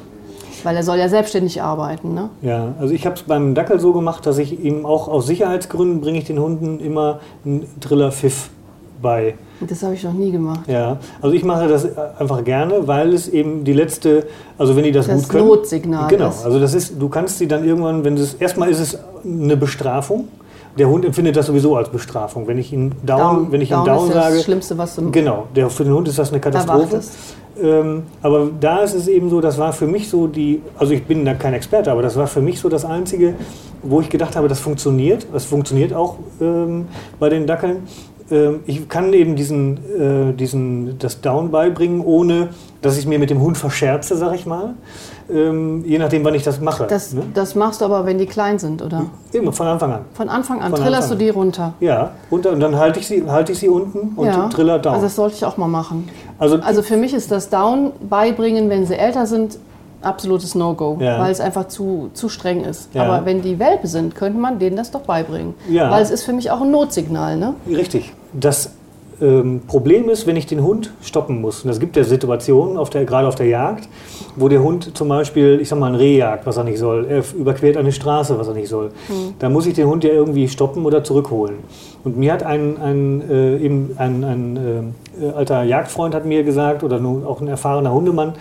Weil 0.62 0.76
er 0.76 0.84
soll 0.84 1.00
ja 1.00 1.10
selbstständig 1.10 1.64
arbeiten. 1.64 2.14
Ne? 2.14 2.30
Ja, 2.44 2.76
also 2.80 2.94
ich 2.94 3.08
habe 3.08 3.16
es 3.16 3.24
beim 3.24 3.56
Dackel 3.56 3.80
so 3.80 3.92
gemacht, 3.92 4.24
dass 4.28 4.38
ich 4.38 4.64
ihm 4.64 4.86
auch 4.86 5.08
aus 5.08 5.26
Sicherheitsgründen 5.26 6.00
bringe 6.00 6.20
ich 6.20 6.26
den 6.26 6.38
Hunden 6.38 6.80
immer 6.80 7.22
einen 7.44 7.68
Triller-Pfiff 7.82 8.52
bei. 9.04 9.36
Das 9.60 9.84
habe 9.84 9.94
ich 9.94 10.04
noch 10.04 10.14
nie 10.14 10.32
gemacht. 10.32 10.62
Ja, 10.68 10.98
also 11.22 11.36
ich 11.36 11.44
mache 11.44 11.68
das 11.68 11.88
einfach 12.18 12.44
gerne, 12.44 12.88
weil 12.88 13.14
es 13.14 13.28
eben 13.30 13.64
die 13.64 13.74
letzte, 13.74 14.26
also 14.58 14.76
wenn 14.76 14.84
die 14.84 14.92
das, 14.92 15.06
Das 15.06 15.22
gut 15.22 15.30
können. 15.30 15.48
Notsignal 15.48 16.10
Genau, 16.10 16.30
ist. 16.30 16.44
also 16.44 16.60
das 16.60 16.74
ist, 16.74 17.00
du 17.00 17.08
kannst 17.08 17.38
sie 17.38 17.48
dann 17.48 17.64
irgendwann, 17.64 18.04
wenn 18.04 18.18
es, 18.18 18.34
erstmal 18.34 18.70
ist 18.70 18.80
es 18.80 18.98
eine 19.24 19.56
Bestrafung. 19.56 20.28
Der 20.76 20.90
Hund 20.90 21.06
empfindet 21.06 21.36
das 21.36 21.46
sowieso 21.46 21.76
als 21.76 21.90
Bestrafung. 21.90 22.48
Wenn 22.48 22.58
ich 22.58 22.74
ihn 22.74 22.94
down, 23.06 23.52
wenn 23.52 23.62
ich 23.62 23.70
ihm 23.70 23.86
down 23.86 24.08
ist 24.08 24.16
das 24.16 24.24
sage, 24.26 24.40
Schlimmste, 24.40 24.76
was 24.76 24.96
du 24.96 25.12
Genau, 25.12 25.46
der, 25.56 25.70
für 25.70 25.84
den 25.84 25.94
Hund 25.94 26.08
ist 26.08 26.18
das 26.18 26.32
eine 26.32 26.40
Katastrophe. 26.40 27.00
Ähm, 27.62 28.04
aber 28.24 28.50
da 28.60 28.80
ist 28.80 28.96
es 28.96 29.08
eben 29.08 29.30
so, 29.30 29.40
das 29.40 29.60
war 29.60 29.74
für 29.74 29.86
mich 29.86 30.10
so 30.10 30.26
die, 30.26 30.64
also 30.76 30.94
ich 30.94 31.04
bin 31.04 31.24
da 31.24 31.36
kein 31.36 31.54
Experte, 31.54 31.92
aber 31.92 32.02
das 32.02 32.16
war 32.16 32.26
für 32.26 32.42
mich 32.42 32.60
so 32.60 32.68
das 32.70 32.84
Einzige, 32.84 33.36
wo 33.84 34.02
ich 34.02 34.10
gedacht 34.10 34.36
habe, 34.36 34.48
das 34.48 34.60
funktioniert. 34.60 35.28
Das 35.32 35.46
funktioniert 35.46 35.94
auch 35.94 36.16
ähm, 36.42 36.88
bei 37.20 37.30
den 37.30 37.46
Dackeln. 37.46 37.84
Ähm, 38.34 38.62
ich 38.66 38.90
kann 38.90 39.14
eben 39.14 39.36
diesen, 39.36 39.78
äh, 39.78 40.34
diesen, 40.34 40.98
das 40.98 41.22
Down 41.22 41.52
beibringen, 41.52 42.02
ohne 42.04 42.50
dass 42.82 42.98
ich 42.98 43.06
mir 43.06 43.20
mit 43.20 43.30
dem 43.30 43.40
Hund 43.40 43.58
verscherze, 43.58 44.18
sag 44.18 44.34
ich 44.34 44.46
mal. 44.46 44.74
Ähm, 45.32 45.86
je 45.86 46.00
nachdem, 46.00 46.24
wann 46.26 46.34
ich 46.34 46.44
das 46.44 46.60
mache. 46.60 46.86
Das, 46.88 47.14
ne? 47.14 47.22
das 47.34 47.56
machst 47.56 47.82
du 47.82 47.86
aber, 47.86 48.06
wenn 48.06 48.18
die 48.18 48.26
klein 48.26 48.60
sind, 48.60 48.82
oder? 48.82 49.06
Immer 49.32 49.54
von 49.54 49.68
Anfang 49.68 49.94
an. 49.94 50.02
Von 50.14 50.30
Anfang 50.30 50.62
an 50.62 50.72
Von 50.72 50.82
trillerst 50.82 51.04
Anfang 51.12 51.18
du 51.20 51.24
die 51.24 51.30
runter. 51.30 51.74
Ja, 51.80 52.12
dann- 52.32 52.54
und 52.54 52.60
dann 52.60 52.76
halte 52.76 53.00
ich 53.00 53.08
sie, 53.08 53.24
halte 53.28 53.52
ich 53.52 53.60
sie 53.60 53.70
unten 53.70 54.14
und 54.18 54.26
ja. 54.26 54.50
triller 54.50 54.80
down. 54.80 54.96
Also 54.96 55.06
das 55.06 55.16
sollte 55.16 55.36
ich 55.36 55.46
auch 55.46 55.58
mal 55.58 55.68
machen. 55.68 56.10
Also, 56.40 56.58
Also 56.58 56.82
für 56.82 56.98
mich 56.98 57.14
ist 57.14 57.32
das 57.32 57.50
Down 57.50 57.92
beibringen, 58.10 58.70
wenn 58.70 58.86
sie 58.86 58.96
älter 58.96 59.28
sind, 59.28 59.60
absolutes 60.06 60.56
No-Go, 60.56 60.98
Ja. 61.00 61.20
weil 61.20 61.32
es 61.32 61.40
einfach 61.40 61.68
zu, 61.68 62.10
zu 62.14 62.30
streng 62.30 62.64
ist. 62.64 62.94
Ja. 62.94 63.04
Aber 63.04 63.26
wenn 63.26 63.42
die 63.42 63.60
Welpe 63.60 63.88
sind, 63.88 64.16
könnte 64.16 64.40
man 64.40 64.60
denen 64.60 64.76
das 64.76 64.92
doch 64.92 65.02
beibringen. 65.02 65.54
Ja. 65.70 65.90
Weil 65.92 66.04
es 66.04 66.10
ist 66.12 66.24
für 66.24 66.34
mich 66.34 66.52
auch 66.52 66.62
ein 66.62 66.72
Notsignal. 66.72 67.38
Ne? 67.38 67.54
Richtig. 67.68 68.14
Das 68.34 68.72
ähm, 69.22 69.62
Problem 69.68 70.10
ist, 70.10 70.28
wenn 70.28 70.36
ich 70.36 70.46
den 70.46 70.64
Hund 70.64 70.92
stoppen 71.02 71.40
muss. 71.42 71.64
Und 71.64 71.70
es 71.70 71.80
gibt 71.80 71.96
ja 71.96 72.04
Situationen, 72.04 72.78
auf 72.78 72.90
der, 72.90 73.06
gerade 73.06 73.28
auf 73.28 73.36
der 73.36 73.48
Jagd, 73.48 73.88
wo 74.36 74.50
der 74.50 74.62
Hund 74.62 74.98
zum 74.98 75.08
Beispiel, 75.08 75.60
ich 75.62 75.70
sag 75.70 75.80
mal, 75.80 75.88
ein 75.88 75.96
Reh 75.96 76.18
jagt, 76.18 76.46
was 76.46 76.58
er 76.58 76.64
nicht 76.64 76.80
soll. 76.80 77.06
Er 77.08 77.24
überquert 77.38 77.78
eine 77.78 77.92
Straße, 77.92 78.38
was 78.38 78.48
er 78.48 78.54
nicht 78.54 78.70
soll. 78.70 78.92
Da 79.40 79.50
muss 79.50 79.66
ich 79.66 79.76
den 79.76 79.88
Hund 79.88 80.04
ja 80.04 80.12
irgendwie 80.12 80.48
stoppen 80.48 80.86
oder 80.86 81.04
zurückholen. 81.04 81.58
Und 82.04 82.18
mir 82.18 82.34
hat 82.34 82.44
ein, 82.44 82.78
ein, 82.82 83.30
äh, 83.30 83.58
eben 83.58 83.92
ein, 83.98 84.24
ein 84.24 84.58
äh, 84.58 85.03
alter 85.36 85.64
Jagdfreund 85.64 86.16
hat 86.16 86.26
mir 86.26 86.44
gesagt, 86.44 86.84
oder 86.84 87.00
nun 87.00 87.26
auch 87.26 87.42
ein 87.42 87.48
erfahrener 87.48 87.94
Hundemann, 87.94 88.34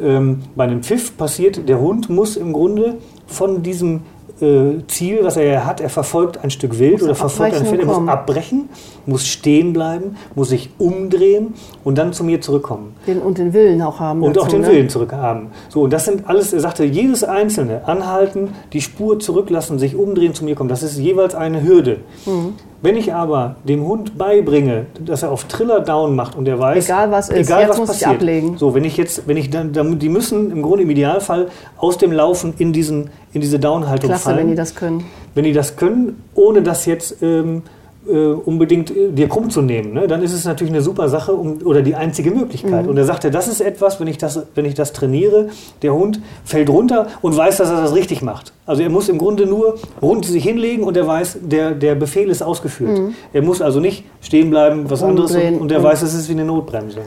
ähm, 0.00 0.42
bei 0.54 0.64
einem 0.64 0.82
Pfiff 0.82 1.16
passiert, 1.16 1.68
der 1.68 1.80
Hund 1.80 2.08
muss 2.08 2.36
im 2.36 2.52
Grunde 2.52 2.96
von 3.26 3.62
diesem 3.62 4.02
äh, 4.40 4.86
Ziel, 4.86 5.20
was 5.22 5.36
er 5.36 5.66
hat, 5.66 5.80
er 5.80 5.88
verfolgt 5.88 6.42
ein 6.44 6.50
Stück 6.50 6.78
Wild 6.78 6.92
Muss 6.92 7.02
oder 7.02 7.12
er 7.12 7.16
verfolgt 7.16 7.56
ein 7.56 7.66
Pferd, 7.66 7.80
er 7.80 7.86
muss 7.86 8.08
abbrechen, 8.08 8.68
muss 9.06 9.26
stehen 9.26 9.72
bleiben, 9.72 10.16
muss 10.34 10.50
sich 10.50 10.70
umdrehen 10.78 11.54
und 11.84 11.98
dann 11.98 12.12
zu 12.12 12.24
mir 12.24 12.40
zurückkommen. 12.40 12.94
Den, 13.06 13.20
und 13.20 13.38
den 13.38 13.52
Willen 13.52 13.82
auch 13.82 14.00
haben. 14.00 14.22
Und 14.22 14.36
dazu, 14.36 14.46
auch 14.46 14.50
den 14.50 14.60
ne? 14.62 14.68
Willen 14.68 14.88
zurückhaben. 14.88 15.48
So, 15.68 15.82
und 15.82 15.92
das 15.92 16.04
sind 16.04 16.28
alles, 16.28 16.52
er 16.52 16.60
sagte, 16.60 16.84
jedes 16.84 17.24
Einzelne, 17.24 17.86
anhalten, 17.86 18.50
die 18.72 18.80
Spur 18.80 19.18
zurücklassen, 19.18 19.78
sich 19.78 19.96
umdrehen, 19.96 20.34
zu 20.34 20.44
mir 20.44 20.54
kommen, 20.54 20.68
das 20.68 20.82
ist 20.82 20.98
jeweils 20.98 21.34
eine 21.34 21.62
Hürde. 21.62 22.00
Mhm. 22.26 22.54
Wenn 22.80 22.96
ich 22.96 23.12
aber 23.12 23.56
dem 23.64 23.84
Hund 23.86 24.16
beibringe, 24.16 24.86
dass 25.00 25.24
er 25.24 25.32
auf 25.32 25.44
Triller 25.44 25.80
down 25.80 26.14
macht 26.14 26.36
und 26.36 26.46
er 26.46 26.60
weiß, 26.60 26.84
Egal 26.84 27.10
was 27.10 27.28
ist, 27.28 27.36
egal 27.36 27.62
jetzt 27.62 27.70
was 27.70 27.78
muss 27.78 27.88
ich 27.88 27.94
passiert. 28.02 28.20
ablegen. 28.20 28.56
So, 28.56 28.72
wenn 28.74 28.84
ich 28.84 28.96
jetzt, 28.96 29.26
wenn 29.26 29.36
ich 29.36 29.50
dann, 29.50 29.72
dann, 29.72 29.98
die 29.98 30.08
müssen 30.08 30.52
im 30.52 30.62
Grunde 30.62 30.84
im 30.84 30.90
Idealfall 30.90 31.48
aus 31.76 31.98
dem 31.98 32.12
Laufen 32.12 32.54
in 32.58 32.72
diesen, 32.72 33.10
in 33.32 33.40
diese 33.40 33.58
Down-Haltung 33.58 34.10
Klasse, 34.10 34.24
fallen 34.24 34.38
wenn 34.38 34.48
die 34.50 34.54
das 34.54 34.76
können. 34.76 35.04
wenn 35.34 35.44
die 35.44 35.52
das 35.52 35.74
können, 35.76 36.22
ohne 36.34 36.62
das 36.62 36.86
jetzt 36.86 37.20
ähm, 37.20 37.62
äh, 38.08 38.32
unbedingt 38.32 38.90
äh, 38.90 39.10
dir 39.12 39.28
krumm 39.28 39.50
zu 39.50 39.62
nehmen, 39.62 39.92
ne, 39.92 40.06
dann 40.08 40.22
ist 40.22 40.32
es 40.32 40.44
natürlich 40.44 40.72
eine 40.72 40.82
super 40.82 41.08
Sache 41.08 41.32
um, 41.32 41.58
oder 41.64 41.82
die 41.82 41.94
einzige 41.94 42.30
Möglichkeit. 42.30 42.84
Mhm. 42.84 42.90
Und 42.90 42.96
er 42.96 43.04
sagte, 43.04 43.30
das 43.30 43.48
ist 43.48 43.60
etwas, 43.60 44.00
wenn 44.00 44.06
ich 44.08 44.18
das, 44.18 44.40
wenn 44.54 44.64
ich 44.64 44.74
das 44.74 44.92
trainiere, 44.92 45.48
der 45.82 45.94
Hund 45.94 46.20
fällt 46.44 46.68
runter 46.70 47.06
und 47.22 47.36
weiß, 47.36 47.58
dass 47.58 47.70
er 47.70 47.80
das 47.82 47.94
richtig 47.94 48.22
macht. 48.22 48.52
Also 48.66 48.82
er 48.82 48.90
muss 48.90 49.08
im 49.08 49.18
Grunde 49.18 49.46
nur 49.46 49.76
rund 50.02 50.24
sich 50.26 50.42
hinlegen 50.44 50.84
und 50.84 50.96
er 50.96 51.06
weiß, 51.06 51.38
der, 51.42 51.72
der 51.72 51.94
Befehl 51.94 52.28
ist 52.30 52.42
ausgeführt. 52.42 53.00
Er 53.32 53.42
muss 53.42 53.60
also 53.62 53.80
nicht 53.80 54.04
stehen 54.20 54.50
bleiben, 54.50 54.88
was 54.88 55.02
anderes 55.02 55.32
Umdrehen 55.32 55.54
und, 55.56 55.60
und 55.62 55.72
er 55.72 55.78
und- 55.78 55.84
weiß, 55.84 56.02
es 56.02 56.14
ist 56.14 56.28
wie 56.28 56.32
eine 56.32 56.44
Notbremse. 56.44 56.98
Ne? 56.98 57.04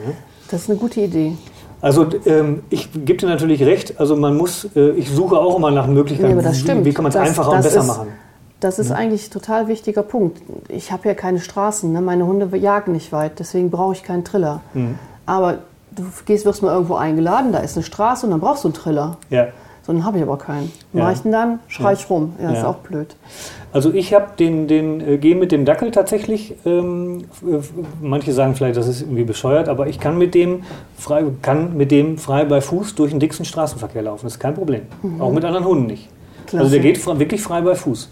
Das 0.49 0.63
ist 0.63 0.69
eine 0.69 0.79
gute 0.79 1.01
Idee. 1.01 1.33
Also 1.83 2.05
ähm, 2.27 2.59
ich 2.69 2.89
gebe 2.93 3.15
dir 3.15 3.25
natürlich 3.27 3.63
recht, 3.63 3.99
also 3.99 4.15
man 4.15 4.37
muss, 4.37 4.67
äh, 4.75 4.91
ich 4.91 5.09
suche 5.09 5.35
auch 5.39 5.57
immer 5.57 5.71
nach 5.71 5.87
Möglichkeiten, 5.87 6.37
Nee, 6.37 6.43
wie, 6.81 6.85
wie 6.85 6.93
kann 6.93 7.03
man 7.03 7.09
es 7.09 7.15
Das- 7.15 7.27
einfacher 7.27 7.49
und 7.49 7.57
das 7.57 7.65
besser 7.65 7.79
ist- 7.79 7.87
machen. 7.87 8.07
Das 8.61 8.79
ist 8.79 8.91
eigentlich 8.91 9.27
ein 9.27 9.31
total 9.31 9.67
wichtiger 9.67 10.03
Punkt. 10.03 10.41
Ich 10.69 10.91
habe 10.91 11.07
ja 11.07 11.13
keine 11.15 11.39
Straßen, 11.39 11.91
ne? 11.91 11.99
meine 12.01 12.25
Hunde 12.25 12.55
jagen 12.57 12.93
nicht 12.93 13.11
weit, 13.11 13.39
deswegen 13.39 13.69
brauche 13.71 13.93
ich 13.93 14.03
keinen 14.03 14.23
Triller. 14.23 14.61
Mhm. 14.73 14.97
Aber 15.25 15.59
du 15.95 16.03
gehst, 16.25 16.45
wirst 16.45 16.61
mal 16.63 16.71
irgendwo 16.73 16.95
eingeladen, 16.95 17.51
da 17.51 17.59
ist 17.59 17.75
eine 17.75 17.83
Straße 17.83 18.25
und 18.25 18.31
dann 18.31 18.39
brauchst 18.39 18.63
du 18.63 18.69
einen 18.69 18.75
Triller. 18.75 19.17
Ja. 19.29 19.47
So, 19.83 19.91
dann 19.93 20.05
habe 20.05 20.17
ich 20.17 20.23
aber 20.23 20.37
keinen. 20.37 20.71
Ja. 20.93 21.03
Mache 21.05 21.13
ich 21.13 21.19
den 21.21 21.31
dann, 21.31 21.59
schrei 21.67 21.93
ich 21.93 22.07
rum. 22.07 22.35
Ja, 22.39 22.51
ist 22.51 22.59
Ja. 22.59 22.67
auch 22.67 22.75
blöd. 22.75 23.15
Also 23.73 23.91
ich 23.91 24.13
habe 24.13 24.27
den, 24.37 24.67
den 24.67 25.01
äh, 25.01 25.17
gehe 25.17 25.35
mit 25.35 25.51
dem 25.51 25.65
Dackel 25.65 25.89
tatsächlich. 25.89 26.53
Ähm, 26.65 27.23
f- 27.43 27.71
manche 27.99 28.31
sagen 28.31 28.53
vielleicht, 28.53 28.77
das 28.77 28.87
ist 28.87 29.01
irgendwie 29.01 29.23
bescheuert, 29.23 29.67
aber 29.69 29.87
ich 29.87 29.99
kann 29.99 30.19
mit 30.19 30.35
dem 30.35 30.63
frei, 30.99 31.23
kann 31.41 31.75
mit 31.77 31.89
dem 31.89 32.19
frei 32.19 32.45
bei 32.45 32.61
Fuß 32.61 32.93
durch 32.93 33.09
den 33.09 33.19
dicksten 33.19 33.43
Straßenverkehr 33.45 34.03
laufen. 34.03 34.25
Das 34.27 34.33
ist 34.33 34.39
kein 34.39 34.53
Problem. 34.53 34.83
Auch 35.19 35.31
mit 35.31 35.43
anderen 35.45 35.65
Hunden 35.65 35.87
nicht. 35.87 36.09
Klasse. 36.45 36.65
Also 36.65 36.71
der 36.75 36.81
geht 36.83 37.03
wirklich 37.19 37.41
frei 37.41 37.61
bei 37.61 37.73
Fuß. 37.73 38.09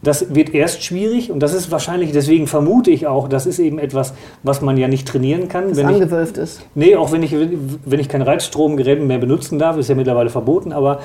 Das 0.00 0.32
wird 0.34 0.54
erst 0.54 0.84
schwierig 0.84 1.32
und 1.32 1.40
das 1.40 1.54
ist 1.54 1.72
wahrscheinlich, 1.72 2.12
deswegen 2.12 2.46
vermute 2.46 2.90
ich 2.90 3.08
auch, 3.08 3.28
das 3.28 3.46
ist 3.46 3.58
eben 3.58 3.80
etwas, 3.80 4.14
was 4.44 4.60
man 4.60 4.76
ja 4.76 4.86
nicht 4.86 5.08
trainieren 5.08 5.48
kann. 5.48 5.70
Das 5.70 5.76
wenn 5.78 5.88
ich, 5.88 5.96
angewölft 5.96 6.38
ist. 6.38 6.62
Nee, 6.76 6.94
auch 6.94 7.10
wenn 7.10 7.24
ich, 7.24 7.34
wenn 7.84 7.98
ich 7.98 8.08
kein 8.08 8.22
Reizstromgerät 8.22 9.02
mehr 9.02 9.18
benutzen 9.18 9.58
darf, 9.58 9.76
ist 9.76 9.88
ja 9.88 9.96
mittlerweile 9.96 10.30
verboten, 10.30 10.72
aber 10.72 11.00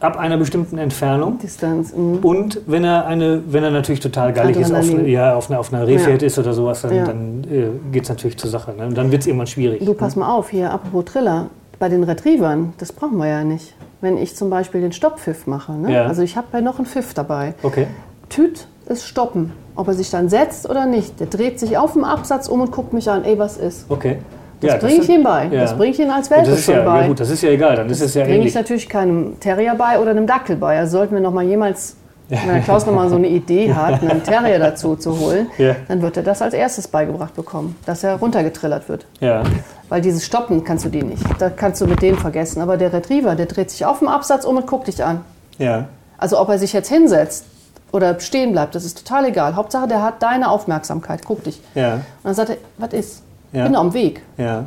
ab 0.00 0.18
einer 0.18 0.36
bestimmten 0.38 0.76
Entfernung 0.78 1.38
Distanz. 1.38 1.92
mhm. 1.94 2.18
und 2.22 2.60
wenn 2.66 2.82
er 2.82 3.06
eine, 3.06 3.42
wenn 3.46 3.62
er 3.62 3.70
natürlich 3.70 4.00
total 4.00 4.32
gallig 4.32 4.56
ist, 4.56 4.72
auf, 4.74 4.90
ja, 5.06 5.36
auf 5.36 5.48
einer, 5.48 5.60
auf 5.60 5.72
einer 5.72 5.86
Rehfeld 5.86 6.22
Ja. 6.22 6.26
ist 6.26 6.38
oder 6.38 6.52
sowas, 6.52 6.82
dann, 6.82 6.96
Ja. 6.96 7.04
dann 7.04 7.44
äh, 7.44 7.68
geht 7.92 8.02
es 8.04 8.08
natürlich 8.08 8.36
zur 8.38 8.50
Sache. 8.50 8.72
Ne? 8.76 8.86
Und 8.86 8.98
dann 8.98 9.12
wird 9.12 9.20
es 9.22 9.28
irgendwann 9.28 9.46
schwierig. 9.46 9.84
Du, 9.84 9.94
pass 9.94 10.16
mal 10.16 10.32
auf, 10.34 10.50
hier, 10.50 10.72
apropos 10.72 11.04
Triller. 11.04 11.46
Bei 11.78 11.88
den 11.88 12.02
Retrievern, 12.04 12.72
das 12.78 12.92
brauchen 12.92 13.18
wir 13.18 13.26
ja 13.28 13.44
nicht. 13.44 13.74
Wenn 14.00 14.16
ich 14.18 14.34
zum 14.36 14.50
Beispiel 14.50 14.80
den 14.80 14.92
Stopppfiff 14.92 15.46
mache, 15.46 15.72
ne? 15.72 15.92
Ja. 15.92 16.06
also 16.06 16.22
ich 16.22 16.36
habe 16.36 16.46
ja 16.52 16.60
noch 16.60 16.78
einen 16.78 16.86
Pfiff 16.86 17.14
dabei. 17.14 17.54
Okay. 17.62 17.86
Tüt 18.32 18.66
ist 18.86 19.06
stoppen. 19.06 19.52
Ob 19.76 19.88
er 19.88 19.94
sich 19.94 20.10
dann 20.10 20.28
setzt 20.28 20.68
oder 20.68 20.86
nicht. 20.86 21.20
Der 21.20 21.26
dreht 21.26 21.58
sich 21.60 21.76
auf 21.78 21.92
dem 21.92 22.04
Absatz 22.04 22.48
um 22.48 22.60
und 22.60 22.72
guckt 22.72 22.92
mich 22.92 23.08
an. 23.10 23.24
Ey, 23.24 23.38
was 23.38 23.56
ist? 23.56 23.86
Okay. 23.90 24.18
Das 24.60 24.72
Ja, 24.72 24.78
bringe 24.78 25.00
ich 25.02 25.08
ihm 25.08 25.22
bei. 25.22 25.46
ja. 25.46 25.62
Das 25.62 25.76
bringe 25.76 25.90
ich 25.92 26.00
ihm 26.00 26.10
als 26.10 26.28
das 26.28 26.64
schon 26.64 26.74
ja, 26.74 26.82
bei. 26.84 27.00
ja 27.02 27.06
gut, 27.08 27.18
das 27.18 27.30
ist 27.30 27.42
ja 27.42 27.50
egal, 27.50 27.74
dann 27.76 27.90
ist 27.90 28.00
es 28.00 28.14
ja 28.14 28.24
bringe 28.24 28.46
ich 28.46 28.54
natürlich 28.54 28.88
keinem 28.88 29.40
Terrier 29.40 29.74
bei 29.74 29.98
oder 29.98 30.12
einem 30.12 30.26
Dackel 30.26 30.56
bei. 30.56 30.78
Also 30.78 30.98
sollten 30.98 31.14
wir 31.14 31.20
noch 31.20 31.32
mal 31.32 31.42
jemals 31.42 31.96
Wenn 32.28 32.46
der 32.46 32.60
Klaus 32.60 32.86
nochmal 32.86 33.08
so 33.08 33.16
eine 33.16 33.28
Idee 33.28 33.74
hat, 33.74 34.00
einen 34.02 34.22
Terrier 34.22 34.58
dazu 34.60 34.94
zu 34.94 35.18
holen, 35.18 35.48
dann 35.88 36.00
wird 36.00 36.16
er 36.16 36.22
das 36.22 36.40
als 36.42 36.54
erstes 36.54 36.86
beigebracht 36.88 37.34
bekommen, 37.34 37.76
dass 37.86 38.04
er 38.04 38.14
runtergetrillert 38.16 38.88
wird. 38.88 39.04
Ja. 39.20 39.42
Weil 39.88 40.00
dieses 40.00 40.24
Stoppen 40.24 40.62
kannst 40.64 40.84
du 40.84 40.88
die 40.88 41.02
nicht. 41.02 41.22
Da 41.38 41.50
kannst 41.50 41.80
du 41.80 41.86
mit 41.86 42.00
denen 42.00 42.16
vergessen. 42.16 42.62
Aber 42.62 42.76
der 42.76 42.92
Retriever, 42.92 43.34
der 43.34 43.46
dreht 43.46 43.70
sich 43.70 43.84
auf 43.84 43.98
dem 43.98 44.08
Absatz 44.08 44.44
um 44.44 44.56
und 44.56 44.66
guckt 44.66 44.86
dich 44.86 45.04
an. 45.04 45.22
Ja. 45.58 45.86
Also 46.18 46.38
ob 46.40 46.48
er 46.48 46.58
sich 46.58 46.72
jetzt 46.72 46.88
hinsetzt 46.88 47.46
oder 47.92 48.18
stehen 48.20 48.52
bleibt, 48.52 48.74
das 48.74 48.84
ist 48.84 48.98
total 49.06 49.26
egal. 49.26 49.54
Hauptsache, 49.54 49.86
der 49.86 50.02
hat 50.02 50.22
deine 50.22 50.50
Aufmerksamkeit, 50.50 51.22
guck 51.24 51.44
dich. 51.44 51.60
Ja. 51.74 51.94
Und 51.94 52.02
dann 52.24 52.34
sagt 52.34 52.50
er, 52.50 52.56
was 52.78 52.92
ist? 52.92 53.22
Ja. 53.52 53.64
Bin 53.64 53.74
dem 53.74 53.92
Weg. 53.94 54.22
Ja. 54.38 54.64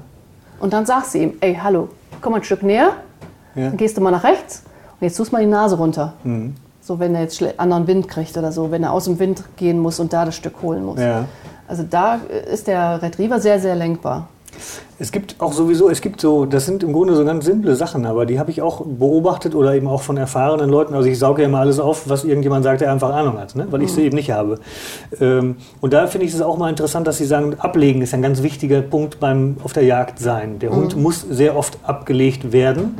Und 0.59 0.71
dann 0.73 0.85
sagst 0.85 1.13
du 1.15 1.17
ihm, 1.19 1.33
ey, 1.41 1.59
hallo, 1.61 1.89
komm 2.21 2.31
mal 2.31 2.37
ein 2.37 2.43
Stück 2.43 2.63
näher, 2.63 2.91
Ja. 3.55 3.69
dann 3.69 3.77
gehst 3.77 3.97
du 3.97 4.01
mal 4.01 4.11
nach 4.11 4.23
rechts 4.23 4.63
und 4.99 5.05
jetzt 5.05 5.17
tust 5.17 5.33
mal 5.33 5.41
die 5.41 5.47
Nase 5.47 5.75
runter. 5.75 6.13
Mhm. 6.23 6.55
So, 6.81 6.99
wenn 6.99 7.15
er 7.15 7.21
jetzt 7.21 7.43
anderen 7.57 7.87
Wind 7.87 8.07
kriegt 8.07 8.37
oder 8.37 8.51
so, 8.51 8.69
wenn 8.69 8.83
er 8.83 8.91
aus 8.91 9.05
dem 9.05 9.17
Wind 9.17 9.43
gehen 9.57 9.79
muss 9.79 9.99
und 9.99 10.13
da 10.13 10.23
das 10.23 10.35
Stück 10.35 10.61
holen 10.61 10.85
muss. 10.85 10.99
Also 11.67 11.83
da 11.89 12.19
ist 12.51 12.67
der 12.67 13.01
Retriever 13.01 13.39
sehr, 13.39 13.59
sehr 13.59 13.75
lenkbar. 13.75 14.27
Es 14.97 15.11
gibt 15.11 15.35
auch 15.39 15.51
sowieso, 15.51 15.89
es 15.89 15.99
gibt 15.99 16.21
so, 16.21 16.45
das 16.45 16.65
sind 16.65 16.81
im 16.81 16.93
Grunde 16.93 17.15
so 17.15 17.25
ganz 17.25 17.45
simple 17.45 17.75
Sachen, 17.75 18.05
aber 18.05 18.25
die 18.25 18.39
habe 18.39 18.49
ich 18.49 18.61
auch 18.61 18.81
beobachtet 18.85 19.53
oder 19.53 19.75
eben 19.75 19.87
auch 19.87 20.01
von 20.01 20.15
erfahrenen 20.15 20.69
Leuten. 20.69 20.93
Also 20.93 21.09
ich 21.09 21.19
sauge 21.19 21.41
ja 21.41 21.49
immer 21.49 21.59
alles 21.59 21.79
auf, 21.79 22.07
was 22.09 22.23
irgendjemand 22.23 22.63
sagt, 22.63 22.79
der 22.79 22.91
einfach 22.91 23.13
Ahnung 23.13 23.37
hat, 23.37 23.55
ne? 23.55 23.67
weil 23.71 23.81
ich 23.81 23.91
sie 23.91 24.03
eben 24.03 24.15
nicht 24.15 24.31
habe. 24.31 24.59
Ähm, 25.19 25.57
und 25.81 25.91
da 25.91 26.07
finde 26.07 26.25
ich 26.25 26.33
es 26.33 26.41
auch 26.41 26.57
mal 26.57 26.69
interessant, 26.69 27.07
dass 27.07 27.17
Sie 27.17 27.25
sagen, 27.25 27.55
ablegen 27.59 28.01
ist 28.01 28.13
ein 28.13 28.21
ganz 28.21 28.41
wichtiger 28.41 28.81
Punkt 28.81 29.19
beim 29.19 29.57
auf 29.63 29.73
der 29.73 29.83
Jagd 29.83 30.19
sein. 30.19 30.59
Der 30.59 30.71
Hund 30.71 30.95
muss 30.95 31.21
sehr 31.21 31.57
oft 31.57 31.77
abgelegt 31.83 32.53
werden, 32.53 32.95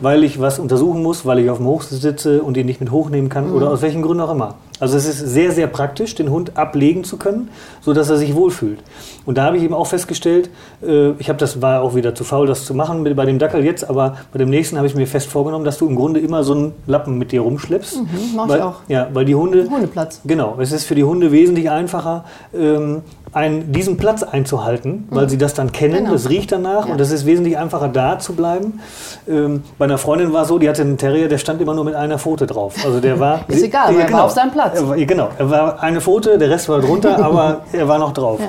weil 0.00 0.24
ich 0.24 0.40
was 0.40 0.58
untersuchen 0.58 1.02
muss, 1.02 1.24
weil 1.24 1.38
ich 1.38 1.48
auf 1.48 1.58
dem 1.58 1.66
Hochsitz 1.66 2.02
sitze 2.02 2.42
und 2.42 2.56
ihn 2.56 2.66
nicht 2.66 2.80
mit 2.80 2.90
hochnehmen 2.90 3.30
kann 3.30 3.52
oder 3.52 3.70
aus 3.70 3.80
welchen 3.80 4.02
Gründen 4.02 4.22
auch 4.22 4.32
immer. 4.32 4.56
Also 4.80 4.96
es 4.96 5.06
ist 5.06 5.18
sehr, 5.18 5.52
sehr 5.52 5.66
praktisch, 5.66 6.14
den 6.14 6.30
Hund 6.30 6.56
ablegen 6.56 7.04
zu 7.04 7.16
können, 7.16 7.50
sodass 7.80 8.10
er 8.10 8.16
sich 8.16 8.34
wohlfühlt. 8.34 8.80
Und 9.26 9.38
da 9.38 9.44
habe 9.44 9.56
ich 9.56 9.62
eben 9.62 9.74
auch 9.74 9.86
festgestellt, 9.86 10.50
äh, 10.82 11.10
ich 11.18 11.28
habe 11.28 11.38
das 11.38 11.60
war 11.60 11.82
auch 11.82 11.94
wieder 11.94 12.14
zu 12.14 12.24
faul, 12.24 12.46
das 12.46 12.64
zu 12.64 12.74
machen 12.74 13.04
bei 13.16 13.24
dem 13.24 13.38
Dackel 13.38 13.64
jetzt, 13.64 13.88
aber 13.88 14.16
bei 14.32 14.38
dem 14.38 14.50
nächsten 14.50 14.76
habe 14.76 14.86
ich 14.86 14.94
mir 14.94 15.06
fest 15.06 15.28
vorgenommen, 15.28 15.64
dass 15.64 15.78
du 15.78 15.88
im 15.88 15.96
Grunde 15.96 16.20
immer 16.20 16.44
so 16.44 16.54
einen 16.54 16.72
Lappen 16.86 17.18
mit 17.18 17.32
dir 17.32 17.40
rumschleppst. 17.40 17.96
Mhm, 17.96 18.08
mach 18.36 18.44
ich 18.44 18.50
weil, 18.50 18.62
auch. 18.62 18.76
Ja, 18.88 19.08
weil 19.12 19.24
die 19.24 19.34
Hunde 19.34 19.68
Hundeplatz. 19.68 20.20
Genau, 20.24 20.56
es 20.60 20.72
ist 20.72 20.84
für 20.84 20.94
die 20.94 21.04
Hunde 21.04 21.32
wesentlich 21.32 21.70
einfacher, 21.70 22.24
ähm, 22.54 23.02
einen, 23.32 23.72
diesen 23.72 23.96
Platz 23.96 24.22
einzuhalten, 24.22 25.06
weil 25.10 25.28
sie 25.28 25.38
das 25.38 25.54
dann 25.54 25.72
kennen, 25.72 25.96
Genau. 25.98 26.12
das 26.12 26.28
riecht 26.28 26.52
danach 26.52 26.86
Ja. 26.86 26.92
und 26.92 27.00
es 27.00 27.10
ist 27.10 27.26
wesentlich 27.26 27.58
einfacher, 27.58 27.88
da 27.88 28.18
zu 28.18 28.34
bleiben. 28.34 28.80
Ähm, 29.28 29.62
bei 29.78 29.84
einer 29.84 29.98
Freundin 29.98 30.32
war 30.32 30.42
es 30.42 30.48
so, 30.48 30.58
die 30.58 30.68
hatte 30.68 30.82
einen 30.82 30.96
Terrier, 30.98 31.28
der 31.28 31.38
stand 31.38 31.60
immer 31.60 31.74
nur 31.74 31.84
mit 31.84 31.94
einer 31.94 32.18
Pfote 32.18 32.46
drauf. 32.46 32.74
Also 32.84 33.00
der 33.00 33.18
war. 33.20 33.40
Ist 33.48 33.62
egal, 33.62 33.88
aber 33.88 34.00
er 34.00 34.12
war 34.12 34.24
auf 34.24 34.32
seinem 34.32 34.50
Platz. 34.52 34.78
Er 34.80 34.88
war, 34.88 34.96
genau, 34.96 35.28
er 35.38 35.50
war 35.50 35.82
eine 35.82 36.00
Pfote, 36.00 36.38
der 36.38 36.50
Rest 36.50 36.68
war 36.68 36.80
drunter, 36.80 37.18
aber 37.24 37.62
er 37.72 37.86
war 37.88 37.98
noch 37.98 38.12
drauf. 38.12 38.40
Ja. 38.40 38.48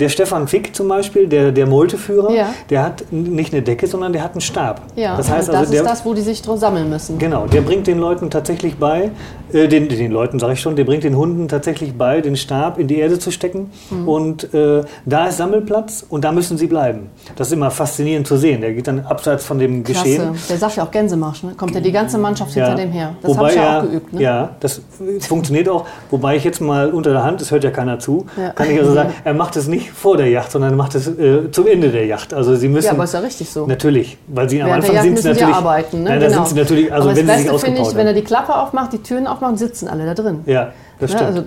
Der 0.00 0.08
Stefan 0.08 0.48
Fick 0.48 0.74
zum 0.74 0.88
Beispiel, 0.88 1.26
der, 1.28 1.52
der 1.52 1.66
Molteführer, 1.66 2.32
Ja. 2.32 2.46
der 2.70 2.82
hat 2.82 3.04
nicht 3.12 3.52
eine 3.52 3.62
Decke, 3.62 3.86
sondern 3.86 4.12
der 4.12 4.22
hat 4.24 4.32
einen 4.32 4.40
Stab. 4.40 4.80
Ja, 4.96 5.16
das 5.16 5.30
heißt 5.30 5.48
und 5.48 5.52
das 5.52 5.60
also, 5.60 5.72
der, 5.72 5.82
ist 5.82 5.88
das, 5.90 6.04
wo 6.04 6.14
die 6.14 6.22
sich 6.22 6.40
drum 6.42 6.56
sammeln 6.56 6.88
müssen. 6.88 7.18
Genau, 7.18 7.46
der 7.46 7.60
bringt 7.60 7.86
den 7.86 7.98
Leuten 7.98 8.30
tatsächlich 8.30 8.76
bei, 8.76 9.10
äh, 9.52 9.68
den, 9.68 9.88
den 9.88 10.10
Leuten 10.10 10.38
sage 10.38 10.54
ich 10.54 10.60
schon, 10.60 10.74
der 10.74 10.84
bringt 10.84 11.04
den 11.04 11.16
Hunden 11.16 11.48
tatsächlich 11.48 11.96
bei, 11.96 12.20
den 12.20 12.36
Stab 12.36 12.78
in 12.78 12.88
die 12.88 12.98
Erde 12.98 13.18
zu 13.18 13.30
stecken. 13.30 13.70
Mhm. 13.90 14.08
Und 14.08 14.54
äh, 14.54 14.82
da 15.04 15.26
ist 15.28 15.36
Sammelplatz 15.36 16.04
und 16.08 16.24
da 16.24 16.32
müssen 16.32 16.56
sie 16.56 16.66
bleiben. 16.66 17.10
Das 17.36 17.48
ist 17.48 17.52
immer 17.52 17.70
faszinierend 17.70 18.26
zu 18.26 18.36
sehen. 18.36 18.62
Der 18.62 18.72
geht 18.72 18.86
dann 18.86 19.00
abseits 19.00 19.44
von 19.44 19.58
dem 19.58 19.84
Klasse. 19.84 20.00
Geschehen. 20.04 20.30
Der 20.48 20.56
sagt 20.56 20.76
ja 20.76 20.84
auch 20.84 20.90
Gänsemarsch, 20.90 21.42
ne? 21.42 21.52
Kommt 21.56 21.74
ja 21.74 21.80
die 21.80 21.92
ganze 21.92 22.16
Mannschaft 22.16 22.52
hinter 22.54 22.74
dem 22.74 22.90
her. 22.90 23.14
Das 23.22 23.36
habe 23.36 23.50
ich 23.50 23.54
ja 23.56 23.62
er- 23.62 23.78
auch 23.78 23.82
geübt, 23.82 24.12
ne? 24.14 24.22
Ja, 24.22 24.48
das 24.60 24.80
funktioniert 25.20 25.68
auch. 25.68 25.84
Wobei 26.10 26.36
ich 26.36 26.44
jetzt 26.44 26.60
mal 26.60 26.90
unter 26.90 27.10
der 27.12 27.22
Hand, 27.22 27.40
das 27.40 27.50
hört 27.50 27.64
ja 27.64 27.70
keiner 27.70 27.98
zu, 27.98 28.26
Ja. 28.40 28.50
kann 28.50 28.70
ich 28.70 28.78
also 28.78 28.94
sagen, 28.94 29.12
er 29.24 29.34
macht 29.34 29.56
es 29.56 29.66
nicht 29.68 29.89
vor 29.94 30.16
der 30.16 30.28
Yacht, 30.28 30.50
sondern 30.52 30.72
er 30.72 30.76
macht 30.76 30.94
es 30.94 31.06
äh, 31.06 31.50
zum 31.50 31.66
Ende 31.66 31.90
der 31.90 32.06
Yacht. 32.06 32.32
Also 32.34 32.54
sie 32.56 32.68
müssen 32.68 32.86
Ja, 32.86 32.92
aber 32.92 33.04
ist 33.04 33.14
ja 33.14 33.20
richtig 33.20 33.50
so. 33.50 33.66
natürlich, 33.66 34.18
weil 34.28 34.48
sie 34.48 34.60
am 34.62 34.68
Während 34.68 34.84
Anfang 34.84 34.94
der 34.94 35.04
Jagd 35.04 35.04
sind 35.04 35.16
sie 35.22 35.28
müssen 35.28 35.34
sie 35.38 35.40
natürlich 35.40 35.56
arbeiten. 35.66 36.02
Ne? 36.02 36.10
Nein, 36.10 36.20
da 36.20 36.26
genau. 36.28 36.44
sind 36.44 36.48
sie 36.54 36.60
natürlich, 36.62 36.92
also 36.92 37.08
Aber 37.08 37.16
wenn 37.16 37.26
das 37.26 37.36
Beste 37.44 37.58
finde 37.58 37.82
ich, 37.82 37.94
wenn 37.94 38.06
er 38.06 38.12
die 38.14 38.22
Klappe 38.24 38.54
aufmacht, 38.56 38.92
die 38.92 39.02
Türen 39.02 39.26
aufmacht, 39.26 39.58
sitzen 39.58 39.88
alle 39.88 40.06
da 40.06 40.14
drin. 40.14 40.40
Ja, 40.46 40.72
das 40.98 41.10
Ne? 41.12 41.16
stimmt. 41.16 41.30
Also, 41.30 41.42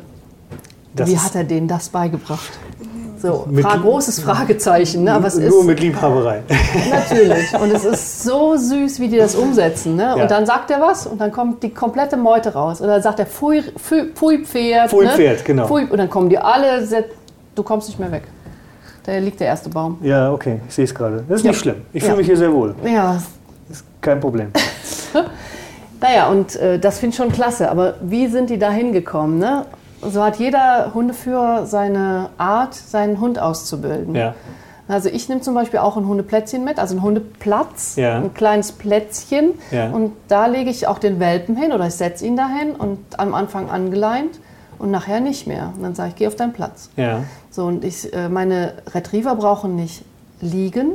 Das 0.96 1.10
wie 1.10 1.18
hat 1.18 1.36
er 1.36 1.44
denen 1.44 1.68
das 1.68 1.90
beigebracht? 1.90 2.52
So, 3.20 3.48
Fra 3.62 3.78
großes 3.78 4.20
Fragezeichen, 4.20 5.06
ne? 5.06 5.14
aber 5.14 5.28
es 5.28 5.38
Nur 5.38 5.62
ist 5.62 5.66
mit 5.66 5.80
Liebhaberei. 5.80 6.42
natürlich. 6.92 7.54
Und 7.58 7.72
es 7.74 7.86
ist 7.86 8.24
so 8.24 8.58
süß, 8.58 9.00
wie 9.00 9.08
die 9.08 9.16
das 9.18 9.36
umsetzen. 9.36 9.96
Ne? 9.96 10.14
Ja. 10.18 10.24
Und 10.24 10.30
dann 10.30 10.46
sagt 10.46 10.70
er 10.72 10.82
was 10.82 11.08
und 11.08 11.22
dann 11.22 11.32
kommt 11.32 11.64
die 11.64 11.70
komplette 11.70 12.18
Meute 12.18 12.54
raus. 12.54 12.82
Oder 12.82 12.96
dann 12.96 13.02
sagt 13.02 13.20
er 13.20 13.26
Pfui, 13.26 13.64
Pfui, 13.78 14.12
Pfui 14.14 14.44
Pferd. 14.46 14.90
Pfui 14.90 15.06
ne? 15.06 15.12
Pferd, 15.12 15.46
genau. 15.46 15.68
Pfui, 15.68 15.86
und 15.90 15.98
dann 16.00 16.10
kommen 16.10 16.28
die 16.28 16.38
alle, 16.38 16.86
du 17.56 17.64
kommst 17.64 17.88
nicht 17.90 18.00
mehr 18.00 18.12
weg. 18.12 18.24
Da 19.06 19.18
liegt 19.18 19.40
der 19.40 19.48
erste 19.48 19.70
Baum. 19.70 19.98
Ja, 20.02 20.32
okay, 20.32 20.62
ich 20.68 20.74
sehe 20.76 20.86
es 20.86 20.96
gerade. 20.96 21.24
Das 21.28 21.40
ist 21.40 21.46
Ja. 21.46 21.52
nicht 21.52 21.60
schlimm. 21.60 21.82
Ich 21.92 22.02
Ja. 22.04 22.08
fühle 22.10 22.18
mich 22.20 22.28
hier 22.28 22.38
sehr 22.38 22.54
wohl. 22.54 22.74
Ja, 22.86 23.22
Ist 23.70 23.86
kein 24.02 24.20
Problem. 24.20 24.52
Naja, 26.02 26.28
und 26.28 26.56
äh, 26.58 26.80
das 26.80 27.00
finde 27.00 27.14
ich 27.14 27.18
schon 27.18 27.32
klasse. 27.32 27.72
Aber 27.72 27.96
wie 28.02 28.28
sind 28.28 28.50
die 28.50 28.60
da 28.60 28.70
hingekommen? 28.72 29.40
Ne? 29.40 29.66
So 30.02 30.22
hat 30.22 30.36
jeder 30.36 30.92
Hundeführer 30.94 31.66
seine 31.66 32.30
Art, 32.38 32.74
seinen 32.74 33.22
Hund 33.22 33.40
auszubilden. 33.40 34.14
Ja. 34.14 34.34
Also 34.90 35.08
ich 35.08 35.30
nehme 35.30 35.40
zum 35.40 35.54
Beispiel 35.54 35.80
auch 35.80 35.96
ein 35.96 36.06
Hundeplätzchen 36.06 36.66
mit, 36.66 36.78
also 36.78 36.98
ein 36.98 37.02
Hundeplatz, 37.02 37.96
Ja. 37.96 38.18
ein 38.18 38.34
kleines 38.34 38.74
Plätzchen. 38.74 39.52
Ja. 39.72 39.92
Und 39.92 40.12
da 40.28 40.48
lege 40.48 40.70
ich 40.70 40.88
auch 40.88 41.00
den 41.00 41.22
Welpen 41.22 41.56
hin 41.56 41.72
oder 41.72 41.88
ich 41.88 41.94
setze 41.94 42.26
ihn 42.26 42.36
dahin 42.36 42.72
und 42.72 43.00
am 43.18 43.34
Anfang 43.34 43.70
angeleint 43.70 44.40
und 44.80 44.92
nachher 44.92 45.22
nicht 45.22 45.48
mehr. 45.48 45.72
Und 45.78 45.84
dann 45.84 45.96
sage 45.96 46.10
ich, 46.10 46.16
geh 46.18 46.28
auf 46.28 46.36
deinen 46.36 46.52
Platz. 46.52 46.90
Ja. 46.98 47.22
So, 47.54 47.66
und 47.66 47.86
ich, 47.86 48.12
äh, 48.14 48.30
meine 48.30 48.74
Retriever 48.96 49.36
brauchen 49.36 49.76
nicht 49.76 50.04
liegen, 50.42 50.94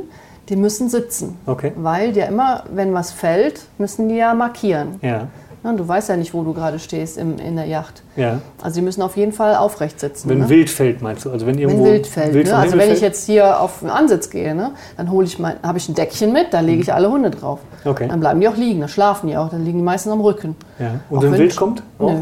die 0.49 0.57
müssen 0.57 0.89
sitzen. 0.89 1.37
Okay. 1.45 1.71
Weil 1.77 2.11
die 2.11 2.19
ja 2.19 2.25
immer, 2.25 2.63
wenn 2.73 2.93
was 2.93 3.11
fällt, 3.11 3.61
müssen 3.77 4.09
die 4.09 4.15
ja 4.15 4.33
markieren. 4.33 4.99
Ja. 5.01 5.27
Und 5.63 5.77
du 5.77 5.87
weißt 5.87 6.09
ja 6.09 6.17
nicht, 6.17 6.33
wo 6.33 6.43
du 6.43 6.53
gerade 6.53 6.77
stehst 6.79 7.17
im, 7.17 7.37
in 7.37 7.55
der 7.55 7.65
Yacht. 7.65 8.03
Ja. 8.17 8.39
Also 8.61 8.79
die 8.79 8.85
müssen 8.85 9.01
auf 9.01 9.15
jeden 9.15 9.31
Fall 9.31 9.55
aufrecht 9.55 10.01
sitzen. 10.01 10.29
Wenn 10.29 10.39
ne? 10.39 10.49
Wild 10.49 10.69
fällt, 10.69 11.01
meinst 11.01 11.23
du? 11.23 11.31
Also 11.31 11.45
wenn 11.45 11.57
irgendwo 11.57 11.85
wenn 11.85 11.93
Wild 11.93 12.07
fällt. 12.07 12.33
Wild 12.33 12.47
ne? 12.47 12.55
Also 12.55 12.71
Himmel 12.71 12.87
wenn 12.87 12.93
ich 12.93 13.01
jetzt 13.01 13.25
hier 13.25 13.61
auf 13.61 13.81
einen 13.81 13.91
Ansitz 13.91 14.29
gehe, 14.29 14.53
ne? 14.53 14.71
dann 14.97 15.09
hole 15.11 15.25
ich 15.27 15.39
mein, 15.39 15.55
habe 15.63 15.77
ich 15.77 15.87
ein 15.87 15.95
Deckchen 15.95 16.33
mit, 16.33 16.53
da 16.53 16.59
lege 16.59 16.81
ich 16.81 16.93
alle 16.93 17.09
Hunde 17.09 17.29
drauf. 17.29 17.59
Mhm. 17.85 17.91
Okay. 17.91 18.07
Dann 18.09 18.19
bleiben 18.19 18.41
die 18.41 18.49
auch 18.49 18.57
liegen, 18.57 18.81
da 18.81 18.89
schlafen 18.89 19.27
die 19.27 19.37
auch, 19.37 19.49
dann 19.49 19.63
liegen 19.63 19.77
die 19.79 19.83
meisten 19.85 20.09
am 20.11 20.19
Rücken. 20.19 20.57
Ja. 20.77 20.99
Und 21.09 21.17
Auch 21.19 21.23
wenn 21.23 21.31
wenn- 21.33 21.39
Wild 21.39 21.55
kommt? 21.55 21.83
Nö. 21.99 22.15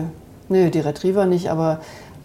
Nö, 0.49 0.69
die 0.69 0.79
Retriever 0.79 1.25
nicht, 1.25 1.49
aber 1.49 1.81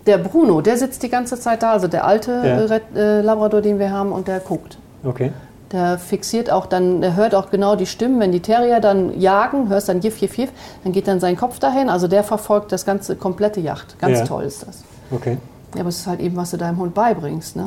der 0.06 0.18
Bruno, 0.18 0.60
der 0.60 0.76
sitzt 0.76 1.02
die 1.02 1.08
ganze 1.08 1.38
Zeit 1.38 1.62
da, 1.62 1.72
also 1.72 1.88
der 1.88 2.04
alte 2.06 2.32
Ja. 2.32 2.76
äh, 2.76 3.18
äh, 3.18 3.20
Labrador, 3.22 3.60
den 3.62 3.78
wir 3.78 3.90
haben, 3.90 4.12
und 4.12 4.28
der 4.28 4.40
guckt. 4.40 4.78
Okay. 5.04 5.32
Der 5.70 5.98
fixiert 5.98 6.50
auch 6.50 6.66
dann, 6.66 7.00
der 7.00 7.16
hört 7.16 7.34
auch 7.34 7.50
genau 7.50 7.76
die 7.76 7.86
Stimmen. 7.86 8.20
Wenn 8.20 8.30
die 8.32 8.40
Terrier 8.40 8.80
dann 8.80 9.18
jagen, 9.18 9.68
hörst 9.70 9.88
dann 9.88 10.00
Jiff, 10.02 10.18
Jiff, 10.18 10.36
Jiff, 10.36 10.50
dann 10.84 10.92
geht 10.92 11.08
dann 11.08 11.18
sein 11.18 11.34
Kopf 11.36 11.58
dahin. 11.60 11.88
Also 11.88 12.08
der 12.08 12.24
verfolgt 12.24 12.72
das 12.72 12.84
ganze 12.84 13.16
komplette 13.16 13.60
Yacht. 13.60 13.98
Ganz 13.98 14.18
Ja. 14.18 14.24
toll 14.26 14.44
ist 14.44 14.66
das. 14.66 14.82
Okay. 15.10 15.38
Ja, 15.74 15.80
aber 15.80 15.88
es 15.88 16.00
ist 16.00 16.06
halt 16.06 16.20
eben, 16.20 16.36
was 16.36 16.50
du 16.50 16.58
deinem 16.58 16.76
Hund 16.78 16.92
beibringst. 16.94 17.56
Ne? 17.56 17.66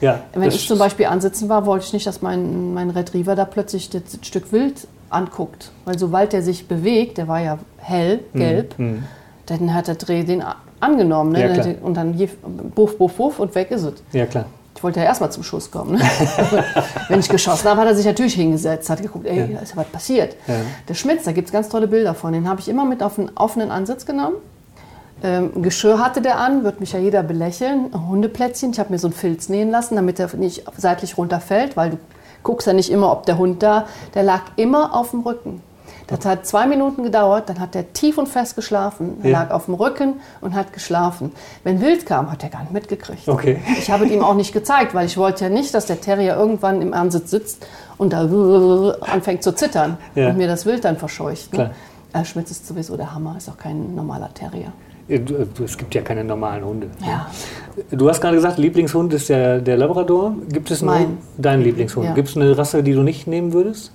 Ja. 0.00 0.20
Wenn 0.32 0.48
ich 0.48 0.68
zum 0.68 0.78
Beispiel 0.78 1.06
ansitzen 1.06 1.48
war, 1.48 1.66
wollte 1.66 1.86
ich 1.86 1.92
nicht, 1.92 2.06
dass 2.06 2.22
mein, 2.22 2.72
mein 2.72 2.90
Retriever 2.90 3.34
da 3.34 3.44
plötzlich 3.44 3.90
das 3.90 4.02
Stück 4.22 4.52
Wild 4.52 4.86
anguckt. 5.10 5.72
Weil 5.84 5.98
sobald 5.98 6.32
der 6.32 6.42
sich 6.42 6.68
bewegt, 6.68 7.18
der 7.18 7.26
war 7.26 7.40
ja 7.40 7.58
hell, 7.78 8.20
gelb, 8.32 8.78
Mhm. 8.78 9.02
dann 9.46 9.74
hat 9.74 9.88
der 9.88 9.96
Dreh 9.96 10.22
den 10.22 10.44
angenommen. 10.80 11.32
Ne? 11.32 11.56
Ja, 11.56 11.64
und 11.82 11.94
dann 11.96 12.16
jiff, 12.18 12.36
buff, 12.74 12.98
buff, 12.98 13.14
buff 13.14 13.38
und 13.38 13.54
weg 13.54 13.70
ist 13.70 13.82
es. 13.82 13.94
Ja, 14.12 14.26
klar. 14.26 14.46
Ich 14.76 14.82
wollte 14.82 15.00
ja 15.00 15.06
erstmal 15.06 15.30
zum 15.30 15.42
Schuss 15.42 15.70
kommen. 15.70 15.96
Ne? 15.96 16.00
Wenn 17.08 17.20
ich 17.20 17.28
geschossen 17.28 17.68
habe, 17.68 17.80
hat 17.82 17.88
er 17.88 17.94
sich 17.94 18.06
natürlich 18.06 18.34
hingesetzt, 18.34 18.88
hat 18.88 19.02
geguckt, 19.02 19.26
ey, 19.26 19.52
da 19.52 19.60
ist 19.60 19.70
ja 19.70 19.76
was 19.76 19.88
passiert. 19.88 20.36
Ja. 20.46 20.54
Der 20.88 20.94
Schmitz, 20.94 21.24
da 21.24 21.32
gibt 21.32 21.48
es 21.48 21.52
ganz 21.52 21.68
tolle 21.68 21.86
Bilder 21.86 22.14
von, 22.14 22.32
den 22.32 22.48
habe 22.48 22.60
ich 22.60 22.68
immer 22.68 22.84
mit 22.84 23.02
auf 23.02 23.18
einen 23.18 23.30
offenen 23.34 23.70
Ansitz 23.70 24.06
genommen. 24.06 24.36
Ähm, 25.22 25.50
ein 25.54 25.62
Geschirr 25.62 25.98
hatte 25.98 26.22
der 26.22 26.38
an, 26.38 26.64
wird 26.64 26.80
mich 26.80 26.92
ja 26.92 26.98
jeder 26.98 27.22
belächeln. 27.22 27.90
Hundeplätzchen, 28.08 28.70
ich 28.70 28.78
habe 28.78 28.90
mir 28.90 28.98
so 28.98 29.08
einen 29.08 29.14
Filz 29.14 29.48
nähen 29.48 29.70
lassen, 29.70 29.96
damit 29.96 30.18
er 30.18 30.34
nicht 30.36 30.64
seitlich 30.76 31.18
runterfällt, 31.18 31.76
weil 31.76 31.90
du 31.90 31.98
guckst 32.42 32.66
ja 32.66 32.72
nicht 32.72 32.90
immer, 32.90 33.12
ob 33.12 33.26
der 33.26 33.36
Hund 33.36 33.62
da, 33.62 33.86
der 34.14 34.22
lag 34.22 34.42
immer 34.56 34.94
auf 34.94 35.10
dem 35.10 35.20
Rücken. 35.20 35.62
Das 36.10 36.24
hat 36.26 36.44
zwei 36.46 36.66
Minuten 36.66 37.04
gedauert, 37.04 37.48
dann 37.48 37.60
hat 37.60 37.74
er 37.76 37.92
tief 37.92 38.18
und 38.18 38.28
fest 38.28 38.56
geschlafen. 38.56 39.18
Ja. 39.22 39.30
lag 39.30 39.50
auf 39.52 39.66
dem 39.66 39.74
Rücken 39.74 40.14
und 40.40 40.54
hat 40.54 40.72
geschlafen. 40.72 41.32
Wenn 41.64 41.80
Wild 41.80 42.04
kam, 42.04 42.30
hat 42.32 42.42
er 42.42 42.48
gar 42.50 42.60
nicht 42.62 42.72
mitgekriegt. 42.72 43.28
Okay. 43.28 43.60
Ich 43.78 43.90
habe 43.90 44.04
es 44.06 44.10
ihm 44.10 44.22
auch 44.22 44.34
nicht 44.34 44.52
gezeigt, 44.52 44.92
weil 44.94 45.06
ich 45.06 45.16
wollte 45.16 45.44
ja 45.44 45.50
nicht, 45.50 45.72
dass 45.72 45.86
der 45.86 46.00
Terrier 46.00 46.36
irgendwann 46.36 46.82
im 46.82 46.92
Ansitz 46.94 47.30
sitzt 47.30 47.66
und 47.96 48.12
da 48.12 48.22
anfängt 49.02 49.42
zu 49.42 49.54
zittern 49.54 49.98
Ja. 50.14 50.30
und 50.30 50.36
mir 50.36 50.48
das 50.48 50.66
Wild 50.66 50.84
dann 50.84 50.96
verscheucht. 50.96 51.52
Ne? 51.54 51.70
Äh, 52.12 52.24
Schmitz 52.24 52.50
ist 52.50 52.66
sowieso 52.66 52.96
der 52.96 53.14
Hammer, 53.14 53.36
ist 53.38 53.48
auch 53.48 53.56
kein 53.58 53.94
normaler 53.94 54.34
Terrier. 54.34 54.72
Es 55.08 55.76
gibt 55.78 55.94
ja 55.94 56.02
keine 56.02 56.22
normalen 56.24 56.64
Hunde. 56.64 56.88
Ja. 57.06 57.26
Du 57.90 58.08
hast 58.08 58.20
gerade 58.20 58.36
gesagt, 58.36 58.58
Lieblingshund 58.58 59.12
ist 59.12 59.28
der, 59.28 59.60
der 59.60 59.76
Labrador. 59.76 60.34
Gibt 60.48 60.70
es 60.70 60.82
einen 60.82 60.86
Mein. 60.90 61.02
Hund- 61.06 61.18
dein 61.38 61.62
Lieblingshund? 61.62 62.06
Ja. 62.06 62.14
Gibt 62.14 62.28
es 62.28 62.36
eine 62.36 62.56
Rasse, 62.56 62.82
die 62.82 62.92
du 62.92 63.02
nicht 63.02 63.26
nehmen 63.26 63.52
würdest? 63.52 63.92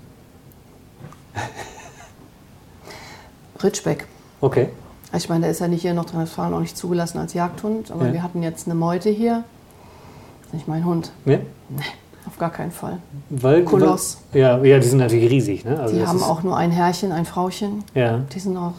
Ritschbeck. 3.66 4.08
Okay. 4.42 4.70
Ich 5.16 5.30
meine, 5.30 5.42
der 5.42 5.52
ist 5.52 5.60
ja 5.60 5.68
nicht 5.68 5.82
hier 5.82 5.92
in 5.92 5.98
Nordrhein-Westfalen 5.98 6.54
auch 6.54 6.60
nicht 6.60 6.78
zugelassen 6.78 7.18
als 7.20 7.34
Jagdhund, 7.34 7.92
aber 7.92 8.08
Ja. 8.08 8.14
wir 8.14 8.24
hatten 8.24 8.44
jetzt 8.44 8.68
eine 8.68 8.76
Meute 8.76 9.10
hier. 9.10 9.44
Das 10.42 10.48
ist 10.48 10.54
nicht 10.54 10.68
mein 10.68 10.86
Hund. 10.86 11.12
Ja? 11.26 11.38
Auf 12.28 12.38
gar 12.38 12.50
keinen 12.52 12.72
Fall. 12.72 12.98
Weil, 13.30 13.64
Koloss. 13.64 14.18
Weil, 14.32 14.42
ja, 14.42 14.64
ja, 14.64 14.80
die 14.80 14.88
sind 14.88 14.98
natürlich 15.00 15.30
riesig. 15.30 15.64
Ne? 15.64 15.80
Also 15.80 15.96
Die 15.96 16.06
haben 16.06 16.22
auch 16.24 16.44
nur 16.44 16.58
ein 16.58 16.72
Herrchen, 16.72 17.12
ein 17.12 17.26
Frauchen. 17.26 17.84
Ja, 17.94 18.20
Die 18.34 18.40
sind 18.40 18.58
auch, 18.58 18.74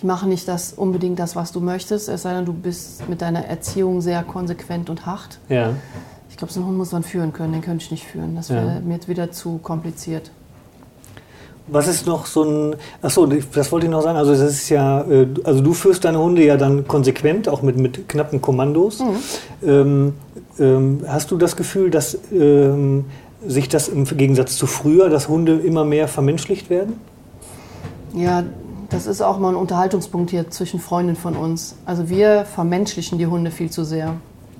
die 0.00 0.06
machen 0.06 0.28
nicht 0.28 0.46
das 0.46 0.74
unbedingt 0.74 1.18
das, 1.18 1.34
was 1.34 1.50
du 1.52 1.60
möchtest, 1.60 2.08
es 2.08 2.22
sei 2.22 2.34
denn, 2.34 2.44
du 2.44 2.52
bist 2.52 3.08
mit 3.08 3.22
deiner 3.22 3.46
Erziehung 3.46 4.00
sehr 4.02 4.22
konsequent 4.22 4.90
und 4.90 5.06
hart. 5.06 5.38
ja. 5.48 5.70
Ich 6.28 6.36
glaube, 6.38 6.52
so 6.52 6.60
einen 6.60 6.68
Hund 6.68 6.76
muss 6.76 6.92
man 6.92 7.02
führen 7.02 7.32
können, 7.32 7.54
den 7.54 7.62
könnte 7.62 7.82
ich 7.82 7.90
nicht 7.90 8.04
führen. 8.04 8.36
Das 8.36 8.48
Ja. 8.50 8.56
wäre 8.56 8.80
mir 8.80 8.92
jetzt 8.96 9.08
wieder 9.08 9.32
zu 9.32 9.56
kompliziert. 9.56 10.30
Was 11.68 11.88
ist 11.88 12.06
noch 12.06 12.26
so 12.26 12.44
ein. 12.44 12.76
Achso, 13.02 13.26
das 13.26 13.72
wollte 13.72 13.86
ich 13.86 13.92
noch 13.92 14.02
sagen. 14.02 14.16
Also, 14.16 14.32
das 14.32 14.40
ist 14.42 14.68
ja. 14.68 15.02
äh, 15.02 15.26
Also, 15.44 15.62
du 15.62 15.72
führst 15.72 16.04
deine 16.04 16.18
Hunde 16.18 16.44
ja 16.44 16.56
dann 16.56 16.86
konsequent, 16.86 17.48
auch 17.48 17.62
mit, 17.62 17.76
mit 17.76 18.08
knappen 18.08 18.40
Kommandos. 18.40 19.02
Ähm, 19.64 20.14
ähm, 20.58 21.00
hast 21.06 21.30
du 21.30 21.36
das 21.36 21.56
Gefühl, 21.56 21.90
dass 21.90 22.18
ähm, 22.32 23.06
sich 23.46 23.68
das 23.68 23.88
im 23.88 24.04
Gegensatz 24.04 24.56
zu 24.56 24.66
früher, 24.66 25.08
dass 25.08 25.28
Hunde 25.28 25.56
immer 25.56 25.84
mehr 25.84 26.08
vermenschlicht 26.08 26.70
werden? 26.70 27.00
Ja, 28.14 28.44
das 28.88 29.06
ist 29.06 29.20
auch 29.20 29.38
mal 29.38 29.50
ein 29.50 29.56
Unterhaltungspunkt 29.56 30.30
hier 30.30 30.48
zwischen 30.50 30.80
Freunden 30.80 31.16
von 31.16 31.36
uns. 31.36 31.74
Also 31.84 32.08
wir 32.08 32.44
vermenschlichen 32.44 33.18
die 33.18 33.26
Hunde 33.26 33.50
viel 33.50 33.70
zu 33.70 33.84
sehr. 33.84 34.14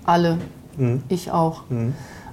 Alle. 0.05 0.39
Ich 1.09 1.31
auch. 1.31 1.63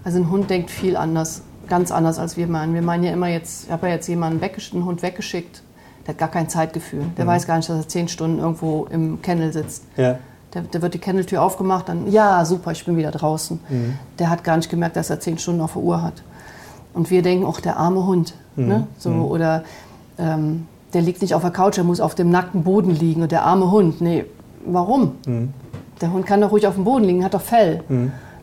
Also 0.03 0.17
ein 0.17 0.30
Hund 0.30 0.49
denkt 0.49 0.69
viel 0.69 0.97
anders. 0.97 1.43
Ganz 1.68 1.91
anders 1.91 2.20
als 2.20 2.38
wir 2.38 2.47
meinen. 2.47 2.74
Wir 2.74 2.82
meinen 2.82 3.03
ja 3.03 3.11
immer 3.11 3.28
jetzt, 3.28 3.66
ich 3.66 3.72
habe 3.72 3.88
ja 3.88 3.93
jetzt 3.93 4.07
jemanden 4.07 4.41
weggeschickt, 4.41 4.76
einen 4.76 4.86
Hund 4.86 5.01
weggeschickt, 5.01 5.61
der 6.05 6.14
hat 6.14 6.18
gar 6.20 6.28
kein 6.30 6.49
Zeitgefühl. 6.49 7.05
Der 7.18 7.26
weiß 7.26 7.47
gar 7.47 7.57
nicht, 7.57 7.70
dass 7.70 7.78
er 7.78 7.88
zehn 7.88 8.07
Stunden 8.07 8.39
irgendwo 8.39 8.86
im 8.91 9.22
Kennel 9.22 9.53
sitzt. 9.53 9.86
Ja. 9.95 10.18
Der, 10.53 10.61
der 10.61 10.82
wird 10.82 10.93
die 10.93 10.99
Kenneltür 10.99 11.41
aufgemacht, 11.41 11.89
dann, 11.89 12.11
ja, 12.11 12.45
super, 12.45 12.72
ich 12.72 12.86
bin 12.86 12.95
wieder 12.97 13.11
draußen. 13.11 13.59
Der 14.20 14.30
hat 14.30 14.43
gar 14.43 14.57
nicht 14.57 14.70
gemerkt, 14.70 14.95
dass 14.97 15.09
er 15.09 15.20
zehn 15.20 15.38
Stunden 15.38 15.61
auf 15.61 15.74
der 15.74 15.82
Uhr 15.82 16.03
hat. 16.03 16.22
Und 16.93 17.09
wir 17.09 17.22
denken, 17.24 17.45
auch 17.45 17.59
der 17.59 17.78
arme 17.78 18.05
Hund. 18.05 18.36
Ne? 18.55 18.88
So, 18.99 19.09
Oder 19.09 19.64
ähm, 20.20 20.68
der 20.93 21.01
liegt 21.01 21.22
nicht 21.24 21.34
auf 21.34 21.41
der 21.41 21.49
Couch, 21.49 21.80
er 21.80 21.84
muss 21.84 21.99
auf 21.99 22.14
dem 22.14 22.30
nackten 22.30 22.64
Boden 22.64 22.91
liegen. 22.91 23.24
Und 23.24 23.32
der 23.32 23.43
arme 23.43 23.72
Hund, 23.72 23.99
nee, 23.99 24.26
warum? 24.66 25.14
Der 26.01 26.11
Hund 26.11 26.26
kann 26.28 26.41
doch 26.41 26.51
ruhig 26.51 26.68
auf 26.68 26.76
dem 26.76 26.84
Boden 26.84 27.05
liegen, 27.05 27.24
hat 27.24 27.34
doch 27.34 27.41
Fell. 27.41 27.84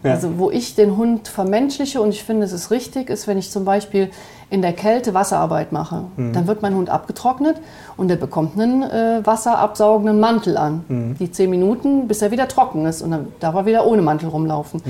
Ja. 0.03 0.12
Also 0.12 0.38
wo 0.38 0.51
ich 0.51 0.74
den 0.74 0.96
Hund 0.96 1.28
vermenschliche 1.28 2.01
und 2.01 2.11
ich 2.11 2.24
finde, 2.24 2.44
es 2.44 2.53
ist 2.53 2.70
richtig, 2.70 3.11
ist, 3.11 3.26
wenn 3.26 3.36
ich 3.38 3.51
zum 3.51 3.64
Beispiel 3.64 4.11
in 4.48 4.62
der 4.62 4.72
Kälte 4.72 5.14
Wasserarbeit 5.14 5.70
mache. 5.72 6.05
Dann 6.16 6.46
wird 6.46 6.61
mein 6.62 6.74
Hund 6.74 6.90
abgetrocknet 6.90 7.57
und 7.96 8.09
der 8.09 8.16
bekommt 8.16 8.59
einen 8.59 8.82
äh, 8.82 9.20
wasserabsaugenden 9.24 10.18
Mantel 10.18 10.57
an. 10.57 11.16
Die 11.20 11.30
zehn 11.30 11.51
Minuten, 11.51 12.09
bis 12.09 12.20
er 12.20 12.30
wieder 12.32 12.48
trocken 12.48 12.84
ist 12.86 13.01
und 13.03 13.12
dann 13.12 13.28
darf 13.38 13.55
er 13.55 13.66
wieder 13.66 13.86
ohne 13.86 14.03
Mantel 14.03 14.28
rumlaufen. 14.28 14.82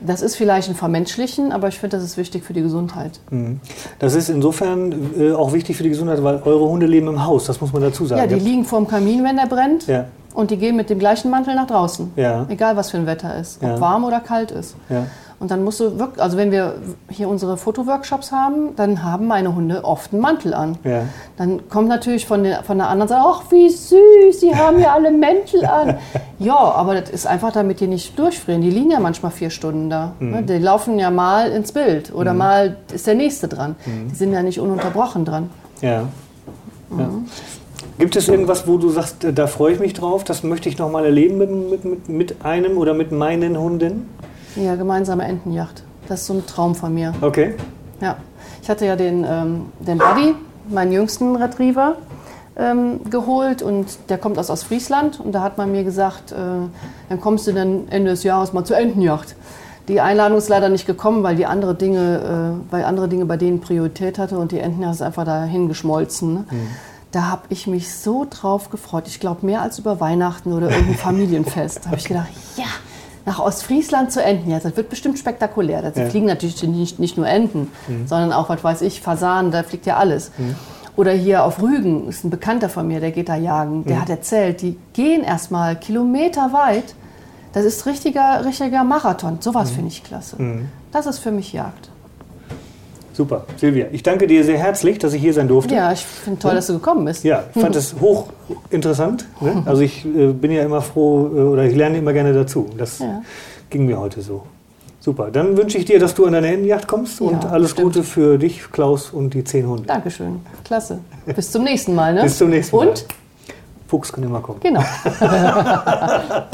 Das 0.00 0.22
ist 0.22 0.36
vielleicht 0.36 0.68
ein 0.68 0.74
Vermenschlichen, 0.74 1.52
aber 1.52 1.68
ich 1.68 1.78
finde, 1.78 1.96
das 1.96 2.04
ist 2.04 2.16
wichtig 2.16 2.44
für 2.44 2.52
die 2.52 2.62
Gesundheit. 2.62 3.20
Das 3.98 4.14
ist 4.14 4.28
insofern 4.28 5.10
äh, 5.18 5.32
auch 5.32 5.52
wichtig 5.52 5.76
für 5.76 5.82
die 5.82 5.88
Gesundheit, 5.90 6.22
weil 6.22 6.40
eure 6.44 6.68
Hunde 6.68 6.86
leben 6.86 7.08
im 7.08 7.24
Haus, 7.24 7.46
das 7.46 7.60
muss 7.60 7.72
man 7.72 7.82
dazu 7.82 8.06
sagen. 8.06 8.20
Ja, 8.20 8.26
die 8.26 8.42
liegen 8.42 8.64
vorm 8.64 8.86
Kamin, 8.86 9.24
wenn 9.24 9.36
der 9.36 9.46
brennt. 9.46 9.86
Ja. 9.86 10.06
Und 10.34 10.50
die 10.50 10.56
gehen 10.56 10.76
mit 10.76 10.90
dem 10.90 10.98
gleichen 10.98 11.30
Mantel 11.30 11.54
nach 11.54 11.66
draußen. 11.66 12.12
Ja. 12.16 12.46
Egal, 12.48 12.76
was 12.76 12.90
für 12.90 12.98
ein 12.98 13.06
Wetter 13.06 13.36
ist. 13.36 13.62
Ob 13.62 13.68
Ja. 13.68 13.80
warm 13.80 14.04
oder 14.04 14.20
kalt 14.20 14.50
ist. 14.50 14.76
Ja. 14.88 15.06
Und 15.40 15.52
dann 15.52 15.62
musst 15.62 15.78
du 15.78 16.00
wirklich, 16.00 16.20
also 16.20 16.36
wenn 16.36 16.50
wir 16.50 16.74
hier 17.08 17.28
unsere 17.28 17.56
Fotoworkshops 17.56 18.32
haben, 18.32 18.74
dann 18.74 19.04
haben 19.04 19.28
meine 19.28 19.54
Hunde 19.54 19.84
oft 19.84 20.12
einen 20.12 20.20
Mantel 20.20 20.52
an. 20.52 20.78
Ja. 20.82 21.02
Dann 21.36 21.68
kommt 21.68 21.88
natürlich 21.88 22.26
von, 22.26 22.42
den, 22.42 22.56
von 22.64 22.76
der 22.78 22.88
anderen 22.88 23.08
Seite, 23.08 23.22
ach 23.24 23.42
wie 23.50 23.68
süß, 23.68 24.40
sie 24.40 24.54
haben 24.56 24.80
ja 24.80 24.94
alle 24.94 25.12
Mäntel 25.12 25.64
an. 25.64 25.96
ja, 26.40 26.56
aber 26.56 27.00
das 27.00 27.10
ist 27.10 27.26
einfach, 27.28 27.52
damit 27.52 27.78
die 27.78 27.86
nicht 27.86 28.18
durchfrieren. 28.18 28.62
Die 28.62 28.70
liegen 28.70 28.90
ja 28.90 28.98
manchmal 28.98 29.30
vier 29.30 29.50
Stunden 29.50 29.88
da. 29.88 30.12
Mhm. 30.18 30.30
Ne? 30.30 30.42
Die 30.42 30.58
laufen 30.58 30.98
ja 30.98 31.10
mal 31.12 31.50
ins 31.52 31.70
Bild 31.70 32.12
oder 32.12 32.34
mal 32.34 32.76
ist 32.92 33.06
der 33.06 33.14
nächste 33.14 33.46
dran. 33.46 33.76
Mhm. 33.86 34.08
Die 34.10 34.14
sind 34.16 34.32
ja 34.32 34.42
nicht 34.42 34.58
ununterbrochen 34.58 35.24
dran. 35.24 35.50
Ja. 35.80 36.02
ja. 36.98 37.08
Gibt 37.98 38.14
es 38.14 38.28
irgendwas, 38.28 38.68
wo 38.68 38.78
du 38.78 38.90
sagst, 38.90 39.24
äh, 39.24 39.32
da 39.32 39.48
freue 39.48 39.72
ich 39.72 39.80
mich 39.80 39.92
drauf, 39.92 40.22
das 40.22 40.44
möchte 40.44 40.68
ich 40.68 40.78
noch 40.78 40.90
mal 40.90 41.04
erleben 41.04 41.38
mit, 41.38 41.84
mit, 41.84 42.08
mit, 42.08 42.44
einem 42.44 42.78
oder 42.78 42.94
mit 42.94 43.10
meinen 43.10 43.58
Hunden? 43.58 44.08
Ja, 44.54 44.76
gemeinsame 44.76 45.24
Entenjacht. 45.24 45.82
Das 46.08 46.20
ist 46.20 46.26
so 46.28 46.34
ein 46.34 46.46
Traum 46.46 46.74
von 46.74 46.94
mir. 46.94 47.12
Okay. 47.20 47.54
Ja, 48.00 48.16
ich 48.62 48.70
hatte 48.70 48.86
ja 48.86 48.94
den, 48.94 49.26
ähm, 49.28 49.66
den 49.80 49.98
Buddy, 49.98 50.34
meinen 50.68 50.92
jüngsten 50.92 51.34
Retriever, 51.34 51.96
ähm, 52.56 53.00
geholt 53.10 53.62
und 53.62 53.86
der 54.08 54.18
kommt 54.18 54.38
aus 54.38 54.48
Ostfriesland 54.48 55.20
und 55.20 55.32
da 55.32 55.42
hat 55.42 55.58
man 55.58 55.72
mir 55.72 55.82
gesagt, 55.82 56.32
äh, 56.32 56.36
dann 57.08 57.20
kommst 57.20 57.46
du 57.48 57.52
dann 57.52 57.88
Ende 57.90 58.10
des 58.10 58.22
Jahres 58.22 58.52
mal 58.52 58.64
zur 58.64 58.78
Entenjacht. 58.78 59.34
Die 59.88 60.00
Einladung 60.00 60.38
ist 60.38 60.48
leider 60.48 60.68
nicht 60.68 60.86
gekommen, 60.86 61.22
weil 61.22 61.34
die 61.34 61.46
andere 61.46 61.74
Dinge, 61.74 62.60
äh, 62.68 62.72
weil 62.72 62.84
andere 62.84 63.08
Dinge 63.08 63.24
bei 63.24 63.36
denen 63.36 63.60
Priorität 63.60 64.18
hatte 64.18 64.38
und 64.38 64.52
die 64.52 64.60
Entenjacht 64.60 64.94
ist 64.94 65.02
einfach 65.02 65.24
dahin 65.24 65.66
geschmolzen. 65.66 66.34
Ne? 66.34 66.44
Da 67.12 67.22
habe 67.30 67.42
ich 67.48 67.66
mich 67.66 67.92
so 67.94 68.26
drauf 68.28 68.68
gefreut. 68.70 69.04
Ich 69.06 69.18
glaube 69.20 69.46
mehr 69.46 69.62
als 69.62 69.78
über 69.78 69.98
Weihnachten 70.00 70.52
oder 70.52 70.70
irgendein 70.70 70.94
Familienfest. 71.08 71.80
Da 71.84 71.86
habe 71.90 71.96
ich 71.98 72.04
gedacht, 72.04 72.28
ja, 72.56 72.66
nach 73.24 73.38
Ostfriesland 73.38 74.12
zur 74.12 74.24
Entenjagd. 74.24 74.64
Das 74.64 74.76
wird 74.76 74.90
bestimmt 74.90 75.18
spektakulär. 75.18 75.82
Da 75.82 76.00
Ja. 76.02 76.08
fliegen 76.10 76.26
natürlich 76.26 76.62
nicht, 76.64 76.98
nicht 76.98 77.16
nur 77.16 77.26
Enten, 77.28 77.70
sondern 78.06 78.32
auch, 78.32 78.48
was 78.50 78.62
weiß 78.62 78.82
ich, 78.82 79.00
Fasanen, 79.00 79.50
da 79.50 79.62
fliegt 79.62 79.86
ja 79.86 79.96
alles. 79.96 80.30
Oder 80.96 81.12
hier 81.12 81.44
auf 81.44 81.62
Rügen 81.62 82.08
ist 82.08 82.24
ein 82.24 82.30
Bekannter 82.30 82.68
von 82.68 82.86
mir, 82.88 83.00
der 83.00 83.12
geht 83.12 83.28
da 83.28 83.36
jagen. 83.36 83.84
Der 83.84 84.00
hat 84.00 84.10
erzählt, 84.10 84.60
die 84.62 84.78
gehen 84.92 85.22
erstmal 85.22 85.76
Kilometer 85.76 86.52
weit. 86.52 86.94
Das 87.54 87.64
ist 87.64 87.86
richtiger, 87.86 88.44
richtiger 88.44 88.84
Marathon. 88.84 89.38
Sowas 89.40 89.70
finde 89.70 89.88
ich 89.88 90.04
klasse. 90.04 90.36
Das 90.92 91.06
ist 91.06 91.18
für 91.20 91.30
mich 91.30 91.52
Jagd. 91.52 91.88
Super. 93.18 93.44
Silvia, 93.56 93.86
ich 93.90 94.04
danke 94.04 94.28
dir 94.28 94.44
sehr 94.44 94.58
herzlich, 94.58 95.00
dass 95.00 95.12
ich 95.12 95.20
hier 95.20 95.34
sein 95.34 95.48
durfte. 95.48 95.74
Ja, 95.74 95.90
ich 95.92 96.04
finde 96.06 96.38
toll, 96.38 96.54
dass 96.54 96.68
du 96.68 96.74
gekommen 96.74 97.04
bist. 97.04 97.24
Ja, 97.24 97.42
ich 97.52 97.60
fand 97.60 97.74
es 97.82 97.96
hochinteressant. 98.00 99.24
Ne? 99.40 99.60
Also 99.66 99.82
ich 99.82 100.04
äh, 100.04 100.28
bin 100.32 100.52
ja 100.52 100.62
immer 100.62 100.80
froh 100.80 101.26
äh, 101.26 101.40
oder 101.40 101.64
ich 101.64 101.74
lerne 101.74 101.98
immer 101.98 102.12
gerne 102.12 102.32
dazu. 102.32 102.70
Das 102.78 103.00
Ja. 103.00 103.20
ging 103.70 103.86
mir 103.86 103.98
heute 103.98 104.22
so. 104.22 104.44
Super. 105.00 105.32
Dann 105.32 105.56
wünsche 105.56 105.78
ich 105.78 105.84
dir, 105.84 105.98
dass 105.98 106.14
du 106.14 106.26
an 106.26 106.32
deine 106.34 106.46
Entenjacht 106.46 106.86
kommst 106.86 107.20
und 107.20 107.42
Ja, 107.42 107.50
alles 107.50 107.70
bestimmt. 107.72 107.94
Gute 107.94 108.04
für 108.04 108.38
dich, 108.38 108.70
Klaus 108.70 109.10
und 109.10 109.34
die 109.34 109.42
zehn 109.42 109.66
Hunde. 109.66 109.82
Dankeschön. 109.88 110.38
Klasse. 110.62 111.00
Bis 111.26 111.50
zum 111.50 111.64
nächsten 111.64 111.96
Mal. 111.96 112.14
Ne? 112.14 112.22
Bis 112.22 112.38
zum 112.38 112.50
nächsten 112.50 112.76
Mal. 112.76 112.86
Und? 112.86 113.04
Fuchs 113.88 114.12
kann 114.12 114.22
immer 114.22 114.38
kommen. 114.40 114.60
Genau. 114.60 114.84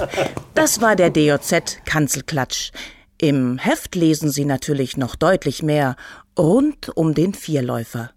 Das 0.55 0.81
war 0.81 0.97
der 0.97 1.11
DJZ 1.11 1.85
Kanzelklatsch. 1.85 2.71
Im 3.19 3.59
Heft 3.59 3.95
lesen 3.95 4.31
Sie 4.31 4.45
natürlich 4.45 4.97
noch 4.97 5.15
deutlich 5.17 5.63
mehr 5.63 5.97
rund 6.39 6.91
um 6.97 7.15
den 7.15 7.35
Vierläufer. 7.35 8.11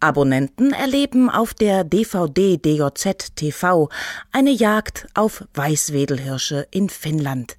Abonnenten 0.00 0.72
erleben 0.72 1.28
auf 1.28 1.54
der 1.54 1.82
DVD 1.82 2.56
DJZ 2.56 3.34
TV 3.34 3.88
eine 4.30 4.50
Jagd 4.50 5.08
auf 5.14 5.44
Weißwedelhirsche 5.54 6.68
in 6.70 6.88
Finnland, 6.88 7.56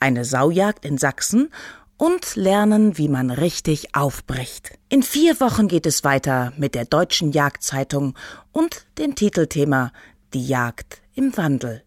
eine 0.00 0.24
Saujagd 0.24 0.84
in 0.84 0.98
Sachsen 0.98 1.50
und 1.96 2.36
lernen, 2.36 2.98
wie 2.98 3.08
man 3.08 3.30
richtig 3.30 3.94
aufbricht. 3.94 4.72
In 4.88 5.02
vier 5.02 5.40
Wochen 5.40 5.68
geht 5.68 5.86
es 5.86 6.04
weiter 6.04 6.52
mit 6.56 6.74
der 6.74 6.84
Deutschen 6.84 7.32
Jagdzeitung 7.32 8.16
und 8.52 8.86
dem 8.98 9.14
Titelthema 9.14 9.92
Die 10.34 10.46
Jagd 10.46 11.00
im 11.14 11.36
Wandel. 11.36 11.82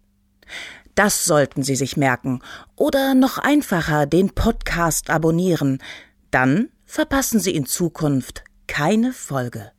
Das 0.95 1.25
sollten 1.25 1.63
Sie 1.63 1.75
sich 1.75 1.95
merken 1.97 2.41
oder 2.75 3.13
noch 3.13 3.37
einfacher 3.37 4.05
den 4.05 4.31
Podcast 4.31 5.09
abonnieren. 5.09 5.81
Dann 6.31 6.69
verpassen 6.89 7.39
Sie 7.39 7.53
in 7.53 7.67
Zukunft 7.67 8.43
keine 8.65 9.13
Folge. 9.13 9.71